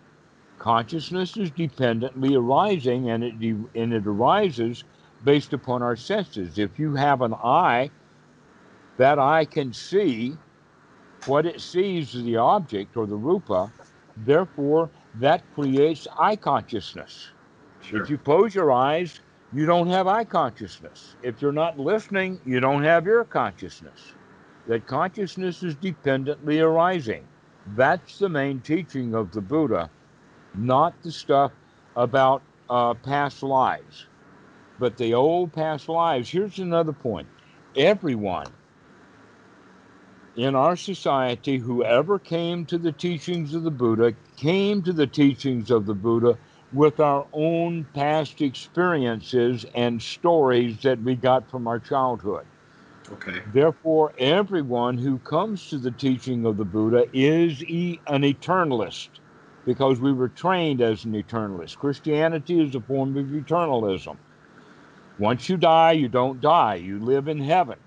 Consciousness 0.58 1.36
is 1.36 1.50
dependently 1.50 2.34
arising, 2.34 3.10
and 3.10 3.24
it 3.24 3.40
de- 3.40 3.64
and 3.74 3.92
it 3.92 4.06
arises 4.06 4.84
based 5.24 5.52
upon 5.52 5.82
our 5.82 5.96
senses. 5.96 6.58
If 6.58 6.78
you 6.78 6.94
have 6.94 7.22
an 7.22 7.34
eye, 7.34 7.90
that 8.98 9.18
eye 9.18 9.46
can 9.46 9.72
see 9.72 10.34
what 11.26 11.46
it 11.46 11.60
sees 11.60 12.12
the 12.12 12.36
object 12.36 12.96
or 12.96 13.06
the 13.06 13.16
rupa. 13.16 13.72
Therefore, 14.16 14.90
that 15.14 15.50
creates 15.54 16.06
eye 16.18 16.36
consciousness. 16.36 17.30
Sure. 17.82 18.02
If 18.02 18.10
you 18.10 18.18
close 18.18 18.54
your 18.54 18.72
eyes, 18.72 19.20
you 19.52 19.66
don't 19.66 19.88
have 19.88 20.06
eye 20.06 20.24
consciousness. 20.24 21.16
If 21.22 21.42
you're 21.42 21.52
not 21.52 21.78
listening, 21.78 22.40
you 22.44 22.60
don't 22.60 22.84
have 22.84 23.06
ear 23.06 23.24
consciousness. 23.24 24.12
That 24.66 24.86
consciousness 24.86 25.62
is 25.62 25.74
dependently 25.74 26.60
arising. 26.60 27.26
That's 27.74 28.18
the 28.18 28.28
main 28.28 28.60
teaching 28.60 29.14
of 29.14 29.32
the 29.32 29.40
Buddha, 29.40 29.90
not 30.54 31.02
the 31.02 31.12
stuff 31.12 31.52
about 31.96 32.42
uh, 32.68 32.94
past 32.94 33.42
lives. 33.42 34.06
But 34.78 34.96
the 34.96 35.14
old 35.14 35.52
past 35.52 35.88
lives, 35.88 36.30
here's 36.30 36.58
another 36.58 36.92
point 36.92 37.28
everyone 37.76 38.46
in 40.36 40.54
our 40.54 40.76
society, 40.76 41.58
whoever 41.58 42.18
came 42.18 42.64
to 42.66 42.78
the 42.78 42.92
teachings 42.92 43.54
of 43.54 43.64
the 43.64 43.70
Buddha, 43.70 44.14
came 44.36 44.82
to 44.82 44.92
the 44.92 45.06
teachings 45.06 45.70
of 45.70 45.86
the 45.86 45.94
Buddha 45.94 46.38
with 46.72 47.00
our 47.00 47.26
own 47.32 47.84
past 47.94 48.40
experiences 48.40 49.64
and 49.74 50.00
stories 50.00 50.82
that 50.82 51.02
we 51.02 51.16
got 51.16 51.50
from 51.50 51.66
our 51.66 51.80
childhood. 51.80 52.46
Okay. 53.12 53.42
Therefore, 53.52 54.12
everyone 54.18 54.98
who 54.98 55.18
comes 55.18 55.68
to 55.70 55.78
the 55.78 55.90
teaching 55.90 56.46
of 56.46 56.56
the 56.56 56.64
Buddha 56.64 57.06
is 57.12 57.64
e- 57.64 58.00
an 58.06 58.22
eternalist 58.22 59.08
because 59.66 60.00
we 60.00 60.12
were 60.12 60.28
trained 60.28 60.80
as 60.80 61.04
an 61.04 61.12
eternalist. 61.12 61.78
Christianity 61.78 62.60
is 62.60 62.74
a 62.74 62.80
form 62.80 63.16
of 63.16 63.26
eternalism. 63.26 64.18
Once 65.18 65.48
you 65.48 65.56
die, 65.56 65.92
you 65.92 66.08
don't 66.08 66.40
die, 66.40 66.76
you 66.76 66.98
live 67.00 67.28
in 67.28 67.40
heaven. 67.40 67.78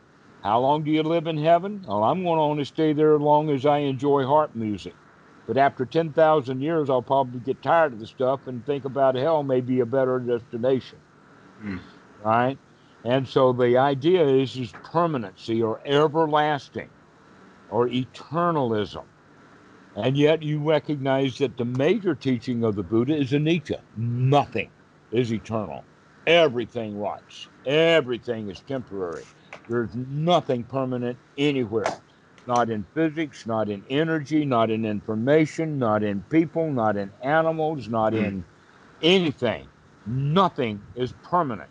How 0.44 0.60
long 0.60 0.84
do 0.84 0.92
you 0.92 1.04
live 1.04 1.28
in 1.28 1.38
heaven? 1.38 1.84
Well, 1.88 2.04
I'm 2.04 2.24
going 2.24 2.38
to 2.38 2.42
only 2.42 2.66
stay 2.66 2.94
there 2.94 3.16
as 3.16 3.22
long 3.22 3.50
as 3.50 3.66
I 3.66 3.80
enjoy 3.80 4.26
harp 4.26 4.56
music. 4.56 4.96
But 5.46 5.58
after 5.58 5.86
10,000 5.86 6.62
years, 6.62 6.90
I'll 6.90 7.02
probably 7.02 7.40
get 7.42 7.62
tired 7.62 7.94
of 7.94 8.00
the 8.00 8.08
stuff 8.08 8.48
and 8.48 8.66
think 8.66 8.86
about 8.86 9.16
hell 9.16 9.44
may 9.44 9.62
be 9.62 9.82
a 9.82 9.86
better 9.86 10.20
destination. 10.20 11.00
Mm. 11.62 11.80
Right? 12.24 12.58
And 13.04 13.28
so 13.28 13.52
the 13.52 13.78
idea 13.78 14.26
is, 14.26 14.56
is 14.56 14.72
permanency 14.84 15.62
or 15.62 15.82
everlasting 15.86 16.90
or 17.70 17.88
eternalism. 17.90 19.04
And 19.96 20.18
yet 20.18 20.42
you 20.42 20.60
recognize 20.60 21.38
that 21.40 21.58
the 21.58 21.66
major 21.66 22.16
teaching 22.16 22.64
of 22.64 22.76
the 22.76 22.84
Buddha 22.84 23.16
is 23.16 23.32
anicca. 23.32 23.82
Nothing 23.98 24.70
is 25.12 25.34
eternal. 25.34 25.84
Everything 26.26 26.98
rots. 26.98 27.50
Everything 27.66 28.50
is 28.50 28.62
temporary. 28.62 29.24
There's 29.68 29.94
nothing 29.94 30.64
permanent 30.64 31.18
anywhere 31.38 31.86
not 32.48 32.70
in 32.70 32.86
physics, 32.94 33.46
not 33.46 33.70
in 33.70 33.84
energy, 33.90 34.46
not 34.46 34.70
in 34.70 34.86
information, 34.86 35.80
not 35.80 36.04
in 36.04 36.22
people, 36.24 36.72
not 36.72 36.98
in 36.98 37.12
animals, 37.22 37.88
not 37.88 38.14
hmm. 38.14 38.20
in 38.20 38.46
anything. 39.02 39.68
Nothing 40.06 40.82
is 40.96 41.14
permanent. 41.24 41.70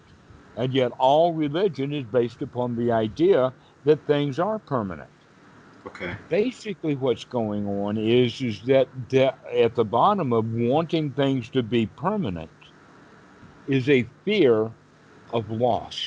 And 0.56 0.72
yet, 0.72 0.92
all 0.98 1.32
religion 1.32 1.92
is 1.92 2.04
based 2.04 2.42
upon 2.42 2.76
the 2.76 2.92
idea 2.92 3.52
that 3.84 4.06
things 4.06 4.38
are 4.38 4.58
permanent. 4.58 5.08
Okay. 5.86 6.14
Basically, 6.28 6.94
what's 6.94 7.24
going 7.24 7.66
on 7.66 7.96
is, 7.96 8.40
is 8.40 8.62
that, 8.62 8.88
that 9.08 9.38
at 9.52 9.74
the 9.74 9.84
bottom 9.84 10.32
of 10.32 10.50
wanting 10.52 11.10
things 11.10 11.48
to 11.50 11.62
be 11.62 11.86
permanent 11.86 12.50
is 13.66 13.88
a 13.88 14.06
fear 14.24 14.70
of 15.32 15.50
loss. 15.50 15.98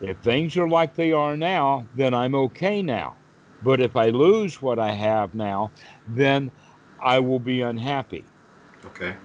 If 0.00 0.18
things 0.18 0.56
are 0.56 0.68
like 0.68 0.94
they 0.94 1.12
are 1.12 1.36
now, 1.36 1.86
then 1.96 2.14
I'm 2.14 2.34
okay 2.34 2.82
now. 2.82 3.16
But 3.64 3.80
if 3.80 3.96
I 3.96 4.10
lose 4.10 4.62
what 4.62 4.78
I 4.78 4.92
have 4.92 5.34
now, 5.34 5.72
then 6.06 6.52
I 7.02 7.20
will 7.20 7.40
be 7.40 7.62
unhappy. 7.62 8.30
Okay. 8.86 9.16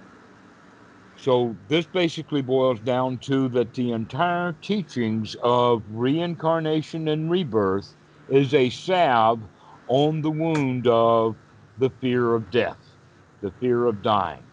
So 1.16 1.60
this 1.68 1.86
basically 1.88 2.41
boils 2.41 2.80
down 2.80 3.20
to 3.20 3.49
that 3.49 3.74
the 3.74 3.91
entire 3.91 4.53
teachings 4.53 5.36
of 5.44 5.84
reincarnation 5.88 7.07
and 7.07 7.30
rebirth 7.30 7.95
is 8.28 8.53
a 8.53 8.70
salve 8.72 9.49
on 9.88 10.22
the 10.22 10.32
wound 10.32 10.88
of 10.88 11.38
the 11.78 11.90
fear 11.91 12.34
of 12.34 12.49
death, 12.49 12.98
the 13.41 13.52
fear 13.52 13.86
of 13.86 14.02
dying. 14.02 14.52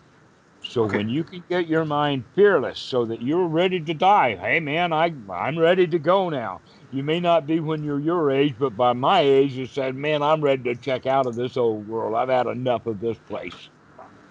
So 0.61 0.85
Okay. 0.85 0.99
when 0.99 1.09
you 1.09 1.25
can 1.25 1.45
get 1.49 1.69
your 1.69 1.85
mind 1.87 2.27
fearless 2.35 2.81
so 2.81 3.07
that 3.07 3.23
you're 3.23 3.49
ready 3.49 3.81
to 3.85 3.95
die, 3.95 4.37
hey 4.37 4.61
man, 4.61 4.93
I 4.93 5.15
I'm 5.33 5.59
ready 5.59 5.87
to 5.89 5.99
go 6.01 6.31
now. 6.31 6.63
You 6.93 7.03
may 7.03 7.21
not 7.21 7.47
be 7.47 7.61
when 7.61 7.83
you're 7.83 8.01
your 8.01 8.31
age, 8.31 8.55
but 8.59 8.77
by 8.77 8.93
my 8.93 9.21
age 9.21 9.53
you 9.53 9.67
said, 9.67 9.95
Man, 9.97 10.23
I'm 10.23 10.41
ready 10.41 10.63
to 10.65 10.75
check 10.75 11.07
out 11.07 11.27
of 11.27 11.35
this 11.35 11.57
old 11.57 11.89
world. 11.89 12.15
I've 12.15 12.29
had 12.29 12.47
enough 12.47 12.87
of 12.87 13.01
this 13.01 13.19
place. 13.27 13.69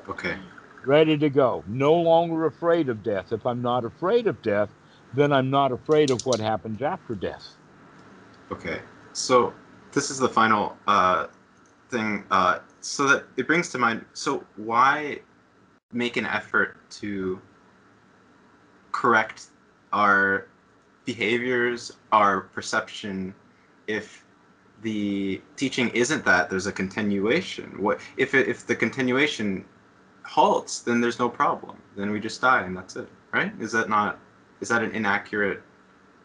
Okay. 0.08 0.38
Ready 0.86 1.18
to 1.18 1.30
go. 1.30 1.64
No 1.68 1.94
longer 1.94 2.46
afraid 2.46 2.90
of 2.90 3.04
death. 3.04 3.32
If 3.32 3.46
I'm 3.46 3.62
not 3.62 3.84
afraid 3.86 4.28
of 4.28 4.42
death, 4.42 4.70
then 5.14 5.34
I'm 5.34 5.50
not 5.50 5.72
afraid 5.72 6.12
of 6.12 6.26
what 6.26 6.40
happens 6.40 6.82
after 6.82 7.16
death. 7.16 7.56
Okay. 8.52 8.82
So 9.14 9.54
this 9.92 10.10
is 10.10 10.20
the 10.20 10.30
final 10.30 10.78
uh, 10.88 11.28
thing. 11.90 12.24
Uh, 12.32 12.60
so 12.82 13.08
that 13.08 13.26
it 13.38 13.48
brings 13.48 13.70
to 13.70 13.78
mind. 13.78 14.06
So 14.14 14.46
why 14.56 15.20
make 15.92 16.18
an 16.18 16.26
effort 16.26 16.78
to 16.92 17.42
correct 18.92 19.48
our 19.92 20.48
behaviors, 21.06 21.94
our 22.12 22.42
perception, 22.42 23.34
if 23.88 24.26
the 24.82 25.42
teaching 25.56 25.90
isn't 25.90 26.26
that 26.26 26.50
there's 26.50 26.68
a 26.68 26.72
continuation? 26.72 27.82
What 27.82 28.00
if 28.18 28.34
it, 28.34 28.48
if 28.48 28.68
the 28.68 28.76
continuation 28.76 29.66
halts? 30.24 30.82
Then 30.82 31.02
there's 31.02 31.20
no 31.20 31.30
problem. 31.30 31.78
Then 31.96 32.12
we 32.12 32.20
just 32.20 32.42
die 32.42 32.64
and 32.64 32.76
that's 32.76 32.96
it, 32.96 33.08
right? 33.32 33.54
Is 33.60 33.72
that 33.72 33.90
not? 33.90 34.20
Is 34.62 34.70
that 34.70 34.84
an 34.84 34.92
inaccurate 34.92 35.62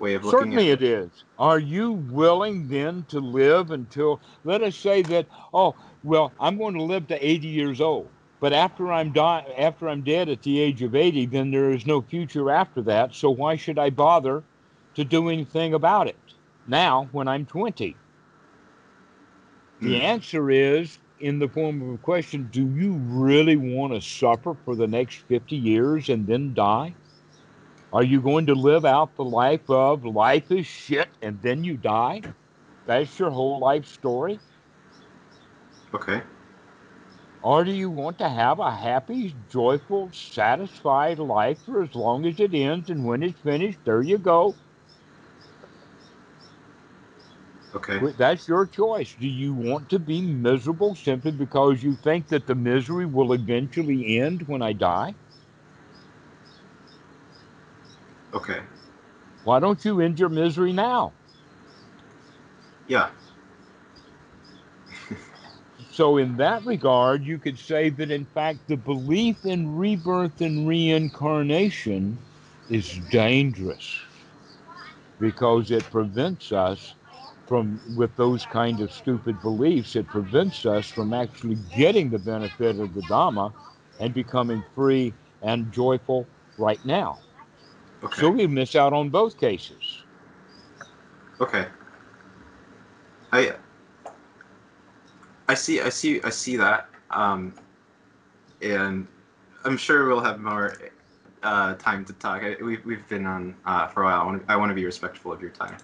way 0.01 0.15
of 0.15 0.25
looking 0.25 0.39
Certainly 0.39 0.73
at 0.73 0.83
it? 0.83 0.91
it 0.91 1.05
is. 1.05 1.25
Are 1.39 1.59
you 1.59 1.93
willing 1.93 2.69
then 2.69 3.05
to 3.09 3.21
live 3.21 3.71
until, 3.71 4.21
let 4.45 4.63
us 4.63 4.75
say 4.77 5.03
that, 5.03 5.27
oh, 5.53 5.75
well, 6.03 6.33
I'm 6.41 6.57
going 6.57 6.75
to 6.75 6.83
live 6.83 7.07
to 7.09 7.27
80 7.27 7.47
years 7.47 7.81
old. 7.81 8.09
But 8.41 8.55
after 8.55 8.91
I'm 8.91 9.13
die, 9.13 9.45
after 9.59 9.89
I'm 9.89 10.01
dead 10.01 10.31
at 10.31 10.43
the 10.43 10.59
age 10.59 10.83
of 10.83 10.95
80, 10.95 11.27
then 11.27 11.51
there 11.51 11.73
is 11.73 11.87
no 11.87 12.01
future 12.01 12.51
after 12.51 12.81
that. 12.83 13.15
So 13.15 13.29
why 13.31 13.57
should 13.57 13.79
I 13.79 13.91
bother 13.91 14.43
to 14.95 15.05
do 15.05 15.29
anything 15.29 15.75
about 15.75 16.09
it 16.09 16.21
now 16.67 17.09
when 17.13 17.29
I'm 17.29 17.47
20? 17.47 18.01
The 19.83 19.97
Hmm. 19.97 20.01
answer 20.01 20.51
is 20.51 20.99
in 21.19 21.39
the 21.39 21.49
form 21.49 21.83
of 21.83 21.89
a 21.95 21.99
question 21.99 22.49
Do 22.51 22.69
you 22.71 22.95
really 22.97 23.57
want 23.57 23.93
to 23.95 24.01
suffer 24.01 24.55
for 24.65 24.75
the 24.77 24.87
next 24.87 25.27
50 25.29 25.57
years 25.57 26.09
and 26.09 26.27
then 26.27 26.55
die? 26.55 26.97
Are 27.93 28.03
you 28.05 28.21
going 28.21 28.47
to 28.47 28.55
live 28.55 28.85
out 28.85 29.17
the 29.17 29.25
life 29.25 29.69
of 29.69 30.05
life 30.05 30.51
is 30.51 30.67
shit 30.67 31.11
and 31.23 31.41
then 31.43 31.65
you 31.65 31.77
die? 31.77 32.27
That's 32.87 33.19
your 33.19 33.31
whole 33.31 33.61
life 33.61 33.87
story? 33.87 34.43
Okay. 35.95 36.23
Or 37.43 37.65
do 37.65 37.71
you 37.73 37.91
want 37.91 38.19
to 38.19 38.29
have 38.29 38.59
a 38.61 38.71
happy, 38.77 39.37
joyful, 39.49 40.11
satisfied 40.13 41.19
life 41.19 41.59
for 41.65 41.83
as 41.83 41.95
long 41.95 42.25
as 42.27 42.41
it 42.41 42.55
ends 42.55 42.89
and 42.91 43.05
when 43.05 43.23
it's 43.23 43.41
finished, 43.41 43.81
there 43.85 44.03
you 44.03 44.19
go? 44.19 44.59
Okay. 47.75 48.03
That's 48.17 48.49
your 48.49 48.67
choice. 48.67 49.15
Do 49.15 49.29
you 49.29 49.55
want 49.55 49.89
to 49.91 49.99
be 49.99 50.21
miserable 50.23 50.95
simply 50.95 51.33
because 51.33 51.83
you 51.83 51.97
think 52.03 52.29
that 52.29 52.47
the 52.47 52.55
misery 52.55 53.07
will 53.07 53.33
eventually 53.33 54.19
end 54.19 54.43
when 54.47 54.63
I 54.63 54.73
die? 54.73 55.17
Okay. 58.33 58.61
Why 59.43 59.61
don't 59.61 59.85
you 59.85 60.01
end 60.01 60.19
your 60.19 60.29
misery 60.29 60.73
now? 60.73 61.17
Yeah. 62.87 63.11
So, 65.91 66.17
in 66.19 66.37
that 66.37 66.65
regard, 66.65 67.25
you 67.25 67.39
could 67.39 67.59
say 67.59 67.91
that 67.91 68.11
in 68.11 68.27
fact 68.27 68.69
the 68.69 68.77
belief 68.77 69.45
in 69.45 69.75
rebirth 69.77 70.41
and 70.41 70.67
reincarnation 70.69 72.19
is 72.69 72.99
dangerous 73.11 74.01
because 75.19 75.71
it 75.71 75.91
prevents 75.91 76.53
us 76.53 76.95
from, 77.51 77.81
with 77.97 78.15
those 78.15 78.47
kind 78.47 78.81
of 78.81 78.93
stupid 78.93 79.43
beliefs, 79.43 79.97
it 79.97 80.07
prevents 80.07 80.65
us 80.65 80.89
from 80.89 81.13
actually 81.13 81.59
getting 81.77 82.09
the 82.09 82.19
benefit 82.19 82.79
of 82.79 82.95
the 82.95 83.01
Dhamma 83.03 83.53
and 83.99 84.15
becoming 84.15 84.63
free 84.73 85.13
and 85.43 85.73
joyful 85.73 86.29
right 86.59 86.79
now. 86.87 87.19
Okay. 88.05 88.21
So, 88.21 88.31
we 88.31 88.47
miss 88.47 88.77
out 88.77 88.93
on 88.93 89.11
both 89.11 89.37
cases. 89.37 89.83
Okay. 91.41 91.67
I 93.33 93.55
I 95.49 95.55
see 95.55 95.81
I 95.81 95.89
see 95.89 96.23
I 96.23 96.31
see 96.31 96.57
that. 96.57 96.89
Um 97.11 97.53
and 98.63 99.09
I'm 99.65 99.77
sure 99.77 100.07
we'll 100.07 100.21
have 100.21 100.39
more 100.39 100.77
uh, 101.43 101.75
time 101.75 102.05
to 102.05 102.13
talk. 102.15 102.43
I, 102.45 102.57
we've, 102.63 102.85
we've 102.85 103.09
been 103.09 103.27
on 103.27 103.57
uh, 103.65 103.89
for 103.89 104.03
a 104.03 104.07
while. 104.07 104.21
I 104.21 104.25
want, 104.25 104.47
to, 104.47 104.53
I 104.53 104.57
want 104.57 104.71
to 104.71 104.75
be 104.75 104.85
respectful 104.85 105.33
of 105.33 105.41
your 105.41 105.51
time. 105.51 105.77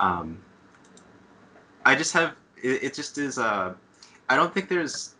Um, 0.00 0.38
I 1.88 1.94
just 1.94 2.12
have 2.12 2.36
it, 2.62 2.82
it 2.82 2.94
just 2.94 3.16
is 3.16 3.38
uh 3.38 3.72
I 4.28 4.36
don't 4.36 4.52
think 4.52 4.68
there's 4.68 5.14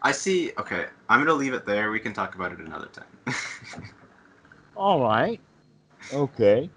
I 0.00 0.12
see 0.12 0.52
okay, 0.56 0.86
I'm 1.08 1.18
gonna 1.18 1.34
leave 1.34 1.52
it 1.52 1.66
there. 1.66 1.90
We 1.90 1.98
can 1.98 2.12
talk 2.12 2.36
about 2.36 2.52
it 2.52 2.60
another 2.60 2.86
time. 2.86 3.34
All 4.76 5.02
right. 5.02 5.40
Okay. 6.12 6.70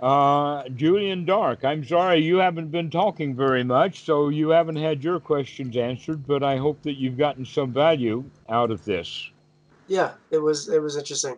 Uh, 0.00 0.68
Julian 0.68 1.24
Dark, 1.24 1.64
I'm 1.64 1.84
sorry 1.84 2.20
you 2.20 2.36
haven't 2.36 2.70
been 2.70 2.88
talking 2.88 3.34
very 3.34 3.64
much, 3.64 4.04
so 4.04 4.28
you 4.28 4.50
haven't 4.50 4.76
had 4.76 5.02
your 5.02 5.18
questions 5.18 5.76
answered, 5.76 6.24
but 6.24 6.44
I 6.44 6.56
hope 6.56 6.80
that 6.82 6.98
you've 6.98 7.18
gotten 7.18 7.44
some 7.44 7.72
value 7.72 8.22
out 8.48 8.70
of 8.70 8.84
this. 8.84 9.28
Yeah, 9.88 10.12
it 10.30 10.38
was 10.38 10.68
it 10.68 10.80
was 10.80 10.96
interesting. 10.96 11.36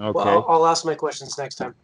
Okay. 0.00 0.12
Well, 0.12 0.26
I'll, 0.26 0.46
I'll 0.48 0.66
ask 0.66 0.84
my 0.84 0.96
questions 0.96 1.38
next 1.38 1.54
time. 1.54 1.76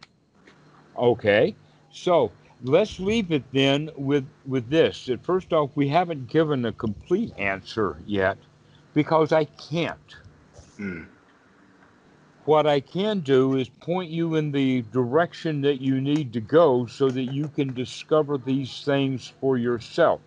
Okay. 0.97 1.55
So 1.93 2.29
let's 2.63 2.99
leave 2.99 3.31
it 3.31 3.43
then 3.51 3.89
with 3.95 4.27
with 4.45 4.69
this. 4.69 5.05
That 5.05 5.23
first 5.23 5.53
off, 5.53 5.71
we 5.75 5.87
haven't 5.87 6.27
given 6.27 6.65
a 6.65 6.71
complete 6.71 7.33
answer 7.37 7.97
yet 8.05 8.37
because 8.93 9.31
I 9.31 9.45
can't. 9.45 10.15
Hmm. 10.77 11.03
What 12.45 12.65
I 12.65 12.79
can 12.79 13.19
do 13.19 13.57
is 13.57 13.69
point 13.69 14.09
you 14.09 14.35
in 14.35 14.51
the 14.51 14.81
direction 14.91 15.61
that 15.61 15.81
you 15.81 16.01
need 16.01 16.33
to 16.33 16.41
go 16.41 16.87
so 16.87 17.09
that 17.09 17.31
you 17.31 17.47
can 17.49 17.73
discover 17.73 18.37
these 18.37 18.83
things 18.83 19.31
for 19.39 19.57
yourself. 19.57 20.19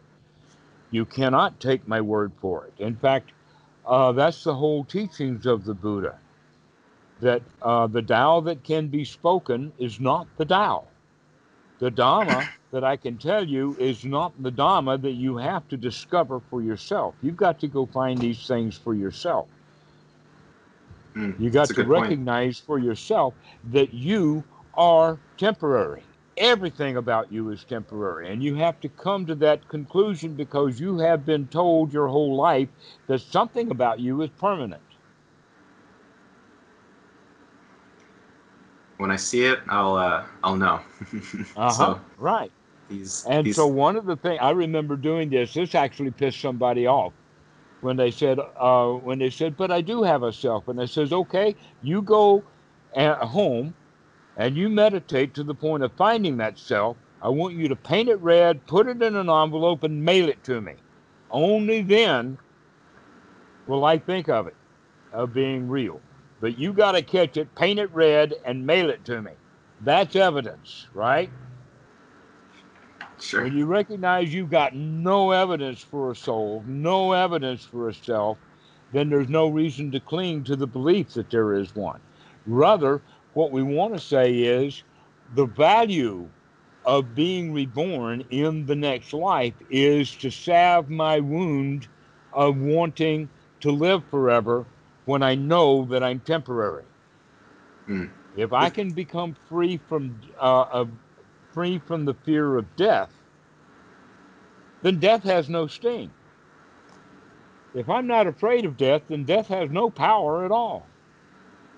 You 0.90 1.04
cannot 1.04 1.59
take 1.59 1.88
my 1.88 2.00
word 2.00 2.32
for 2.40 2.66
it. 2.66 2.74
In 2.78 2.94
fact, 2.94 3.32
uh, 3.86 4.12
that's 4.12 4.44
the 4.44 4.54
whole 4.54 4.84
teachings 4.84 5.46
of 5.46 5.64
the 5.64 5.74
Buddha. 5.74 6.18
That 7.20 7.42
uh, 7.60 7.86
the 7.88 8.02
Tao 8.02 8.40
that 8.42 8.62
can 8.62 8.88
be 8.88 9.04
spoken 9.04 9.72
is 9.78 9.98
not 9.98 10.28
the 10.36 10.44
Tao. 10.44 10.84
The 11.82 11.90
Dhamma 11.90 12.48
that 12.70 12.84
I 12.84 12.96
can 12.96 13.18
tell 13.18 13.44
you 13.44 13.76
is 13.76 14.04
not 14.04 14.40
the 14.40 14.52
Dhamma 14.52 15.02
that 15.02 15.14
you 15.14 15.36
have 15.38 15.66
to 15.66 15.76
discover 15.76 16.40
for 16.48 16.62
yourself. 16.62 17.16
You've 17.20 17.36
got 17.36 17.59
to 17.59 17.66
go 17.66 17.86
find 17.86 18.20
these 18.20 18.46
things 18.46 18.78
for 18.78 18.94
yourself. 18.94 19.48
Hmm. 21.14 21.32
You 21.40 21.50
got 21.50 21.66
to 21.66 21.74
good 21.74 21.88
point. 21.88 22.02
recognize 22.02 22.60
for 22.60 22.78
yourself 22.78 23.34
that 23.72 23.92
you 23.92 24.44
are 24.74 25.18
temporary. 25.36 26.04
Everything 26.36 26.98
about 26.98 27.32
you 27.32 27.50
is 27.50 27.64
temporary. 27.64 28.32
And 28.32 28.44
you 28.44 28.54
have 28.54 28.80
to 28.82 28.88
come 28.88 29.26
to 29.26 29.34
that 29.34 29.66
conclusion 29.66 30.34
because 30.36 30.78
you 30.78 30.98
have 30.98 31.26
been 31.26 31.48
told 31.48 31.92
your 31.92 32.06
whole 32.06 32.36
life 32.36 32.68
that 33.09 33.22
something 33.22 33.72
about 33.72 33.98
you 33.98 34.22
is 34.22 34.30
permanent. 34.30 34.82
When 39.03 39.11
I 39.11 39.16
see 39.16 39.47
it, 39.47 39.59
I'll 39.69 39.97
uh, 39.97 40.24
I'll 40.45 40.55
know. 40.55 40.79
Uh 41.57 41.74
huh. 41.74 41.95
So 41.95 42.01
right. 42.19 42.53
these 42.89 43.24
And 43.24 43.45
these 43.45 43.57
so 43.57 43.66
one 43.66 43.97
of 43.97 44.07
the 44.07 44.16
things 44.16 44.39
I 44.41 44.51
remember 44.51 44.97
doing 44.97 45.29
this, 45.29 45.55
this 45.55 45.74
actually 45.74 46.12
pissed 46.12 46.41
somebody 46.41 46.87
off 46.87 47.12
when 47.81 47.97
they 47.97 48.12
said, 48.12 48.39
uh, 48.39 48.91
when 48.91 49.19
they 49.19 49.29
said, 49.29 49.57
but 49.57 49.73
I 49.73 49.81
do 49.81 50.05
have 50.05 50.23
a 50.23 50.33
self. 50.33 50.69
And 50.69 50.81
I 50.81 50.87
says, 50.87 51.12
okay, 51.12 51.57
you 51.83 52.01
go 52.03 52.45
at 52.95 53.19
home 53.19 53.74
and 54.37 54.57
you 54.57 54.69
meditate 54.69 55.35
to 55.35 55.43
the 55.43 55.55
point 55.55 55.83
of 55.83 55.93
finding 55.97 56.37
that 56.37 56.57
self. 56.57 56.97
I 57.20 57.29
want 57.29 57.57
you 57.57 57.66
to 57.69 57.77
paint 57.77 58.09
it 58.09 58.20
red, 58.20 58.65
put 58.69 58.87
it 58.87 59.03
in 59.03 59.16
an 59.16 59.29
envelope, 59.29 59.83
and 59.83 60.05
mail 60.05 60.29
it 60.29 60.45
to 60.45 60.61
me. 60.61 60.74
Only 61.29 61.83
then 61.83 62.39
will 63.66 63.85
I 63.85 63.99
think 63.99 64.29
of 64.29 64.47
it, 64.47 64.57
of 65.12 65.35
being 65.35 65.69
real. 65.69 66.01
But 66.43 66.59
you 66.59 66.73
got 66.73 66.93
to 66.93 67.02
catch 67.02 67.36
it, 67.36 67.55
paint 67.55 67.78
it 67.78 67.94
red, 67.94 68.35
and 68.44 68.66
mail 68.66 68.90
it 68.90 69.05
to 69.05 69.23
me. 69.23 69.31
That's 69.81 70.16
evidence, 70.16 70.89
right? 70.93 71.31
sure. 73.20 73.44
When 73.44 73.56
you 73.56 73.64
recognize 73.66 74.35
you've 74.35 74.51
got 74.51 74.74
no 74.74 75.31
evidence 75.31 75.82
for 75.82 76.10
a 76.10 76.16
soul, 76.16 76.64
no 76.66 77.12
evidence 77.12 77.64
for 77.64 77.89
a 77.89 77.94
self, 77.94 78.39
then 78.93 79.09
there's 79.09 79.28
no 79.28 79.48
reason 79.51 79.93
to 79.93 80.01
cling 80.01 80.43
to 80.44 80.56
the 80.56 80.66
belief 80.66 81.14
that 81.14 81.31
there 81.31 81.55
is 81.55 81.77
one. 81.77 82.01
Rather, 82.44 83.01
what 83.35 83.52
we 83.52 83.62
want 83.62 83.94
to 83.94 84.01
say 84.01 84.35
is 84.35 84.82
the 85.36 85.47
value 85.47 86.28
of 86.85 87.14
being 87.14 87.52
reborn 87.52 88.24
in 88.31 88.66
the 88.66 88.74
next 88.74 89.12
life 89.12 89.55
is 89.70 90.10
to 90.16 90.28
salve 90.28 90.90
my 90.90 91.20
wound 91.20 91.86
of 92.32 92.56
wanting 92.56 93.28
to 93.60 93.70
live 93.70 94.02
forever 94.10 94.66
when 95.05 95.23
I 95.23 95.35
know 95.35 95.87
that 95.87 96.03
I'm 96.03 96.20
temporary. 96.20 96.87
Hmm. 97.87 98.07
If 98.37 98.53
I 98.53 98.70
can 98.70 98.93
become 98.93 99.35
free 99.49 99.79
from 99.89 100.20
uh, 100.41 100.66
of 100.73 100.91
free 101.53 101.79
from 101.79 102.05
the 102.05 102.15
fear 102.15 102.57
of 102.57 102.77
death, 102.77 103.12
then 104.83 105.01
death 105.01 105.24
has 105.24 105.49
no 105.49 105.66
sting. 105.66 106.12
If 107.74 107.89
I'm 107.89 108.07
not 108.07 108.27
afraid 108.27 108.65
of 108.65 108.77
death, 108.77 109.03
then 109.09 109.24
death 109.24 109.49
has 109.49 109.70
no 109.70 109.91
power 109.91 110.45
at 110.45 110.51
all. 110.51 110.91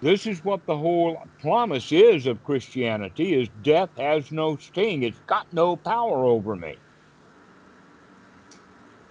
This 0.00 0.26
is 0.26 0.44
what 0.44 0.66
the 0.66 0.76
whole 0.76 1.18
promise 1.40 1.90
is 1.92 2.26
of 2.26 2.42
Christianity 2.42 3.40
is 3.40 3.48
death 3.62 3.90
has 3.96 4.30
no 4.30 4.56
sting. 4.56 5.02
It's 5.02 5.20
got 5.26 5.46
no 5.52 5.76
power 5.76 6.24
over 6.24 6.56
me. 6.56 6.76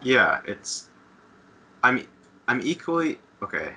Yeah, 0.03 0.41
it's. 0.45 0.89
I'm. 1.83 2.07
I'm 2.47 2.61
equally 2.61 3.19
okay. 3.41 3.73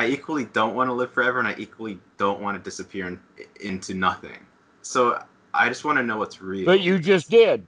I 0.00 0.06
equally 0.06 0.46
don't 0.46 0.74
want 0.74 0.88
to 0.88 0.94
live 0.94 1.12
forever, 1.12 1.40
and 1.40 1.48
I 1.48 1.54
equally 1.58 1.98
don't 2.16 2.40
want 2.40 2.56
to 2.56 2.62
disappear 2.62 3.06
in, 3.06 3.20
into 3.60 3.92
nothing. 3.92 4.38
So 4.80 5.22
I 5.52 5.68
just 5.68 5.84
want 5.84 5.98
to 5.98 6.02
know 6.02 6.16
what's 6.16 6.40
real. 6.40 6.64
But 6.64 6.80
you 6.80 6.98
just 6.98 7.28
did 7.28 7.66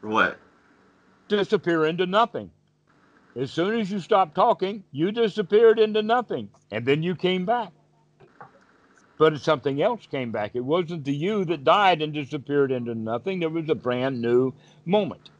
what? 0.00 0.38
disappear 1.28 1.86
into 1.86 2.06
nothing. 2.06 2.50
As 3.36 3.52
soon 3.52 3.78
as 3.78 3.88
you 3.88 4.00
stopped 4.00 4.34
talking, 4.34 4.82
you 4.90 5.12
disappeared 5.12 5.78
into 5.78 6.02
nothing. 6.02 6.48
And 6.72 6.84
then 6.84 7.04
you 7.04 7.14
came 7.14 7.46
back. 7.46 7.70
But 9.16 9.40
something 9.40 9.80
else 9.80 10.06
came 10.06 10.32
back. 10.32 10.52
It 10.54 10.64
wasn't 10.64 11.04
the 11.04 11.14
you 11.14 11.44
that 11.44 11.62
died 11.62 12.02
and 12.02 12.12
disappeared 12.12 12.72
into 12.72 12.96
nothing. 12.96 13.38
There 13.38 13.48
was 13.48 13.68
a 13.68 13.76
brand 13.76 14.20
new 14.20 14.54
moment. 14.86 15.30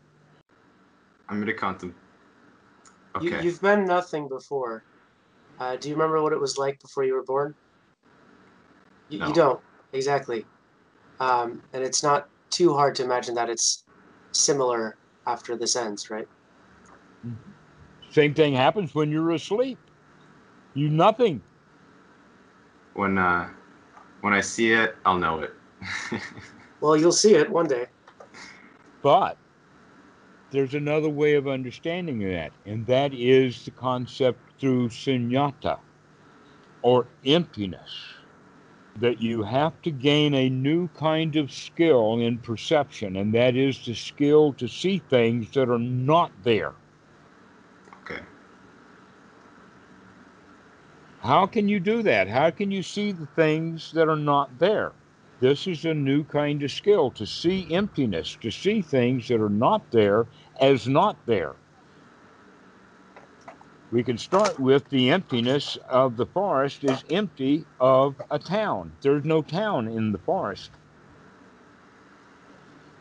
I'm 1.28 1.40
gonna 1.40 1.54
contemplate. 1.54 2.00
You, 3.20 3.30
Okay. 3.30 3.44
you've 3.44 3.60
been 3.60 3.84
nothing 3.84 4.28
before. 4.28 4.84
Uh, 5.60 5.76
do 5.76 5.88
you 5.88 5.94
remember 5.94 6.22
what 6.22 6.32
it 6.32 6.40
was 6.40 6.56
like 6.56 6.78
before 6.80 7.04
you 7.04 7.14
were 7.14 7.24
born? 7.24 7.54
You, 9.08 9.18
No. 9.18 9.28
you 9.28 9.34
don't 9.34 9.60
exactly, 9.92 10.44
um, 11.18 11.62
and 11.72 11.82
it's 11.82 12.02
not 12.02 12.28
too 12.50 12.74
hard 12.74 12.94
to 12.96 13.04
imagine 13.04 13.34
that 13.34 13.50
it's 13.50 13.84
similar 14.32 14.96
after 15.26 15.56
this 15.56 15.76
ends, 15.76 16.10
right? 16.10 16.26
Same 18.10 18.34
thing 18.34 18.54
happens 18.54 18.94
when 18.94 19.10
you're 19.10 19.32
asleep. 19.32 19.78
You 20.74 20.88
nothing. 20.88 21.42
When 22.94 23.18
uh, 23.18 23.48
when 24.20 24.32
I 24.32 24.40
see 24.40 24.72
it, 24.72 24.94
I'll 25.04 25.18
know 25.18 25.40
it. 25.40 25.52
Well, 26.80 26.96
you'll 26.96 27.10
see 27.10 27.34
it 27.34 27.50
one 27.50 27.66
day. 27.66 27.86
But 29.02 29.36
there's 30.50 30.74
another 30.74 31.08
way 31.08 31.34
of 31.34 31.48
understanding 31.48 32.20
that, 32.20 32.52
and 32.66 32.86
that 32.86 33.14
is 33.14 33.64
the 33.64 33.70
concept 33.72 34.40
through 34.60 34.88
sunyata 34.88 35.78
or 36.82 37.06
emptiness. 37.24 38.14
That 39.00 39.20
you 39.20 39.42
have 39.44 39.80
to 39.82 39.90
gain 39.92 40.34
a 40.34 40.50
new 40.50 40.88
kind 40.88 41.36
of 41.36 41.52
skill 41.52 42.18
in 42.20 42.38
perception, 42.38 43.16
and 43.16 43.34
that 43.34 43.56
is 43.56 43.84
the 43.84 43.94
skill 43.94 44.52
to 44.54 44.68
see 44.68 44.98
things 44.98 45.52
that 45.52 45.68
are 45.68 45.78
not 45.78 46.32
there. 46.42 46.74
okay. 48.02 48.22
How 51.20 51.46
can 51.46 51.68
you 51.68 51.80
do 51.80 52.02
that? 52.02 52.28
How 52.28 52.50
can 52.50 52.70
you 52.70 52.82
see 52.82 53.12
the 53.12 53.26
things 53.26 53.92
that 53.92 54.08
are 54.08 54.16
not 54.16 54.58
there? 54.58 54.92
This 55.40 55.66
is 55.66 55.84
a 55.84 55.94
new 55.94 56.24
kind 56.24 56.62
of 56.62 56.70
skill 56.72 57.10
to 57.12 57.26
see 57.26 57.70
emptiness, 57.72 58.36
to 58.42 58.50
see 58.50 58.82
things 58.82 59.28
that 59.28 59.40
are 59.40 59.50
not 59.50 59.90
there 59.92 60.28
as 60.60 60.88
not 60.88 61.26
there. 61.26 61.56
We 63.90 64.04
can 64.04 64.18
start 64.18 64.58
with 64.60 64.90
the 64.90 65.10
emptiness 65.10 65.76
of 65.88 66.16
the 66.16 66.26
forest 66.26 66.84
is 66.84 67.04
empty 67.10 67.68
of 67.80 68.20
a 68.30 68.38
town. 68.38 68.96
There's 69.02 69.24
no 69.24 69.42
town 69.42 69.88
in 69.88 70.12
the 70.12 70.18
forest. 70.18 70.72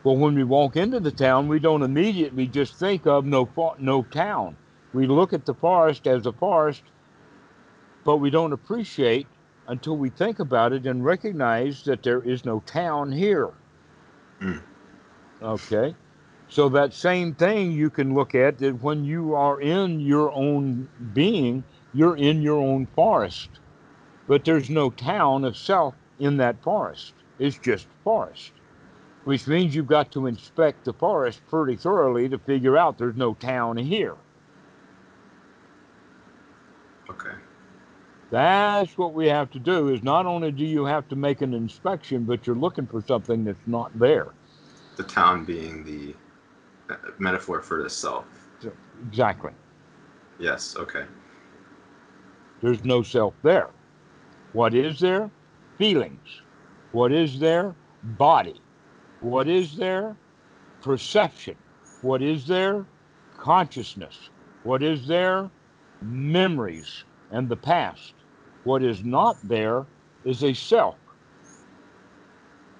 Well, 0.04 0.16
when 0.16 0.34
we 0.34 0.44
walk 0.44 0.76
into 0.76 1.00
the 1.00 1.12
town, 1.12 1.48
we 1.48 1.58
don't 1.60 1.82
immediately 1.82 2.46
just 2.48 2.78
think 2.78 3.06
of 3.06 3.26
no 3.26 3.52
no 3.78 4.04
town. 4.04 4.58
We 4.92 5.06
look 5.06 5.32
at 5.32 5.46
the 5.46 5.54
forest 5.54 6.06
as 6.06 6.26
a 6.26 6.32
forest 6.32 6.84
but 8.04 8.18
we 8.18 8.30
don't 8.30 8.54
appreciate 8.54 9.28
until 9.68 9.96
we 9.96 10.08
think 10.08 10.40
about 10.40 10.72
it 10.72 10.86
and 10.86 11.04
recognize 11.04 11.84
that 11.84 12.02
there 12.02 12.22
is 12.22 12.44
no 12.44 12.60
town 12.60 13.12
here. 13.12 13.50
Mm. 14.40 14.62
Okay. 15.42 15.94
So 16.48 16.70
that 16.70 16.94
same 16.94 17.34
thing 17.34 17.72
you 17.72 17.90
can 17.90 18.14
look 18.14 18.34
at 18.34 18.58
that 18.58 18.82
when 18.82 19.04
you 19.04 19.34
are 19.34 19.60
in 19.60 20.00
your 20.00 20.32
own 20.32 20.88
being, 21.12 21.62
you're 21.92 22.16
in 22.16 22.40
your 22.40 22.58
own 22.58 22.86
forest. 22.94 23.50
But 24.26 24.44
there's 24.44 24.70
no 24.70 24.90
town 24.90 25.44
of 25.44 25.56
self 25.56 25.94
in 26.18 26.38
that 26.38 26.62
forest. 26.62 27.12
It's 27.38 27.58
just 27.58 27.86
forest. 28.02 28.52
Which 29.24 29.46
means 29.46 29.74
you've 29.74 29.86
got 29.86 30.10
to 30.12 30.26
inspect 30.26 30.86
the 30.86 30.94
forest 30.94 31.42
pretty 31.50 31.76
thoroughly 31.76 32.30
to 32.30 32.38
figure 32.38 32.78
out 32.78 32.96
there's 32.96 33.16
no 33.16 33.34
town 33.34 33.76
here. 33.76 34.16
Okay. 37.10 37.34
That's 38.30 38.98
what 38.98 39.14
we 39.14 39.26
have 39.28 39.50
to 39.52 39.58
do. 39.58 39.88
Is 39.88 40.02
not 40.02 40.26
only 40.26 40.52
do 40.52 40.64
you 40.64 40.84
have 40.84 41.08
to 41.08 41.16
make 41.16 41.40
an 41.40 41.54
inspection, 41.54 42.24
but 42.24 42.46
you're 42.46 42.56
looking 42.56 42.86
for 42.86 43.02
something 43.06 43.44
that's 43.44 43.66
not 43.66 43.96
there. 43.98 44.28
The 44.96 45.04
town 45.04 45.44
being 45.44 45.84
the 45.84 46.14
uh, 46.92 46.96
metaphor 47.18 47.62
for 47.62 47.82
the 47.82 47.88
self. 47.88 48.24
Exactly. 49.08 49.52
Yes. 50.38 50.76
Okay. 50.76 51.04
There's 52.60 52.84
no 52.84 53.02
self 53.02 53.34
there. 53.42 53.70
What 54.52 54.74
is 54.74 55.00
there? 55.00 55.30
Feelings. 55.78 56.42
What 56.92 57.12
is 57.12 57.38
there? 57.38 57.74
Body. 58.02 58.60
What 59.20 59.48
is 59.48 59.76
there? 59.76 60.16
Perception. 60.82 61.56
What 62.02 62.22
is 62.22 62.46
there? 62.46 62.84
Consciousness. 63.36 64.30
What 64.64 64.82
is 64.82 65.06
there? 65.06 65.50
Memories 66.02 67.04
and 67.30 67.48
the 67.48 67.56
past. 67.56 68.14
What 68.68 68.82
is 68.82 69.02
not 69.02 69.38
there 69.42 69.86
is 70.26 70.44
a 70.44 70.52
self. 70.52 70.96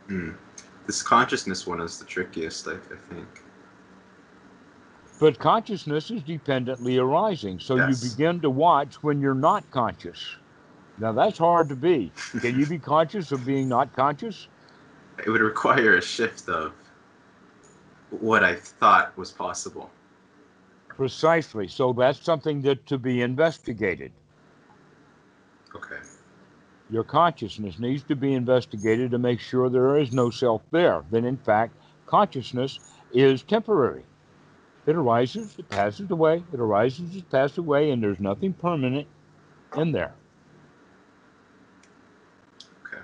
Hmm. 0.06 0.32
This 0.86 1.02
consciousness 1.02 1.66
one 1.66 1.80
is 1.80 1.98
the 1.98 2.04
trickiest, 2.04 2.68
I, 2.68 2.72
I 2.72 2.98
think. 3.08 3.26
But 5.18 5.38
consciousness 5.38 6.10
is 6.10 6.22
dependently 6.22 6.98
arising. 6.98 7.58
So 7.58 7.76
Yes. 7.76 8.02
you 8.02 8.10
begin 8.10 8.42
to 8.42 8.50
watch 8.50 9.02
when 9.02 9.22
you're 9.22 9.34
not 9.50 9.70
conscious. 9.70 10.22
Now 10.98 11.12
that's 11.12 11.38
hard 11.38 11.70
to 11.70 11.74
be. 11.74 12.12
Can 12.42 12.60
you 12.60 12.66
be 12.66 12.78
conscious 12.94 13.32
of 13.32 13.46
being 13.46 13.66
not 13.66 13.96
conscious? 13.96 14.46
It 15.24 15.30
would 15.30 15.40
require 15.40 15.96
a 15.96 16.02
shift 16.02 16.50
of 16.50 16.74
what 18.10 18.44
I 18.44 18.56
thought 18.56 19.16
was 19.16 19.32
possible. 19.32 19.90
Precisely. 20.90 21.66
So 21.66 21.94
that's 21.94 22.20
something 22.22 22.60
that 22.62 22.84
to 22.88 22.98
be 22.98 23.22
investigated. 23.22 24.12
Okay. 25.74 25.96
Your 26.90 27.04
consciousness 27.04 27.78
needs 27.78 28.02
to 28.04 28.16
be 28.16 28.32
investigated 28.32 29.10
to 29.10 29.18
make 29.18 29.40
sure 29.40 29.68
there 29.68 29.98
is 29.98 30.12
no 30.12 30.30
self 30.30 30.62
there. 30.70 31.04
Then, 31.10 31.24
in 31.24 31.36
fact, 31.36 31.74
consciousness 32.06 32.80
is 33.12 33.42
temporary. 33.42 34.04
It 34.86 34.96
arises, 34.96 35.54
it 35.58 35.68
passes 35.68 36.10
away, 36.10 36.42
it 36.50 36.60
arises, 36.60 37.14
it 37.14 37.28
passes 37.30 37.58
away, 37.58 37.90
and 37.90 38.02
there's 38.02 38.20
nothing 38.20 38.54
permanent 38.54 39.06
in 39.76 39.92
there. 39.92 40.14
Okay. 42.86 43.02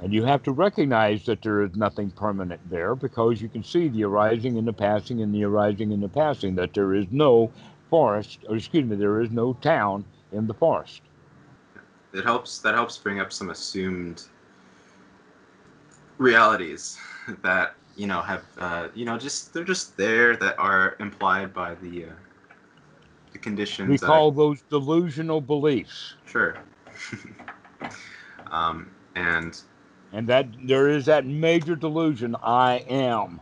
And 0.00 0.12
you 0.12 0.24
have 0.24 0.42
to 0.42 0.50
recognize 0.50 1.24
that 1.26 1.40
there 1.40 1.62
is 1.62 1.76
nothing 1.76 2.10
permanent 2.10 2.68
there 2.68 2.96
because 2.96 3.40
you 3.40 3.48
can 3.48 3.62
see 3.62 3.86
the 3.86 4.02
arising 4.02 4.58
and 4.58 4.66
the 4.66 4.72
passing 4.72 5.22
and 5.22 5.32
the 5.32 5.44
arising 5.44 5.92
and 5.92 6.02
the 6.02 6.08
passing, 6.08 6.56
that 6.56 6.74
there 6.74 6.94
is 6.94 7.06
no 7.12 7.52
forest, 7.90 8.40
or 8.48 8.56
excuse 8.56 8.84
me, 8.84 8.96
there 8.96 9.20
is 9.20 9.30
no 9.30 9.52
town 9.52 10.04
in 10.32 10.48
the 10.48 10.54
forest. 10.54 11.00
It 12.14 12.24
helps. 12.24 12.60
That 12.60 12.74
helps 12.74 12.96
bring 12.98 13.20
up 13.20 13.32
some 13.32 13.50
assumed 13.50 14.24
realities 16.18 16.98
that 17.42 17.74
you 17.96 18.06
know 18.06 18.20
have 18.20 18.44
uh, 18.58 18.88
you 18.94 19.04
know 19.04 19.18
just 19.18 19.52
they're 19.52 19.64
just 19.64 19.96
there 19.96 20.36
that 20.36 20.58
are 20.58 20.96
implied 21.00 21.52
by 21.54 21.74
the 21.74 22.06
uh, 22.06 22.08
the 23.32 23.38
conditions. 23.38 23.90
We 23.90 23.98
I- 24.02 24.22
call 24.22 24.32
those 24.32 24.62
delusional 24.62 25.40
beliefs. 25.40 26.16
sure. 26.26 26.56
um, 28.50 28.90
and 29.14 29.60
And 30.12 30.28
that 30.28 30.48
there 30.66 30.88
is 30.88 31.06
that 31.06 31.26
major 31.26 31.76
delusion, 31.76 32.36
I 32.42 32.76
am. 32.88 33.40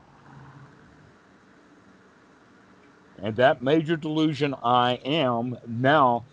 And 3.19 3.37
that 3.37 3.63
major 3.63 3.97
delusion, 3.97 4.55
I 4.63 4.95
am, 5.05 5.57
now 5.67 6.27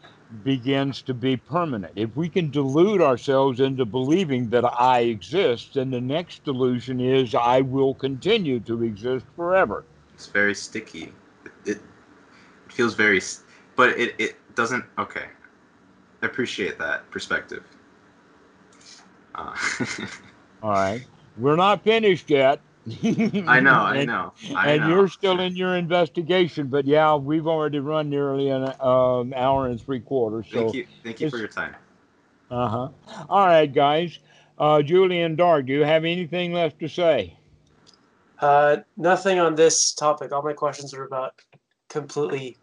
begins 0.44 1.02
to 1.04 1.14
be 1.14 1.38
permanent. 1.38 1.94
If 1.96 2.16
we 2.16 2.30
can 2.30 2.52
delude 2.52 3.02
ourselves 3.02 3.60
into 3.60 3.86
believing 3.86 4.50
that 4.50 4.64
I 4.80 5.00
exist, 5.02 5.74
then 5.74 5.90
the 5.90 6.02
next 6.02 6.44
delusion 6.44 7.00
is 7.00 7.34
I 7.34 7.62
will 7.62 7.96
continue 7.96 8.60
to 8.62 8.84
exist 8.84 9.26
forever. 9.36 9.86
it's 10.14 10.28
very 10.28 10.54
sticky. 10.54 11.14
It, 11.46 11.52
it, 11.66 11.78
it 11.78 12.72
feels 12.72 12.94
very, 12.94 13.22
but 13.76 13.98
it, 13.98 14.16
it 14.20 14.36
doesn't. 14.56 14.86
Okay, 15.00 15.26
I 16.22 16.26
appreciate 16.26 16.78
that 16.80 17.10
perspective. 17.10 17.64
Uh, 19.34 19.56
All 20.64 20.72
right. 20.72 21.06
We're 21.38 21.56
not 21.56 21.84
finished 21.84 22.30
yet. 22.30 22.60
I 23.48 23.60
know, 23.60 23.72
I 23.72 24.06
know, 24.06 24.34
I 24.56 24.68
and 24.70 24.82
know. 24.82 24.90
you're 24.90 25.08
still 25.08 25.40
in 25.40 25.56
your 25.56 25.76
investigation, 25.76 26.68
but 26.68 26.86
yeah, 26.86 27.16
we've 27.16 27.48
already 27.48 27.80
run 27.80 28.10
nearly 28.10 28.50
an 28.50 28.74
um, 28.80 29.34
hour 29.36 29.68
and 29.68 29.82
three 29.82 30.00
quarters. 30.00 30.48
So, 30.52 30.60
Thank 30.60 30.74
you, 30.74 30.88
thank 31.04 31.22
you 31.22 31.30
for 31.30 31.38
your 31.38 31.48
time. 31.48 31.76
uh 32.50 32.68
huh. 32.68 32.90
All 33.30 33.46
right, 33.48 33.72
guys. 33.72 34.20
Uh, 34.58 34.82
Julian 34.82 35.36
Dark, 35.36 35.66
do 35.68 35.74
you 35.74 35.84
have 35.84 36.04
anything 36.04 36.54
left 36.54 36.80
to 36.80 36.90
say? 36.90 37.38
Uh, 38.40 38.78
nothing 38.98 39.40
on 39.40 39.56
this 39.56 39.94
topic. 39.94 40.32
All 40.32 40.42
my 40.42 40.54
questions 40.54 40.94
are 40.94 41.04
about 41.04 41.34
completely 41.90 42.58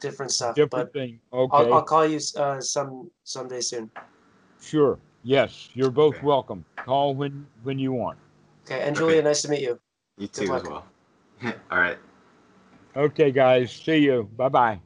different 0.00 0.32
stuff. 0.32 0.54
Different 0.56 0.92
but 0.92 0.92
thing. 0.92 1.20
Okay. 1.32 1.54
I'll, 1.54 1.74
I'll 1.74 1.82
call 1.82 2.06
you 2.06 2.20
uh, 2.36 2.60
some 2.60 3.10
someday 3.24 3.60
soon. 3.60 3.90
Sure. 4.60 4.98
Yes, 5.22 5.68
you're 5.74 5.90
both 5.90 6.14
Okay. 6.14 6.26
welcome. 6.26 6.64
Call 6.76 7.14
when 7.14 7.46
when 7.64 7.78
you 7.78 7.92
want. 7.92 8.18
Okay, 8.66 8.82
and 8.82 8.96
Okay. 8.96 8.98
Julia, 8.98 9.22
nice 9.22 9.42
to 9.42 9.48
meet 9.48 9.62
you. 9.62 9.78
You 10.18 10.26
Good 10.26 10.32
too 10.46 10.54
as 10.54 10.62
well. 10.64 10.86
All 11.70 11.78
right. 11.78 11.98
Okay, 12.96 13.30
guys. 13.30 13.72
See 13.72 13.98
you. 13.98 14.28
Bye 14.36 14.48
bye. 14.48 14.80